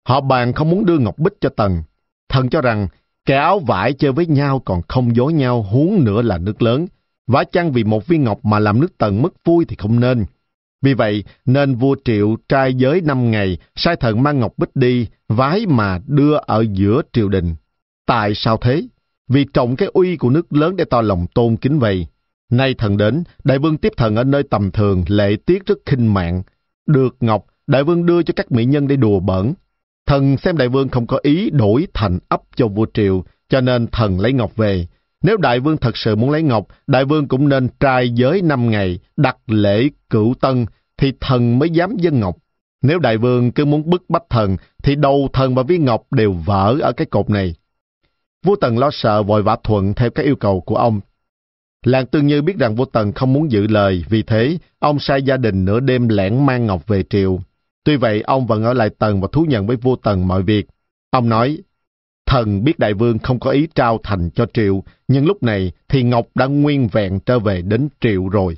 [0.07, 1.83] Họ bàn không muốn đưa ngọc bích cho tần.
[2.29, 2.87] Thần cho rằng,
[3.25, 6.87] kẻ áo vải chơi với nhau còn không dối nhau huống nữa là nước lớn.
[7.27, 10.25] Vả chăng vì một viên ngọc mà làm nước tần mất vui thì không nên.
[10.81, 15.07] Vì vậy, nên vua Triệu trai giới năm ngày, sai thần mang ngọc bích đi,
[15.27, 17.55] vái mà đưa ở giữa triều đình.
[18.05, 18.83] Tại sao thế?
[19.31, 22.07] vì trọng cái uy của nước lớn để to lòng tôn kính vậy.
[22.49, 26.13] Nay thần đến, đại vương tiếp thần ở nơi tầm thường, lệ tiết rất khinh
[26.13, 26.43] mạng.
[26.87, 29.53] Được ngọc, đại vương đưa cho các mỹ nhân để đùa bẩn.
[30.05, 33.87] Thần xem đại vương không có ý đổi thành ấp cho vua triều, cho nên
[33.87, 34.87] thần lấy ngọc về.
[35.23, 38.69] Nếu đại vương thật sự muốn lấy ngọc, đại vương cũng nên trai giới năm
[38.69, 40.65] ngày, đặt lễ cửu tân,
[40.97, 42.35] thì thần mới dám dân ngọc.
[42.81, 46.31] Nếu đại vương cứ muốn bức bách thần, thì đầu thần và viên ngọc đều
[46.31, 47.55] vỡ ở cái cột này.
[48.45, 51.01] Vua Tần lo sợ vội vã thuận theo các yêu cầu của ông.
[51.85, 55.23] Làng Tương Như biết rằng vua Tần không muốn giữ lời, vì thế ông sai
[55.23, 57.39] gia đình nửa đêm lẻn mang ngọc về triều.
[57.83, 60.67] Tuy vậy, ông vẫn ở lại Tần và thú nhận với vua Tần mọi việc.
[61.11, 61.57] Ông nói,
[62.25, 66.03] thần biết đại vương không có ý trao thành cho triệu nhưng lúc này thì
[66.03, 68.57] ngọc đã nguyên vẹn trở về đến triệu rồi.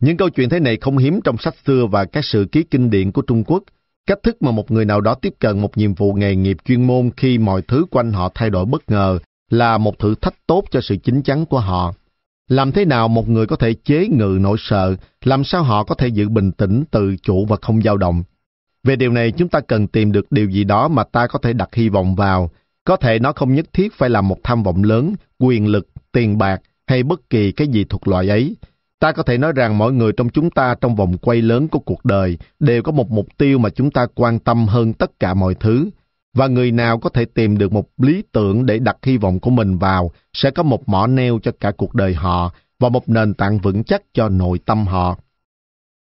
[0.00, 2.90] Những câu chuyện thế này không hiếm trong sách xưa và các sự ký kinh
[2.90, 3.62] điển của Trung Quốc,
[4.06, 6.86] Cách thức mà một người nào đó tiếp cận một nhiệm vụ nghề nghiệp chuyên
[6.86, 9.18] môn khi mọi thứ quanh họ thay đổi bất ngờ
[9.50, 11.94] là một thử thách tốt cho sự chính chắn của họ.
[12.48, 15.94] Làm thế nào một người có thể chế ngự nỗi sợ, làm sao họ có
[15.94, 18.24] thể giữ bình tĩnh, tự chủ và không dao động.
[18.84, 21.52] Về điều này chúng ta cần tìm được điều gì đó mà ta có thể
[21.52, 22.50] đặt hy vọng vào.
[22.84, 26.38] Có thể nó không nhất thiết phải là một tham vọng lớn, quyền lực, tiền
[26.38, 28.56] bạc hay bất kỳ cái gì thuộc loại ấy.
[28.98, 31.78] Ta có thể nói rằng mỗi người trong chúng ta trong vòng quay lớn của
[31.78, 35.34] cuộc đời đều có một mục tiêu mà chúng ta quan tâm hơn tất cả
[35.34, 35.90] mọi thứ.
[36.36, 39.50] Và người nào có thể tìm được một lý tưởng để đặt hy vọng của
[39.50, 43.34] mình vào sẽ có một mỏ neo cho cả cuộc đời họ và một nền
[43.34, 45.18] tảng vững chắc cho nội tâm họ.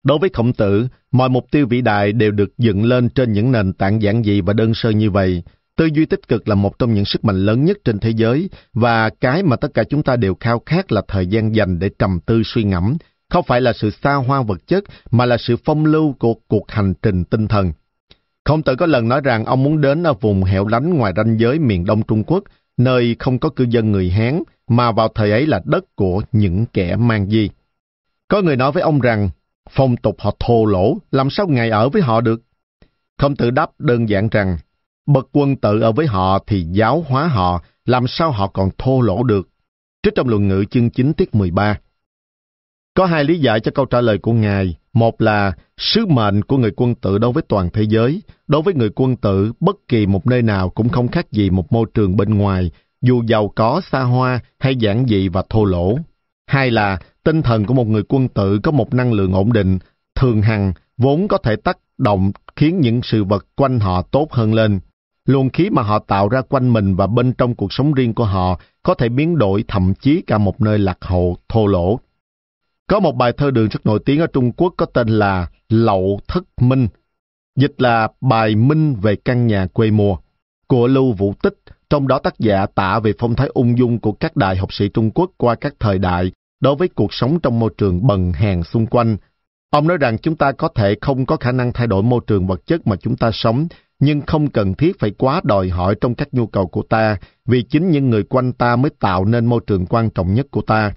[0.03, 3.51] Đối với khổng tử, mọi mục tiêu vĩ đại đều được dựng lên trên những
[3.51, 5.43] nền tảng giản dị và đơn sơ như vậy.
[5.75, 8.49] Tư duy tích cực là một trong những sức mạnh lớn nhất trên thế giới
[8.73, 11.89] và cái mà tất cả chúng ta đều khao khát là thời gian dành để
[11.99, 12.97] trầm tư suy ngẫm,
[13.29, 16.71] không phải là sự xa hoa vật chất mà là sự phong lưu của cuộc
[16.71, 17.71] hành trình tinh thần.
[18.45, 21.37] Khổng tử có lần nói rằng ông muốn đến ở vùng hẻo lánh ngoài ranh
[21.39, 22.43] giới miền đông Trung Quốc,
[22.77, 26.65] nơi không có cư dân người Hán, mà vào thời ấy là đất của những
[26.73, 27.49] kẻ mang di.
[28.27, 29.29] Có người nói với ông rằng,
[29.69, 32.41] phong tục họ thô lỗ, làm sao ngài ở với họ được?
[33.17, 34.57] Khổng tử đáp đơn giản rằng,
[35.05, 39.01] bậc quân tự ở với họ thì giáo hóa họ, làm sao họ còn thô
[39.01, 39.49] lỗ được?
[40.03, 41.77] Trích trong luận ngữ chương 9 tiết 13.
[42.93, 44.75] Có hai lý giải cho câu trả lời của Ngài.
[44.93, 48.21] Một là sứ mệnh của người quân tử đối với toàn thế giới.
[48.47, 51.73] Đối với người quân tử, bất kỳ một nơi nào cũng không khác gì một
[51.73, 52.71] môi trường bên ngoài,
[53.01, 55.97] dù giàu có, xa hoa hay giản dị và thô lỗ.
[56.47, 59.79] Hai là tinh thần của một người quân tử có một năng lượng ổn định,
[60.15, 64.53] thường hằng, vốn có thể tác động khiến những sự vật quanh họ tốt hơn
[64.53, 64.79] lên.
[65.25, 68.25] Luồng khí mà họ tạo ra quanh mình và bên trong cuộc sống riêng của
[68.25, 71.99] họ có thể biến đổi thậm chí cả một nơi lạc hậu, thô lỗ.
[72.91, 76.19] Có một bài thơ đường rất nổi tiếng ở Trung Quốc có tên là Lậu
[76.27, 76.87] Thất Minh,
[77.55, 80.17] dịch là bài minh về căn nhà quê mùa,
[80.67, 81.53] của Lưu Vũ Tích,
[81.89, 84.89] trong đó tác giả tả về phong thái ung dung của các đại học sĩ
[84.89, 88.63] Trung Quốc qua các thời đại đối với cuộc sống trong môi trường bần hèn
[88.63, 89.17] xung quanh.
[89.71, 92.47] Ông nói rằng chúng ta có thể không có khả năng thay đổi môi trường
[92.47, 93.67] vật chất mà chúng ta sống,
[93.99, 97.63] nhưng không cần thiết phải quá đòi hỏi trong các nhu cầu của ta, vì
[97.63, 100.93] chính những người quanh ta mới tạo nên môi trường quan trọng nhất của ta.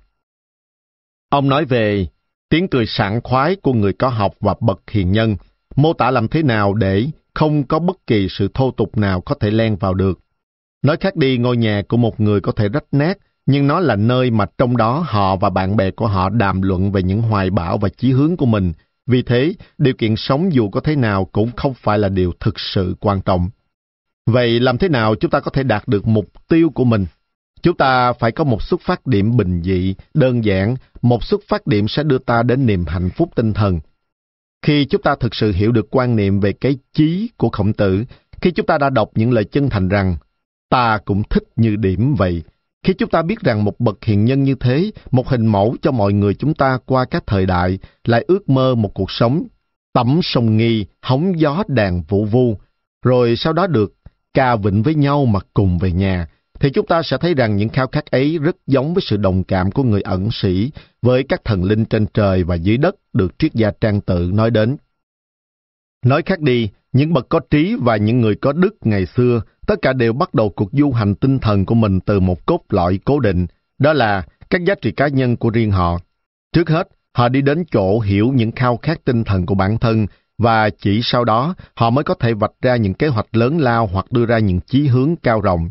[1.35, 2.07] Ông nói về
[2.49, 5.37] tiếng cười sảng khoái của người có học và bậc hiền nhân,
[5.77, 9.35] mô tả làm thế nào để không có bất kỳ sự thô tục nào có
[9.41, 10.19] thể len vào được.
[10.83, 13.97] Nói khác đi, ngôi nhà của một người có thể rách nát, nhưng nó là
[13.97, 17.51] nơi mà trong đó họ và bạn bè của họ đàm luận về những hoài
[17.51, 18.73] bão và chí hướng của mình.
[19.07, 22.61] Vì thế, điều kiện sống dù có thế nào cũng không phải là điều thực
[22.61, 23.51] sự quan trọng.
[24.27, 27.07] Vậy làm thế nào chúng ta có thể đạt được mục tiêu của mình?
[27.65, 31.67] Chúng ta phải có một xuất phát điểm bình dị, đơn giản, một xuất phát
[31.67, 33.81] điểm sẽ đưa ta đến niềm hạnh phúc tinh thần.
[34.63, 38.05] Khi chúng ta thực sự hiểu được quan niệm về cái chí của khổng tử,
[38.41, 40.17] khi chúng ta đã đọc những lời chân thành rằng,
[40.71, 42.43] ta cũng thích như điểm vậy,
[42.83, 45.91] khi chúng ta biết rằng một bậc hiền nhân như thế, một hình mẫu cho
[45.91, 49.47] mọi người chúng ta qua các thời đại, lại ước mơ một cuộc sống
[49.93, 52.57] tắm sông nghi, hóng gió đàn vũ vu,
[53.05, 53.95] rồi sau đó được
[54.35, 56.27] ca vịnh với nhau mà cùng về nhà,
[56.61, 59.45] thì chúng ta sẽ thấy rằng những khao khát ấy rất giống với sự đồng
[59.45, 60.71] cảm của người ẩn sĩ
[61.03, 64.51] với các thần linh trên trời và dưới đất được triết gia trang tự nói
[64.51, 64.77] đến.
[66.05, 69.75] Nói khác đi, những bậc có trí và những người có đức ngày xưa, tất
[69.83, 72.99] cả đều bắt đầu cuộc du hành tinh thần của mình từ một cốt lõi
[73.05, 73.47] cố định,
[73.79, 75.99] đó là các giá trị cá nhân của riêng họ.
[76.53, 80.07] Trước hết, họ đi đến chỗ hiểu những khao khát tinh thần của bản thân
[80.39, 83.87] và chỉ sau đó họ mới có thể vạch ra những kế hoạch lớn lao
[83.87, 85.71] hoặc đưa ra những chí hướng cao rộng.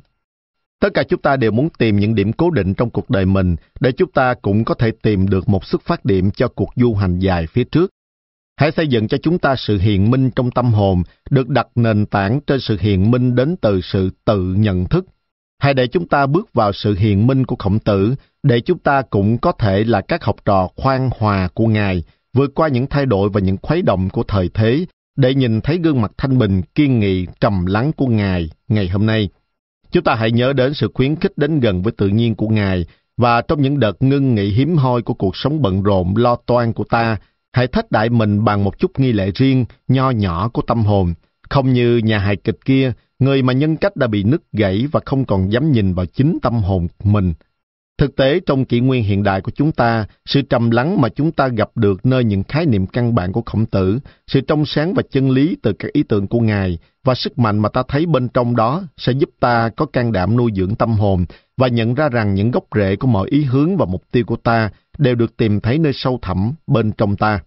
[0.84, 3.56] Tất cả chúng ta đều muốn tìm những điểm cố định trong cuộc đời mình
[3.80, 6.94] để chúng ta cũng có thể tìm được một xuất phát điểm cho cuộc du
[6.94, 7.92] hành dài phía trước.
[8.60, 12.06] Hãy xây dựng cho chúng ta sự hiền minh trong tâm hồn, được đặt nền
[12.06, 15.06] tảng trên sự hiền minh đến từ sự tự nhận thức.
[15.60, 19.02] Hãy để chúng ta bước vào sự hiền minh của khổng tử, để chúng ta
[19.02, 22.04] cũng có thể là các học trò khoan hòa của Ngài,
[22.34, 25.78] vượt qua những thay đổi và những khuấy động của thời thế, để nhìn thấy
[25.78, 29.30] gương mặt thanh bình, kiên nghị, trầm lắng của Ngài ngày hôm nay.
[29.94, 32.86] Chúng ta hãy nhớ đến sự khuyến khích đến gần với tự nhiên của Ngài,
[33.18, 36.74] và trong những đợt ngưng nghỉ hiếm hoi của cuộc sống bận rộn, lo toan
[36.74, 37.18] của ta,
[37.52, 41.14] hãy thách đại mình bằng một chút nghi lễ riêng, nho nhỏ của tâm hồn,
[41.50, 45.00] không như nhà hài kịch kia, người mà nhân cách đã bị nứt gãy và
[45.06, 47.34] không còn dám nhìn vào chính tâm hồn mình.
[47.98, 51.32] Thực tế, trong kỷ nguyên hiện đại của chúng ta, sự trầm lắng mà chúng
[51.32, 54.94] ta gặp được nơi những khái niệm căn bản của khổng tử, sự trong sáng
[54.94, 58.06] và chân lý từ các ý tưởng của Ngài và sức mạnh mà ta thấy
[58.06, 61.26] bên trong đó sẽ giúp ta có can đảm nuôi dưỡng tâm hồn
[61.58, 64.36] và nhận ra rằng những gốc rễ của mọi ý hướng và mục tiêu của
[64.36, 67.40] ta đều được tìm thấy nơi sâu thẳm bên trong ta.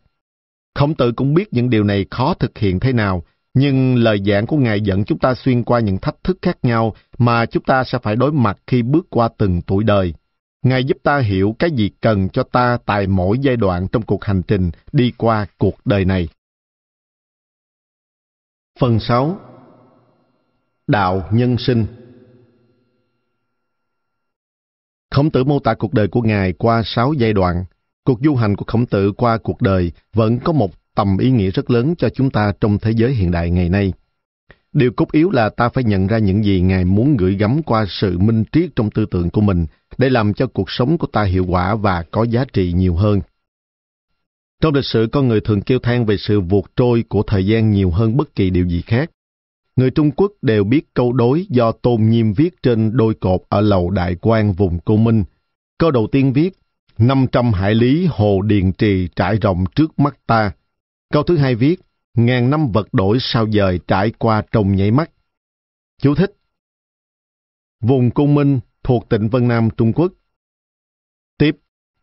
[0.75, 3.23] Khổng tử cũng biết những điều này khó thực hiện thế nào,
[3.55, 6.95] nhưng lời giảng của Ngài dẫn chúng ta xuyên qua những thách thức khác nhau
[7.19, 10.15] mà chúng ta sẽ phải đối mặt khi bước qua từng tuổi đời.
[10.67, 14.25] Ngài giúp ta hiểu cái gì cần cho ta tại mỗi giai đoạn trong cuộc
[14.25, 16.29] hành trình đi qua cuộc đời này.
[18.79, 19.41] Phần 6
[20.87, 21.87] Đạo nhân sinh
[25.11, 27.65] Khổng tử mô tả cuộc đời của Ngài qua sáu giai đoạn.
[28.05, 31.51] Cuộc du hành của Khổng tử qua cuộc đời vẫn có một tầm ý nghĩa
[31.51, 33.93] rất lớn cho chúng ta trong thế giới hiện đại ngày nay.
[34.77, 37.87] Điều cốt yếu là ta phải nhận ra những gì Ngài muốn gửi gắm qua
[37.89, 39.67] sự minh triết trong tư tưởng của mình
[39.99, 43.21] để làm cho cuộc sống của ta hiệu quả và có giá trị nhiều hơn.
[44.63, 47.71] Trong lịch sử, con người thường kêu than về sự vụt trôi của thời gian
[47.71, 49.11] nhiều hơn bất kỳ điều gì khác.
[49.77, 53.61] Người Trung Quốc đều biết câu đối do Tôn Nhiêm viết trên đôi cột ở
[53.61, 55.25] lầu Đại quan vùng Cô Minh.
[55.79, 56.51] Câu đầu tiên viết,
[56.99, 60.53] 500 hải lý hồ điền trì trải rộng trước mắt ta.
[61.13, 61.81] Câu thứ hai viết,
[62.17, 65.11] ngàn năm vật đổi sao dời trải qua trong nháy mắt.
[66.03, 66.37] Chú thích
[67.81, 70.13] Vùng Cung Minh thuộc tỉnh Vân Nam, Trung Quốc.
[71.39, 71.57] Tiếp,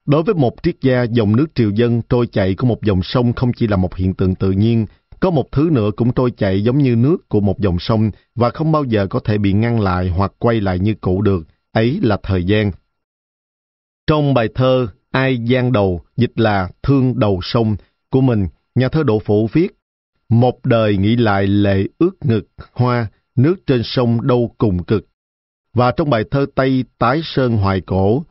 [0.06, 3.33] đối với một triết gia, dòng nước triều dân trôi chạy của một dòng sông
[3.33, 4.85] không chỉ là một hiện tượng tự nhiên,
[5.19, 8.50] có một thứ nữa cũng trôi chạy giống như nước của một dòng sông và
[8.50, 12.00] không bao giờ có thể bị ngăn lại hoặc quay lại như cũ được, ấy
[12.03, 12.72] là thời gian.
[14.08, 17.75] Trong bài thơ Ai gian Đầu, dịch là Thương Đầu Sông
[18.09, 19.67] của mình, nhà thơ Đỗ Phủ viết
[20.30, 25.08] một đời nghĩ lại lệ ướt ngực hoa, nước trên sông đâu cùng cực.
[25.74, 28.24] Và trong bài thơ Tây Tái Sơn Hoài Cổ,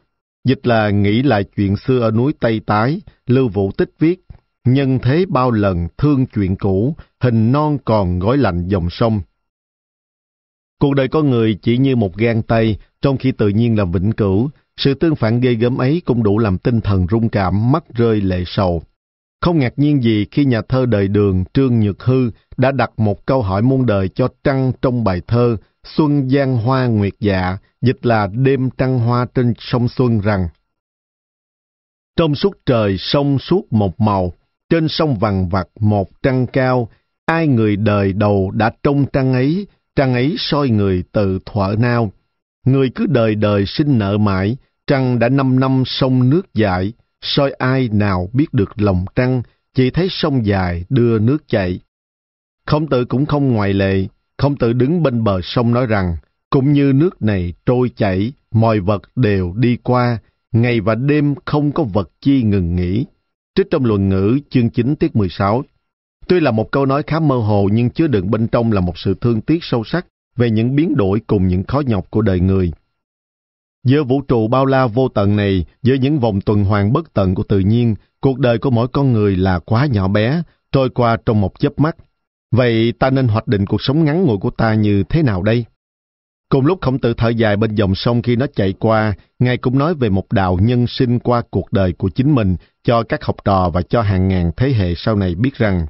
[0.44, 4.20] dịch là nghĩ lại chuyện xưa ở núi Tây Tái, Lưu Vũ Tích viết
[4.64, 9.20] nhân thế bao lần thương chuyện cũ, hình non còn gói lạnh dòng sông.
[10.80, 14.12] Cuộc đời con người chỉ như một gan tay, trong khi tự nhiên là vĩnh
[14.12, 17.84] cửu, sự tương phản ghê gớm ấy cũng đủ làm tinh thần rung cảm, mắt
[17.94, 18.82] rơi lệ sầu.
[19.42, 23.26] Không ngạc nhiên gì khi nhà thơ đời đường Trương Nhược Hư đã đặt một
[23.26, 28.06] câu hỏi muôn đời cho Trăng trong bài thơ Xuân Giang Hoa Nguyệt Dạ, dịch
[28.06, 30.48] là Đêm Trăng Hoa trên sông Xuân rằng
[32.16, 34.32] Trong suốt trời sông suốt một màu,
[34.70, 36.88] trên sông vằn vặt một trăng cao,
[37.26, 42.12] ai người đời đầu đã trông trăng ấy, trăng ấy soi người từ thuở nào.
[42.66, 44.56] Người cứ đời đời sinh nợ mãi,
[44.86, 49.42] trăng đã năm năm sông nước dại, soi ai nào biết được lòng trăng,
[49.74, 51.80] chỉ thấy sông dài đưa nước chạy.
[52.66, 54.06] Không tự cũng không ngoại lệ,
[54.38, 56.16] không tự đứng bên bờ sông nói rằng,
[56.50, 60.18] cũng như nước này trôi chảy, mọi vật đều đi qua,
[60.52, 63.06] ngày và đêm không có vật chi ngừng nghỉ.
[63.54, 65.62] Trích trong luận ngữ chương 9 tiết 16.
[66.28, 68.98] Tuy là một câu nói khá mơ hồ nhưng chứa đựng bên trong là một
[68.98, 72.40] sự thương tiếc sâu sắc về những biến đổi cùng những khó nhọc của đời
[72.40, 72.72] người.
[73.84, 77.34] Giữa vũ trụ bao la vô tận này, giữa những vòng tuần hoàn bất tận
[77.34, 81.16] của tự nhiên, cuộc đời của mỗi con người là quá nhỏ bé, trôi qua
[81.26, 81.96] trong một chớp mắt.
[82.50, 85.64] Vậy ta nên hoạch định cuộc sống ngắn ngủi của ta như thế nào đây?
[86.48, 89.78] Cùng lúc khổng tử thở dài bên dòng sông khi nó chạy qua, Ngài cũng
[89.78, 93.36] nói về một đạo nhân sinh qua cuộc đời của chính mình cho các học
[93.44, 95.86] trò và cho hàng ngàn thế hệ sau này biết rằng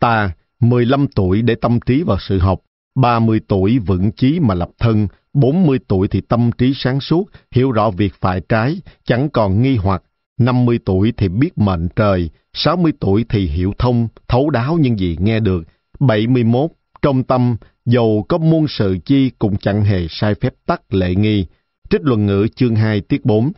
[0.00, 2.60] Ta, 15 tuổi để tâm trí vào sự học,
[2.94, 7.72] 30 tuổi vững chí mà lập thân, 40 tuổi thì tâm trí sáng suốt, hiểu
[7.72, 10.02] rõ việc phải trái, chẳng còn nghi hoặc,
[10.38, 15.16] 50 tuổi thì biết mệnh trời, 60 tuổi thì hiểu thông, thấu đáo những gì
[15.20, 15.62] nghe được,
[16.00, 16.70] 71
[17.02, 21.46] trong tâm, dầu có muôn sự chi cũng chẳng hề sai phép tắc lệ nghi.
[21.90, 23.52] Trích luận ngữ chương 2 tiết 4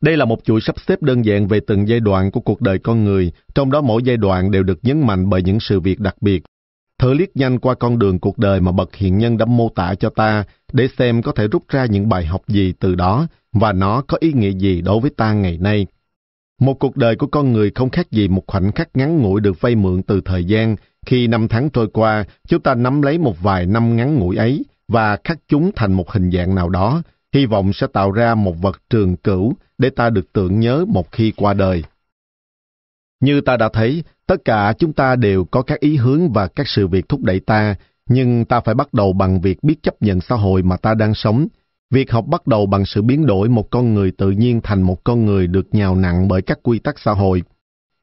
[0.00, 2.78] Đây là một chuỗi sắp xếp đơn giản về từng giai đoạn của cuộc đời
[2.78, 6.00] con người, trong đó mỗi giai đoạn đều được nhấn mạnh bởi những sự việc
[6.00, 6.42] đặc biệt.
[6.98, 9.94] Thử liếc nhanh qua con đường cuộc đời mà bậc hiện nhân đã mô tả
[9.94, 13.72] cho ta, để xem có thể rút ra những bài học gì từ đó, và
[13.72, 15.86] nó có ý nghĩa gì đối với ta ngày nay.
[16.60, 19.60] Một cuộc đời của con người không khác gì một khoảnh khắc ngắn ngủi được
[19.60, 23.42] vay mượn từ thời gian, khi năm tháng trôi qua, chúng ta nắm lấy một
[23.42, 27.02] vài năm ngắn ngủi ấy và khắc chúng thành một hình dạng nào đó,
[27.34, 31.12] hy vọng sẽ tạo ra một vật trường cửu để ta được tưởng nhớ một
[31.12, 31.82] khi qua đời.
[33.20, 36.68] Như ta đã thấy, tất cả chúng ta đều có các ý hướng và các
[36.68, 37.74] sự việc thúc đẩy ta,
[38.08, 41.14] nhưng ta phải bắt đầu bằng việc biết chấp nhận xã hội mà ta đang
[41.14, 41.46] sống.
[41.90, 45.04] Việc học bắt đầu bằng sự biến đổi một con người tự nhiên thành một
[45.04, 47.42] con người được nhào nặng bởi các quy tắc xã hội.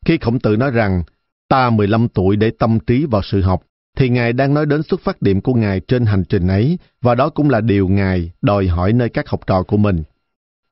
[0.06, 1.04] Khi khổng tử nói rằng,
[1.50, 3.64] Ta 15 tuổi để tâm trí vào sự học,
[3.98, 7.16] thì Ngài đang nói đến xuất phát điểm của Ngài trên hành trình ấy, và
[7.16, 10.04] đó cũng là điều Ngài đòi hỏi nơi các học trò của mình.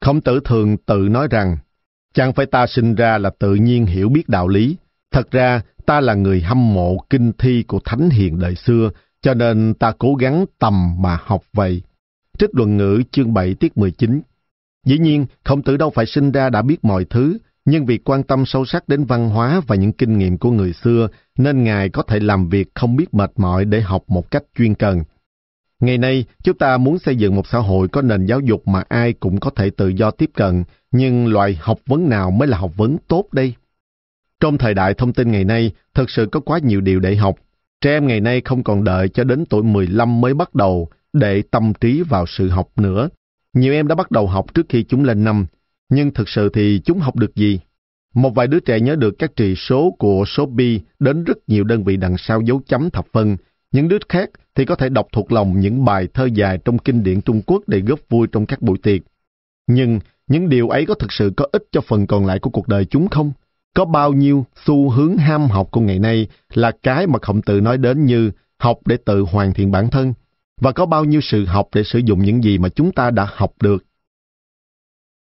[0.02, 1.58] Khổng tử thường tự nói rằng,
[2.14, 4.78] chẳng phải ta sinh ra là tự nhiên hiểu biết đạo lý,
[5.12, 8.90] thật ra ta là người hâm mộ kinh thi của thánh hiền đời xưa,
[9.22, 11.82] cho nên ta cố gắng tầm mà học vậy.
[12.40, 14.22] Trích luận ngữ chương 7 tiết 19
[14.86, 18.24] Dĩ nhiên, khổng tử đâu phải sinh ra đã biết mọi thứ, nhưng vì quan
[18.24, 21.90] tâm sâu sắc đến văn hóa và những kinh nghiệm của người xưa, nên Ngài
[21.90, 25.04] có thể làm việc không biết mệt mỏi để học một cách chuyên cần.
[25.80, 28.84] Ngày nay, chúng ta muốn xây dựng một xã hội có nền giáo dục mà
[28.90, 30.64] ai cũng có thể tự do tiếp cận,
[30.94, 33.54] nhưng loại học vấn nào mới là học vấn tốt đây?
[34.40, 37.36] Trong thời đại thông tin ngày nay, thật sự có quá nhiều điều để học.
[37.82, 41.42] Trẻ em ngày nay không còn đợi cho đến tuổi 15 mới bắt đầu để
[41.52, 43.10] tâm trí vào sự học nữa.
[43.54, 45.46] Nhiều em đã bắt đầu học trước khi chúng lên năm,
[45.90, 47.60] nhưng thực sự thì chúng học được gì?
[48.14, 51.64] Một vài đứa trẻ nhớ được các trị số của số pi đến rất nhiều
[51.64, 53.38] đơn vị đằng sau dấu chấm thập phân.
[53.72, 57.04] Những đứa khác thì có thể đọc thuộc lòng những bài thơ dài trong kinh
[57.04, 59.02] điển Trung Quốc để góp vui trong các buổi tiệc.
[59.68, 60.00] Nhưng
[60.34, 62.86] những điều ấy có thực sự có ích cho phần còn lại của cuộc đời
[62.86, 63.32] chúng không?
[63.76, 67.62] Có bao nhiêu xu hướng ham học của ngày nay là cái mà khổng tử
[67.62, 70.14] nói đến như học để tự hoàn thiện bản thân,
[70.62, 73.28] và có bao nhiêu sự học để sử dụng những gì mà chúng ta đã
[73.34, 73.86] học được.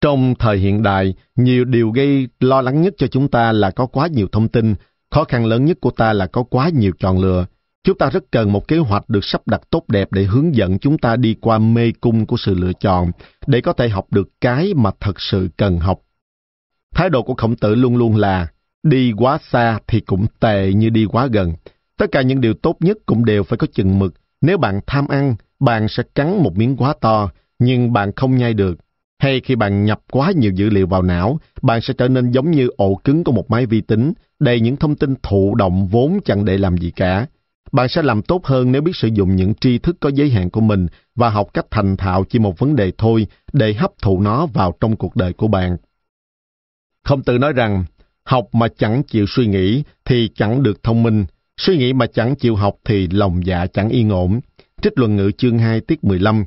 [0.01, 3.85] Trong thời hiện đại, nhiều điều gây lo lắng nhất cho chúng ta là có
[3.85, 4.75] quá nhiều thông tin,
[5.11, 7.45] khó khăn lớn nhất của ta là có quá nhiều chọn lựa.
[7.83, 10.79] Chúng ta rất cần một kế hoạch được sắp đặt tốt đẹp để hướng dẫn
[10.79, 13.11] chúng ta đi qua mê cung của sự lựa chọn,
[13.47, 15.99] để có thể học được cái mà thật sự cần học.
[16.95, 18.47] Thái độ của khổng tử luôn luôn là,
[18.83, 21.53] đi quá xa thì cũng tệ như đi quá gần.
[21.97, 24.13] Tất cả những điều tốt nhất cũng đều phải có chừng mực.
[24.41, 27.29] Nếu bạn tham ăn, bạn sẽ cắn một miếng quá to,
[27.59, 28.77] nhưng bạn không nhai được.
[29.19, 32.51] Hay khi bạn nhập quá nhiều dữ liệu vào não, bạn sẽ trở nên giống
[32.51, 36.19] như ổ cứng của một máy vi tính, đầy những thông tin thụ động vốn
[36.25, 37.27] chẳng để làm gì cả.
[37.73, 40.49] Bạn sẽ làm tốt hơn nếu biết sử dụng những tri thức có giới hạn
[40.49, 44.21] của mình và học cách thành thạo chỉ một vấn đề thôi để hấp thụ
[44.21, 45.77] nó vào trong cuộc đời của bạn.
[47.03, 47.85] Không tự nói rằng,
[48.23, 51.25] học mà chẳng chịu suy nghĩ thì chẳng được thông minh,
[51.57, 54.39] suy nghĩ mà chẳng chịu học thì lòng dạ chẳng yên ổn.
[54.81, 56.45] Trích luận ngữ chương 2 tiết 15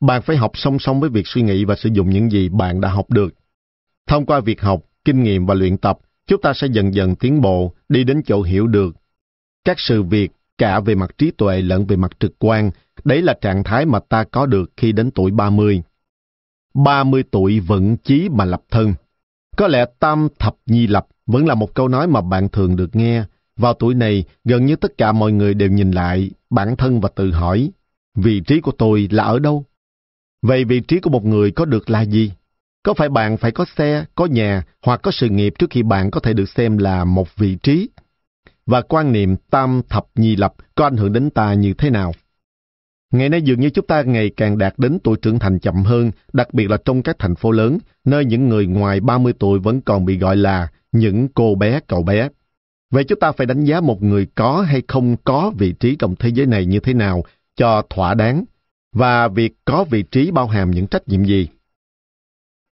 [0.00, 2.80] Bạn phải học song song với việc suy nghĩ và sử dụng những gì bạn
[2.80, 3.34] đã học được.
[4.06, 7.40] Thông qua việc học, kinh nghiệm và luyện tập, chúng ta sẽ dần dần tiến
[7.40, 8.96] bộ, đi đến chỗ hiểu được.
[9.64, 12.70] Các sự việc, cả về mặt trí tuệ lẫn về mặt trực quan,
[13.04, 15.82] đấy là trạng thái mà ta có được khi đến tuổi 30.
[16.74, 18.94] 30 tuổi vẫn chí mà lập thân.
[19.56, 22.96] Có lẽ tam thập nhi lập vẫn là một câu nói mà bạn thường được
[22.96, 23.24] nghe.
[23.56, 27.08] Vào tuổi này, gần như tất cả mọi người đều nhìn lại bản thân và
[27.14, 27.70] tự hỏi,
[28.14, 29.64] vị trí của tôi là ở đâu?
[30.42, 32.32] Vậy vị trí của một người có được là gì?
[32.82, 36.10] Có phải bạn phải có xe, có nhà hoặc có sự nghiệp trước khi bạn
[36.10, 37.88] có thể được xem là một vị trí?
[38.66, 42.12] Và quan niệm tam thập nhi lập có ảnh hưởng đến ta như thế nào?
[43.12, 46.10] Ngày nay dường như chúng ta ngày càng đạt đến tuổi trưởng thành chậm hơn,
[46.32, 49.80] đặc biệt là trong các thành phố lớn, nơi những người ngoài 30 tuổi vẫn
[49.80, 52.28] còn bị gọi là những cô bé cậu bé.
[52.90, 56.16] Vậy chúng ta phải đánh giá một người có hay không có vị trí trong
[56.16, 57.24] thế giới này như thế nào
[57.56, 58.44] cho thỏa đáng,
[58.92, 61.48] và việc có vị trí bao hàm những trách nhiệm gì.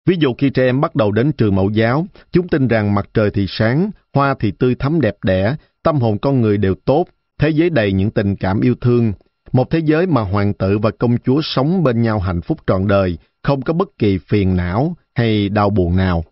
[0.07, 3.09] Ví dụ khi trẻ em bắt đầu đến trường mẫu giáo, chúng tin rằng mặt
[3.13, 7.05] trời thì sáng, hoa thì tươi thắm đẹp đẽ, tâm hồn con người đều tốt,
[7.39, 9.13] thế giới đầy những tình cảm yêu thương,
[9.51, 12.87] một thế giới mà hoàng tử và công chúa sống bên nhau hạnh phúc trọn
[12.87, 16.23] đời, không có bất kỳ phiền não hay đau buồn nào.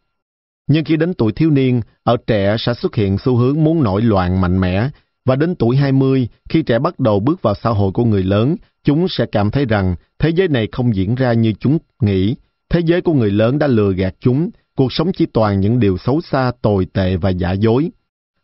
[0.68, 4.02] Nhưng khi đến tuổi thiếu niên, ở trẻ sẽ xuất hiện xu hướng muốn nổi
[4.02, 4.90] loạn mạnh mẽ,
[5.26, 8.56] và đến tuổi 20, khi trẻ bắt đầu bước vào xã hội của người lớn,
[8.84, 12.36] chúng sẽ cảm thấy rằng thế giới này không diễn ra như chúng nghĩ.
[12.70, 15.98] Thế giới của người lớn đã lừa gạt chúng, cuộc sống chỉ toàn những điều
[15.98, 17.90] xấu xa, tồi tệ và giả dối.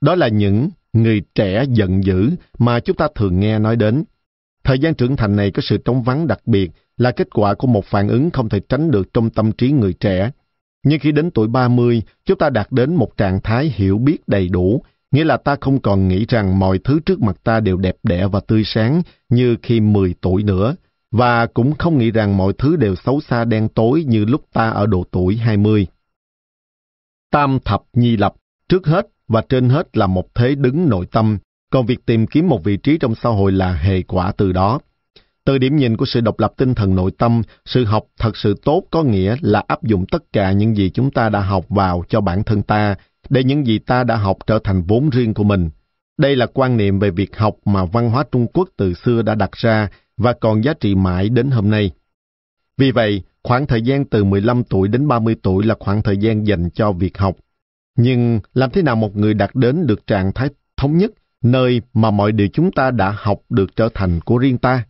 [0.02, 4.04] Đó là những người trẻ giận dữ mà chúng ta thường nghe nói đến.
[4.64, 7.68] Thời gian trưởng thành này có sự trống vắng đặc biệt là kết quả của
[7.68, 10.32] một phản ứng không thể tránh được trong tâm trí người trẻ.
[10.84, 14.50] Nhưng khi đến tuổi 30, chúng ta đạt đến một trạng thái hiểu biết đầy
[14.50, 17.96] đủ, nghĩa là ta không còn nghĩ rằng mọi thứ trước mặt ta đều đẹp
[18.04, 20.76] đẽ và tươi sáng như khi 10 tuổi nữa,
[21.12, 24.70] và cũng không nghĩ rằng mọi thứ đều xấu xa đen tối như lúc ta
[24.70, 25.88] ở độ tuổi 20.
[27.32, 28.34] Tam thập nhi lập,
[28.70, 31.38] trước hết và trên hết là một thế đứng nội tâm,
[31.72, 34.80] còn việc tìm kiếm một vị trí trong xã hội là hệ quả từ đó.
[35.46, 38.56] Từ điểm nhìn của sự độc lập tinh thần nội tâm, sự học thật sự
[38.66, 42.04] tốt có nghĩa là áp dụng tất cả những gì chúng ta đã học vào
[42.10, 42.96] cho bản thân ta,
[43.30, 45.70] để những gì ta đã học trở thành vốn riêng của mình.
[46.18, 49.36] Đây là quan niệm về việc học mà văn hóa Trung Quốc từ xưa đã
[49.36, 51.92] đặt ra và còn giá trị mãi đến hôm nay.
[52.78, 56.48] Vì vậy, khoảng thời gian từ 15 tuổi đến 30 tuổi là khoảng thời gian
[56.48, 57.36] dành cho việc học.
[57.98, 62.12] Nhưng làm thế nào một người đạt đến được trạng thái thống nhất nơi mà
[62.12, 64.86] mọi điều chúng ta đã học được trở thành của riêng ta.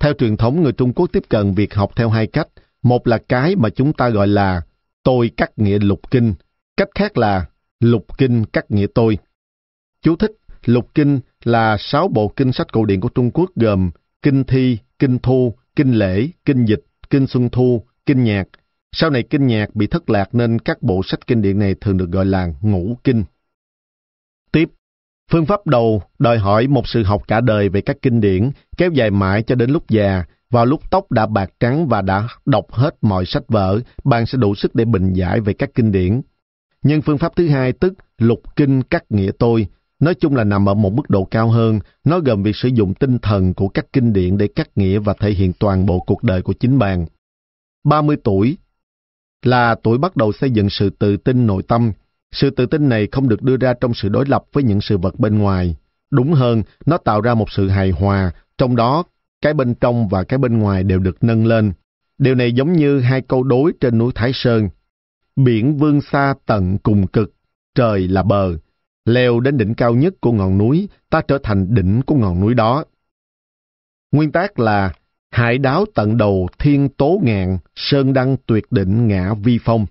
[0.00, 2.48] Theo truyền thống, người Trung Quốc tiếp cận việc học theo hai cách.
[2.82, 4.62] Một là cái mà chúng ta gọi là
[5.02, 6.34] tôi cắt nghĩa lục kinh,
[6.76, 7.46] cách khác là
[7.80, 9.18] lục kinh cắt nghĩa tôi.
[10.02, 10.32] Chú thích,
[10.64, 13.90] lục kinh là sáu bộ kinh sách cổ điển của Trung Quốc gồm
[14.26, 18.44] kinh thi, kinh thu, kinh lễ, kinh dịch, kinh xuân thu, kinh nhạc.
[18.92, 21.96] Sau này kinh nhạc bị thất lạc nên các bộ sách kinh điển này thường
[21.96, 23.24] được gọi là ngũ kinh.
[24.52, 24.68] Tiếp,
[25.30, 28.90] Phương pháp đầu đòi hỏi một sự học cả đời về các kinh điển, kéo
[28.90, 30.24] dài mãi cho đến lúc già.
[30.50, 34.38] Vào lúc tóc đã bạc trắng và đã đọc hết mọi sách vở, bạn sẽ
[34.38, 36.20] đủ sức để bình giải về các kinh điển.
[36.82, 39.66] Nhưng phương pháp thứ hai tức lục kinh cắt nghĩa tôi,
[40.00, 42.94] nói chung là nằm ở một mức độ cao hơn, nó gồm việc sử dụng
[42.94, 46.22] tinh thần của các kinh điển để cắt nghĩa và thể hiện toàn bộ cuộc
[46.22, 47.06] đời của chính bạn.
[47.84, 48.56] 30 tuổi
[49.42, 51.92] là tuổi bắt đầu xây dựng sự tự tin nội tâm.
[52.32, 54.98] Sự tự tin này không được đưa ra trong sự đối lập với những sự
[54.98, 55.76] vật bên ngoài.
[56.10, 59.04] Đúng hơn, nó tạo ra một sự hài hòa, trong đó
[59.42, 61.72] cái bên trong và cái bên ngoài đều được nâng lên.
[62.18, 64.68] Điều này giống như hai câu đối trên núi Thái Sơn.
[65.36, 67.34] Biển vương xa tận cùng cực,
[67.74, 68.58] trời là bờ.
[69.06, 72.54] Leo đến đỉnh cao nhất của ngọn núi, ta trở thành đỉnh của ngọn núi
[72.54, 72.84] đó.
[74.12, 74.92] Nguyên tác là
[75.30, 79.86] Hải đáo tận đầu thiên tố ngàn sơn đăng tuyệt đỉnh ngã vi phong.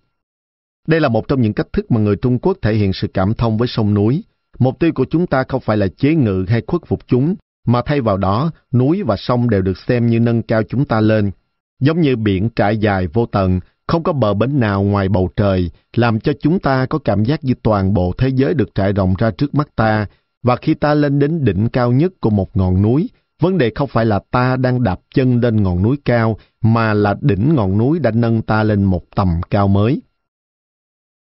[0.87, 3.33] Đây là một trong những cách thức mà người Trung Quốc thể hiện sự cảm
[3.33, 4.23] thông với sông núi.
[4.59, 7.35] Mục tiêu của chúng ta không phải là chế ngự hay khuất phục chúng,
[7.67, 11.01] mà thay vào đó, núi và sông đều được xem như nâng cao chúng ta
[11.01, 11.31] lên.
[11.79, 15.71] Giống như biển trải dài vô tận, không có bờ bến nào ngoài bầu trời,
[15.93, 19.13] làm cho chúng ta có cảm giác như toàn bộ thế giới được trải rộng
[19.17, 20.07] ra trước mắt ta,
[20.43, 23.89] và khi ta lên đến đỉnh cao nhất của một ngọn núi, vấn đề không
[23.89, 27.99] phải là ta đang đạp chân lên ngọn núi cao, mà là đỉnh ngọn núi
[27.99, 30.01] đã nâng ta lên một tầm cao mới.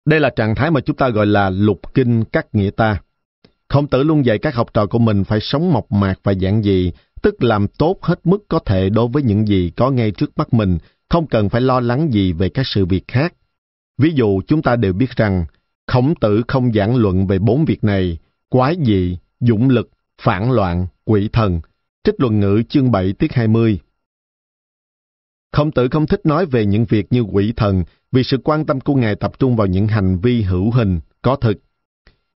[0.07, 3.01] Đây là trạng thái mà chúng ta gọi là lục kinh các nghĩa ta.
[3.69, 6.63] Khổng tử luôn dạy các học trò của mình phải sống mộc mạc và giản
[6.63, 10.31] dị, tức làm tốt hết mức có thể đối với những gì có ngay trước
[10.37, 10.79] mắt mình,
[11.09, 13.35] không cần phải lo lắng gì về các sự việc khác.
[13.99, 15.45] Ví dụ chúng ta đều biết rằng,
[15.87, 18.19] khổng tử không giảng luận về bốn việc này,
[18.49, 19.91] quái dị, dũng lực,
[20.23, 21.61] phản loạn, quỷ thần.
[22.05, 23.79] Trích luận ngữ chương 7 tiết 20.
[25.53, 28.81] Khổng tử không thích nói về những việc như quỷ thần vì sự quan tâm
[28.81, 31.57] của Ngài tập trung vào những hành vi hữu hình, có thực.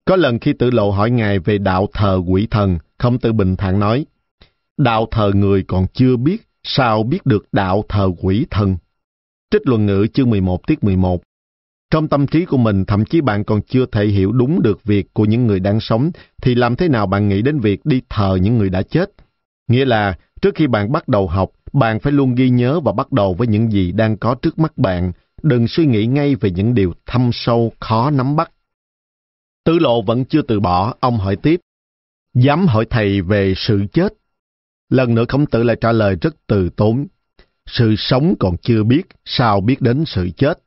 [0.04, 3.56] Có lần khi tử lộ hỏi Ngài về đạo thờ quỷ thần, Khổng tử bình
[3.56, 4.06] thản nói,
[4.76, 8.76] Đạo thờ người còn chưa biết, sao biết được đạo thờ quỷ thần?
[9.50, 11.22] Trích luận ngữ chương 11 tiết 11
[11.90, 15.14] Trong tâm trí của mình, thậm chí bạn còn chưa thể hiểu đúng được việc
[15.14, 16.10] của những người đang sống,
[16.42, 19.10] thì làm thế nào bạn nghĩ đến việc đi thờ những người đã chết?
[19.68, 23.12] Nghĩa là, trước khi bạn bắt đầu học, bạn phải luôn ghi nhớ và bắt
[23.12, 26.74] đầu với những gì đang có trước mắt bạn, đừng suy nghĩ ngay về những
[26.74, 28.50] điều thâm sâu, khó nắm bắt.
[29.64, 31.60] Tứ lộ vẫn chưa từ bỏ, ông hỏi tiếp.
[32.34, 34.14] Dám hỏi thầy về sự chết.
[34.90, 37.06] Lần nữa khổng tử lại trả lời rất từ tốn.
[37.66, 40.58] Sự sống còn chưa biết, sao biết đến sự chết.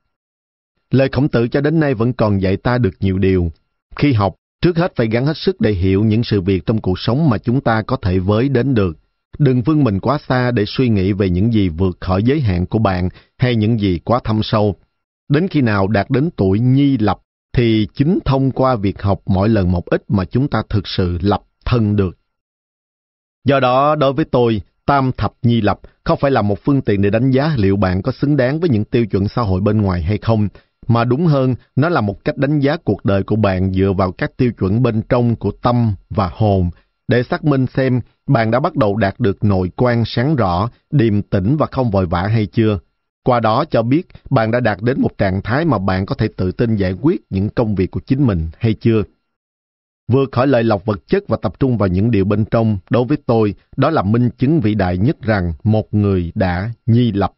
[0.91, 3.51] Lời khổng tử cho đến nay vẫn còn dạy ta được nhiều điều.
[3.95, 6.99] Khi học, trước hết phải gắn hết sức để hiểu những sự việc trong cuộc
[6.99, 8.97] sống mà chúng ta có thể với đến được.
[9.39, 12.65] Đừng vươn mình quá xa để suy nghĩ về những gì vượt khỏi giới hạn
[12.65, 14.75] của bạn hay những gì quá thâm sâu.
[15.29, 17.19] Đến khi nào đạt đến tuổi nhi lập
[17.53, 21.17] thì chính thông qua việc học mỗi lần một ít mà chúng ta thực sự
[21.21, 22.17] lập thân được.
[23.45, 27.01] Do đó, đối với tôi, tam thập nhi lập không phải là một phương tiện
[27.01, 29.81] để đánh giá liệu bạn có xứng đáng với những tiêu chuẩn xã hội bên
[29.81, 30.47] ngoài hay không,
[30.87, 34.11] mà đúng hơn, nó là một cách đánh giá cuộc đời của bạn dựa vào
[34.11, 36.69] các tiêu chuẩn bên trong của tâm và hồn,
[37.07, 41.21] để xác minh xem bạn đã bắt đầu đạt được nội quan sáng rõ, điềm
[41.21, 42.79] tĩnh và không vội vã hay chưa.
[43.23, 46.27] Qua đó cho biết bạn đã đạt đến một trạng thái mà bạn có thể
[46.37, 49.03] tự tin giải quyết những công việc của chính mình hay chưa.
[50.07, 53.05] Vượt khỏi lợi lộc vật chất và tập trung vào những điều bên trong, đối
[53.05, 57.33] với tôi, đó là minh chứng vĩ đại nhất rằng một người đã nhi lập.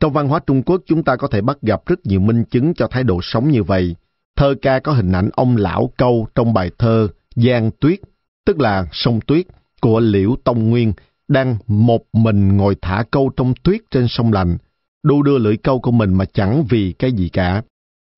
[0.00, 2.74] Trong văn hóa Trung Quốc, chúng ta có thể bắt gặp rất nhiều minh chứng
[2.74, 3.96] cho thái độ sống như vậy.
[4.36, 7.98] Thơ ca có hình ảnh ông lão câu trong bài thơ Giang Tuyết,
[8.46, 9.46] tức là sông Tuyết,
[9.80, 10.92] của Liễu Tông Nguyên,
[11.28, 14.58] đang một mình ngồi thả câu trong tuyết trên sông lạnh,
[15.02, 17.62] đu đưa lưỡi câu của mình mà chẳng vì cái gì cả.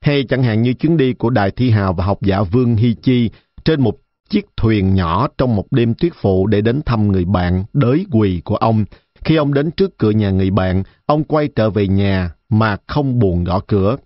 [0.04, 2.94] Hay chẳng hạn như chuyến đi của đài Thi Hào và học giả Vương Hy
[2.94, 3.30] Chi
[3.64, 7.64] trên một chiếc thuyền nhỏ trong một đêm tuyết phụ để đến thăm người bạn
[7.72, 8.84] đới quỳ của ông.
[9.24, 13.18] Khi ông đến trước cửa nhà người bạn, ông quay trở về nhà mà không
[13.18, 13.96] buồn gõ cửa.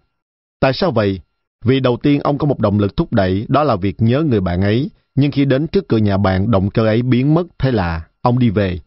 [0.60, 1.20] Tại sao vậy?
[1.64, 4.40] Vì đầu tiên ông có một động lực thúc đẩy, đó là việc nhớ người
[4.40, 4.90] bạn ấy.
[5.14, 8.38] Nhưng khi đến trước cửa nhà bạn, động cơ ấy biến mất, thế là ông
[8.38, 8.78] đi về.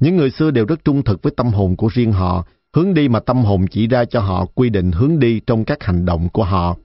[0.00, 3.08] Những người xưa đều rất trung thực với tâm hồn của riêng họ, hướng đi
[3.08, 6.28] mà tâm hồn chỉ ra cho họ quy định hướng đi trong các hành động
[6.28, 6.76] của họ.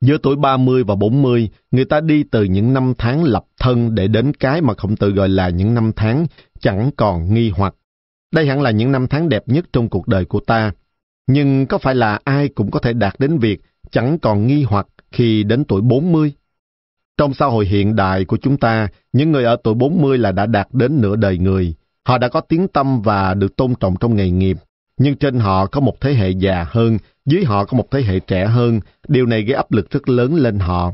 [0.00, 4.08] Giữa tuổi 30 và 40, người ta đi từ những năm tháng lập thân để
[4.08, 6.26] đến cái mà khổng tử gọi là những năm tháng
[6.60, 7.74] chẳng còn nghi hoặc.
[8.34, 10.72] Đây hẳn là những năm tháng đẹp nhất trong cuộc đời của ta.
[11.26, 13.60] Nhưng có phải là ai cũng có thể đạt đến việc
[13.90, 16.32] chẳng còn nghi hoặc khi đến tuổi 40?
[17.18, 20.46] Trong xã hội hiện đại của chúng ta, những người ở tuổi 40 là đã
[20.46, 21.74] đạt đến nửa đời người.
[22.04, 24.56] Họ đã có tiếng tâm và được tôn trọng trong nghề nghiệp.
[24.98, 28.20] Nhưng trên họ có một thế hệ già hơn, dưới họ có một thế hệ
[28.20, 28.80] trẻ hơn.
[29.08, 30.92] Điều này gây áp lực rất lớn lên họ.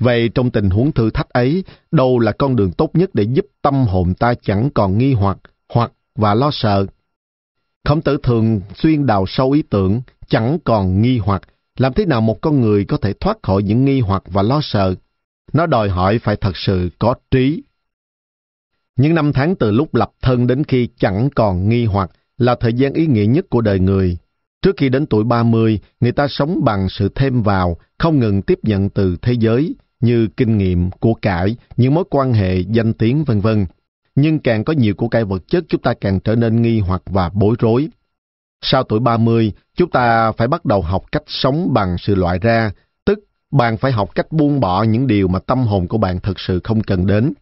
[0.00, 3.46] Vậy trong tình huống thử thách ấy, đâu là con đường tốt nhất để giúp
[3.62, 6.86] tâm hồn ta chẳng còn nghi hoặc, hoặc và lo sợ?
[7.84, 11.42] Khổng tử thường xuyên đào sâu ý tưởng, chẳng còn nghi hoặc.
[11.76, 14.60] Làm thế nào một con người có thể thoát khỏi những nghi hoặc và lo
[14.62, 14.94] sợ?
[15.52, 17.62] nó đòi hỏi phải thật sự có trí.
[18.96, 22.72] Những năm tháng từ lúc lập thân đến khi chẳng còn nghi hoặc là thời
[22.72, 24.18] gian ý nghĩa nhất của đời người.
[24.62, 28.58] Trước khi đến tuổi 30, người ta sống bằng sự thêm vào, không ngừng tiếp
[28.62, 33.24] nhận từ thế giới, như kinh nghiệm, của cải, những mối quan hệ, danh tiếng
[33.24, 33.66] vân vân.
[34.14, 37.02] Nhưng càng có nhiều của cải vật chất, chúng ta càng trở nên nghi hoặc
[37.06, 37.88] và bối rối.
[38.62, 42.70] Sau tuổi 30, chúng ta phải bắt đầu học cách sống bằng sự loại ra,
[43.04, 43.18] tức
[43.50, 46.60] bạn phải học cách buông bỏ những điều mà tâm hồn của bạn thực sự
[46.64, 47.32] không cần đến.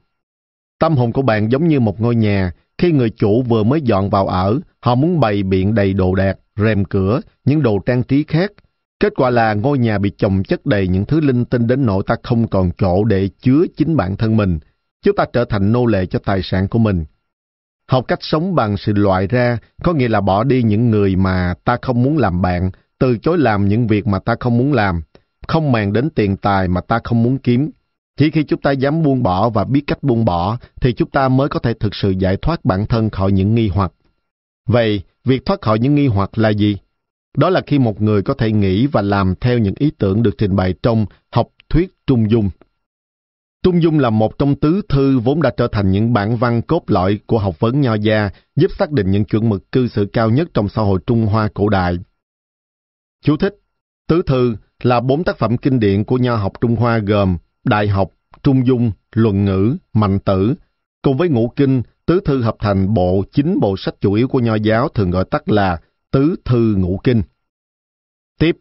[0.78, 4.10] Tâm hồn của bạn giống như một ngôi nhà, khi người chủ vừa mới dọn
[4.10, 8.24] vào ở, họ muốn bày biện đầy đồ đạc, rèm cửa, những đồ trang trí
[8.28, 8.52] khác.
[9.00, 12.02] Kết quả là ngôi nhà bị chồng chất đầy những thứ linh tinh đến nỗi
[12.06, 14.58] ta không còn chỗ để chứa chính bản thân mình.
[15.02, 17.04] Chúng ta trở thành nô lệ cho tài sản của mình.
[17.88, 21.54] Học cách sống bằng sự loại ra, có nghĩa là bỏ đi những người mà
[21.64, 25.02] ta không muốn làm bạn, từ chối làm những việc mà ta không muốn làm,
[25.48, 27.70] không màng đến tiền tài mà ta không muốn kiếm.
[28.16, 31.28] Chỉ khi chúng ta dám buông bỏ và biết cách buông bỏ, thì chúng ta
[31.28, 33.92] mới có thể thực sự giải thoát bản thân khỏi những nghi hoặc.
[34.68, 36.76] Vậy, việc thoát khỏi những nghi hoặc là gì?
[37.36, 40.34] Đó là khi một người có thể nghĩ và làm theo những ý tưởng được
[40.38, 42.50] trình bày trong học thuyết trung dung.
[43.62, 46.82] Trung Dung là một trong tứ thư vốn đã trở thành những bản văn cốt
[46.86, 50.30] lõi của học vấn nho gia, giúp xác định những chuẩn mực cư xử cao
[50.30, 51.98] nhất trong xã hội Trung Hoa cổ đại.
[53.24, 53.54] Chú thích
[54.08, 57.36] Tứ thư là bốn tác phẩm kinh điển của nho học Trung Hoa gồm
[57.66, 58.10] Đại học,
[58.42, 60.54] Trung Dung, Luận ngữ, Mạnh tử.
[61.02, 64.40] Cùng với ngũ kinh, tứ thư hợp thành bộ chính bộ sách chủ yếu của
[64.40, 65.80] nho giáo thường gọi tắt là
[66.10, 67.22] Tứ thư ngũ kinh.
[68.38, 68.56] Tiếp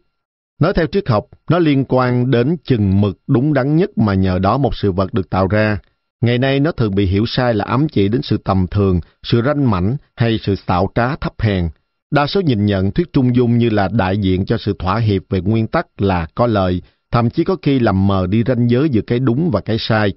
[0.60, 4.38] Nói theo triết học, nó liên quan đến chừng mực đúng đắn nhất mà nhờ
[4.38, 5.78] đó một sự vật được tạo ra.
[6.20, 9.42] Ngày nay nó thường bị hiểu sai là ám chỉ đến sự tầm thường, sự
[9.44, 11.68] ranh mảnh hay sự xạo trá thấp hèn.
[12.10, 15.22] Đa số nhìn nhận thuyết trung dung như là đại diện cho sự thỏa hiệp
[15.30, 18.88] về nguyên tắc là có lợi, thậm chí có khi làm mờ đi ranh giới
[18.88, 20.12] giữa cái đúng và cái sai.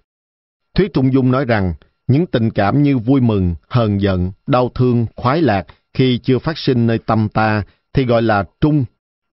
[0.76, 1.74] Thuyết trung dung nói rằng,
[2.08, 6.58] những tình cảm như vui mừng, hờn giận, đau thương, khoái lạc khi chưa phát
[6.58, 8.86] sinh nơi tâm ta thì gọi là trung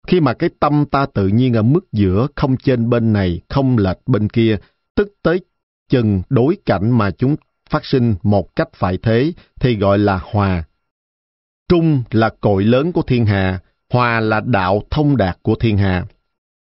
[0.07, 3.77] khi mà cái tâm ta tự nhiên ở mức giữa, không trên bên này, không
[3.77, 4.57] lệch bên kia,
[4.95, 5.39] tức tới
[5.89, 7.35] chừng đối cảnh mà chúng
[7.69, 10.63] phát sinh một cách phải thế, thì gọi là hòa.
[11.69, 13.59] Trung là cội lớn của thiên hà,
[13.89, 16.05] hòa là đạo thông đạt của thiên hà.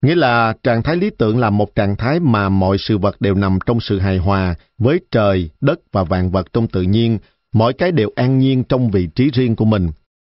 [0.06, 3.36] Nghĩa là trạng thái lý tưởng là một trạng thái mà mọi sự vật đều
[3.36, 7.18] nằm trong sự hài hòa với trời, đất và vạn vật trong tự nhiên,
[7.54, 9.90] mỗi cái đều an nhiên trong vị trí riêng của mình.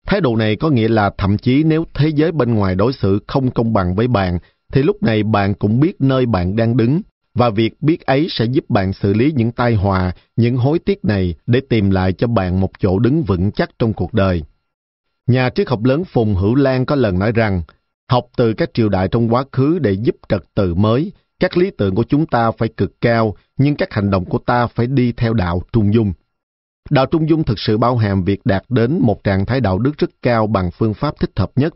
[0.06, 3.18] Thái độ này có nghĩa là thậm chí nếu thế giới bên ngoài đối xử
[3.26, 4.38] không công bằng với bạn,
[4.72, 7.00] thì lúc này bạn cũng biết nơi bạn đang đứng,
[7.34, 11.04] và việc biết ấy sẽ giúp bạn xử lý những tai họa, những hối tiếc
[11.04, 14.42] này để tìm lại cho bạn một chỗ đứng vững chắc trong cuộc đời.
[15.26, 17.62] Nhà triết học lớn Phùng Hữu Lan có lần nói rằng,
[18.08, 21.70] học từ các triều đại trong quá khứ để giúp trật tự mới, các lý
[21.78, 25.12] tưởng của chúng ta phải cực cao, nhưng các hành động của ta phải đi
[25.12, 26.12] theo đạo trung dung.
[26.90, 29.98] Đạo Trung Dung thực sự bao hàm việc đạt đến một trạng thái đạo đức
[29.98, 31.74] rất cao bằng phương pháp thích hợp nhất.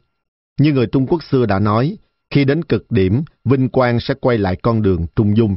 [0.61, 1.97] Như người Trung Quốc xưa đã nói,
[2.31, 5.57] khi đến cực điểm, vinh quang sẽ quay lại con đường Trung Dung.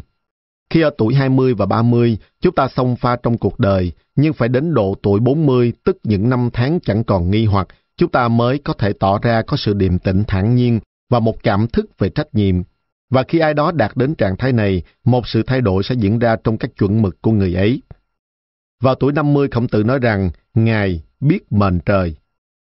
[0.69, 4.49] Khi ở tuổi 20 và 30, chúng ta xông pha trong cuộc đời, nhưng phải
[4.49, 7.67] đến độ tuổi 40, tức những năm tháng chẳng còn nghi hoặc,
[7.97, 11.43] chúng ta mới có thể tỏ ra có sự điềm tĩnh thản nhiên và một
[11.43, 12.55] cảm thức về trách nhiệm.
[13.09, 16.19] Và khi ai đó đạt đến trạng thái này, một sự thay đổi sẽ diễn
[16.19, 17.81] ra trong các chuẩn mực của người ấy.
[18.81, 22.15] Vào tuổi 50 khổng tử nói rằng Ngài biết mệnh trời.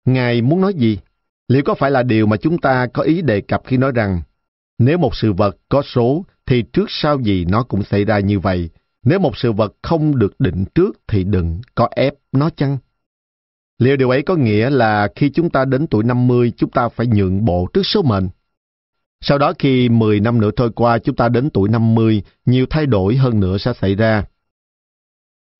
[0.04, 0.98] Ngài muốn nói gì?
[1.48, 4.22] Liệu có phải là điều mà chúng ta có ý đề cập khi nói rằng
[4.78, 8.38] nếu một sự vật có số thì trước sau gì nó cũng xảy ra như
[8.38, 8.70] vậy.
[9.04, 12.78] Nếu một sự vật không được định trước thì đừng có ép nó chăng?
[13.78, 17.06] Liệu điều ấy có nghĩa là khi chúng ta đến tuổi 50 chúng ta phải
[17.06, 18.28] nhượng bộ trước số mệnh?
[19.20, 22.86] Sau đó khi 10 năm nữa trôi qua chúng ta đến tuổi 50, nhiều thay
[22.86, 24.24] đổi hơn nữa sẽ xảy ra.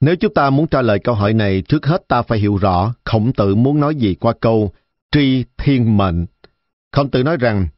[0.01, 2.95] Nếu chúng ta muốn trả lời câu hỏi này, trước hết ta phải hiểu rõ
[3.05, 4.73] khổng tử muốn nói gì qua câu
[5.13, 6.27] tri thiên mệnh.
[6.93, 7.69] Khổng tử nói rằng,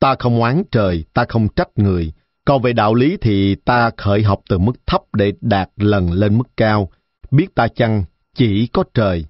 [0.00, 2.12] ta không oán trời, ta không trách người.
[2.44, 6.38] Còn về đạo lý thì ta khởi học từ mức thấp để đạt lần lên
[6.38, 6.90] mức cao.
[7.30, 9.24] Biết ta chăng, chỉ có trời.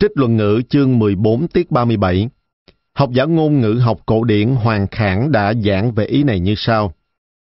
[0.00, 2.28] Trích luận ngữ chương 14 tiết 37
[2.94, 6.54] Học giả ngôn ngữ học cổ điển Hoàng Khảng đã giảng về ý này như
[6.56, 6.92] sau.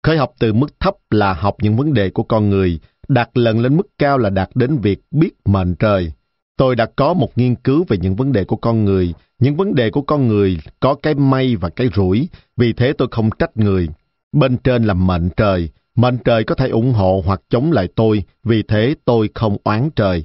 [0.02, 3.60] Khởi học từ mức thấp là học những vấn đề của con người, đạt lần
[3.60, 6.12] lên mức cao là đạt đến việc biết mệnh trời.
[6.56, 9.14] Tôi đã có một nghiên cứu về những vấn đề của con người.
[9.38, 13.08] Những vấn đề của con người có cái may và cái rủi, vì thế tôi
[13.10, 13.88] không trách người.
[14.32, 15.68] Bên trên là mệnh trời.
[15.94, 19.90] Mệnh trời có thể ủng hộ hoặc chống lại tôi, vì thế tôi không oán
[19.96, 20.24] trời.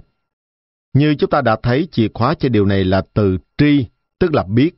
[0.93, 3.85] Như chúng ta đã thấy, chìa khóa cho điều này là từ tri,
[4.19, 4.71] tức là biết.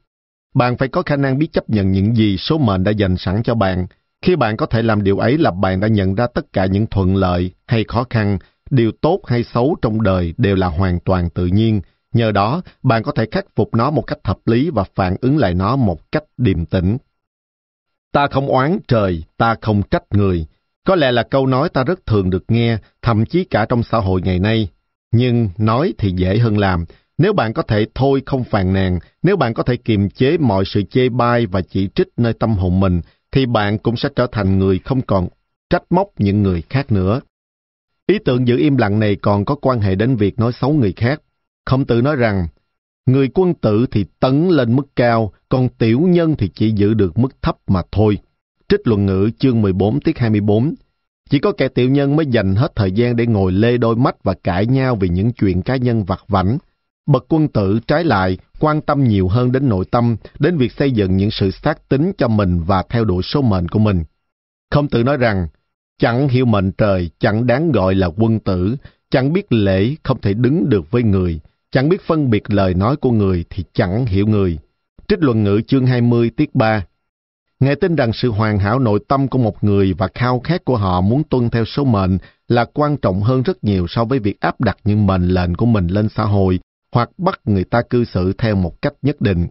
[0.55, 3.43] Bạn phải có khả năng biết chấp nhận những gì số mệnh đã dành sẵn
[3.43, 3.88] cho bạn.
[4.21, 6.88] Khi bạn có thể làm điều ấy là bạn đã nhận ra tất cả những
[6.88, 8.38] thuận lợi hay khó khăn,
[8.69, 11.81] điều tốt hay xấu trong đời đều là hoàn toàn tự nhiên.
[12.13, 15.38] Nhờ đó, bạn có thể khắc phục nó một cách hợp lý và phản ứng
[15.38, 16.97] lại nó một cách điềm tĩnh.
[18.11, 20.45] Ta không oán trời, ta không trách người.
[20.88, 23.97] Có lẽ là câu nói ta rất thường được nghe, thậm chí cả trong xã
[23.97, 24.69] hội ngày nay.
[25.11, 26.85] Nhưng nói thì dễ hơn làm.
[27.17, 30.63] Nếu bạn có thể thôi không phàn nàn, nếu bạn có thể kiềm chế mọi
[30.65, 34.27] sự chê bai và chỉ trích nơi tâm hồn mình, thì bạn cũng sẽ trở
[34.31, 35.27] thành người không còn
[35.69, 37.21] trách móc những người khác nữa.
[38.07, 40.93] Ý tưởng giữ im lặng này còn có quan hệ đến việc nói xấu người
[40.93, 41.21] khác.
[41.65, 42.47] Khổng tử nói rằng,
[43.05, 47.17] người quân tử thì tấn lên mức cao, còn tiểu nhân thì chỉ giữ được
[47.17, 48.17] mức thấp mà thôi.
[48.69, 50.73] Trích luận ngữ chương 14 tiết 24
[51.30, 54.24] chỉ có kẻ tiểu nhân mới dành hết thời gian để ngồi lê đôi mắt
[54.24, 56.58] và cãi nhau vì những chuyện cá nhân vặt vảnh.
[57.06, 60.91] Bậc quân tử trái lại quan tâm nhiều hơn đến nội tâm, đến việc xây
[60.91, 64.03] dựng những sự xác tính cho mình và theo đuổi số mệnh của mình.
[64.72, 65.48] Không tự nói rằng,
[65.99, 68.75] chẳng hiểu mệnh trời, chẳng đáng gọi là quân tử,
[69.11, 71.40] chẳng biết lễ không thể đứng được với người,
[71.72, 74.58] chẳng biết phân biệt lời nói của người thì chẳng hiểu người.
[75.08, 76.85] Trích luận ngữ chương 20 tiết 3
[77.59, 80.77] nghe tin rằng sự hoàn hảo nội tâm của một người và khao khát của
[80.77, 84.39] họ muốn tuân theo số mệnh là quan trọng hơn rất nhiều so với việc
[84.39, 86.59] áp đặt những mệnh lệnh của mình lên xã hội
[86.91, 89.47] hoặc bắt người ta cư xử theo một cách nhất định.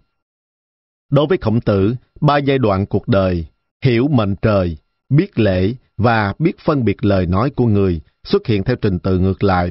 [1.10, 3.46] Đối với khổng tử, ba giai đoạn cuộc đời,
[3.84, 4.76] hiểu mệnh trời,
[5.08, 9.18] biết lễ và biết phân biệt lời nói của người xuất hiện theo trình tự
[9.18, 9.70] ngược lại.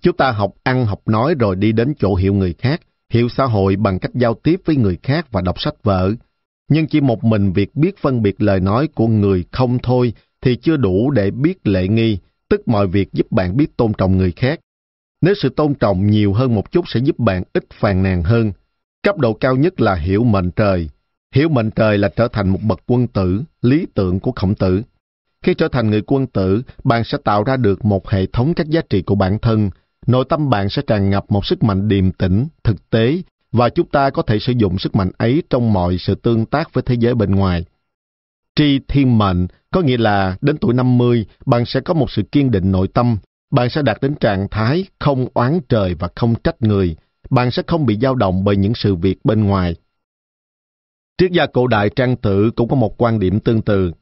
[0.00, 3.44] Chúng ta học ăn học nói rồi đi đến chỗ hiểu người khác, hiểu xã
[3.44, 6.12] hội bằng cách giao tiếp với người khác và đọc sách vở.
[6.68, 10.56] Nhưng chỉ một mình việc biết phân biệt lời nói của người không thôi thì
[10.56, 12.18] chưa đủ để biết lệ nghi,
[12.48, 14.60] tức mọi việc giúp bạn biết tôn trọng người khác.
[15.20, 18.52] Nếu sự tôn trọng nhiều hơn một chút sẽ giúp bạn ít phàn nàn hơn.
[19.02, 20.88] Cấp độ cao nhất là hiểu mệnh trời.
[21.34, 24.82] Hiểu mệnh trời là trở thành một bậc quân tử, lý tưởng của khổng tử.
[25.42, 28.68] Khi trở thành người quân tử, bạn sẽ tạo ra được một hệ thống các
[28.68, 29.70] giá trị của bản thân.
[30.06, 33.88] Nội tâm bạn sẽ tràn ngập một sức mạnh điềm tĩnh, thực tế, và chúng
[33.88, 36.94] ta có thể sử dụng sức mạnh ấy trong mọi sự tương tác với thế
[36.98, 37.64] giới bên ngoài.
[38.56, 42.50] Tri thiên mệnh có nghĩa là đến tuổi 50, bạn sẽ có một sự kiên
[42.50, 43.16] định nội tâm,
[43.50, 46.96] bạn sẽ đạt đến trạng thái không oán trời và không trách người.
[47.30, 49.74] Bạn sẽ không bị dao động bởi những sự việc bên ngoài.
[51.18, 53.92] Triết gia cổ đại Trang Tử cũng có một quan điểm tương tự.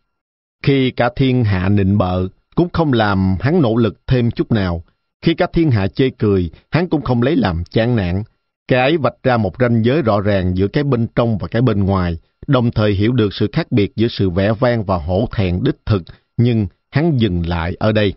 [0.62, 4.84] Khi cả thiên hạ nịnh bợ, cũng không làm hắn nỗ lực thêm chút nào.
[5.22, 8.22] Khi cả thiên hạ chê cười, hắn cũng không lấy làm chán nản.
[8.70, 11.62] Cái ấy vạch ra một ranh giới rõ ràng giữa cái bên trong và cái
[11.62, 15.28] bên ngoài, đồng thời hiểu được sự khác biệt giữa sự vẻ vang và hổ
[15.32, 16.02] thẹn đích thực,
[16.36, 18.14] nhưng hắn dừng lại ở đây.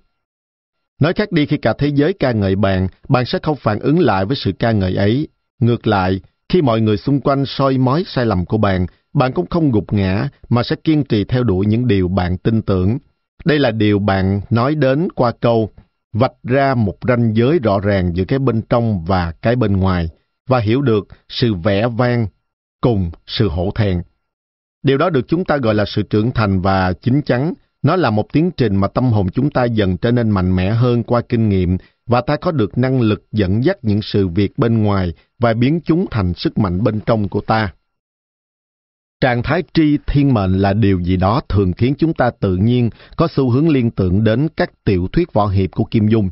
[1.01, 3.99] Nói khác đi khi cả thế giới ca ngợi bạn, bạn sẽ không phản ứng
[3.99, 5.27] lại với sự ca ngợi ấy.
[5.59, 9.49] Ngược lại, khi mọi người xung quanh soi mói sai lầm của bạn, bạn cũng
[9.49, 12.97] không gục ngã mà sẽ kiên trì theo đuổi những điều bạn tin tưởng.
[13.45, 15.69] Đây là điều bạn nói đến qua câu
[16.13, 20.09] vạch ra một ranh giới rõ ràng giữa cái bên trong và cái bên ngoài
[20.47, 22.27] và hiểu được sự vẻ vang
[22.81, 24.01] cùng sự hổ thẹn.
[24.83, 28.09] Điều đó được chúng ta gọi là sự trưởng thành và chính chắn, nó là
[28.09, 31.21] một tiến trình mà tâm hồn chúng ta dần trở nên mạnh mẽ hơn qua
[31.29, 35.13] kinh nghiệm và ta có được năng lực dẫn dắt những sự việc bên ngoài
[35.39, 37.73] và biến chúng thành sức mạnh bên trong của ta.
[39.21, 42.89] Trạng thái tri thiên mệnh là điều gì đó thường khiến chúng ta tự nhiên
[43.17, 46.29] có xu hướng liên tưởng đến các tiểu thuyết võ hiệp của Kim Dung.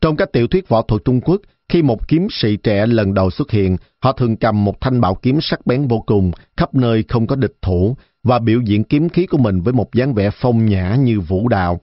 [0.00, 3.30] Trong các tiểu thuyết võ thuật Trung Quốc, khi một kiếm sĩ trẻ lần đầu
[3.30, 7.04] xuất hiện, họ thường cầm một thanh bảo kiếm sắc bén vô cùng, khắp nơi
[7.08, 10.30] không có địch thủ, và biểu diễn kiếm khí của mình với một dáng vẻ
[10.32, 11.80] phong nhã như vũ đạo.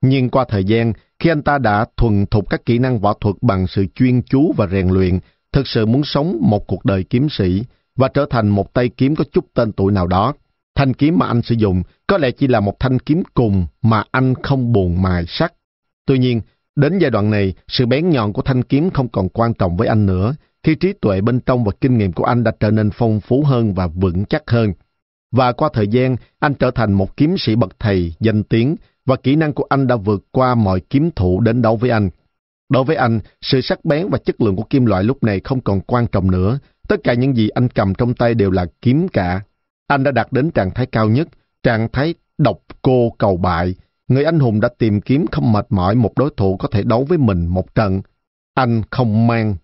[0.00, 3.36] Nhưng qua thời gian, khi anh ta đã thuần thục các kỹ năng võ thuật
[3.42, 5.18] bằng sự chuyên chú và rèn luyện,
[5.52, 7.64] thực sự muốn sống một cuộc đời kiếm sĩ
[7.96, 10.34] và trở thành một tay kiếm có chút tên tuổi nào đó.
[10.74, 14.04] Thanh kiếm mà anh sử dụng có lẽ chỉ là một thanh kiếm cùng mà
[14.10, 15.52] anh không buồn mài sắt.
[16.06, 16.40] Tuy nhiên,
[16.76, 19.88] đến giai đoạn này, sự bén nhọn của thanh kiếm không còn quan trọng với
[19.88, 22.90] anh nữa, khi trí tuệ bên trong và kinh nghiệm của anh đã trở nên
[22.90, 24.72] phong phú hơn và vững chắc hơn.
[25.32, 29.16] Và qua thời gian, anh trở thành một kiếm sĩ bậc thầy, danh tiếng, và
[29.16, 32.10] kỹ năng của anh đã vượt qua mọi kiếm thủ đến đấu với anh.
[32.68, 35.60] Đối với anh, sự sắc bén và chất lượng của kim loại lúc này không
[35.60, 36.58] còn quan trọng nữa.
[36.88, 39.40] Tất cả những gì anh cầm trong tay đều là kiếm cả.
[39.86, 41.28] Anh đã đạt đến trạng thái cao nhất,
[41.62, 43.74] trạng thái độc cô cầu bại.
[44.08, 47.04] Người anh hùng đã tìm kiếm không mệt mỏi một đối thủ có thể đấu
[47.08, 48.00] với mình một trận.
[48.54, 49.56] Anh không mang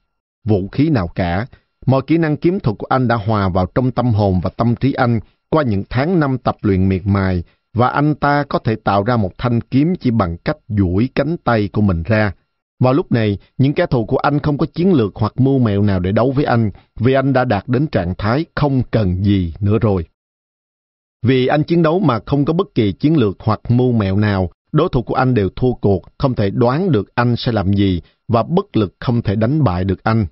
[0.45, 1.47] vũ khí nào cả.
[1.87, 4.75] Mọi kỹ năng kiếm thuật của anh đã hòa vào trong tâm hồn và tâm
[4.75, 7.43] trí anh qua những tháng năm tập luyện miệt mài
[7.75, 11.37] và anh ta có thể tạo ra một thanh kiếm chỉ bằng cách duỗi cánh
[11.45, 12.33] tay của mình ra.
[12.81, 15.83] Vào lúc này, những kẻ thù của anh không có chiến lược hoặc mưu mẹo
[15.83, 19.55] nào để đấu với anh vì anh đã đạt đến trạng thái không cần gì
[19.61, 20.05] nữa rồi.
[21.23, 24.51] Vì anh chiến đấu mà không có bất kỳ chiến lược hoặc mưu mẹo nào,
[24.73, 28.01] đối thủ của anh đều thua cuộc, không thể đoán được anh sẽ làm gì
[28.29, 30.27] và bất lực không thể đánh bại được anh.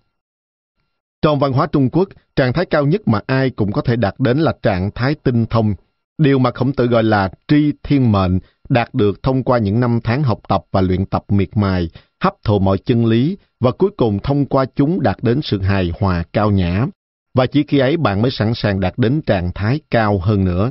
[1.23, 4.15] Trong văn hóa Trung Quốc, trạng thái cao nhất mà ai cũng có thể đạt
[4.19, 5.75] đến là trạng thái tinh thông.
[6.19, 10.01] Điều mà khổng tử gọi là tri thiên mệnh đạt được thông qua những năm
[10.05, 11.89] tháng học tập và luyện tập miệt mài,
[12.21, 15.93] hấp thụ mọi chân lý và cuối cùng thông qua chúng đạt đến sự hài
[16.01, 16.87] hòa cao nhã.
[17.35, 20.71] Và chỉ khi ấy bạn mới sẵn sàng đạt đến trạng thái cao hơn nữa.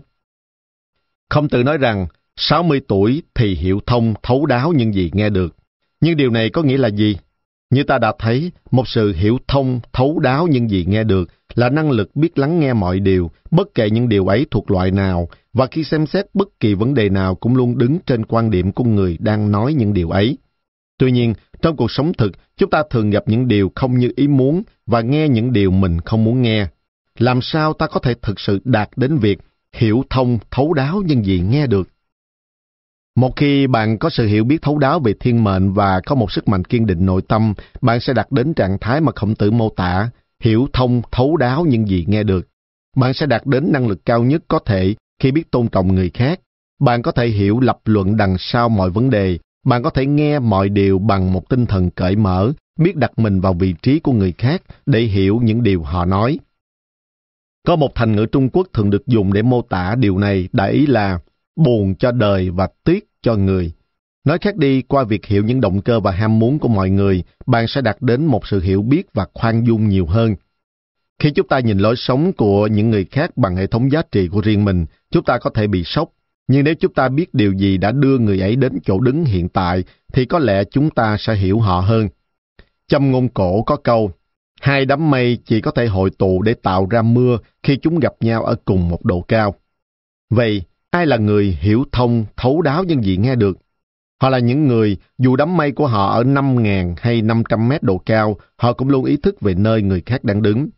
[1.29, 5.55] không tự nói rằng, 60 tuổi thì hiểu thông, thấu đáo những gì nghe được.
[6.01, 7.17] Nhưng điều này có nghĩa là gì?
[7.69, 11.69] Như ta đã thấy, một sự hiểu thông, thấu đáo những gì nghe được là
[11.69, 15.27] năng lực biết lắng nghe mọi điều, bất kể những điều ấy thuộc loại nào,
[15.53, 18.71] và khi xem xét bất kỳ vấn đề nào cũng luôn đứng trên quan điểm
[18.71, 20.37] của người đang nói những điều ấy.
[20.97, 24.27] Tuy nhiên, trong cuộc sống thực, chúng ta thường gặp những điều không như ý
[24.27, 26.67] muốn và nghe những điều mình không muốn nghe.
[27.17, 29.39] Làm sao ta có thể thực sự đạt đến việc
[29.73, 31.89] hiểu thông, thấu đáo những gì nghe được?
[33.15, 36.31] Một khi bạn có sự hiểu biết thấu đáo về thiên mệnh và có một
[36.31, 39.51] sức mạnh kiên định nội tâm, bạn sẽ đạt đến trạng thái mà khổng tử
[39.51, 40.09] mô tả,
[40.43, 42.47] hiểu thông, thấu đáo những gì nghe được.
[42.95, 46.11] Bạn sẽ đạt đến năng lực cao nhất có thể khi biết tôn trọng người
[46.13, 46.39] khác.
[46.79, 49.37] Bạn có thể hiểu lập luận đằng sau mọi vấn đề.
[49.67, 53.41] Bạn có thể nghe mọi điều bằng một tinh thần cởi mở, biết đặt mình
[53.41, 56.39] vào vị trí của người khác để hiểu những điều họ nói.
[57.67, 60.65] Có một thành ngữ Trung Quốc thường được dùng để mô tả điều này đã
[60.65, 61.19] ý là
[61.55, 63.71] buồn cho đời và tiếc cho người.
[64.23, 67.23] Nói khác đi, qua việc hiểu những động cơ và ham muốn của mọi người,
[67.45, 70.35] bạn sẽ đạt đến một sự hiểu biết và khoan dung nhiều hơn.
[71.19, 74.27] Khi chúng ta nhìn lối sống của những người khác bằng hệ thống giá trị
[74.27, 76.09] của riêng mình, chúng ta có thể bị sốc.
[76.47, 79.49] Nhưng nếu chúng ta biết điều gì đã đưa người ấy đến chỗ đứng hiện
[79.49, 82.09] tại, thì có lẽ chúng ta sẽ hiểu họ hơn.
[82.87, 84.11] Trong ngôn cổ có câu,
[84.61, 88.13] hai đám mây chỉ có thể hội tụ để tạo ra mưa khi chúng gặp
[88.19, 89.55] nhau ở cùng một độ cao.
[90.29, 93.57] Vậy, ai là người hiểu thông, thấu đáo những gì nghe được?
[94.21, 97.97] Họ là những người, dù đám mây của họ ở 5.000 hay 500 mét độ
[97.97, 100.69] cao, họ cũng luôn ý thức về nơi người khác đang đứng.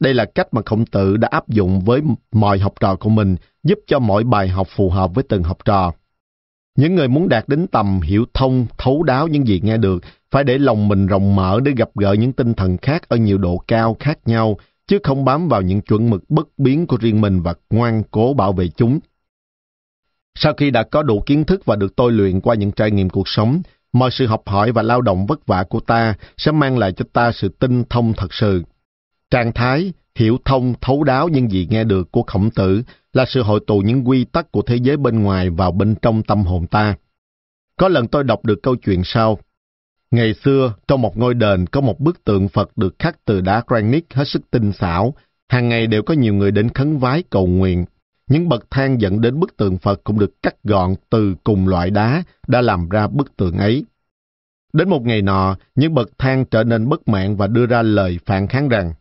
[0.00, 2.00] Đây là cách mà khổng tử đã áp dụng với
[2.32, 5.64] mọi học trò của mình, giúp cho mỗi bài học phù hợp với từng học
[5.64, 5.92] trò.
[6.78, 10.44] Những người muốn đạt đến tầm hiểu thông, thấu đáo những gì nghe được, phải
[10.44, 13.58] để lòng mình rộng mở để gặp gỡ những tinh thần khác ở nhiều độ
[13.68, 14.56] cao khác nhau,
[14.86, 18.34] chứ không bám vào những chuẩn mực bất biến của riêng mình và ngoan cố
[18.34, 19.00] bảo vệ chúng.
[20.34, 23.10] Sau khi đã có đủ kiến thức và được tôi luyện qua những trải nghiệm
[23.10, 26.78] cuộc sống, mọi sự học hỏi và lao động vất vả của ta sẽ mang
[26.78, 28.62] lại cho ta sự tinh thông thật sự.
[29.34, 32.82] Trạng thái, hiểu thông, thấu đáo những gì nghe được của khổng tử
[33.12, 36.22] là sự hội tụ những quy tắc của thế giới bên ngoài vào bên trong
[36.22, 36.96] tâm hồn ta.
[37.78, 39.38] Có lần tôi đọc được câu chuyện sau.
[40.10, 43.62] Ngày xưa, trong một ngôi đền có một bức tượng Phật được khắc từ đá
[43.66, 45.14] granite hết sức tinh xảo.
[45.48, 47.84] Hàng ngày đều có nhiều người đến khấn vái cầu nguyện.
[48.28, 51.90] Những bậc thang dẫn đến bức tượng Phật cũng được cắt gọn từ cùng loại
[51.90, 53.84] đá đã làm ra bức tượng ấy.
[54.72, 58.18] Đến một ngày nọ, những bậc thang trở nên bất mãn và đưa ra lời
[58.26, 58.94] phản kháng rằng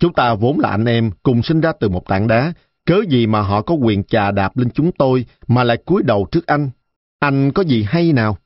[0.00, 2.52] Chúng ta vốn là anh em, cùng sinh ra từ một tảng đá,
[2.86, 6.26] cớ gì mà họ có quyền chà đạp lên chúng tôi mà lại cúi đầu
[6.30, 6.70] trước anh?
[7.18, 8.38] Anh có gì hay nào?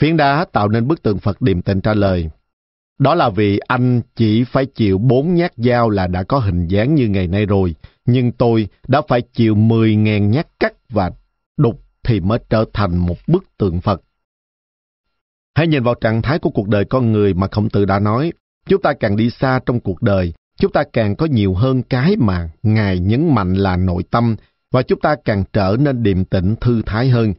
[0.00, 2.30] Phiến đá tạo nên bức tượng Phật điềm tĩnh trả lời.
[2.98, 6.94] Đó là vì anh chỉ phải chịu bốn nhát dao là đã có hình dáng
[6.94, 7.74] như ngày nay rồi,
[8.04, 11.10] nhưng tôi đã phải chịu mười ngàn nhát cắt và
[11.56, 14.02] đục thì mới trở thành một bức tượng Phật.
[15.54, 18.32] Hãy nhìn vào trạng thái của cuộc đời con người mà Khổng Tử đã nói,
[18.66, 22.16] chúng ta càng đi xa trong cuộc đời, chúng ta càng có nhiều hơn cái
[22.16, 24.36] mà Ngài nhấn mạnh là nội tâm,
[24.72, 27.34] và chúng ta càng trở nên điềm tĩnh thư thái hơn.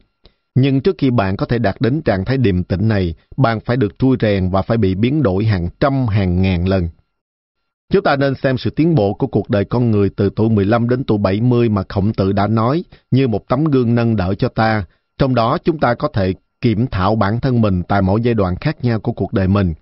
[0.54, 3.76] Nhưng trước khi bạn có thể đạt đến trạng thái điềm tĩnh này, bạn phải
[3.76, 6.88] được trui rèn và phải bị biến đổi hàng trăm hàng ngàn lần.
[7.92, 10.88] Chúng ta nên xem sự tiến bộ của cuộc đời con người từ tuổi 15
[10.88, 14.48] đến tuổi 70 mà Khổng Tử đã nói như một tấm gương nâng đỡ cho
[14.48, 14.84] ta.
[15.18, 18.56] Trong đó chúng ta có thể kiểm thảo bản thân mình tại mỗi giai đoạn
[18.56, 19.74] khác nhau của cuộc đời mình.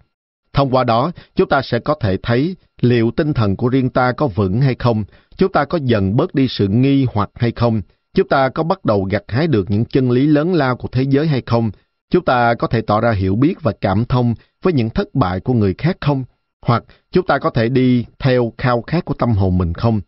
[0.55, 4.13] Thông qua đó, chúng ta sẽ có thể thấy liệu tinh thần của riêng ta
[4.13, 5.05] có vững hay không,
[5.37, 7.83] chúng ta có dần bớt đi sự nghi hoặc hay không,
[8.15, 11.03] chúng ta có bắt đầu gặt hái được những chân lý lớn lao của thế
[11.03, 11.71] giới hay không,
[12.11, 15.41] chúng ta có thể tỏ ra hiểu biết và cảm thông với những thất bại
[15.41, 16.25] của người khác không,
[16.67, 20.01] hoặc chúng ta có thể đi theo khao khát của tâm hồn mình không.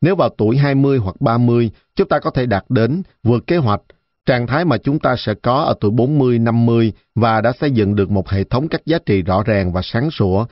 [0.00, 3.80] Nếu vào tuổi 20 hoặc 30, chúng ta có thể đạt đến, vượt kế hoạch,
[4.26, 7.96] trạng thái mà chúng ta sẽ có ở tuổi 40, 50 và đã xây dựng
[7.96, 10.46] được một hệ thống các giá trị rõ ràng và sáng sủa,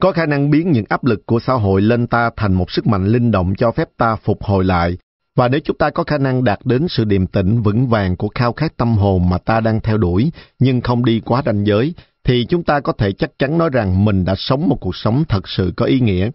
[0.00, 2.86] có khả năng biến những áp lực của xã hội lên ta thành một sức
[2.86, 4.98] mạnh linh động cho phép ta phục hồi lại.
[5.36, 8.28] Và nếu chúng ta có khả năng đạt đến sự điềm tĩnh vững vàng của
[8.34, 11.94] khao khát tâm hồn mà ta đang theo đuổi, nhưng không đi quá ranh giới,
[12.24, 15.24] thì chúng ta có thể chắc chắn nói rằng mình đã sống một cuộc sống
[15.28, 16.30] thật sự có ý nghĩa.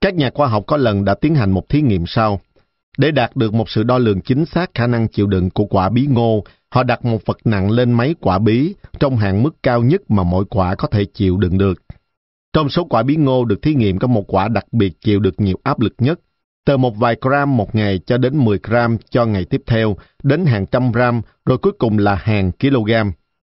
[0.00, 2.40] Các nhà khoa học có lần đã tiến hành một thí nghiệm sau.
[2.98, 5.88] Để đạt được một sự đo lường chính xác khả năng chịu đựng của quả
[5.88, 9.82] bí ngô, họ đặt một vật nặng lên máy quả bí trong hạn mức cao
[9.82, 11.82] nhất mà mỗi quả có thể chịu đựng được.
[12.52, 15.40] Trong số quả bí ngô được thí nghiệm có một quả đặc biệt chịu được
[15.40, 16.20] nhiều áp lực nhất,
[16.66, 20.46] từ một vài gram một ngày cho đến 10 gram cho ngày tiếp theo, đến
[20.46, 22.92] hàng trăm gram, rồi cuối cùng là hàng kg.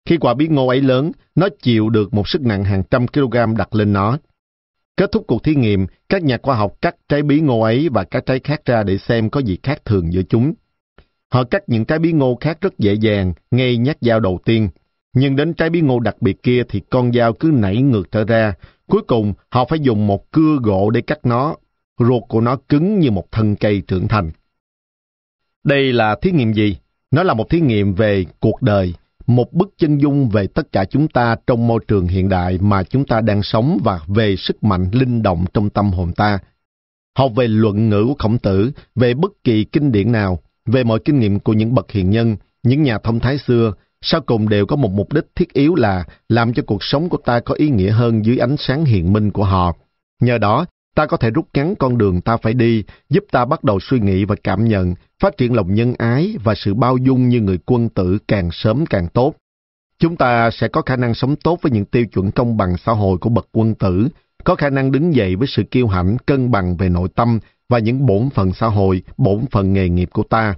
[0.08, 3.56] Khi quả bí ngô ấy lớn, nó chịu được một sức nặng hàng trăm kg
[3.58, 4.18] đặt lên nó.
[4.96, 8.04] Kết thúc cuộc thí nghiệm, các nhà khoa học cắt trái bí ngô ấy và
[8.04, 10.54] các trái khác ra để xem có gì khác thường giữa chúng.
[11.32, 14.68] Họ cắt những trái bí ngô khác rất dễ dàng, ngay nhát dao đầu tiên.
[15.12, 18.24] Nhưng đến trái bí ngô đặc biệt kia thì con dao cứ nảy ngược trở
[18.24, 18.54] ra.
[18.86, 21.56] Cuối cùng, họ phải dùng một cưa gỗ để cắt nó.
[21.98, 24.30] Ruột của nó cứng như một thân cây trưởng thành.
[25.64, 26.76] Đây là thí nghiệm gì?
[27.10, 28.94] Nó là một thí nghiệm về cuộc đời,
[29.26, 32.82] một bức chân dung về tất cả chúng ta trong môi trường hiện đại mà
[32.82, 36.38] chúng ta đang sống và về sức mạnh linh động trong tâm hồn ta.
[37.18, 40.98] Học về luận ngữ của khổng tử, về bất kỳ kinh điển nào, về mọi
[41.04, 44.66] kinh nghiệm của những bậc hiền nhân, những nhà thông thái xưa, sau cùng đều
[44.66, 47.70] có một mục đích thiết yếu là làm cho cuộc sống của ta có ý
[47.70, 49.72] nghĩa hơn dưới ánh sáng hiền minh của họ.
[50.20, 53.64] Nhờ đó, ta có thể rút ngắn con đường ta phải đi, giúp ta bắt
[53.64, 57.28] đầu suy nghĩ và cảm nhận, phát triển lòng nhân ái và sự bao dung
[57.28, 59.34] như người quân tử càng sớm càng tốt.
[59.98, 62.92] Chúng ta sẽ có khả năng sống tốt với những tiêu chuẩn công bằng xã
[62.92, 64.08] hội của bậc quân tử,
[64.44, 67.38] có khả năng đứng dậy với sự kiêu hãnh, cân bằng về nội tâm
[67.68, 70.54] và những bổn phận xã hội, bổn phận nghề nghiệp của ta.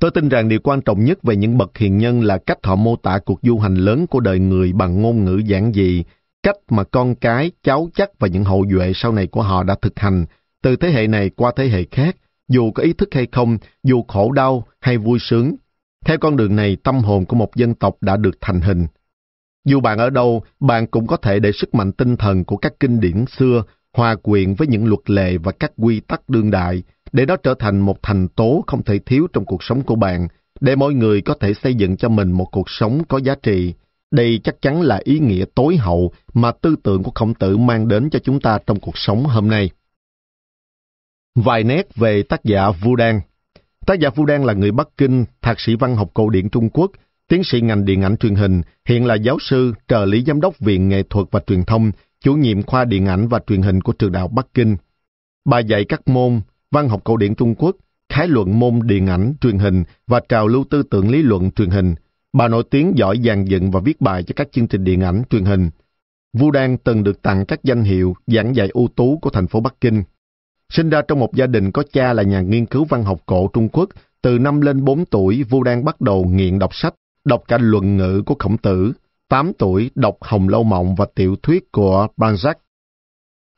[0.00, 2.76] Tôi tin rằng điều quan trọng nhất về những bậc hiền nhân là cách họ
[2.76, 6.04] mô tả cuộc du hành lớn của đời người bằng ngôn ngữ giản dị,
[6.46, 9.76] cách mà con cái, cháu chắc và những hậu duệ sau này của họ đã
[9.82, 10.24] thực hành,
[10.62, 12.16] từ thế hệ này qua thế hệ khác,
[12.48, 15.54] dù có ý thức hay không, dù khổ đau hay vui sướng.
[16.04, 18.86] Theo con đường này, tâm hồn của một dân tộc đã được thành hình.
[19.64, 22.72] Dù bạn ở đâu, bạn cũng có thể để sức mạnh tinh thần của các
[22.80, 26.82] kinh điển xưa hòa quyện với những luật lệ và các quy tắc đương đại,
[27.12, 30.28] để nó trở thành một thành tố không thể thiếu trong cuộc sống của bạn,
[30.60, 33.74] để mỗi người có thể xây dựng cho mình một cuộc sống có giá trị.
[34.10, 37.88] Đây chắc chắn là ý nghĩa tối hậu mà tư tưởng của khổng tử mang
[37.88, 39.70] đến cho chúng ta trong cuộc sống hôm nay.
[41.34, 43.20] Vài nét về tác giả Vu Đan
[43.86, 46.68] Tác giả Vu Đan là người Bắc Kinh, thạc sĩ văn học cổ điển Trung
[46.68, 46.90] Quốc,
[47.28, 50.58] tiến sĩ ngành điện ảnh truyền hình, hiện là giáo sư, trợ lý giám đốc
[50.58, 53.92] Viện Nghệ thuật và Truyền thông, chủ nhiệm khoa điện ảnh và truyền hình của
[53.92, 54.76] trường đại học Bắc Kinh.
[55.44, 57.76] Bà dạy các môn văn học cổ điển Trung Quốc,
[58.08, 61.70] khái luận môn điện ảnh, truyền hình và trào lưu tư tưởng lý luận truyền
[61.70, 61.94] hình.
[62.36, 65.22] Bà nổi tiếng giỏi dàn dựng và viết bài cho các chương trình điện ảnh,
[65.30, 65.70] truyền hình.
[66.38, 69.60] Vu Đan từng được tặng các danh hiệu giảng dạy ưu tú của thành phố
[69.60, 70.02] Bắc Kinh.
[70.68, 73.50] Sinh ra trong một gia đình có cha là nhà nghiên cứu văn học cổ
[73.52, 73.88] Trung Quốc,
[74.22, 77.96] từ năm lên 4 tuổi, Vu Đan bắt đầu nghiện đọc sách, đọc cả luận
[77.96, 78.92] ngữ của Khổng Tử.
[79.28, 82.54] 8 tuổi, đọc Hồng Lâu Mộng và tiểu thuyết của Balzac.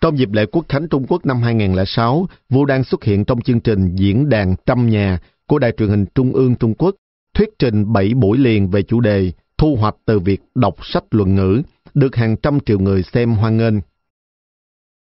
[0.00, 3.60] Trong dịp lễ quốc khánh Trung Quốc năm 2006, Vu Đan xuất hiện trong chương
[3.60, 6.94] trình Diễn đàn Trăm Nhà của Đài truyền hình Trung ương Trung Quốc,
[7.38, 11.34] thuyết trình 7 buổi liền về chủ đề thu hoạch từ việc đọc sách luận
[11.34, 11.62] ngữ,
[11.94, 13.74] được hàng trăm triệu người xem hoan nghênh.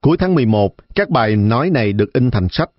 [0.02, 2.70] Cuối tháng 11, các bài nói này được in thành sách.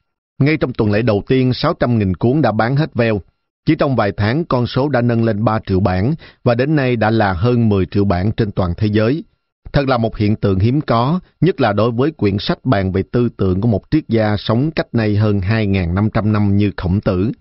[0.42, 3.22] Ngay trong tuần lễ đầu tiên, 600.000 cuốn đã bán hết veo.
[3.66, 6.14] Chỉ trong vài tháng, con số đã nâng lên 3 triệu bản
[6.44, 9.24] và đến nay đã là hơn 10 triệu bản trên toàn thế giới.
[9.74, 13.04] Thật là một hiện tượng hiếm có, nhất là đối với quyển sách bàn về
[13.12, 17.32] tư tưởng của một triết gia sống cách nay hơn 2.500 năm như Khổng Tử.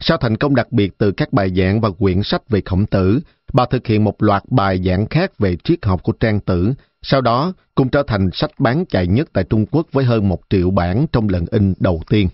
[0.00, 3.20] Sau thành công đặc biệt từ các bài giảng và quyển sách về Khổng Tử,
[3.52, 7.20] bà thực hiện một loạt bài giảng khác về triết học của Trang Tử, sau
[7.20, 10.70] đó cũng trở thành sách bán chạy nhất tại Trung Quốc với hơn một triệu
[10.70, 12.28] bản trong lần in đầu tiên.